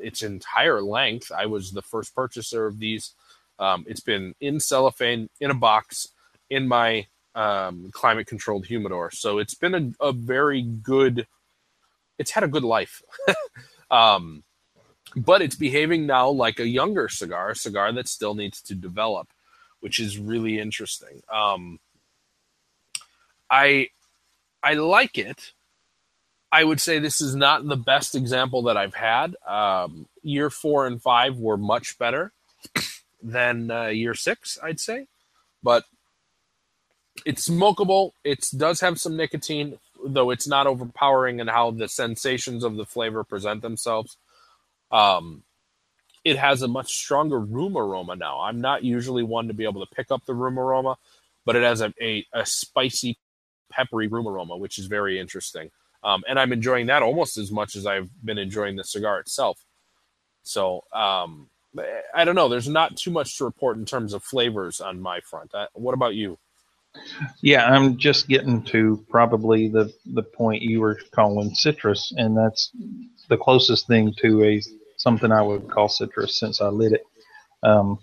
its 0.00 0.22
entire 0.22 0.82
length. 0.82 1.30
I 1.36 1.46
was 1.46 1.70
the 1.70 1.82
first 1.82 2.14
purchaser 2.14 2.66
of 2.66 2.78
these. 2.78 3.14
Um, 3.58 3.84
it's 3.86 4.00
been 4.00 4.34
in 4.40 4.58
cellophane, 4.58 5.28
in 5.40 5.50
a 5.50 5.54
box, 5.54 6.08
in 6.50 6.66
my 6.66 7.06
um, 7.34 7.90
climate 7.92 8.26
controlled 8.26 8.66
humidor. 8.66 9.10
So 9.10 9.38
it's 9.38 9.54
been 9.54 9.74
a, 9.74 10.06
a, 10.08 10.12
very 10.12 10.62
good, 10.62 11.26
it's 12.18 12.32
had 12.32 12.44
a 12.44 12.48
good 12.48 12.64
life. 12.64 13.02
um, 13.90 14.42
but 15.16 15.42
it's 15.42 15.56
behaving 15.56 16.06
now 16.06 16.28
like 16.28 16.58
a 16.58 16.68
younger 16.68 17.08
cigar, 17.08 17.50
a 17.50 17.56
cigar 17.56 17.92
that 17.92 18.08
still 18.08 18.34
needs 18.34 18.60
to 18.62 18.74
develop, 18.74 19.28
which 19.80 19.98
is 20.00 20.18
really 20.18 20.58
interesting. 20.58 21.22
Um, 21.32 21.78
I 23.50 23.88
I 24.62 24.74
like 24.74 25.18
it. 25.18 25.52
I 26.50 26.64
would 26.64 26.80
say 26.80 26.98
this 26.98 27.20
is 27.20 27.34
not 27.34 27.66
the 27.66 27.76
best 27.76 28.14
example 28.14 28.62
that 28.62 28.76
I've 28.76 28.94
had. 28.94 29.34
Um, 29.46 30.06
year 30.22 30.50
four 30.50 30.86
and 30.86 31.02
five 31.02 31.36
were 31.36 31.56
much 31.56 31.98
better 31.98 32.32
than 33.22 33.70
uh, 33.70 33.86
year 33.86 34.14
six, 34.14 34.56
I'd 34.62 34.78
say, 34.78 35.06
but 35.62 35.84
it's 37.26 37.48
smokable. 37.48 38.12
It 38.22 38.46
does 38.56 38.80
have 38.80 39.00
some 39.00 39.16
nicotine, 39.16 39.78
though 40.04 40.30
it's 40.30 40.46
not 40.46 40.66
overpowering 40.66 41.40
in 41.40 41.48
how 41.48 41.70
the 41.70 41.88
sensations 41.88 42.62
of 42.62 42.76
the 42.76 42.86
flavor 42.86 43.24
present 43.24 43.62
themselves. 43.62 44.16
Um, 44.94 45.42
it 46.24 46.38
has 46.38 46.62
a 46.62 46.68
much 46.68 46.94
stronger 46.94 47.38
room 47.38 47.76
aroma 47.76 48.16
now. 48.16 48.40
I'm 48.40 48.60
not 48.60 48.82
usually 48.82 49.22
one 49.22 49.48
to 49.48 49.54
be 49.54 49.64
able 49.64 49.84
to 49.84 49.94
pick 49.94 50.10
up 50.10 50.24
the 50.24 50.34
room 50.34 50.58
aroma, 50.58 50.96
but 51.44 51.56
it 51.56 51.62
has 51.62 51.82
a, 51.82 51.92
a, 52.00 52.26
a 52.32 52.46
spicy, 52.46 53.18
peppery 53.70 54.06
room 54.06 54.26
aroma, 54.26 54.56
which 54.56 54.78
is 54.78 54.86
very 54.86 55.18
interesting. 55.18 55.70
Um, 56.02 56.22
and 56.28 56.38
I'm 56.38 56.52
enjoying 56.52 56.86
that 56.86 57.02
almost 57.02 57.36
as 57.36 57.50
much 57.50 57.76
as 57.76 57.86
I've 57.86 58.08
been 58.24 58.38
enjoying 58.38 58.76
the 58.76 58.84
cigar 58.84 59.18
itself. 59.20 59.64
So 60.44 60.84
um, 60.92 61.48
I 62.14 62.24
don't 62.24 62.34
know. 62.34 62.48
There's 62.48 62.68
not 62.68 62.96
too 62.96 63.10
much 63.10 63.38
to 63.38 63.44
report 63.44 63.76
in 63.76 63.84
terms 63.84 64.12
of 64.12 64.22
flavors 64.22 64.80
on 64.80 65.00
my 65.00 65.20
front. 65.20 65.54
Uh, 65.54 65.66
what 65.74 65.94
about 65.94 66.14
you? 66.14 66.38
Yeah, 67.42 67.66
I'm 67.66 67.96
just 67.96 68.28
getting 68.28 68.62
to 68.64 69.04
probably 69.08 69.68
the 69.68 69.92
the 70.06 70.22
point 70.22 70.62
you 70.62 70.80
were 70.80 71.00
calling 71.10 71.52
citrus, 71.54 72.12
and 72.16 72.36
that's 72.36 72.70
the 73.28 73.36
closest 73.36 73.88
thing 73.88 74.14
to 74.20 74.44
a 74.44 74.62
something 75.04 75.30
I 75.30 75.42
would 75.42 75.70
call 75.70 75.88
citrus 75.88 76.40
since 76.40 76.60
I 76.60 76.68
lit 76.68 76.94
it. 76.94 77.02
Um, 77.62 77.98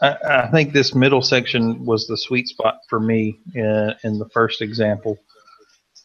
I, 0.00 0.16
I, 0.28 0.50
think 0.50 0.72
this 0.72 0.94
middle 0.94 1.22
section 1.22 1.84
was 1.84 2.06
the 2.06 2.16
sweet 2.16 2.46
spot 2.46 2.78
for 2.88 3.00
me 3.00 3.38
in, 3.54 3.94
in, 4.04 4.18
the 4.18 4.28
first 4.30 4.60
example, 4.60 5.18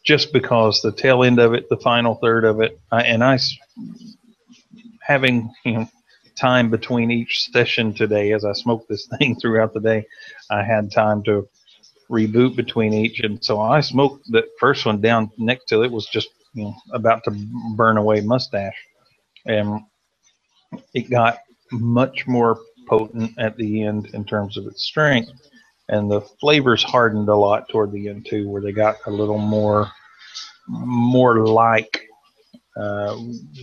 just 0.05 0.31
because 0.31 0.81
the 0.81 0.91
tail 0.91 1.23
end 1.23 1.39
of 1.39 1.53
it, 1.53 1.67
the 1.69 1.77
final 1.77 2.15
third 2.15 2.45
of 2.45 2.61
it, 2.61 2.80
I, 2.91 3.01
and 3.03 3.23
I 3.23 3.38
having 5.01 5.51
you 5.65 5.73
know 5.73 5.89
time 6.35 6.69
between 6.69 7.11
each 7.11 7.51
session 7.51 7.93
today 7.93 8.31
as 8.31 8.45
I 8.45 8.53
smoked 8.53 8.88
this 8.88 9.07
thing 9.17 9.35
throughout 9.35 9.73
the 9.73 9.81
day, 9.81 10.05
I 10.49 10.63
had 10.63 10.91
time 10.91 11.23
to 11.23 11.47
reboot 12.09 12.55
between 12.55 12.93
each, 12.93 13.19
and 13.19 13.43
so 13.43 13.59
I 13.59 13.81
smoked 13.81 14.31
the 14.31 14.47
first 14.59 14.85
one 14.85 15.01
down 15.01 15.31
next 15.38 15.65
to 15.65 15.84
it 15.84 15.91
was 15.91 16.07
just 16.07 16.30
you 16.53 16.63
know 16.65 16.76
about 16.93 17.23
to 17.26 17.31
burn 17.76 17.97
away 17.97 18.21
mustache 18.21 18.76
and 19.45 19.82
it 20.94 21.10
got 21.10 21.40
much 21.72 22.28
more 22.28 22.60
potent 22.88 23.32
at 23.38 23.56
the 23.57 23.84
end 23.84 24.07
in 24.14 24.26
terms 24.26 24.57
of 24.57 24.66
its 24.66 24.84
strength 24.84 25.32
and 25.90 26.10
the 26.10 26.22
flavors 26.40 26.84
hardened 26.84 27.30
a 27.30 27.36
lot 27.36 27.68
toward 27.70 27.91
the 27.91 28.10
end 28.10 28.26
too 28.28 28.49
where 28.49 28.61
they 28.61 28.72
got 28.72 28.98
a 29.06 29.11
little 29.11 29.38
more 29.38 29.91
more 30.70 31.45
like 31.48 32.07
uh, 32.80 33.18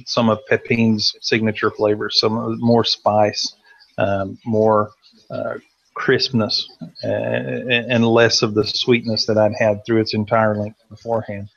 some 0.05 0.29
of 0.29 0.41
Pepin's 0.47 1.15
signature 1.21 1.71
flavors, 1.71 2.21
some 2.21 2.59
more 2.61 2.85
spice, 2.85 3.55
um, 3.99 4.39
more 4.45 4.91
uh, 5.31 5.55
crispness, 5.95 6.69
uh, 7.05 7.09
and 7.09 8.07
less 8.07 8.43
of 8.43 8.55
the 8.55 8.65
sweetness 8.67 9.27
that 9.27 9.39
I'd 9.39 9.55
had 9.59 9.85
through 9.87 10.01
its 10.01 10.15
entire 10.15 10.57
length 10.57 10.81
beforehand. 10.91 11.49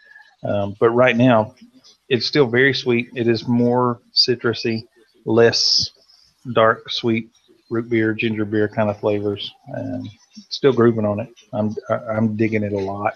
Um, 0.43 0.75
but 0.79 0.91
right 0.91 1.17
now, 1.17 1.55
it's 2.09 2.25
still 2.25 2.47
very 2.47 2.73
sweet. 2.73 3.09
It 3.15 3.27
is 3.27 3.47
more 3.47 4.01
citrusy, 4.13 4.87
less 5.25 5.91
dark, 6.53 6.89
sweet 6.89 7.29
root 7.69 7.89
beer, 7.89 8.13
ginger 8.13 8.45
beer 8.45 8.67
kind 8.67 8.89
of 8.89 8.99
flavors. 8.99 9.53
And 9.67 10.09
still 10.49 10.73
grooving 10.73 11.05
on 11.05 11.19
it. 11.19 11.29
I'm 11.53 11.75
I'm 11.89 12.35
digging 12.35 12.63
it 12.63 12.73
a 12.73 12.79
lot. 12.79 13.15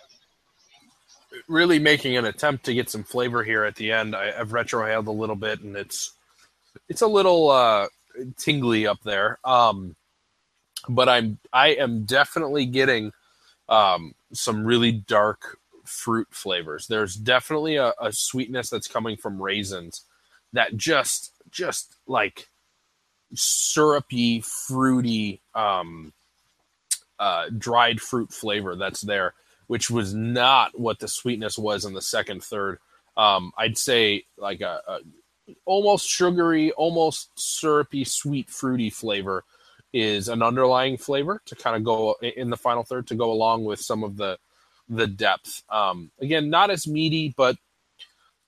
Really 1.48 1.80
making 1.80 2.18
an 2.18 2.26
attempt 2.26 2.66
to 2.66 2.74
get 2.74 2.90
some 2.90 3.04
flavor 3.04 3.44
here 3.44 3.64
at 3.64 3.76
the 3.76 3.92
end. 3.92 4.16
I, 4.16 4.32
have 4.32 4.50
retrohaled 4.50 5.08
a 5.08 5.12
little 5.12 5.36
bit, 5.36 5.62
and 5.62 5.76
it's 5.76 6.14
it's 6.90 7.02
a 7.02 7.08
little 7.08 7.50
uh, 7.50 7.88
tingly 8.38 8.88
up 8.88 9.02
there. 9.04 9.40
Um, 9.44 9.96
but 10.88 11.10
I'm 11.10 11.40
I 11.52 11.70
am 11.70 12.06
definitely 12.06 12.66
getting 12.66 13.12
um, 13.70 14.14
some 14.34 14.66
really 14.66 14.92
dark 14.92 15.60
fruit 15.94 16.28
flavors. 16.32 16.88
There's 16.88 17.16
definitely 17.16 17.76
a, 17.78 17.94
a 18.02 18.12
sweetness 18.12 18.70
that's 18.70 18.88
coming 18.88 19.16
from 19.16 19.42
raisins 19.42 20.04
that 20.52 20.76
just 20.76 21.32
just 21.52 21.96
like 22.08 22.48
syrupy, 23.34 24.42
fruity, 24.42 25.42
um, 25.56 26.14
uh, 27.20 27.46
dried 27.58 28.02
fruit 28.02 28.32
flavor 28.32 28.76
that's 28.76 29.02
there, 29.02 29.34
which 29.68 29.90
was 29.90 30.14
not 30.14 30.78
what 30.80 31.00
the 31.00 31.08
sweetness 31.08 31.58
was 31.58 31.86
in 31.86 31.94
the 31.94 32.02
second 32.02 32.44
third. 32.44 32.80
Um, 33.16 33.52
I'd 33.58 33.78
say 33.78 34.26
like 34.38 34.62
a, 34.62 34.82
a, 34.88 35.00
almost 35.66 36.08
sugary, 36.08 36.72
almost 36.72 37.30
syrupy, 37.36 38.04
sweet, 38.04 38.50
fruity 38.50 38.90
flavor 38.90 39.44
is 39.94 40.28
an 40.28 40.42
underlying 40.42 40.98
flavor 40.98 41.42
to 41.46 41.56
kind 41.56 41.76
of 41.76 41.84
go 41.84 42.16
in 42.22 42.50
the 42.50 42.58
final 42.58 42.84
third 42.84 43.06
to 43.08 43.16
go 43.16 43.32
along 43.32 43.64
with 43.64 43.80
some 43.80 44.04
of 44.04 44.18
the 44.18 44.38
the 44.90 45.08
depth. 45.08 45.64
Um, 45.70 46.12
again, 46.20 46.50
not 46.50 46.70
as 46.70 46.88
meaty, 46.88 47.34
but 47.36 47.58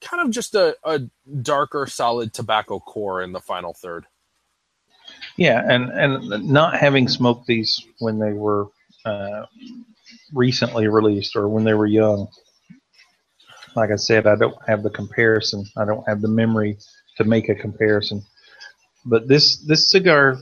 kind 0.02 0.24
of 0.24 0.32
just 0.32 0.56
a, 0.56 0.76
a 0.84 1.02
darker, 1.42 1.88
solid 1.88 2.34
tobacco 2.34 2.80
core 2.80 3.22
in 3.22 3.32
the 3.32 3.40
final 3.40 3.74
third. 3.74 4.06
Yeah, 5.38 5.62
and 5.68 5.90
and 5.92 6.50
not 6.50 6.78
having 6.78 7.08
smoked 7.08 7.46
these 7.48 7.80
when 8.00 8.20
they 8.20 8.34
were 8.34 8.68
uh, 9.06 9.46
recently 10.34 10.88
released 10.88 11.36
or 11.36 11.48
when 11.50 11.64
they 11.64 11.74
were 11.74 11.86
young. 11.86 12.28
Like 13.76 13.92
I 13.92 13.98
said, 13.98 14.26
I 14.26 14.36
don't 14.36 14.58
have 14.68 14.84
the 14.84 14.90
comparison. 14.90 15.66
I 15.78 15.86
don't 15.86 16.08
have 16.08 16.22
the 16.22 16.30
memory 16.30 16.78
to 17.18 17.24
make 17.26 17.50
a 17.50 17.56
comparison. 17.56 18.24
But 19.06 19.28
this 19.28 19.60
this 19.66 19.92
cigar 19.92 20.38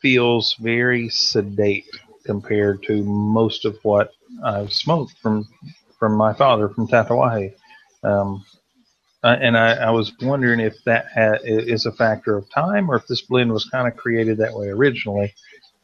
feels 0.00 0.54
very 0.54 1.08
sedate 1.08 1.86
compared 2.24 2.82
to 2.84 3.02
most 3.04 3.64
of 3.64 3.78
what 3.82 4.12
I've 4.44 4.72
smoked 4.72 5.18
from 5.18 5.48
from 5.98 6.16
my 6.16 6.32
father 6.32 6.68
from 6.68 6.86
Tatuaje. 6.86 7.54
Um, 8.04 8.44
and 9.22 9.58
I, 9.58 9.72
I, 9.74 9.90
was 9.90 10.12
wondering 10.22 10.60
if 10.60 10.76
that 10.84 11.06
ha- 11.12 11.38
is 11.42 11.86
a 11.86 11.92
factor 11.92 12.36
of 12.36 12.48
time 12.50 12.88
or 12.88 12.94
if 12.94 13.06
this 13.08 13.22
blend 13.22 13.52
was 13.52 13.64
kind 13.64 13.88
of 13.88 13.96
created 13.96 14.38
that 14.38 14.54
way 14.54 14.68
originally. 14.68 15.34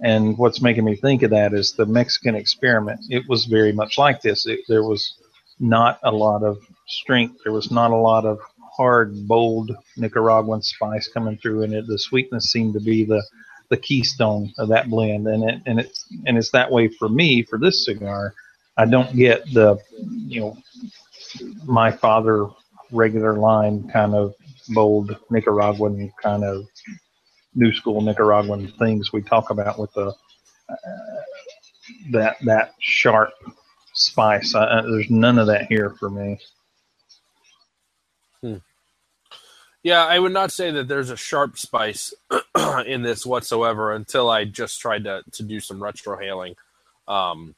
And 0.01 0.39
what's 0.39 0.63
making 0.63 0.85
me 0.85 0.97
think 0.97 1.23
of 1.23 1.31
that 1.31 1.53
is 1.53 1.73
the 1.73 1.87
Mexican 1.87 2.37
experiment. 2.37 3.01
It 3.11 3.25
was 3.29 3.47
very 3.47 3.73
much 3.73 3.99
like 3.99 4.23
this. 4.23 4.47
It, 4.47 4.61
there 4.69 4.85
was 4.85 5.15
not 5.59 5.99
a 6.05 6.13
lot 6.13 6.43
of 6.43 6.59
strength. 6.87 7.41
There 7.43 7.53
was 7.53 7.71
not 7.71 7.91
a 7.91 7.97
lot 7.97 8.25
of 8.25 8.39
hard, 8.77 9.27
bold 9.27 9.73
Nicaraguan 9.97 10.63
spice 10.63 11.09
coming 11.09 11.39
through, 11.39 11.63
and 11.63 11.75
it, 11.75 11.87
the 11.87 11.99
sweetness 11.99 12.51
seemed 12.51 12.75
to 12.75 12.81
be 12.81 13.05
the 13.05 13.23
the 13.71 13.77
keystone 13.79 14.53
of 14.59 14.69
that 14.69 14.91
blend. 14.91 15.27
And 15.27 15.49
it 15.49 15.63
and 15.67 15.81
it's 15.81 16.07
and 16.27 16.37
it's 16.37 16.51
that 16.51 16.71
way 16.71 16.89
for 16.89 17.09
me 17.09 17.43
for 17.45 17.59
this 17.59 17.85
cigar. 17.85 18.35
I 18.77 18.87
don't 18.87 19.15
get 19.15 19.45
the 19.53 19.79
you 20.27 20.41
know 20.41 20.57
my 21.65 21.91
father 21.91 22.49
regular 22.91 23.35
line 23.35 23.89
kind 23.89 24.15
of 24.15 24.35
bold 24.71 25.17
Nicaraguan 25.31 26.13
kind 26.23 26.45
of 26.45 26.67
new 27.55 27.73
school 27.73 28.01
Nicaraguan 28.01 28.69
things 28.79 29.13
we 29.13 29.23
talk 29.23 29.51
about 29.51 29.79
with 29.79 29.93
the 29.93 30.15
uh, 30.69 30.77
that 32.13 32.37
that 32.45 32.75
sharp 32.81 33.31
spice. 33.95 34.55
I, 34.55 34.83
there's 34.83 35.11
none 35.11 35.39
of 35.39 35.47
that 35.47 35.67
here 35.67 35.91
for 35.91 36.11
me. 36.11 36.39
Hmm. 38.41 38.57
Yeah, 39.83 40.05
I 40.05 40.19
would 40.19 40.33
not 40.33 40.51
say 40.51 40.71
that 40.71 40.89
there's 40.89 41.11
a 41.11 41.17
sharp 41.17 41.59
spice 41.59 42.15
in 42.87 43.03
this 43.03 43.27
whatsoever 43.27 43.93
until 43.93 44.31
I 44.31 44.47
just 44.47 44.81
tried 44.81 45.05
to, 45.05 45.23
to 45.33 45.43
do 45.43 45.61
some 45.61 45.79
retrohaling. 45.79 46.55
Um, 47.07 47.55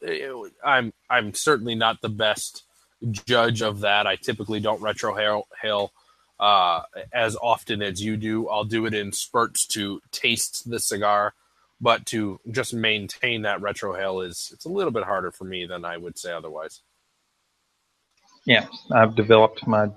it, 0.00 0.52
I'm 0.64 0.92
I'm 1.08 1.34
certainly 1.34 1.74
not 1.74 2.00
the 2.00 2.08
best 2.08 2.64
judge 3.10 3.62
of 3.62 3.80
that. 3.80 4.06
I 4.06 4.16
typically 4.16 4.60
don't 4.60 4.80
retrohale 4.80 5.90
uh, 6.38 6.82
as 7.12 7.36
often 7.36 7.82
as 7.82 8.02
you 8.02 8.16
do. 8.16 8.48
I'll 8.48 8.64
do 8.64 8.86
it 8.86 8.94
in 8.94 9.12
spurts 9.12 9.66
to 9.68 10.00
taste 10.12 10.68
the 10.68 10.80
cigar, 10.80 11.34
but 11.80 12.06
to 12.06 12.40
just 12.50 12.74
maintain 12.74 13.42
that 13.42 13.60
retrohale 13.60 14.26
is 14.26 14.50
it's 14.52 14.64
a 14.64 14.70
little 14.70 14.92
bit 14.92 15.04
harder 15.04 15.30
for 15.30 15.44
me 15.44 15.66
than 15.66 15.84
I 15.84 15.96
would 15.96 16.18
say 16.18 16.32
otherwise. 16.32 16.82
Yeah, 18.44 18.66
I've 18.92 19.16
developed 19.16 19.66
my 19.66 19.88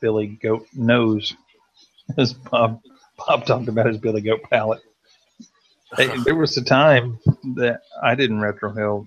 Billy 0.00 0.26
Goat 0.26 0.66
nose, 0.74 1.34
as 2.18 2.32
Bob 2.32 2.80
Bob 3.16 3.46
talked 3.46 3.68
about 3.68 3.86
his 3.86 3.98
Billy 3.98 4.20
Goat 4.20 4.42
palate. 4.50 4.82
there 6.24 6.34
was 6.34 6.56
a 6.56 6.64
time 6.64 7.18
that 7.56 7.82
I 8.02 8.16
didn't 8.16 8.40
retrohale 8.40 9.06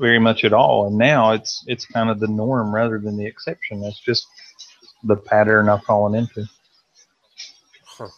very 0.00 0.18
much 0.18 0.44
at 0.44 0.52
all, 0.54 0.86
and 0.86 0.96
now 0.96 1.32
it's 1.32 1.62
it's 1.66 1.84
kind 1.84 2.08
of 2.10 2.18
the 2.18 2.26
norm 2.26 2.74
rather 2.74 2.98
than 2.98 3.16
the 3.16 3.26
exception. 3.26 3.82
That's 3.82 4.00
just 4.00 4.26
the 5.04 5.16
pattern 5.16 5.68
I've 5.68 5.84
fallen 5.84 6.14
into. 6.14 6.46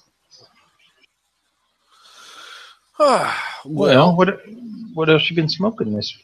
well, 2.98 3.34
well, 3.64 4.16
what 4.16 4.40
what 4.94 5.10
else 5.10 5.28
you 5.28 5.36
been 5.36 5.48
smoking 5.48 5.92
this 5.92 6.16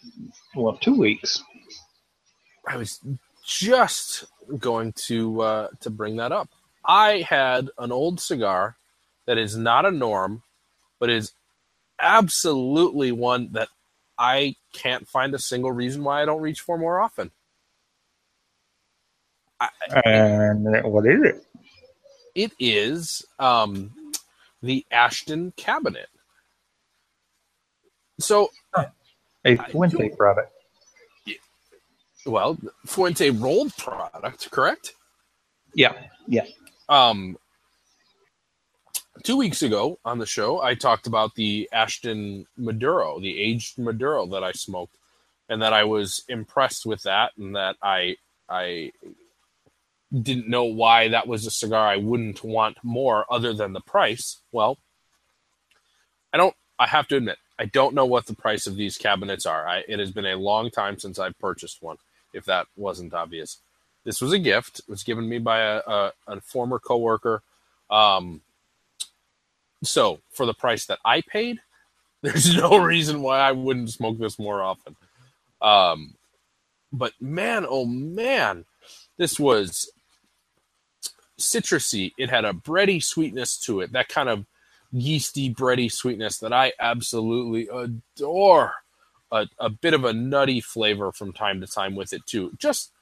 well 0.55 0.76
two 0.76 0.97
weeks? 0.97 1.43
I 2.66 2.76
was 2.76 3.01
just 3.44 4.26
going 4.59 4.93
to 5.06 5.40
uh, 5.40 5.68
to 5.80 5.90
bring 5.90 6.16
that 6.16 6.30
up. 6.30 6.48
I 6.85 7.26
had 7.28 7.68
an 7.78 7.90
old 7.90 8.20
cigar 8.20 8.76
that 9.26 9.39
is 9.39 9.56
not 9.56 9.85
a 9.85 9.90
norm, 9.90 10.43
but 11.01 11.10
is 11.10 11.32
absolutely 12.01 13.10
one 13.12 13.52
that 13.52 13.68
I 14.19 14.57
can't 14.73 15.09
find 15.09 15.35
a 15.35 15.39
single 15.39 15.70
reason 15.73 16.03
why 16.03 16.23
I 16.23 16.24
don't 16.24 16.43
reach 16.43 16.61
for 16.61 16.77
more 16.77 17.01
often. 17.01 17.31
I, 19.61 19.69
and 20.05 20.85
what 20.85 21.07
is 21.07 21.23
it? 21.23 21.47
It 22.35 22.53
is 22.59 23.24
um, 23.39 23.93
the 24.62 24.85
Ashton 24.90 25.53
cabinet. 25.57 26.09
So, 28.20 28.51
a 29.45 29.57
Fuente 29.57 30.11
product. 30.11 30.53
Well, 32.27 32.59
Fuente 32.86 33.31
rolled 33.31 33.77
product, 33.77 34.51
correct? 34.51 34.95
Yeah, 35.74 35.95
yeah. 36.27 36.47
Um, 36.89 37.39
two 39.23 39.36
weeks 39.36 39.62
ago 39.62 39.99
on 40.05 40.19
the 40.19 40.27
show, 40.27 40.61
I 40.61 40.74
talked 40.74 41.07
about 41.07 41.35
the 41.35 41.69
Ashton 41.73 42.47
Maduro, 42.57 43.20
the 43.20 43.40
aged 43.40 43.78
Maduro 43.78 44.27
that 44.27 44.45
I 44.45 44.53
smoked, 44.53 44.97
and 45.49 45.62
that 45.62 45.73
I 45.73 45.85
was 45.85 46.24
impressed 46.28 46.86
with 46.86 47.03
that, 47.03 47.32
and 47.39 47.57
that 47.57 47.77
I 47.82 48.16
I 48.49 48.93
didn't 50.12 50.49
know 50.49 50.65
why 50.65 51.09
that 51.09 51.27
was 51.27 51.47
a 51.47 51.51
cigar 51.51 51.86
I 51.86 51.97
wouldn't 51.97 52.43
want 52.43 52.78
more 52.82 53.27
other 53.31 53.53
than 53.53 53.73
the 53.73 53.81
price. 53.81 54.40
Well, 54.53 54.78
I 56.32 56.39
don't. 56.39 56.55
I 56.78 56.86
have 56.86 57.09
to 57.09 57.16
admit, 57.16 57.39
I 57.59 57.65
don't 57.65 57.95
know 57.95 58.07
what 58.07 58.27
the 58.27 58.35
price 58.35 58.66
of 58.66 58.77
these 58.77 58.97
cabinets 58.97 59.47
are. 59.47 59.66
I, 59.66 59.82
it 59.89 59.99
has 59.99 60.12
been 60.12 60.27
a 60.27 60.36
long 60.36 60.70
time 60.70 60.99
since 60.99 61.19
I've 61.19 61.39
purchased 61.39 61.82
one. 61.82 61.97
If 62.32 62.45
that 62.45 62.66
wasn't 62.77 63.15
obvious, 63.15 63.59
this 64.05 64.20
was 64.20 64.32
a 64.32 64.39
gift. 64.39 64.81
It 64.81 64.89
was 64.89 65.03
given 65.03 65.28
me 65.28 65.39
by 65.39 65.61
a, 65.61 65.78
a, 65.86 66.12
a 66.28 66.40
former 66.40 66.78
coworker. 66.78 67.43
Um, 67.90 68.43
so 69.82 70.20
for 70.30 70.46
the 70.46 70.55
price 70.55 70.86
that 70.86 70.98
I 71.05 71.20
paid, 71.20 71.60
there's 72.22 72.56
no 72.56 72.78
reason 72.78 73.22
why 73.22 73.38
I 73.38 73.52
wouldn't 73.52 73.90
smoke 73.90 74.18
this 74.18 74.38
more 74.38 74.62
often. 74.62 74.96
Um, 75.62 76.14
but 76.92 77.12
man, 77.20 77.66
oh 77.68 77.84
man, 77.84 78.64
this 79.18 79.38
was 79.38 79.90
citrusy. 81.38 82.12
It 82.18 82.30
had 82.30 82.44
a 82.44 82.52
bready 82.52 83.02
sweetness 83.02 83.59
to 83.60 83.80
it, 83.80 83.92
that 83.92 84.09
kind 84.09 84.28
of 84.28 84.46
yeasty, 84.90 85.52
bready 85.52 85.90
sweetness 85.90 86.38
that 86.38 86.52
I 86.52 86.72
absolutely 86.80 87.68
adore. 87.68 88.74
A, 89.30 89.46
a 89.59 89.68
bit 89.68 89.92
of 89.92 90.05
a 90.05 90.14
nutty 90.14 90.59
flavor 90.59 91.12
from 91.12 91.34
time 91.34 91.60
to 91.60 91.66
time 91.66 91.94
with 91.94 92.14
it 92.14 92.24
too. 92.24 92.52
Just 92.59 92.92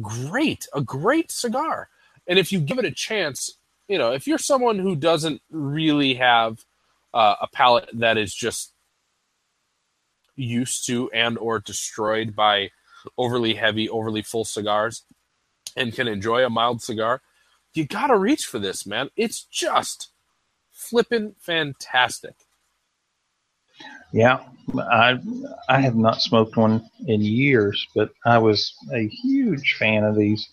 great, 0.00 0.66
a 0.72 0.80
great 0.80 1.30
cigar. 1.30 1.90
And 2.26 2.38
if 2.38 2.50
you 2.50 2.60
give 2.60 2.78
it 2.78 2.86
a 2.86 2.90
chance, 2.90 3.57
you 3.88 3.98
know, 3.98 4.12
if 4.12 4.26
you're 4.26 4.38
someone 4.38 4.78
who 4.78 4.94
doesn't 4.94 5.40
really 5.50 6.14
have 6.14 6.64
uh, 7.14 7.36
a 7.40 7.48
palate 7.48 7.88
that 7.94 8.18
is 8.18 8.34
just 8.34 8.72
used 10.36 10.86
to 10.86 11.10
and 11.10 11.38
or 11.38 11.58
destroyed 11.58 12.36
by 12.36 12.70
overly 13.16 13.54
heavy, 13.54 13.88
overly 13.88 14.22
full 14.22 14.44
cigars, 14.44 15.04
and 15.76 15.94
can 15.94 16.06
enjoy 16.06 16.44
a 16.44 16.50
mild 16.50 16.82
cigar, 16.82 17.22
you 17.74 17.86
gotta 17.86 18.16
reach 18.16 18.44
for 18.44 18.58
this, 18.58 18.86
man. 18.86 19.08
It's 19.16 19.44
just 19.44 20.10
flippin' 20.70 21.34
fantastic. 21.38 22.34
Yeah, 24.12 24.40
I 24.90 25.18
I 25.68 25.80
have 25.80 25.96
not 25.96 26.20
smoked 26.20 26.56
one 26.56 26.88
in 27.06 27.20
years, 27.20 27.86
but 27.94 28.10
I 28.24 28.38
was 28.38 28.74
a 28.92 29.06
huge 29.06 29.76
fan 29.78 30.04
of 30.04 30.16
these 30.16 30.48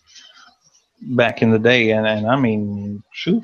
back 1.01 1.41
in 1.41 1.51
the 1.51 1.59
day, 1.59 1.91
and, 1.91 2.07
and 2.07 2.27
I 2.27 2.35
mean, 2.35 3.03
shoot, 3.13 3.43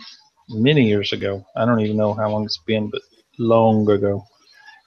many 0.49 0.87
years 0.87 1.13
ago. 1.13 1.45
I 1.55 1.65
don't 1.65 1.79
even 1.79 1.97
know 1.97 2.13
how 2.13 2.29
long 2.29 2.45
it's 2.45 2.59
been, 2.65 2.89
but 2.89 3.01
long 3.37 3.89
ago, 3.89 4.25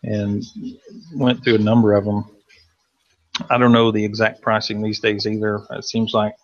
and 0.03 0.45
went 1.15 1.43
through 1.43 1.57
a 1.57 1.59
number 1.59 1.95
of 1.95 2.05
them. 2.05 2.25
I 3.51 3.59
don't 3.59 3.73
know 3.73 3.91
the 3.91 4.05
exact 4.05 4.43
pricing 4.43 4.81
these 4.83 5.01
days 5.01 5.27
either. 5.27 5.61
It 5.71 5.85
seems 5.85 6.15
like 6.15 6.35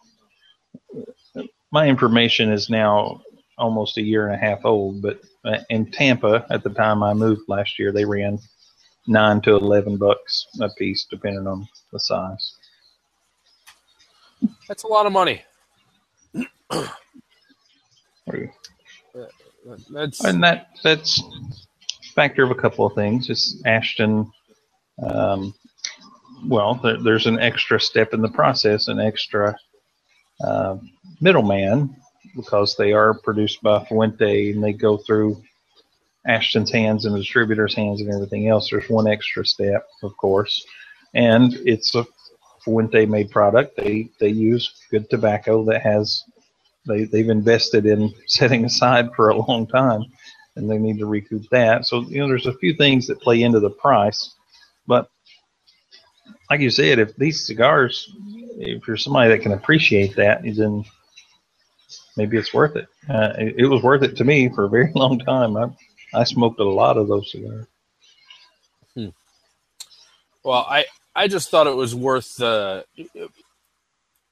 my 1.71 1.87
information 1.87 2.51
is 2.51 2.69
now 2.69 3.23
almost 3.59 3.99
a 3.99 4.03
year 4.03 4.27
and 4.27 4.35
a 4.35 4.39
half 4.39 4.65
old, 4.65 5.03
but 5.03 5.21
uh, 5.45 5.59
in 5.69 5.91
Tampa 5.91 6.47
at 6.51 6.63
the 6.65 6.71
time 6.71 7.03
I 7.03 7.15
moved 7.15 7.43
last 7.47 7.79
year, 7.79 7.93
they 7.93 8.05
ran 8.05 8.39
nine 9.07 9.41
to 9.43 9.55
eleven 9.55 9.97
bucks 9.97 10.47
a 10.61 10.69
piece, 10.71 11.07
depending 11.09 11.47
on 11.47 11.69
the 11.93 12.01
size. 12.01 12.57
That's 14.67 14.85
a 14.85 14.89
lot 14.89 15.07
of 15.07 15.13
money. 15.13 15.43
That's 19.91 20.25
and 20.25 20.43
that 20.43 20.69
that's 20.83 21.23
factor 22.15 22.43
of 22.45 22.51
a 22.51 22.55
couple 22.55 22.87
of 22.87 22.95
things. 22.95 23.31
It's 23.31 23.61
Ashton. 23.67 24.31
Um, 25.03 25.55
well, 26.47 26.75
there, 26.75 27.03
there's 27.03 27.27
an 27.27 27.39
extra 27.39 27.81
step 27.81 28.15
in 28.15 28.23
the 28.23 28.29
process, 28.29 28.89
an 28.89 29.01
extra 29.01 29.57
uh, 30.43 30.77
middleman 31.21 31.97
because 32.37 32.77
they 32.77 32.93
are 32.93 33.15
produced 33.15 33.63
by 33.63 33.85
Fuente 33.85 34.53
and 34.53 34.63
they 34.63 34.73
go 34.73 34.97
through 34.97 35.43
Ashton's 36.27 36.71
hands 36.71 37.05
and 37.05 37.15
the 37.15 37.19
distributor's 37.19 37.75
hands 37.75 38.01
and 38.01 38.13
everything 38.13 38.49
else. 38.49 38.71
There's 38.71 38.89
one 38.89 39.09
extra 39.09 39.45
step, 39.45 39.87
of 40.03 40.17
course, 40.17 40.65
and 41.15 41.55
it's 41.65 41.95
a 41.95 42.07
Fuente 42.65 43.07
made 43.07 43.31
product. 43.31 43.77
They 43.77 44.09
they 44.19 44.29
use 44.29 44.83
good 44.91 45.09
tobacco 45.11 45.65
that 45.65 45.83
has 45.83 46.23
they 46.87 47.05
they've 47.05 47.29
invested 47.29 47.87
in 47.87 48.13
setting 48.27 48.65
aside 48.65 49.11
for 49.15 49.31
a 49.31 49.37
long 49.37 49.67
time, 49.67 50.05
and 50.57 50.71
they 50.71 50.79
need 50.79 50.99
to 50.99 51.07
recoup 51.07 51.49
that. 51.51 51.87
So 51.87 52.03
you 52.03 52.21
know, 52.21 52.29
there's 52.29 52.47
a 52.47 52.59
few 52.59 52.75
things 52.75 53.07
that 53.07 53.21
play 53.21 53.43
into 53.43 53.61
the 53.61 53.71
price, 53.71 54.35
but 54.87 55.11
like 56.51 56.61
you 56.61 56.71
said, 56.71 56.99
if 56.99 57.15
these 57.17 57.47
cigars, 57.47 58.13
if 58.59 58.87
you're 58.87 58.97
somebody 58.97 59.31
that 59.31 59.43
can 59.43 59.53
appreciate 59.53 60.17
that, 60.17 60.43
then 60.43 60.85
maybe 62.17 62.37
it's 62.37 62.53
worth 62.53 62.77
it. 62.77 62.89
Uh, 63.09 63.33
it, 63.39 63.55
it, 63.59 63.67
was 63.67 63.83
worth 63.83 64.03
it 64.03 64.17
to 64.17 64.25
me 64.25 64.49
for 64.49 64.65
a 64.65 64.69
very 64.69 64.91
long 64.95 65.19
time. 65.19 65.57
I 65.57 65.67
I 66.13 66.25
smoked 66.25 66.59
a 66.61 66.65
lot 66.69 66.99
of 66.99 67.09
those 67.09 67.31
cigars. 67.31 67.67
Hmm. 68.95 69.09
Well, 70.43 70.67
I 70.69 70.85
I 71.15 71.29
just 71.29 71.51
thought 71.51 71.67
it 71.67 71.77
was 71.77 71.95
worth 71.95 72.41
uh, 72.41 72.83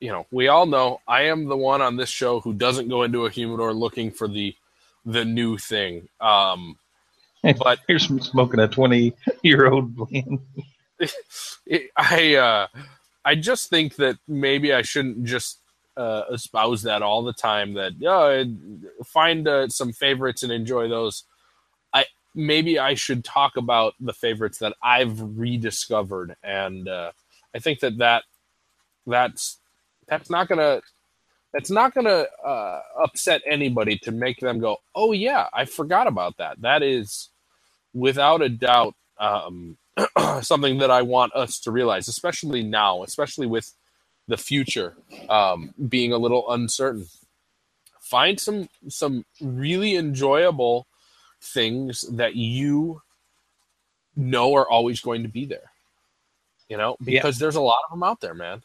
you 0.01 0.11
know, 0.11 0.27
we 0.31 0.49
all 0.49 0.67
know 0.67 1.01
I 1.09 1.23
am 1.23 1.47
the 1.47 1.57
one 1.57 1.83
on 1.83 1.97
this 1.97 2.09
show 2.09 2.41
who 2.41 2.53
doesn't 2.53 2.89
go 2.89 3.03
into 3.03 3.27
a 3.27 3.31
humidor 3.31 3.73
looking 3.73 4.11
for 4.11 4.29
the 4.29 4.55
the 5.05 5.25
new 5.25 5.57
thing. 5.59 6.09
Um, 6.21 6.77
but 7.43 7.81
you're 7.89 7.99
smoking 7.99 8.61
a 8.61 8.69
20 8.69 9.15
year 9.43 9.69
old 9.69 9.95
blend. 9.97 10.41
I 11.97 12.35
uh, 12.35 12.67
I 13.25 13.35
just 13.35 13.71
think 13.71 13.97
that 13.97 14.19
maybe 14.27 14.73
I 14.73 14.83
shouldn't 14.83 15.25
just 15.25 15.61
uh, 15.97 16.23
espouse 16.33 16.83
that 16.83 17.03
all 17.03 17.23
the 17.23 17.33
time. 17.33 17.75
That 17.75 17.93
yeah, 17.99 18.45
find 19.05 19.49
uh, 19.49 19.69
some 19.69 19.93
favorites 19.93 20.43
and 20.43 20.53
enjoy 20.53 20.89
those. 20.89 21.25
Maybe 22.39 22.79
I 22.79 22.95
should 22.95 23.25
talk 23.25 23.57
about 23.59 23.95
the 24.01 24.15
favorites 24.15 24.61
that 24.61 24.75
I've 24.83 25.21
rediscovered, 25.21 26.37
and 26.45 26.89
uh, 26.89 27.13
I 27.55 27.61
think 27.61 27.81
that 27.81 27.99
that 27.99 28.25
that's 29.07 29.59
that's 30.09 30.31
not 30.31 30.49
gonna 30.49 30.83
that's 31.53 31.71
not 31.71 31.95
gonna 31.95 32.27
uh, 32.47 32.81
upset 33.03 33.43
anybody 33.47 33.99
to 34.01 34.13
make 34.13 34.41
them 34.41 34.61
go, 34.61 34.79
oh 34.95 35.13
yeah, 35.13 35.49
I 35.53 35.65
forgot 35.65 36.07
about 36.07 36.37
that. 36.39 36.61
That 36.63 36.83
is 36.85 37.31
without 37.95 38.43
a 38.43 38.49
doubt 38.49 38.95
um, 39.19 39.79
something 40.43 40.79
that 40.79 40.91
I 40.91 41.03
want 41.03 41.35
us 41.35 41.59
to 41.61 41.73
realize, 41.73 42.09
especially 42.09 42.63
now, 42.63 43.03
especially 43.03 43.47
with 43.47 43.75
the 44.29 44.37
future 44.37 44.97
um, 45.29 45.75
being 45.89 46.13
a 46.13 46.19
little 46.19 46.51
uncertain. 46.53 47.07
Find 48.01 48.41
some 48.41 48.69
some 48.89 49.25
really 49.41 49.97
enjoyable 49.97 50.87
things 51.41 52.03
that 52.13 52.35
you 52.37 53.01
know 54.17 54.55
are 54.55 54.69
always 54.69 55.01
going 55.01 55.23
to 55.23 55.29
be 55.29 55.47
there. 55.47 55.71
You 56.69 56.77
know, 56.77 56.97
because 57.03 57.37
yeah. 57.37 57.45
there's 57.45 57.57
a 57.57 57.61
lot 57.63 57.83
of 57.87 57.91
them 57.93 58.03
out 58.03 58.21
there, 58.21 58.35
man. 58.35 58.63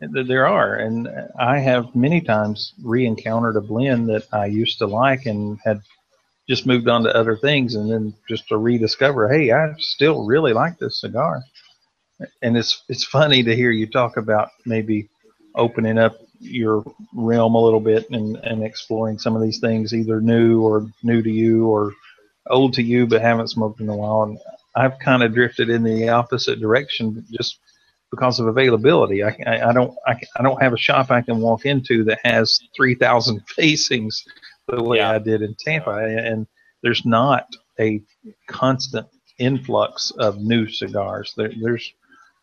There 0.00 0.46
are, 0.46 0.76
and 0.76 1.08
I 1.40 1.58
have 1.58 1.96
many 1.96 2.20
times 2.20 2.72
re-encountered 2.84 3.56
a 3.56 3.60
blend 3.60 4.08
that 4.10 4.32
I 4.32 4.46
used 4.46 4.78
to 4.78 4.86
like 4.86 5.26
and 5.26 5.58
had 5.64 5.80
just 6.48 6.66
moved 6.66 6.88
on 6.88 7.02
to 7.02 7.16
other 7.16 7.36
things, 7.36 7.74
and 7.74 7.90
then 7.90 8.14
just 8.28 8.46
to 8.48 8.56
rediscover, 8.56 9.28
hey, 9.28 9.50
I 9.50 9.74
still 9.78 10.24
really 10.24 10.52
like 10.52 10.78
this 10.78 11.00
cigar. 11.00 11.42
And 12.42 12.56
it's 12.56 12.82
it's 12.88 13.04
funny 13.04 13.42
to 13.42 13.56
hear 13.56 13.70
you 13.70 13.86
talk 13.88 14.16
about 14.16 14.50
maybe 14.64 15.08
opening 15.56 15.98
up 15.98 16.16
your 16.40 16.84
realm 17.14 17.54
a 17.54 17.62
little 17.62 17.80
bit 17.80 18.08
and, 18.10 18.36
and 18.36 18.62
exploring 18.62 19.18
some 19.18 19.36
of 19.36 19.42
these 19.42 19.58
things, 19.58 19.94
either 19.94 20.20
new 20.20 20.60
or 20.62 20.86
new 21.02 21.22
to 21.22 21.30
you 21.30 21.66
or 21.66 21.92
old 22.48 22.74
to 22.74 22.82
you, 22.82 23.06
but 23.06 23.20
haven't 23.20 23.48
smoked 23.48 23.80
in 23.80 23.88
a 23.88 23.96
while. 23.96 24.22
And 24.22 24.38
I've 24.74 24.98
kind 24.98 25.22
of 25.22 25.34
drifted 25.34 25.70
in 25.70 25.82
the 25.82 26.08
opposite 26.08 26.60
direction 26.60 27.24
just 27.30 27.58
because 28.10 28.40
of 28.40 28.46
availability. 28.46 29.22
I, 29.22 29.36
I, 29.46 29.68
I 29.68 29.72
don't 29.72 29.94
I, 30.06 30.20
I, 30.36 30.42
don't 30.42 30.62
have 30.62 30.72
a 30.72 30.78
shop 30.78 31.10
I 31.10 31.20
can 31.20 31.40
walk 31.40 31.66
into 31.66 32.04
that 32.04 32.20
has 32.24 32.58
three 32.76 32.94
thousand 32.94 33.42
facings 33.48 34.24
the 34.66 34.82
way 34.82 34.98
yeah. 34.98 35.12
I 35.12 35.18
did 35.18 35.42
in 35.42 35.54
Tampa, 35.58 35.90
and 35.90 36.46
there's 36.82 37.04
not 37.04 37.46
a 37.80 38.02
constant 38.46 39.06
influx 39.38 40.10
of 40.18 40.38
new 40.38 40.68
cigars. 40.68 41.32
There, 41.36 41.52
there's 41.60 41.92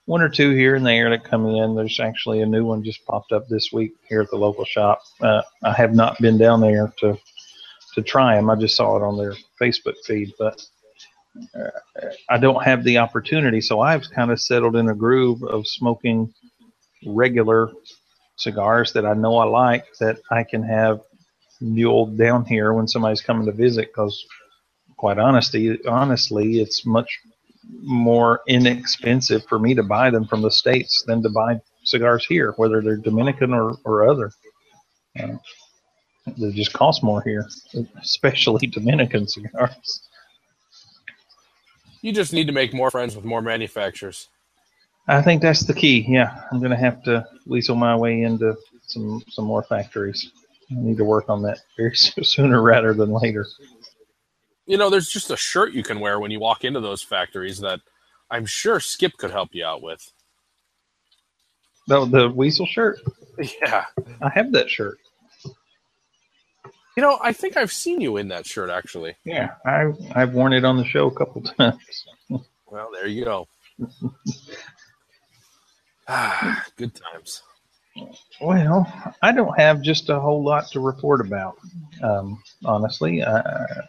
one 0.05 0.21
or 0.21 0.29
two 0.29 0.51
here 0.51 0.75
and 0.75 0.85
there 0.85 1.09
that 1.09 1.23
come 1.23 1.47
in. 1.47 1.75
There's 1.75 1.99
actually 1.99 2.41
a 2.41 2.45
new 2.45 2.63
one 2.65 2.83
just 2.83 3.05
popped 3.05 3.31
up 3.31 3.47
this 3.47 3.71
week 3.73 3.93
here 4.07 4.21
at 4.21 4.29
the 4.29 4.37
local 4.37 4.65
shop. 4.65 5.01
Uh, 5.21 5.41
I 5.63 5.73
have 5.73 5.93
not 5.93 6.19
been 6.19 6.37
down 6.37 6.61
there 6.61 6.93
to 6.99 7.17
to 7.95 8.01
try 8.01 8.35
them. 8.35 8.49
I 8.49 8.55
just 8.55 8.75
saw 8.75 8.97
it 8.97 9.03
on 9.03 9.17
their 9.17 9.33
Facebook 9.59 9.95
feed, 10.05 10.33
but 10.37 10.61
uh, 11.57 11.69
I 12.29 12.37
don't 12.37 12.63
have 12.63 12.83
the 12.83 12.97
opportunity. 12.97 13.61
So 13.61 13.79
I've 13.79 14.09
kind 14.11 14.31
of 14.31 14.41
settled 14.41 14.75
in 14.75 14.89
a 14.89 14.95
groove 14.95 15.43
of 15.43 15.65
smoking 15.65 16.33
regular 17.05 17.71
cigars 18.37 18.93
that 18.93 19.05
I 19.05 19.13
know 19.13 19.37
I 19.37 19.45
like 19.45 19.85
that 19.99 20.19
I 20.29 20.43
can 20.43 20.63
have 20.63 21.01
muled 21.61 22.17
down 22.17 22.45
here 22.45 22.73
when 22.73 22.87
somebody's 22.87 23.21
coming 23.21 23.45
to 23.45 23.51
visit 23.53 23.87
because 23.87 24.25
quite 24.97 25.17
honestly 25.17 25.79
honestly 25.87 26.59
it's 26.59 26.85
much 26.85 27.19
more 27.81 28.41
inexpensive 28.47 29.43
for 29.47 29.59
me 29.59 29.73
to 29.73 29.83
buy 29.83 30.09
them 30.09 30.25
from 30.25 30.41
the 30.41 30.51
states 30.51 31.03
than 31.07 31.21
to 31.21 31.29
buy 31.29 31.59
cigars 31.83 32.25
here 32.25 32.53
whether 32.57 32.81
they're 32.81 32.97
dominican 32.97 33.53
or, 33.53 33.75
or 33.85 34.09
other 34.09 34.31
uh, 35.19 35.37
they 36.37 36.51
just 36.51 36.73
cost 36.73 37.03
more 37.03 37.21
here 37.21 37.47
especially 38.01 38.67
dominican 38.71 39.27
cigars 39.27 40.07
you 42.05 42.11
just 42.11 42.33
need 42.33 42.45
to 42.45 42.53
make 42.53 42.71
more 42.71 42.91
friends 42.91 43.15
with 43.15 43.25
more 43.25 43.41
manufacturers. 43.41 44.27
I 45.07 45.23
think 45.23 45.41
that's 45.41 45.65
the 45.65 45.73
key. 45.73 46.05
Yeah, 46.07 46.43
I'm 46.51 46.59
going 46.59 46.69
to 46.69 46.77
have 46.77 47.01
to 47.05 47.25
weasel 47.47 47.75
my 47.75 47.95
way 47.95 48.21
into 48.21 48.55
some 48.83 49.23
some 49.27 49.45
more 49.45 49.63
factories. 49.63 50.31
I 50.69 50.75
need 50.75 50.97
to 50.97 51.03
work 51.03 51.29
on 51.29 51.41
that 51.41 51.61
very 51.77 51.95
sooner 51.95 52.61
rather 52.61 52.93
than 52.93 53.11
later. 53.11 53.47
You 54.65 54.77
know, 54.77 54.89
there's 54.89 55.09
just 55.09 55.29
a 55.31 55.37
shirt 55.37 55.73
you 55.73 55.83
can 55.83 55.99
wear 55.99 56.19
when 56.19 56.31
you 56.31 56.39
walk 56.39 56.63
into 56.63 56.79
those 56.79 57.03
factories 57.03 57.59
that 57.59 57.81
I'm 58.31 58.45
sure 58.45 58.79
Skip 58.79 59.13
could 59.17 59.31
help 59.31 59.49
you 59.53 59.65
out 59.65 59.81
with. 59.83 60.11
The 61.87 62.05
the 62.05 62.29
weasel 62.29 62.65
shirt. 62.65 62.99
Yeah, 63.61 63.85
I 64.21 64.29
have 64.29 64.51
that 64.53 64.69
shirt. 64.69 64.97
You 66.97 67.03
know, 67.03 67.19
I 67.21 67.33
think 67.33 67.57
I've 67.57 67.71
seen 67.71 67.99
you 67.99 68.17
in 68.17 68.29
that 68.29 68.45
shirt 68.45 68.69
actually. 68.69 69.15
Yeah, 69.25 69.55
I 69.65 69.91
I've 70.15 70.33
worn 70.33 70.53
it 70.53 70.63
on 70.65 70.77
the 70.77 70.85
show 70.85 71.07
a 71.07 71.13
couple 71.13 71.41
times. 71.59 72.05
well, 72.29 72.89
there 72.93 73.07
you 73.07 73.25
go. 73.25 73.47
ah, 76.07 76.65
good 76.77 76.95
times. 76.95 77.43
Well, 78.41 79.13
I 79.21 79.31
don't 79.31 79.57
have 79.59 79.81
just 79.81 80.09
a 80.09 80.19
whole 80.19 80.43
lot 80.43 80.67
to 80.71 80.79
report 80.79 81.21
about. 81.21 81.57
Um, 82.01 82.41
honestly, 82.65 83.23
I, 83.23 83.41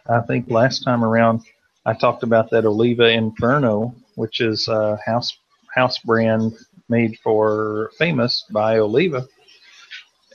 I 0.07 0.21
think 0.21 0.49
last 0.49 0.83
time 0.83 1.03
around 1.03 1.41
I 1.85 1.93
talked 1.93 2.23
about 2.23 2.49
that 2.51 2.65
Oliva 2.65 3.09
Inferno, 3.09 3.93
which 4.15 4.39
is 4.39 4.67
a 4.67 4.97
house 5.05 5.37
house 5.75 5.97
brand 5.99 6.53
made 6.89 7.19
for 7.23 7.91
famous 7.97 8.45
by 8.49 8.79
Oliva 8.79 9.27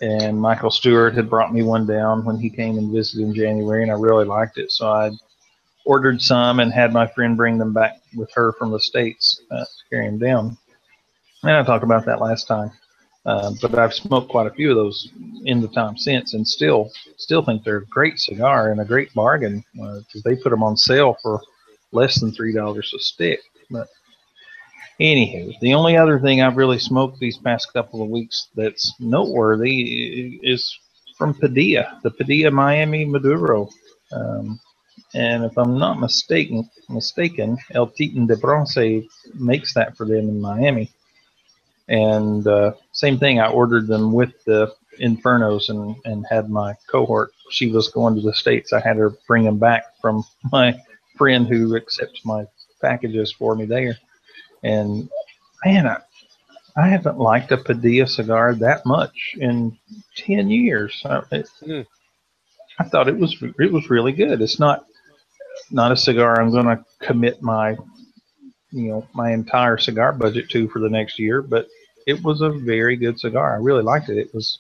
and 0.03 0.39
Michael 0.39 0.71
Stewart 0.71 1.15
had 1.15 1.31
brought 1.31 1.55
me 1.55 1.63
one 1.63 1.87
down 1.87 2.25
when 2.25 2.37
he 2.37 2.51
came 2.51 2.77
and 2.77 2.93
visited 2.93 3.23
in 3.25 3.35
January, 3.35 3.85
and 3.85 3.93
I 3.93 3.95
really 3.95 4.25
liked 4.25 4.59
it. 4.59 4.73
So 4.73 4.91
I 4.91 5.13
ordered 5.87 6.21
some 6.21 6.59
and 6.59 6.73
had 6.73 6.93
my 6.93 7.07
friend 7.07 7.37
bring 7.37 7.57
them 7.57 7.73
back 7.73 8.03
with 8.17 8.31
her 8.35 8.53
from 8.55 8.73
the 8.73 8.81
states 8.81 9.41
uh, 9.51 9.61
to 9.61 9.67
carry 9.91 10.07
them 10.07 10.19
down. 10.19 10.59
And 11.45 11.53
I 11.53 11.63
talked 11.63 11.85
about 11.85 12.05
that 12.07 12.21
last 12.21 12.49
time, 12.49 12.73
uh, 13.27 13.53
but 13.61 13.79
I've 13.79 13.95
smoked 13.95 14.31
quite 14.31 14.47
a 14.47 14.55
few 14.55 14.71
of 14.71 14.77
those 14.77 15.11
in 15.45 15.61
the 15.61 15.69
time 15.69 15.97
since, 15.97 16.35
and 16.35 16.47
still 16.47 16.91
still 17.17 17.43
think 17.43 17.65
they're 17.65 17.79
a 17.79 17.87
great 17.87 18.19
cigar 18.19 18.73
and 18.73 18.81
a 18.81 18.85
great 18.85 19.13
bargain 19.15 19.65
because 19.75 20.07
uh, 20.17 20.21
they 20.25 20.37
put 20.37 20.51
them 20.51 20.63
on 20.63 20.77
sale 20.77 21.17
for 21.23 21.41
less 21.93 22.21
than 22.21 22.33
three 22.33 22.53
dollars 22.53 22.93
a 22.95 22.99
stick. 22.99 23.41
But 23.71 23.89
Anywho, 25.01 25.59
the 25.61 25.75
only 25.75 25.97
other 25.97 26.21
thing 26.21 26.41
I've 26.43 26.57
really 26.57 26.79
smoked 26.79 27.19
these 27.19 27.37
past 27.39 27.73
couple 27.73 28.03
of 28.03 28.09
weeks 28.09 28.49
that's 28.55 28.95
noteworthy 29.01 30.39
is 30.43 30.65
from 31.19 31.35
Padilla, 31.35 31.99
the 32.05 32.11
Padilla 32.13 32.51
Miami 32.53 33.05
Maduro. 33.05 33.69
Um, 34.13 34.61
and 35.15 35.45
if 35.45 35.59
I'm 35.59 35.77
not 35.79 35.99
mistaken, 35.99 36.69
mistaken, 36.89 37.59
El 37.73 37.89
Titan 37.89 38.27
de 38.27 38.37
Bronce 38.37 39.03
makes 39.35 39.75
that 39.75 39.97
for 39.97 40.07
them 40.07 40.29
in 40.29 40.41
Miami. 40.41 40.91
And 41.93 42.47
uh, 42.47 42.73
same 42.93 43.19
thing, 43.19 43.39
I 43.39 43.51
ordered 43.51 43.87
them 43.87 44.13
with 44.15 44.33
the 44.47 44.75
Infernos 44.99 45.69
and, 45.69 45.95
and 46.07 46.25
had 46.29 46.49
my 46.49 46.75
cohort. 46.91 47.33
She 47.51 47.71
was 47.71 47.89
going 47.89 48.15
to 48.15 48.23
the 48.23 48.33
States. 48.33 48.73
I 48.73 48.81
had 48.81 48.97
her 48.97 49.13
bring 49.29 49.45
them 49.45 49.59
back 49.59 49.85
from 50.01 50.25
my 50.53 50.75
friend 51.19 51.47
who 51.47 51.77
accepts 51.77 52.25
my 52.25 52.47
packages 52.81 53.31
for 53.31 53.55
me 53.55 53.67
there. 53.67 53.99
And 54.63 55.11
man, 55.67 55.87
I, 55.87 55.99
I 56.77 56.89
haven't 56.89 57.19
liked 57.19 57.53
a 57.53 57.59
Padilla 57.59 58.07
cigar 58.07 58.55
that 58.55 58.87
much 58.87 59.35
in 59.37 59.77
ten 60.17 60.49
years. 60.49 61.03
I, 61.05 61.19
it, 61.31 61.49
mm. 61.63 61.87
I 62.79 62.85
thought 62.85 63.09
it 63.09 63.19
was 63.19 63.37
it 63.59 63.71
was 63.71 63.91
really 63.91 64.13
good. 64.13 64.41
It's 64.41 64.59
not 64.59 64.87
not 65.71 65.93
a 65.93 65.97
cigar 65.97 66.41
I'm 66.41 66.51
going 66.51 66.65
to 66.65 66.83
commit 67.01 67.43
my 67.43 67.77
you 68.71 68.89
know 68.89 69.07
my 69.13 69.33
entire 69.33 69.77
cigar 69.77 70.15
budget 70.15 70.49
to 70.51 70.69
for 70.69 70.79
the 70.79 70.89
next 70.89 71.19
year, 71.19 71.43
but 71.43 71.67
it 72.07 72.23
was 72.23 72.41
a 72.41 72.51
very 72.51 72.97
good 72.97 73.19
cigar. 73.19 73.55
I 73.55 73.59
really 73.59 73.83
liked 73.83 74.09
it. 74.09 74.19
It 74.19 74.35
was, 74.35 74.59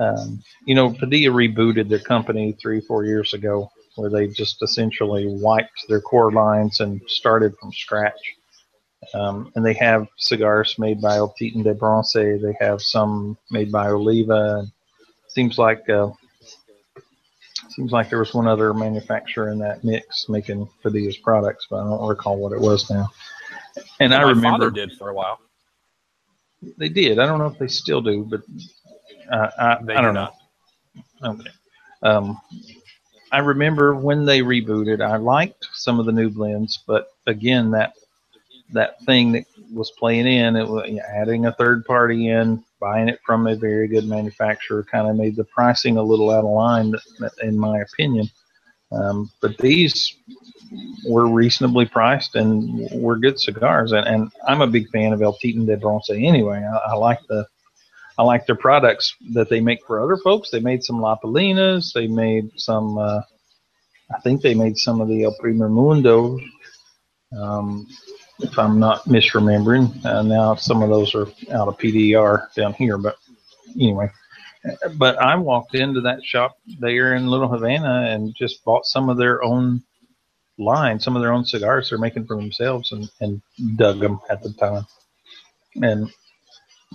um, 0.00 0.42
you 0.66 0.74
know, 0.74 0.90
Padilla 0.90 1.32
rebooted 1.32 1.88
their 1.88 1.98
company 1.98 2.56
three 2.60 2.80
four 2.80 3.04
years 3.04 3.34
ago, 3.34 3.70
where 3.96 4.10
they 4.10 4.28
just 4.28 4.62
essentially 4.62 5.26
wiped 5.26 5.86
their 5.88 6.00
core 6.00 6.32
lines 6.32 6.80
and 6.80 7.00
started 7.06 7.54
from 7.60 7.72
scratch. 7.72 8.20
Um, 9.14 9.52
and 9.56 9.66
they 9.66 9.74
have 9.74 10.06
cigars 10.16 10.76
made 10.78 11.00
by 11.00 11.16
El 11.16 11.34
Titan 11.38 11.62
de 11.62 11.74
Bronce. 11.74 12.12
They 12.14 12.56
have 12.60 12.80
some 12.80 13.36
made 13.50 13.72
by 13.72 13.88
Oliva. 13.88 14.64
Seems 15.28 15.58
like 15.58 15.88
uh, 15.90 16.10
seems 17.70 17.90
like 17.92 18.08
there 18.08 18.18
was 18.18 18.34
one 18.34 18.46
other 18.46 18.72
manufacturer 18.74 19.50
in 19.50 19.58
that 19.58 19.82
mix 19.82 20.28
making 20.28 20.68
Padilla's 20.82 21.16
products, 21.16 21.66
but 21.68 21.80
I 21.80 21.84
don't 21.84 22.08
recall 22.08 22.36
what 22.36 22.52
it 22.52 22.60
was 22.60 22.90
now. 22.90 23.08
And 24.00 24.14
I 24.14 24.22
My 24.22 24.28
remember 24.30 24.58
father 24.66 24.70
did 24.70 24.92
for 24.98 25.08
a 25.08 25.14
while. 25.14 25.38
They 26.78 26.88
did. 26.88 27.18
I 27.18 27.26
don't 27.26 27.38
know 27.38 27.46
if 27.46 27.58
they 27.58 27.68
still 27.68 28.00
do, 28.00 28.24
but 28.28 28.42
uh, 29.30 29.50
I, 29.58 29.78
They 29.80 29.96
I 29.96 30.00
do 30.00 30.02
don't 30.02 30.14
know. 30.14 30.30
Okay. 31.24 31.50
Um, 32.02 32.40
I 33.32 33.38
remember 33.38 33.94
when 33.94 34.24
they 34.24 34.40
rebooted. 34.40 35.00
I 35.02 35.16
liked 35.16 35.68
some 35.72 36.00
of 36.00 36.06
the 36.06 36.12
new 36.12 36.30
blends, 36.30 36.82
but 36.86 37.08
again, 37.26 37.70
that 37.72 37.94
that 38.72 39.02
thing 39.04 39.32
that 39.32 39.44
was 39.72 39.90
playing 39.92 40.26
in, 40.26 40.56
it 40.56 40.68
was 40.68 40.88
adding 41.14 41.46
a 41.46 41.52
third 41.52 41.84
party 41.84 42.28
in, 42.28 42.64
buying 42.80 43.08
it 43.08 43.20
from 43.24 43.46
a 43.46 43.56
very 43.56 43.88
good 43.88 44.06
manufacturer, 44.06 44.84
kind 44.84 45.08
of 45.08 45.16
made 45.16 45.36
the 45.36 45.44
pricing 45.44 45.96
a 45.96 46.02
little 46.02 46.30
out 46.30 46.44
of 46.44 46.50
line, 46.50 46.94
in 47.42 47.58
my 47.58 47.80
opinion. 47.80 48.28
Um, 48.92 49.30
but 49.40 49.56
these 49.58 50.16
were 51.06 51.28
reasonably 51.28 51.86
priced 51.86 52.34
and 52.34 52.88
were 52.92 53.16
good 53.16 53.38
cigars, 53.40 53.92
and, 53.92 54.06
and 54.06 54.32
I'm 54.46 54.62
a 54.62 54.66
big 54.66 54.88
fan 54.90 55.12
of 55.12 55.22
El 55.22 55.34
Titan 55.34 55.66
de 55.66 55.76
Bronce 55.76 56.10
anyway. 56.10 56.62
I, 56.62 56.92
I 56.92 56.94
like 56.94 57.20
the 57.28 57.46
I 58.18 58.22
like 58.22 58.46
their 58.46 58.56
products 58.56 59.14
that 59.32 59.48
they 59.48 59.60
make 59.60 59.84
for 59.86 60.02
other 60.02 60.16
folks. 60.16 60.50
They 60.50 60.60
made 60.60 60.84
some 60.84 61.00
La 61.00 61.16
Palinas. 61.16 61.92
They 61.92 62.06
made 62.06 62.50
some. 62.56 62.98
Uh, 62.98 63.20
I 64.14 64.20
think 64.20 64.42
they 64.42 64.54
made 64.54 64.76
some 64.76 65.00
of 65.00 65.08
the 65.08 65.24
El 65.24 65.34
Primer 65.40 65.68
Mundo. 65.68 66.38
Um, 67.36 67.86
if 68.40 68.58
I'm 68.58 68.78
not 68.78 69.04
misremembering, 69.04 70.04
uh, 70.04 70.22
now 70.22 70.54
some 70.54 70.82
of 70.82 70.90
those 70.90 71.14
are 71.14 71.26
out 71.52 71.68
of 71.68 71.78
PDR 71.78 72.52
down 72.54 72.74
here. 72.74 72.98
But 72.98 73.16
anyway, 73.74 74.10
but 74.96 75.18
I 75.18 75.36
walked 75.36 75.74
into 75.74 76.02
that 76.02 76.24
shop 76.24 76.58
there 76.78 77.14
in 77.14 77.26
Little 77.26 77.48
Havana 77.48 78.06
and 78.10 78.34
just 78.34 78.64
bought 78.64 78.86
some 78.86 79.08
of 79.08 79.16
their 79.16 79.42
own 79.42 79.82
line, 80.58 81.00
some 81.00 81.16
of 81.16 81.22
their 81.22 81.32
own 81.32 81.44
cigars 81.44 81.90
they're 81.90 81.98
making 81.98 82.26
for 82.26 82.36
themselves, 82.36 82.92
and, 82.92 83.10
and 83.20 83.42
dug 83.76 83.98
them 83.98 84.20
at 84.30 84.42
the 84.42 84.52
time. 84.52 84.86
And 85.82 86.10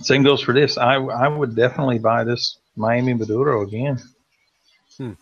same 0.00 0.22
goes 0.22 0.40
for 0.40 0.54
this. 0.54 0.78
I 0.78 0.94
I 0.94 1.28
would 1.28 1.56
definitely 1.56 1.98
buy 1.98 2.24
this 2.24 2.58
Miami 2.76 3.14
Maduro 3.14 3.62
again. 3.62 4.00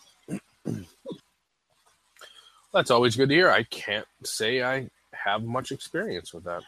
That's 2.72 2.90
always 2.90 3.16
good 3.16 3.30
to 3.30 3.34
hear. 3.34 3.50
I 3.50 3.62
can't 3.64 4.06
say 4.22 4.62
I 4.62 4.90
have 5.12 5.42
much 5.42 5.72
experience 5.72 6.34
with 6.34 6.44
that. 6.44 6.62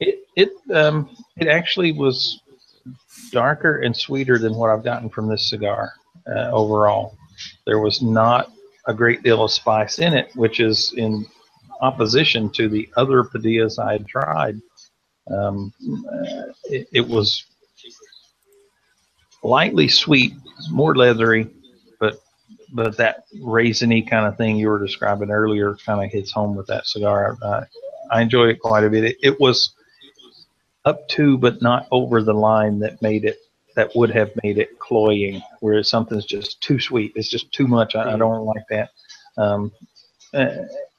It 0.00 0.24
it 0.36 0.50
um 0.74 1.16
it 1.36 1.46
actually 1.46 1.92
was 1.92 2.40
darker 3.30 3.78
and 3.78 3.96
sweeter 3.96 4.38
than 4.38 4.54
what 4.54 4.70
I've 4.70 4.84
gotten 4.84 5.08
from 5.08 5.28
this 5.28 5.48
cigar 5.48 5.92
uh, 6.26 6.50
overall. 6.50 7.16
There 7.66 7.78
was 7.78 8.02
not 8.02 8.50
a 8.86 8.94
great 8.94 9.22
deal 9.22 9.44
of 9.44 9.50
spice 9.50 9.98
in 9.98 10.14
it, 10.14 10.34
which 10.34 10.60
is 10.60 10.92
in 10.96 11.26
opposition 11.80 12.50
to 12.50 12.68
the 12.68 12.88
other 12.96 13.24
Padillas 13.24 13.78
I 13.78 13.92
had 13.92 14.06
tried. 14.06 14.60
Um, 15.30 15.72
uh, 16.08 16.52
it, 16.64 16.88
it 16.92 17.06
was 17.06 17.44
lightly 19.42 19.88
sweet, 19.88 20.34
more 20.70 20.94
leathery, 20.94 21.48
but 22.00 22.20
but 22.72 22.96
that 22.96 23.24
raisiny 23.40 24.08
kind 24.08 24.26
of 24.26 24.36
thing 24.36 24.56
you 24.56 24.68
were 24.68 24.84
describing 24.84 25.30
earlier 25.30 25.76
kind 25.84 26.04
of 26.04 26.10
hits 26.10 26.32
home 26.32 26.56
with 26.56 26.66
that 26.68 26.86
cigar. 26.86 27.36
I, 27.42 27.64
I 28.10 28.22
enjoy 28.22 28.48
it 28.48 28.60
quite 28.60 28.84
a 28.84 28.90
bit. 28.90 29.04
It, 29.04 29.16
it 29.22 29.40
was 29.40 29.74
up 30.84 31.08
to, 31.10 31.38
but 31.38 31.62
not 31.62 31.86
over 31.90 32.22
the 32.22 32.34
line 32.34 32.78
that 32.80 33.02
made 33.02 33.24
it 33.24 33.38
that 33.74 33.90
would 33.94 34.10
have 34.10 34.30
made 34.42 34.58
it 34.58 34.78
cloying, 34.78 35.42
where 35.60 35.82
something's 35.82 36.26
just 36.26 36.60
too 36.60 36.78
sweet. 36.78 37.12
It's 37.14 37.28
just 37.28 37.52
too 37.52 37.66
much. 37.66 37.94
I, 37.94 38.14
I 38.14 38.16
don't 38.16 38.44
like 38.44 38.64
that. 38.68 38.90
Um, 39.38 39.72
uh, 40.34 40.48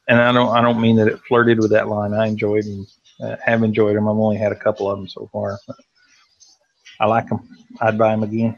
and 0.08 0.20
I 0.20 0.32
don't 0.32 0.50
I 0.50 0.62
don't 0.62 0.82
mean 0.82 0.96
that 0.98 1.08
it 1.08 1.20
flirted 1.28 1.60
with 1.60 1.72
that 1.72 1.88
line. 1.88 2.14
I 2.14 2.28
enjoyed 2.28 2.66
and 2.66 2.88
uh, 3.22 3.36
have 3.44 3.64
enjoyed 3.64 3.96
them. 3.96 4.08
I've 4.08 4.18
only 4.18 4.38
had 4.38 4.52
a 4.52 4.60
couple 4.60 4.90
of 4.90 4.98
them 4.98 5.08
so 5.08 5.30
far. 5.32 5.60
I 7.00 7.06
like 7.06 7.28
them. 7.30 7.48
I'd 7.82 7.98
buy 7.98 8.12
them 8.12 8.24
again. 8.24 8.56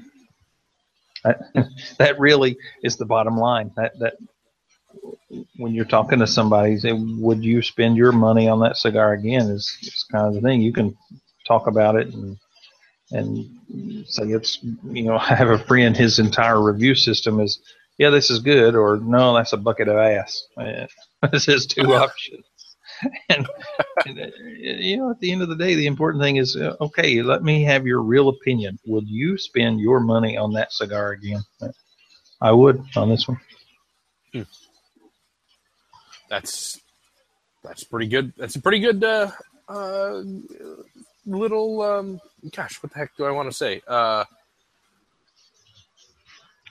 That, 1.24 1.40
that 1.98 2.20
really 2.20 2.58
is 2.84 2.98
the 2.98 3.06
bottom 3.06 3.38
line. 3.38 3.72
That 3.76 3.98
that 4.00 4.16
when 5.58 5.74
you're 5.74 5.86
talking 5.86 6.20
to 6.20 6.28
somebody, 6.28 6.78
say, 6.78 6.92
would 6.94 7.44
you 7.44 7.62
spend 7.62 7.98
your 7.98 8.12
money 8.12 8.48
on 8.48 8.60
that 8.62 8.78
cigar 8.78 9.14
again? 9.14 9.50
Is, 9.50 9.78
is 9.82 10.06
kind 10.12 10.28
of 10.28 10.34
the 10.34 10.42
thing. 10.42 10.62
You 10.62 10.74
can 10.74 10.98
talk 11.48 11.68
about 11.68 11.96
it 11.96 12.14
and 12.14 12.38
and 13.12 13.46
say 14.08 14.24
it's 14.24 14.60
you 14.64 15.04
know 15.04 15.18
I 15.18 15.36
have 15.36 15.50
a 15.50 15.60
friend. 15.60 15.96
His 15.96 16.20
entire 16.20 16.62
review 16.62 16.96
system 16.96 17.40
is 17.40 17.60
yeah, 17.98 18.10
this 18.10 18.30
is 18.30 18.40
good, 18.40 18.76
or 18.76 18.98
no, 18.98 19.36
that's 19.36 19.54
a 19.54 19.58
bucket 19.58 19.88
of 19.88 19.98
ass. 19.98 20.48
this 21.32 21.48
is 21.48 21.66
two 21.66 21.94
options. 21.94 22.44
and, 23.30 23.48
and, 24.06 24.20
uh, 24.20 24.28
you 24.58 24.98
know, 24.98 25.12
at 25.12 25.20
the 25.20 25.32
end 25.32 25.42
of 25.42 25.50
the 25.50 25.56
day, 25.56 25.76
the 25.76 25.86
important 25.86 26.24
thing 26.24 26.38
is 26.38 26.56
uh, 26.56 26.76
okay. 26.82 27.22
Let 27.22 27.44
me 27.44 27.64
have 27.64 27.86
your 27.86 28.02
real 28.02 28.30
opinion. 28.30 28.78
Would 28.86 29.08
you 29.08 29.38
spend 29.38 29.80
your 29.80 30.00
money 30.00 30.38
on 30.38 30.54
that 30.54 30.74
cigar 30.74 31.12
again? 31.12 31.44
I 32.42 32.52
would 32.52 32.84
on 32.96 33.10
this 33.10 33.28
one. 33.28 33.40
That's 36.36 36.82
that's 37.64 37.86
pretty 37.86 38.08
good. 38.08 38.34
That's 38.38 38.58
a 38.58 38.62
pretty 38.62 38.80
good 38.80 39.02
uh, 39.04 39.32
uh, 39.70 40.22
little. 41.26 41.82
Um, 41.82 42.20
gosh, 42.54 42.84
what 42.84 42.92
the 42.92 43.00
heck 43.00 43.16
do 43.16 43.24
I 43.24 43.32
want 43.32 43.50
to 43.50 43.56
say? 43.56 43.82
Uh, 43.88 44.26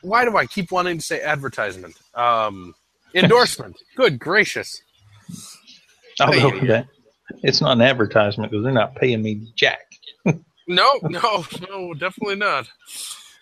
why 0.02 0.26
do 0.26 0.36
I 0.36 0.44
keep 0.44 0.70
wanting 0.70 0.98
to 0.98 1.02
say 1.02 1.22
advertisement? 1.22 1.94
Um, 2.14 2.74
endorsement. 3.14 3.76
good 3.96 4.18
gracious. 4.18 4.82
I'll 6.20 6.30
Hey, 6.30 6.42
go 6.42 6.50
with 6.50 6.68
that. 6.68 6.88
It's 7.42 7.62
not 7.62 7.72
an 7.72 7.80
advertisement 7.80 8.50
because 8.50 8.64
they're 8.64 8.72
not 8.72 8.94
paying 8.96 9.22
me 9.22 9.50
jack. 9.56 9.80
No, 10.66 10.90
no, 11.02 11.44
no, 11.68 11.92
definitely 11.92 12.36
not. 12.36 12.66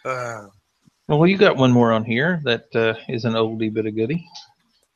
Uh, 0.05 0.47
Well, 1.07 1.25
you 1.29 1.37
got 1.39 1.57
one 1.57 1.71
more 1.71 1.93
on 1.93 2.05
here 2.05 2.41
that 2.43 2.65
uh, 2.75 2.95
is 3.09 3.25
an 3.25 3.35
oldie 3.35 3.73
but 3.73 3.87
a 3.87 3.93
goodie. 3.93 4.27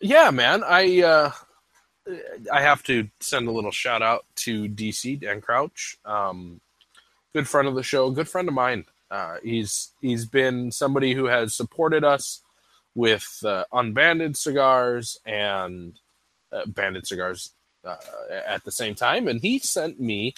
Yeah, 0.00 0.30
man. 0.30 0.62
I 0.64 1.02
uh, 1.02 1.30
I 2.52 2.62
have 2.62 2.82
to 2.84 3.08
send 3.20 3.48
a 3.48 3.52
little 3.52 3.70
shout 3.70 4.02
out 4.02 4.24
to 4.36 4.68
DC 4.68 5.20
Dan 5.20 5.40
Crouch, 5.40 5.98
um, 6.04 6.60
good 7.34 7.48
friend 7.48 7.66
of 7.66 7.74
the 7.74 7.82
show, 7.82 8.10
good 8.10 8.28
friend 8.28 8.48
of 8.48 8.54
mine. 8.54 8.84
Uh, 9.10 9.36
he's 9.42 9.92
he's 10.00 10.26
been 10.26 10.70
somebody 10.70 11.14
who 11.14 11.26
has 11.26 11.56
supported 11.56 12.04
us 12.04 12.42
with 12.94 13.42
uh, 13.44 13.64
unbanded 13.72 14.36
cigars 14.36 15.18
and 15.26 15.98
uh, 16.52 16.66
banded 16.66 17.06
cigars 17.06 17.52
uh, 17.84 17.96
at 18.46 18.64
the 18.64 18.72
same 18.72 18.94
time, 18.94 19.28
and 19.28 19.40
he 19.40 19.58
sent 19.58 20.00
me 20.00 20.34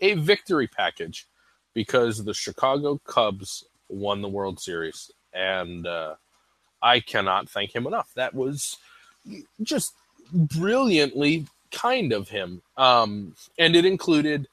a 0.00 0.14
victory 0.14 0.66
package 0.66 1.26
because 1.74 2.24
the 2.24 2.34
Chicago 2.34 3.00
Cubs 3.04 3.64
won 3.88 4.22
the 4.22 4.28
World 4.28 4.60
Series, 4.60 5.10
and 5.32 5.86
uh, 5.86 6.14
I 6.82 7.00
cannot 7.00 7.48
thank 7.48 7.74
him 7.74 7.86
enough. 7.86 8.12
That 8.14 8.34
was 8.34 8.76
just 9.62 9.94
brilliantly 10.32 11.46
kind 11.70 12.12
of 12.12 12.28
him. 12.28 12.62
Um, 12.76 13.34
and 13.58 13.76
it 13.76 13.84
included 13.84 14.48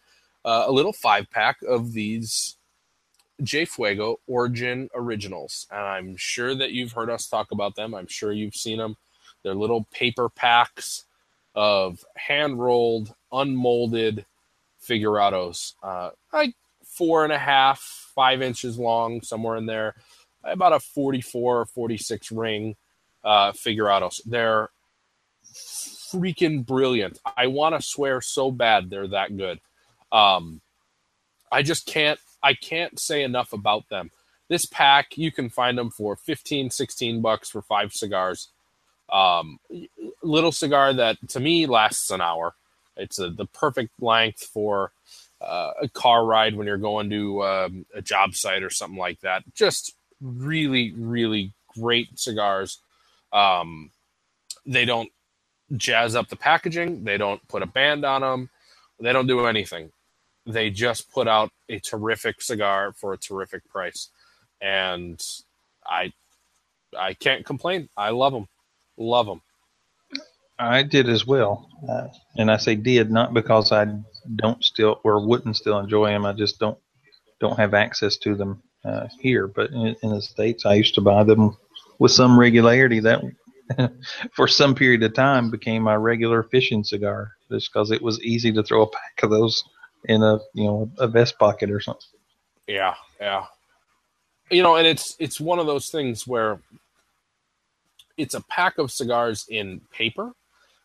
uh, 0.45 0.65
a 0.67 0.71
little 0.71 0.93
five 0.93 1.29
pack 1.31 1.57
of 1.67 1.93
these 1.93 2.55
J 3.43 3.65
Fuego 3.65 4.19
Origin 4.27 4.89
Originals. 4.95 5.67
And 5.71 5.81
I'm 5.81 6.15
sure 6.17 6.55
that 6.55 6.71
you've 6.71 6.91
heard 6.93 7.09
us 7.09 7.27
talk 7.27 7.51
about 7.51 7.75
them. 7.75 7.93
I'm 7.93 8.07
sure 8.07 8.31
you've 8.31 8.55
seen 8.55 8.77
them. 8.77 8.97
They're 9.43 9.55
little 9.55 9.85
paper 9.91 10.29
packs 10.29 11.05
of 11.55 12.03
hand 12.15 12.59
rolled, 12.59 13.13
unmolded 13.31 14.25
figurados, 14.85 15.73
uh, 15.83 16.11
like 16.31 16.53
four 16.85 17.23
and 17.23 17.33
a 17.33 17.37
half, 17.37 17.79
five 18.15 18.41
inches 18.41 18.77
long, 18.77 19.21
somewhere 19.21 19.55
in 19.55 19.65
there, 19.65 19.95
about 20.43 20.73
a 20.73 20.79
44 20.79 21.61
or 21.61 21.65
46 21.65 22.31
ring 22.31 22.75
uh, 23.23 23.51
figurados. 23.51 24.21
They're 24.25 24.69
freaking 26.13 26.65
brilliant. 26.65 27.19
I 27.37 27.47
want 27.47 27.75
to 27.75 27.81
swear 27.81 28.21
so 28.21 28.51
bad 28.51 28.89
they're 28.89 29.07
that 29.09 29.35
good. 29.35 29.59
Um, 30.11 30.61
I 31.51 31.63
just 31.63 31.85
can't. 31.85 32.19
I 32.41 32.53
can't 32.53 32.99
say 32.99 33.23
enough 33.23 33.51
about 33.51 33.89
them. 33.89 34.11
This 34.47 34.65
pack, 34.65 35.17
you 35.17 35.31
can 35.31 35.49
find 35.49 35.77
them 35.77 35.91
for 35.91 36.15
15, 36.15 36.69
16 36.69 37.21
bucks 37.21 37.49
for 37.49 37.61
five 37.61 37.91
cigars. 37.91 38.49
Um, 39.11 39.59
little 40.23 40.51
cigar 40.51 40.93
that 40.93 41.17
to 41.29 41.39
me 41.39 41.65
lasts 41.65 42.11
an 42.11 42.21
hour. 42.21 42.55
It's 42.95 43.19
a, 43.19 43.29
the 43.29 43.45
perfect 43.45 43.91
length 44.01 44.43
for 44.43 44.91
uh, 45.41 45.71
a 45.81 45.89
car 45.89 46.25
ride 46.25 46.55
when 46.55 46.67
you're 46.67 46.77
going 46.77 47.09
to 47.09 47.43
um, 47.43 47.85
a 47.93 48.01
job 48.01 48.33
site 48.33 48.63
or 48.63 48.69
something 48.69 48.97
like 48.97 49.21
that. 49.21 49.43
Just 49.53 49.93
really, 50.21 50.93
really 50.93 51.53
great 51.77 52.19
cigars. 52.19 52.79
Um, 53.31 53.91
they 54.65 54.85
don't 54.85 55.09
jazz 55.77 56.15
up 56.15 56.29
the 56.29 56.35
packaging. 56.35 57.03
They 57.03 57.17
don't 57.17 57.45
put 57.47 57.63
a 57.63 57.67
band 57.67 58.05
on 58.05 58.21
them. 58.21 58.49
They 58.99 59.13
don't 59.13 59.27
do 59.27 59.45
anything. 59.45 59.91
They 60.45 60.69
just 60.69 61.11
put 61.11 61.27
out 61.27 61.51
a 61.69 61.79
terrific 61.79 62.41
cigar 62.41 62.93
for 62.93 63.13
a 63.13 63.17
terrific 63.17 63.67
price. 63.69 64.09
And 64.61 65.23
I 65.85 66.11
I 66.97 67.13
can't 67.13 67.45
complain. 67.45 67.87
I 67.95 68.09
love 68.09 68.33
them, 68.33 68.47
love 68.97 69.27
them. 69.27 69.41
I 70.57 70.83
did 70.83 71.07
as 71.07 71.25
well, 71.25 71.69
uh, 71.87 72.07
and 72.35 72.51
I 72.51 72.57
say 72.57 72.75
did 72.75 73.11
not 73.11 73.33
because 73.33 73.71
I 73.71 73.87
don't 74.35 74.61
still 74.63 74.99
or 75.03 75.25
wouldn't 75.25 75.55
still 75.55 75.79
enjoy 75.79 76.09
them. 76.09 76.25
I 76.25 76.33
just 76.33 76.59
don't 76.59 76.77
don't 77.39 77.57
have 77.57 77.73
access 77.73 78.17
to 78.17 78.35
them 78.35 78.61
uh, 78.85 79.07
here. 79.19 79.47
But 79.47 79.71
in, 79.71 79.95
in, 80.01 80.09
the 80.09 80.21
states, 80.21 80.65
I 80.65 80.75
used 80.75 80.95
to 80.95 81.01
buy 81.01 81.23
them 81.23 81.57
with 81.99 82.11
some 82.11 82.39
regularity. 82.39 82.99
That 82.99 83.23
for 84.33 84.47
some 84.47 84.75
period 84.75 85.03
of 85.03 85.13
time 85.13 85.49
became 85.49 85.83
my 85.83 85.95
regular 85.95 86.43
fishing 86.43 86.83
cigar, 86.83 87.33
just 87.51 87.71
because 87.71 87.91
it 87.91 88.01
was 88.01 88.21
easy 88.23 88.51
to 88.53 88.63
throw 88.63 88.83
a 88.83 88.89
pack 88.89 89.23
of 89.23 89.29
those 89.29 89.63
in 90.05 90.23
a 90.23 90.39
you 90.53 90.65
know 90.65 90.91
a 90.97 91.07
vest 91.07 91.37
pocket 91.39 91.71
or 91.71 91.79
something. 91.79 92.03
Yeah, 92.67 92.95
yeah. 93.19 93.45
You 94.49 94.63
know, 94.63 94.75
and 94.75 94.87
it's 94.87 95.15
it's 95.19 95.39
one 95.39 95.59
of 95.59 95.67
those 95.67 95.89
things 95.89 96.25
where 96.25 96.59
it's 98.17 98.33
a 98.33 98.41
pack 98.41 98.77
of 98.77 98.91
cigars 98.91 99.45
in 99.49 99.81
paper 99.91 100.33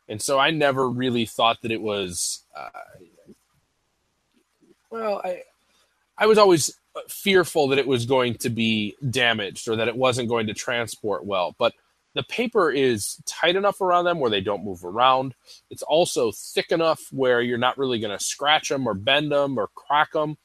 and 0.08 0.20
so 0.20 0.38
I 0.38 0.50
never 0.50 0.88
really 0.88 1.26
thought 1.26 1.62
that 1.62 1.70
it 1.70 1.80
was. 1.80 2.42
Uh, 2.56 2.68
well, 4.90 5.20
I 5.24 5.42
I 6.18 6.26
was 6.26 6.38
always 6.38 6.74
fearful 7.08 7.68
that 7.68 7.78
it 7.78 7.86
was 7.86 8.06
going 8.06 8.34
to 8.36 8.50
be 8.50 8.96
damaged 9.10 9.68
or 9.68 9.76
that 9.76 9.88
it 9.88 9.96
wasn't 9.96 10.28
going 10.28 10.46
to 10.46 10.54
transport 10.54 11.24
well, 11.24 11.54
but 11.58 11.72
the 12.14 12.22
paper 12.24 12.70
is 12.70 13.20
tight 13.26 13.56
enough 13.56 13.80
around 13.80 14.04
them 14.04 14.20
where 14.20 14.30
they 14.30 14.40
don't 14.40 14.64
move 14.64 14.84
around. 14.84 15.34
It's 15.70 15.82
also 15.82 16.30
thick 16.32 16.70
enough 16.70 17.02
where 17.10 17.40
you're 17.40 17.58
not 17.58 17.76
really 17.76 17.98
going 17.98 18.16
to 18.16 18.24
scratch 18.24 18.68
them 18.68 18.86
or 18.86 18.94
bend 18.94 19.32
them 19.32 19.58
or 19.58 19.68
crack 19.74 20.12
them. 20.12 20.38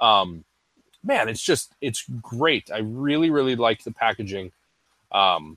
Um, 0.00 0.44
man, 1.04 1.28
it's 1.28 1.42
just 1.42 1.74
it's 1.80 2.04
great. 2.20 2.70
I 2.72 2.78
really 2.78 3.30
really 3.30 3.54
like 3.54 3.84
the 3.84 3.92
packaging. 3.92 4.50
Um, 5.12 5.56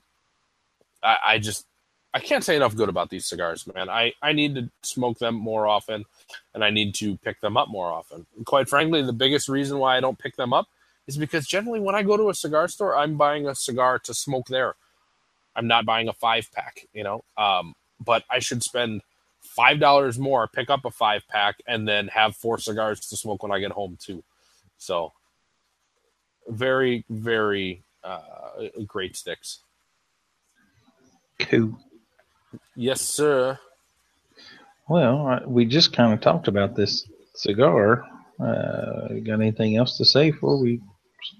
I, 1.02 1.16
I 1.24 1.38
just 1.38 1.66
I 2.14 2.20
can't 2.20 2.44
say 2.44 2.56
enough 2.56 2.76
good 2.76 2.88
about 2.88 3.10
these 3.10 3.26
cigars, 3.26 3.66
man. 3.74 3.90
I, 3.90 4.14
I 4.22 4.32
need 4.32 4.54
to 4.54 4.70
smoke 4.82 5.18
them 5.18 5.34
more 5.34 5.66
often 5.66 6.04
and 6.54 6.64
I 6.64 6.70
need 6.70 6.94
to 6.96 7.16
pick 7.18 7.40
them 7.40 7.56
up 7.56 7.68
more 7.68 7.90
often. 7.92 8.26
And 8.36 8.46
quite 8.46 8.68
frankly, 8.68 9.02
the 9.02 9.12
biggest 9.12 9.48
reason 9.48 9.78
why 9.78 9.96
I 9.96 10.00
don't 10.00 10.18
pick 10.18 10.36
them 10.36 10.52
up 10.52 10.68
is 11.06 11.16
because 11.16 11.46
generally 11.46 11.80
when 11.80 11.94
I 11.94 12.02
go 12.02 12.16
to 12.16 12.28
a 12.28 12.34
cigar 12.34 12.68
store, 12.68 12.96
I'm 12.96 13.16
buying 13.16 13.46
a 13.46 13.54
cigar 13.54 13.98
to 14.00 14.14
smoke 14.14 14.48
there. 14.48 14.74
I'm 15.56 15.66
not 15.66 15.86
buying 15.86 16.08
a 16.08 16.12
five 16.12 16.48
pack, 16.52 16.86
you 16.92 17.02
know. 17.02 17.24
Um, 17.36 17.74
but 17.98 18.24
I 18.30 18.38
should 18.38 18.62
spend 18.62 19.02
five 19.40 19.80
dollars 19.80 20.18
more, 20.18 20.46
pick 20.46 20.70
up 20.70 20.84
a 20.84 20.90
five 20.90 21.26
pack, 21.28 21.56
and 21.66 21.88
then 21.88 22.08
have 22.08 22.36
four 22.36 22.58
cigars 22.58 23.00
to 23.08 23.16
smoke 23.16 23.42
when 23.42 23.52
I 23.52 23.58
get 23.58 23.72
home 23.72 23.96
too. 24.00 24.22
So 24.76 25.12
very, 26.46 27.04
very 27.08 27.82
uh, 28.04 28.68
great 28.86 29.16
sticks. 29.16 29.60
Cool. 31.38 31.78
Yes, 32.76 33.00
sir. 33.00 33.58
Well, 34.88 35.40
we 35.46 35.66
just 35.66 35.92
kind 35.92 36.14
of 36.14 36.20
talked 36.20 36.48
about 36.48 36.74
this 36.74 37.06
cigar. 37.34 38.04
Uh, 38.40 39.08
got 39.24 39.40
anything 39.40 39.76
else 39.76 39.98
to 39.98 40.04
say 40.04 40.30
before 40.30 40.58
we 40.58 40.80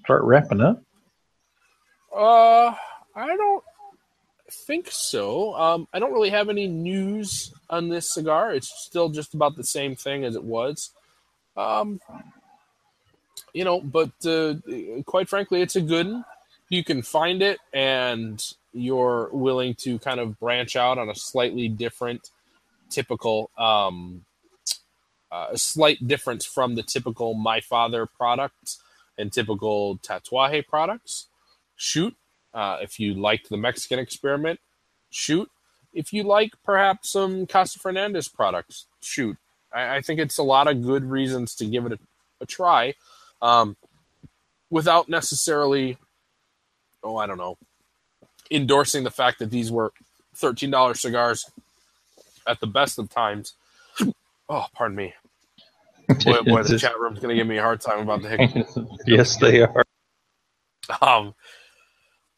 start 0.03 0.23
wrapping 0.23 0.61
up? 0.61 0.83
Uh, 2.15 2.73
I 3.15 3.35
don't 3.35 3.63
think 4.51 4.89
so. 4.91 5.55
Um, 5.55 5.87
I 5.93 5.99
don't 5.99 6.13
really 6.13 6.29
have 6.29 6.49
any 6.49 6.67
news 6.67 7.51
on 7.69 7.89
this 7.89 8.13
cigar. 8.13 8.53
It's 8.53 8.71
still 8.85 9.09
just 9.09 9.33
about 9.33 9.55
the 9.55 9.63
same 9.63 9.95
thing 9.95 10.25
as 10.25 10.35
it 10.35 10.43
was. 10.43 10.91
Um, 11.57 11.99
you 13.53 13.63
know, 13.63 13.81
but 13.81 14.11
uh, 14.25 14.55
quite 15.05 15.27
frankly, 15.27 15.61
it's 15.61 15.75
a 15.75 15.81
good 15.81 16.07
one. 16.07 16.25
You 16.69 16.83
can 16.83 17.01
find 17.01 17.41
it, 17.41 17.57
and 17.73 18.39
you're 18.73 19.29
willing 19.31 19.73
to 19.75 19.97
kind 19.97 20.19
of 20.19 20.39
branch 20.39 20.75
out 20.75 20.99
on 20.99 21.09
a 21.09 21.15
slightly 21.15 21.67
different 21.67 22.29
typical 22.89 23.51
um, 23.57 24.25
uh, 25.31 25.47
a 25.51 25.57
slight 25.57 26.07
difference 26.07 26.45
from 26.45 26.75
the 26.75 26.83
typical 26.83 27.33
my 27.33 27.59
father 27.59 28.05
products 28.05 28.81
and 29.17 29.31
typical 29.31 29.97
tatuaje 29.99 30.65
products. 30.67 31.27
Shoot 31.75 32.15
uh, 32.53 32.77
if 32.81 32.99
you 32.99 33.13
liked 33.13 33.49
the 33.49 33.57
mexican 33.57 33.99
experiment 33.99 34.59
shoot. 35.09 35.49
If 35.93 36.13
you 36.13 36.23
like 36.23 36.51
perhaps 36.63 37.11
some 37.11 37.47
casa 37.47 37.79
fernandez 37.79 38.27
products 38.27 38.85
shoot. 39.01 39.37
I, 39.73 39.97
I 39.97 40.01
think 40.01 40.19
it's 40.19 40.37
a 40.37 40.43
lot 40.43 40.67
of 40.67 40.83
good 40.83 41.03
reasons 41.05 41.55
to 41.55 41.65
give 41.65 41.85
it 41.85 41.93
a, 41.93 41.99
a 42.41 42.45
try 42.45 42.93
um, 43.41 43.75
without 44.69 45.09
necessarily 45.09 45.97
oh 47.03 47.17
i 47.17 47.25
don't 47.25 47.37
know 47.37 47.57
endorsing 48.51 49.03
the 49.03 49.11
fact 49.11 49.39
that 49.39 49.49
these 49.51 49.71
were 49.71 49.91
$13 50.35 50.97
cigars 50.97 51.49
at 52.49 52.59
the 52.59 52.67
best 52.67 52.99
of 52.99 53.09
times. 53.09 53.53
Oh, 54.51 54.65
pardon 54.73 54.97
me. 54.97 55.13
Boy, 56.25 56.41
boy 56.41 56.63
the 56.63 56.79
chat 56.79 56.99
room's 56.99 57.19
going 57.19 57.29
to 57.29 57.35
give 57.35 57.45
me 57.45 57.59
a 57.59 57.61
hard 57.61 57.81
time 57.81 57.99
about 57.99 58.23
the 58.23 58.29
hiccup. 58.35 58.67
yes, 59.05 59.37
they 59.37 59.61
are. 59.61 59.85
Um, 60.99 61.35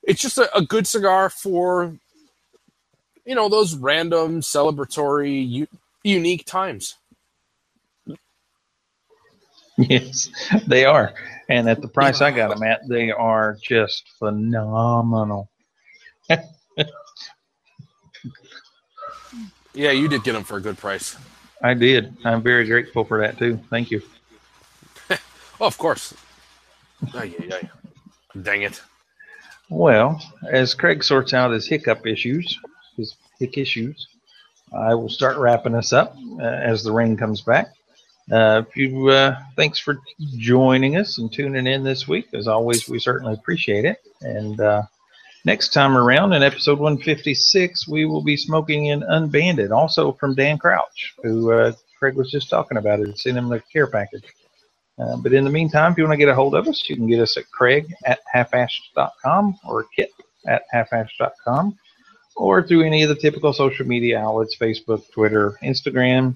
it's 0.04 0.22
just 0.22 0.38
a, 0.38 0.54
a, 0.54 0.62
good 0.62 0.86
cigar 0.86 1.30
for, 1.30 1.96
you 3.24 3.34
know, 3.34 3.48
those 3.48 3.76
random 3.78 4.42
celebratory, 4.42 5.50
u- 5.50 5.68
unique 6.04 6.46
times. 6.46 6.96
Yes, 9.78 10.30
they 10.68 10.84
are. 10.84 11.14
And 11.48 11.70
at 11.70 11.82
the 11.82 11.88
price 11.88 12.20
I 12.20 12.32
got 12.32 12.50
them 12.50 12.64
at, 12.64 12.82
they 12.90 13.10
are 13.10 13.58
just 13.64 14.04
phenomenal. 14.20 15.50
yeah, 19.73 19.91
you 19.91 20.07
did 20.07 20.23
get 20.23 20.34
them 20.34 20.43
for 20.43 20.57
a 20.57 20.61
good 20.61 20.77
price. 20.77 21.18
I 21.64 21.73
did. 21.73 22.15
I'm 22.26 22.41
very 22.41 22.65
grateful 22.65 23.03
for 23.03 23.19
that 23.22 23.38
too. 23.38 23.60
Thank 23.69 23.91
you. 23.91 24.02
oh, 25.10 25.18
of 25.60 25.77
course. 25.77 26.14
Oh, 27.14 27.23
yeah, 27.23 27.38
yeah. 27.39 27.61
Dang 28.41 28.64
it. 28.64 28.81
Well, 29.69 30.22
as 30.49 30.73
Craig 30.73 31.03
sorts 31.03 31.34
out 31.34 31.52
his 31.52 31.68
hiccup 31.68 32.06
issues, 32.06 32.57
his 32.98 33.15
hic 33.39 33.57
issues, 33.57 34.07
I 34.73 34.93
will 34.93 35.10
start 35.10 35.38
wrapping 35.38 35.76
us 35.76 35.93
up 35.93 36.15
uh, 36.39 36.43
as 36.43 36.84
the 36.84 36.91
rain 36.91 37.15
comes 37.18 37.41
back. 37.41 37.73
Uh, 38.31 38.64
if 38.68 38.77
you, 38.77 39.10
uh, 39.10 39.38
thanks 39.56 39.80
for 39.80 39.99
joining 40.38 40.98
us 40.98 41.18
and 41.18 41.31
tuning 41.31 41.68
in 41.68 41.84
this 41.84 42.07
week. 42.07 42.27
As 42.34 42.48
always, 42.48 42.88
we 42.88 42.99
certainly 42.99 43.34
appreciate 43.34 43.85
it. 43.85 44.02
And 44.22 44.60
uh, 44.60 44.84
Next 45.44 45.70
time 45.74 45.98
around 45.98 46.34
in 46.34 46.44
episode 46.44 46.78
156, 46.78 47.88
we 47.88 48.06
will 48.06 48.22
be 48.22 48.38
smoking 48.38 48.88
in 48.88 49.02
Unbanded, 49.02 49.72
also 49.72 50.12
from 50.14 50.36
Dan 50.36 50.60
Crouch, 50.60 51.16
who 51.24 51.52
uh, 51.52 51.72
Craig 51.98 52.16
was 52.16 52.30
just 52.30 52.50
talking 52.50 52.78
about 52.78 53.00
it. 53.00 53.18
Send 53.18 53.38
him 53.38 53.50
the 53.50 53.60
care 53.74 53.88
package. 53.88 54.24
Uh, 55.00 55.18
but 55.18 55.34
in 55.34 55.44
the 55.44 55.50
meantime, 55.50 55.92
if 55.92 55.98
you 55.98 56.04
want 56.04 56.14
to 56.14 56.18
get 56.18 56.30
a 56.30 56.36
hold 56.36 56.54
of 56.54 56.68
us, 56.68 56.88
you 56.88 56.96
can 56.96 57.08
get 57.08 57.20
us 57.20 57.38
at 57.38 57.50
craig 57.50 57.92
at 58.06 58.20
halfash.com 58.36 59.58
or 59.68 59.86
kip 59.96 60.12
at 60.48 60.64
halfash.com 60.74 61.76
or 62.36 62.62
through 62.62 62.84
any 62.84 63.02
of 63.02 63.10
the 63.10 63.16
typical 63.16 63.52
social 63.52 63.88
media 63.88 64.20
outlets 64.20 64.56
Facebook, 64.60 65.04
Twitter, 65.12 65.58
Instagram, 65.64 66.36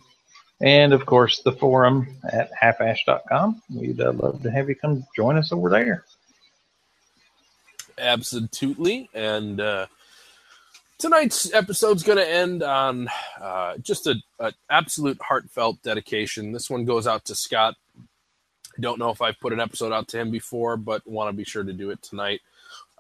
and 0.62 0.94
of 0.94 1.06
course 1.06 1.42
the 1.44 1.52
forum 1.52 2.08
at 2.32 2.50
halfash.com. 2.60 3.62
We'd 3.70 4.02
uh, 4.02 4.14
love 4.14 4.42
to 4.42 4.50
have 4.50 4.68
you 4.68 4.76
come 4.76 5.06
join 5.16 5.38
us 5.38 5.52
over 5.52 5.70
there 5.70 6.06
absolutely. 7.98 9.10
And 9.14 9.60
uh, 9.60 9.88
tonight's 10.98 11.54
episode's 11.54 12.04
going 12.04 12.18
to 12.18 12.30
end 12.30 12.64
on 12.64 13.08
uh, 13.42 13.78
just 13.78 14.08
a, 14.08 14.16
a, 14.40 14.54
absolute 14.70 15.20
heartfelt 15.22 15.82
dedication. 15.84 16.52
This 16.52 16.70
one 16.70 16.86
goes 16.86 17.08
out 17.08 17.26
to 17.26 17.36
Scott. 17.36 17.76
I 17.98 18.82
don't 18.82 19.00
know 19.00 19.10
if 19.10 19.22
I've 19.22 19.40
put 19.40 19.54
an 19.54 19.60
episode 19.60 19.94
out 19.94 20.08
to 20.10 20.20
him 20.20 20.32
before, 20.32 20.78
but 20.78 21.08
want 21.08 21.30
to 21.30 21.38
be 21.38 21.44
sure 21.44 21.64
to 21.64 21.74
do 21.74 21.92
it 21.92 22.02
tonight. 22.02 22.42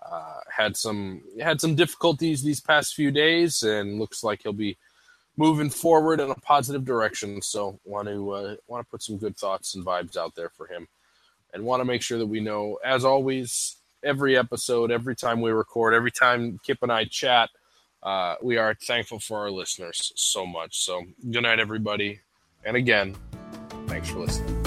Uh, 0.01 0.39
had 0.55 0.77
some 0.77 1.21
had 1.41 1.59
some 1.59 1.75
difficulties 1.75 2.43
these 2.43 2.61
past 2.61 2.93
few 2.93 3.11
days, 3.11 3.63
and 3.63 3.99
looks 3.99 4.23
like 4.23 4.43
he'll 4.43 4.53
be 4.53 4.77
moving 5.35 5.69
forward 5.69 6.19
in 6.19 6.29
a 6.29 6.35
positive 6.35 6.85
direction. 6.85 7.41
So 7.41 7.79
want 7.83 8.07
to 8.07 8.31
uh, 8.31 8.55
want 8.67 8.85
to 8.85 8.91
put 8.91 9.01
some 9.01 9.17
good 9.17 9.35
thoughts 9.35 9.73
and 9.73 9.85
vibes 9.85 10.15
out 10.15 10.35
there 10.35 10.49
for 10.49 10.67
him, 10.67 10.87
and 11.53 11.65
want 11.65 11.81
to 11.81 11.85
make 11.85 12.03
sure 12.03 12.19
that 12.19 12.27
we 12.27 12.39
know, 12.39 12.77
as 12.85 13.03
always, 13.03 13.77
every 14.05 14.37
episode, 14.37 14.91
every 14.91 15.15
time 15.15 15.41
we 15.41 15.51
record, 15.51 15.93
every 15.93 16.11
time 16.11 16.59
Kip 16.63 16.77
and 16.81 16.91
I 16.91 17.05
chat, 17.05 17.49
uh, 18.03 18.35
we 18.41 18.57
are 18.57 18.75
thankful 18.75 19.19
for 19.19 19.39
our 19.39 19.51
listeners 19.51 20.13
so 20.15 20.45
much. 20.45 20.79
So, 20.79 21.03
good 21.31 21.43
night, 21.43 21.59
everybody. 21.59 22.19
And 22.63 22.77
again, 22.77 23.15
thanks 23.87 24.09
for 24.09 24.19
listening. 24.19 24.64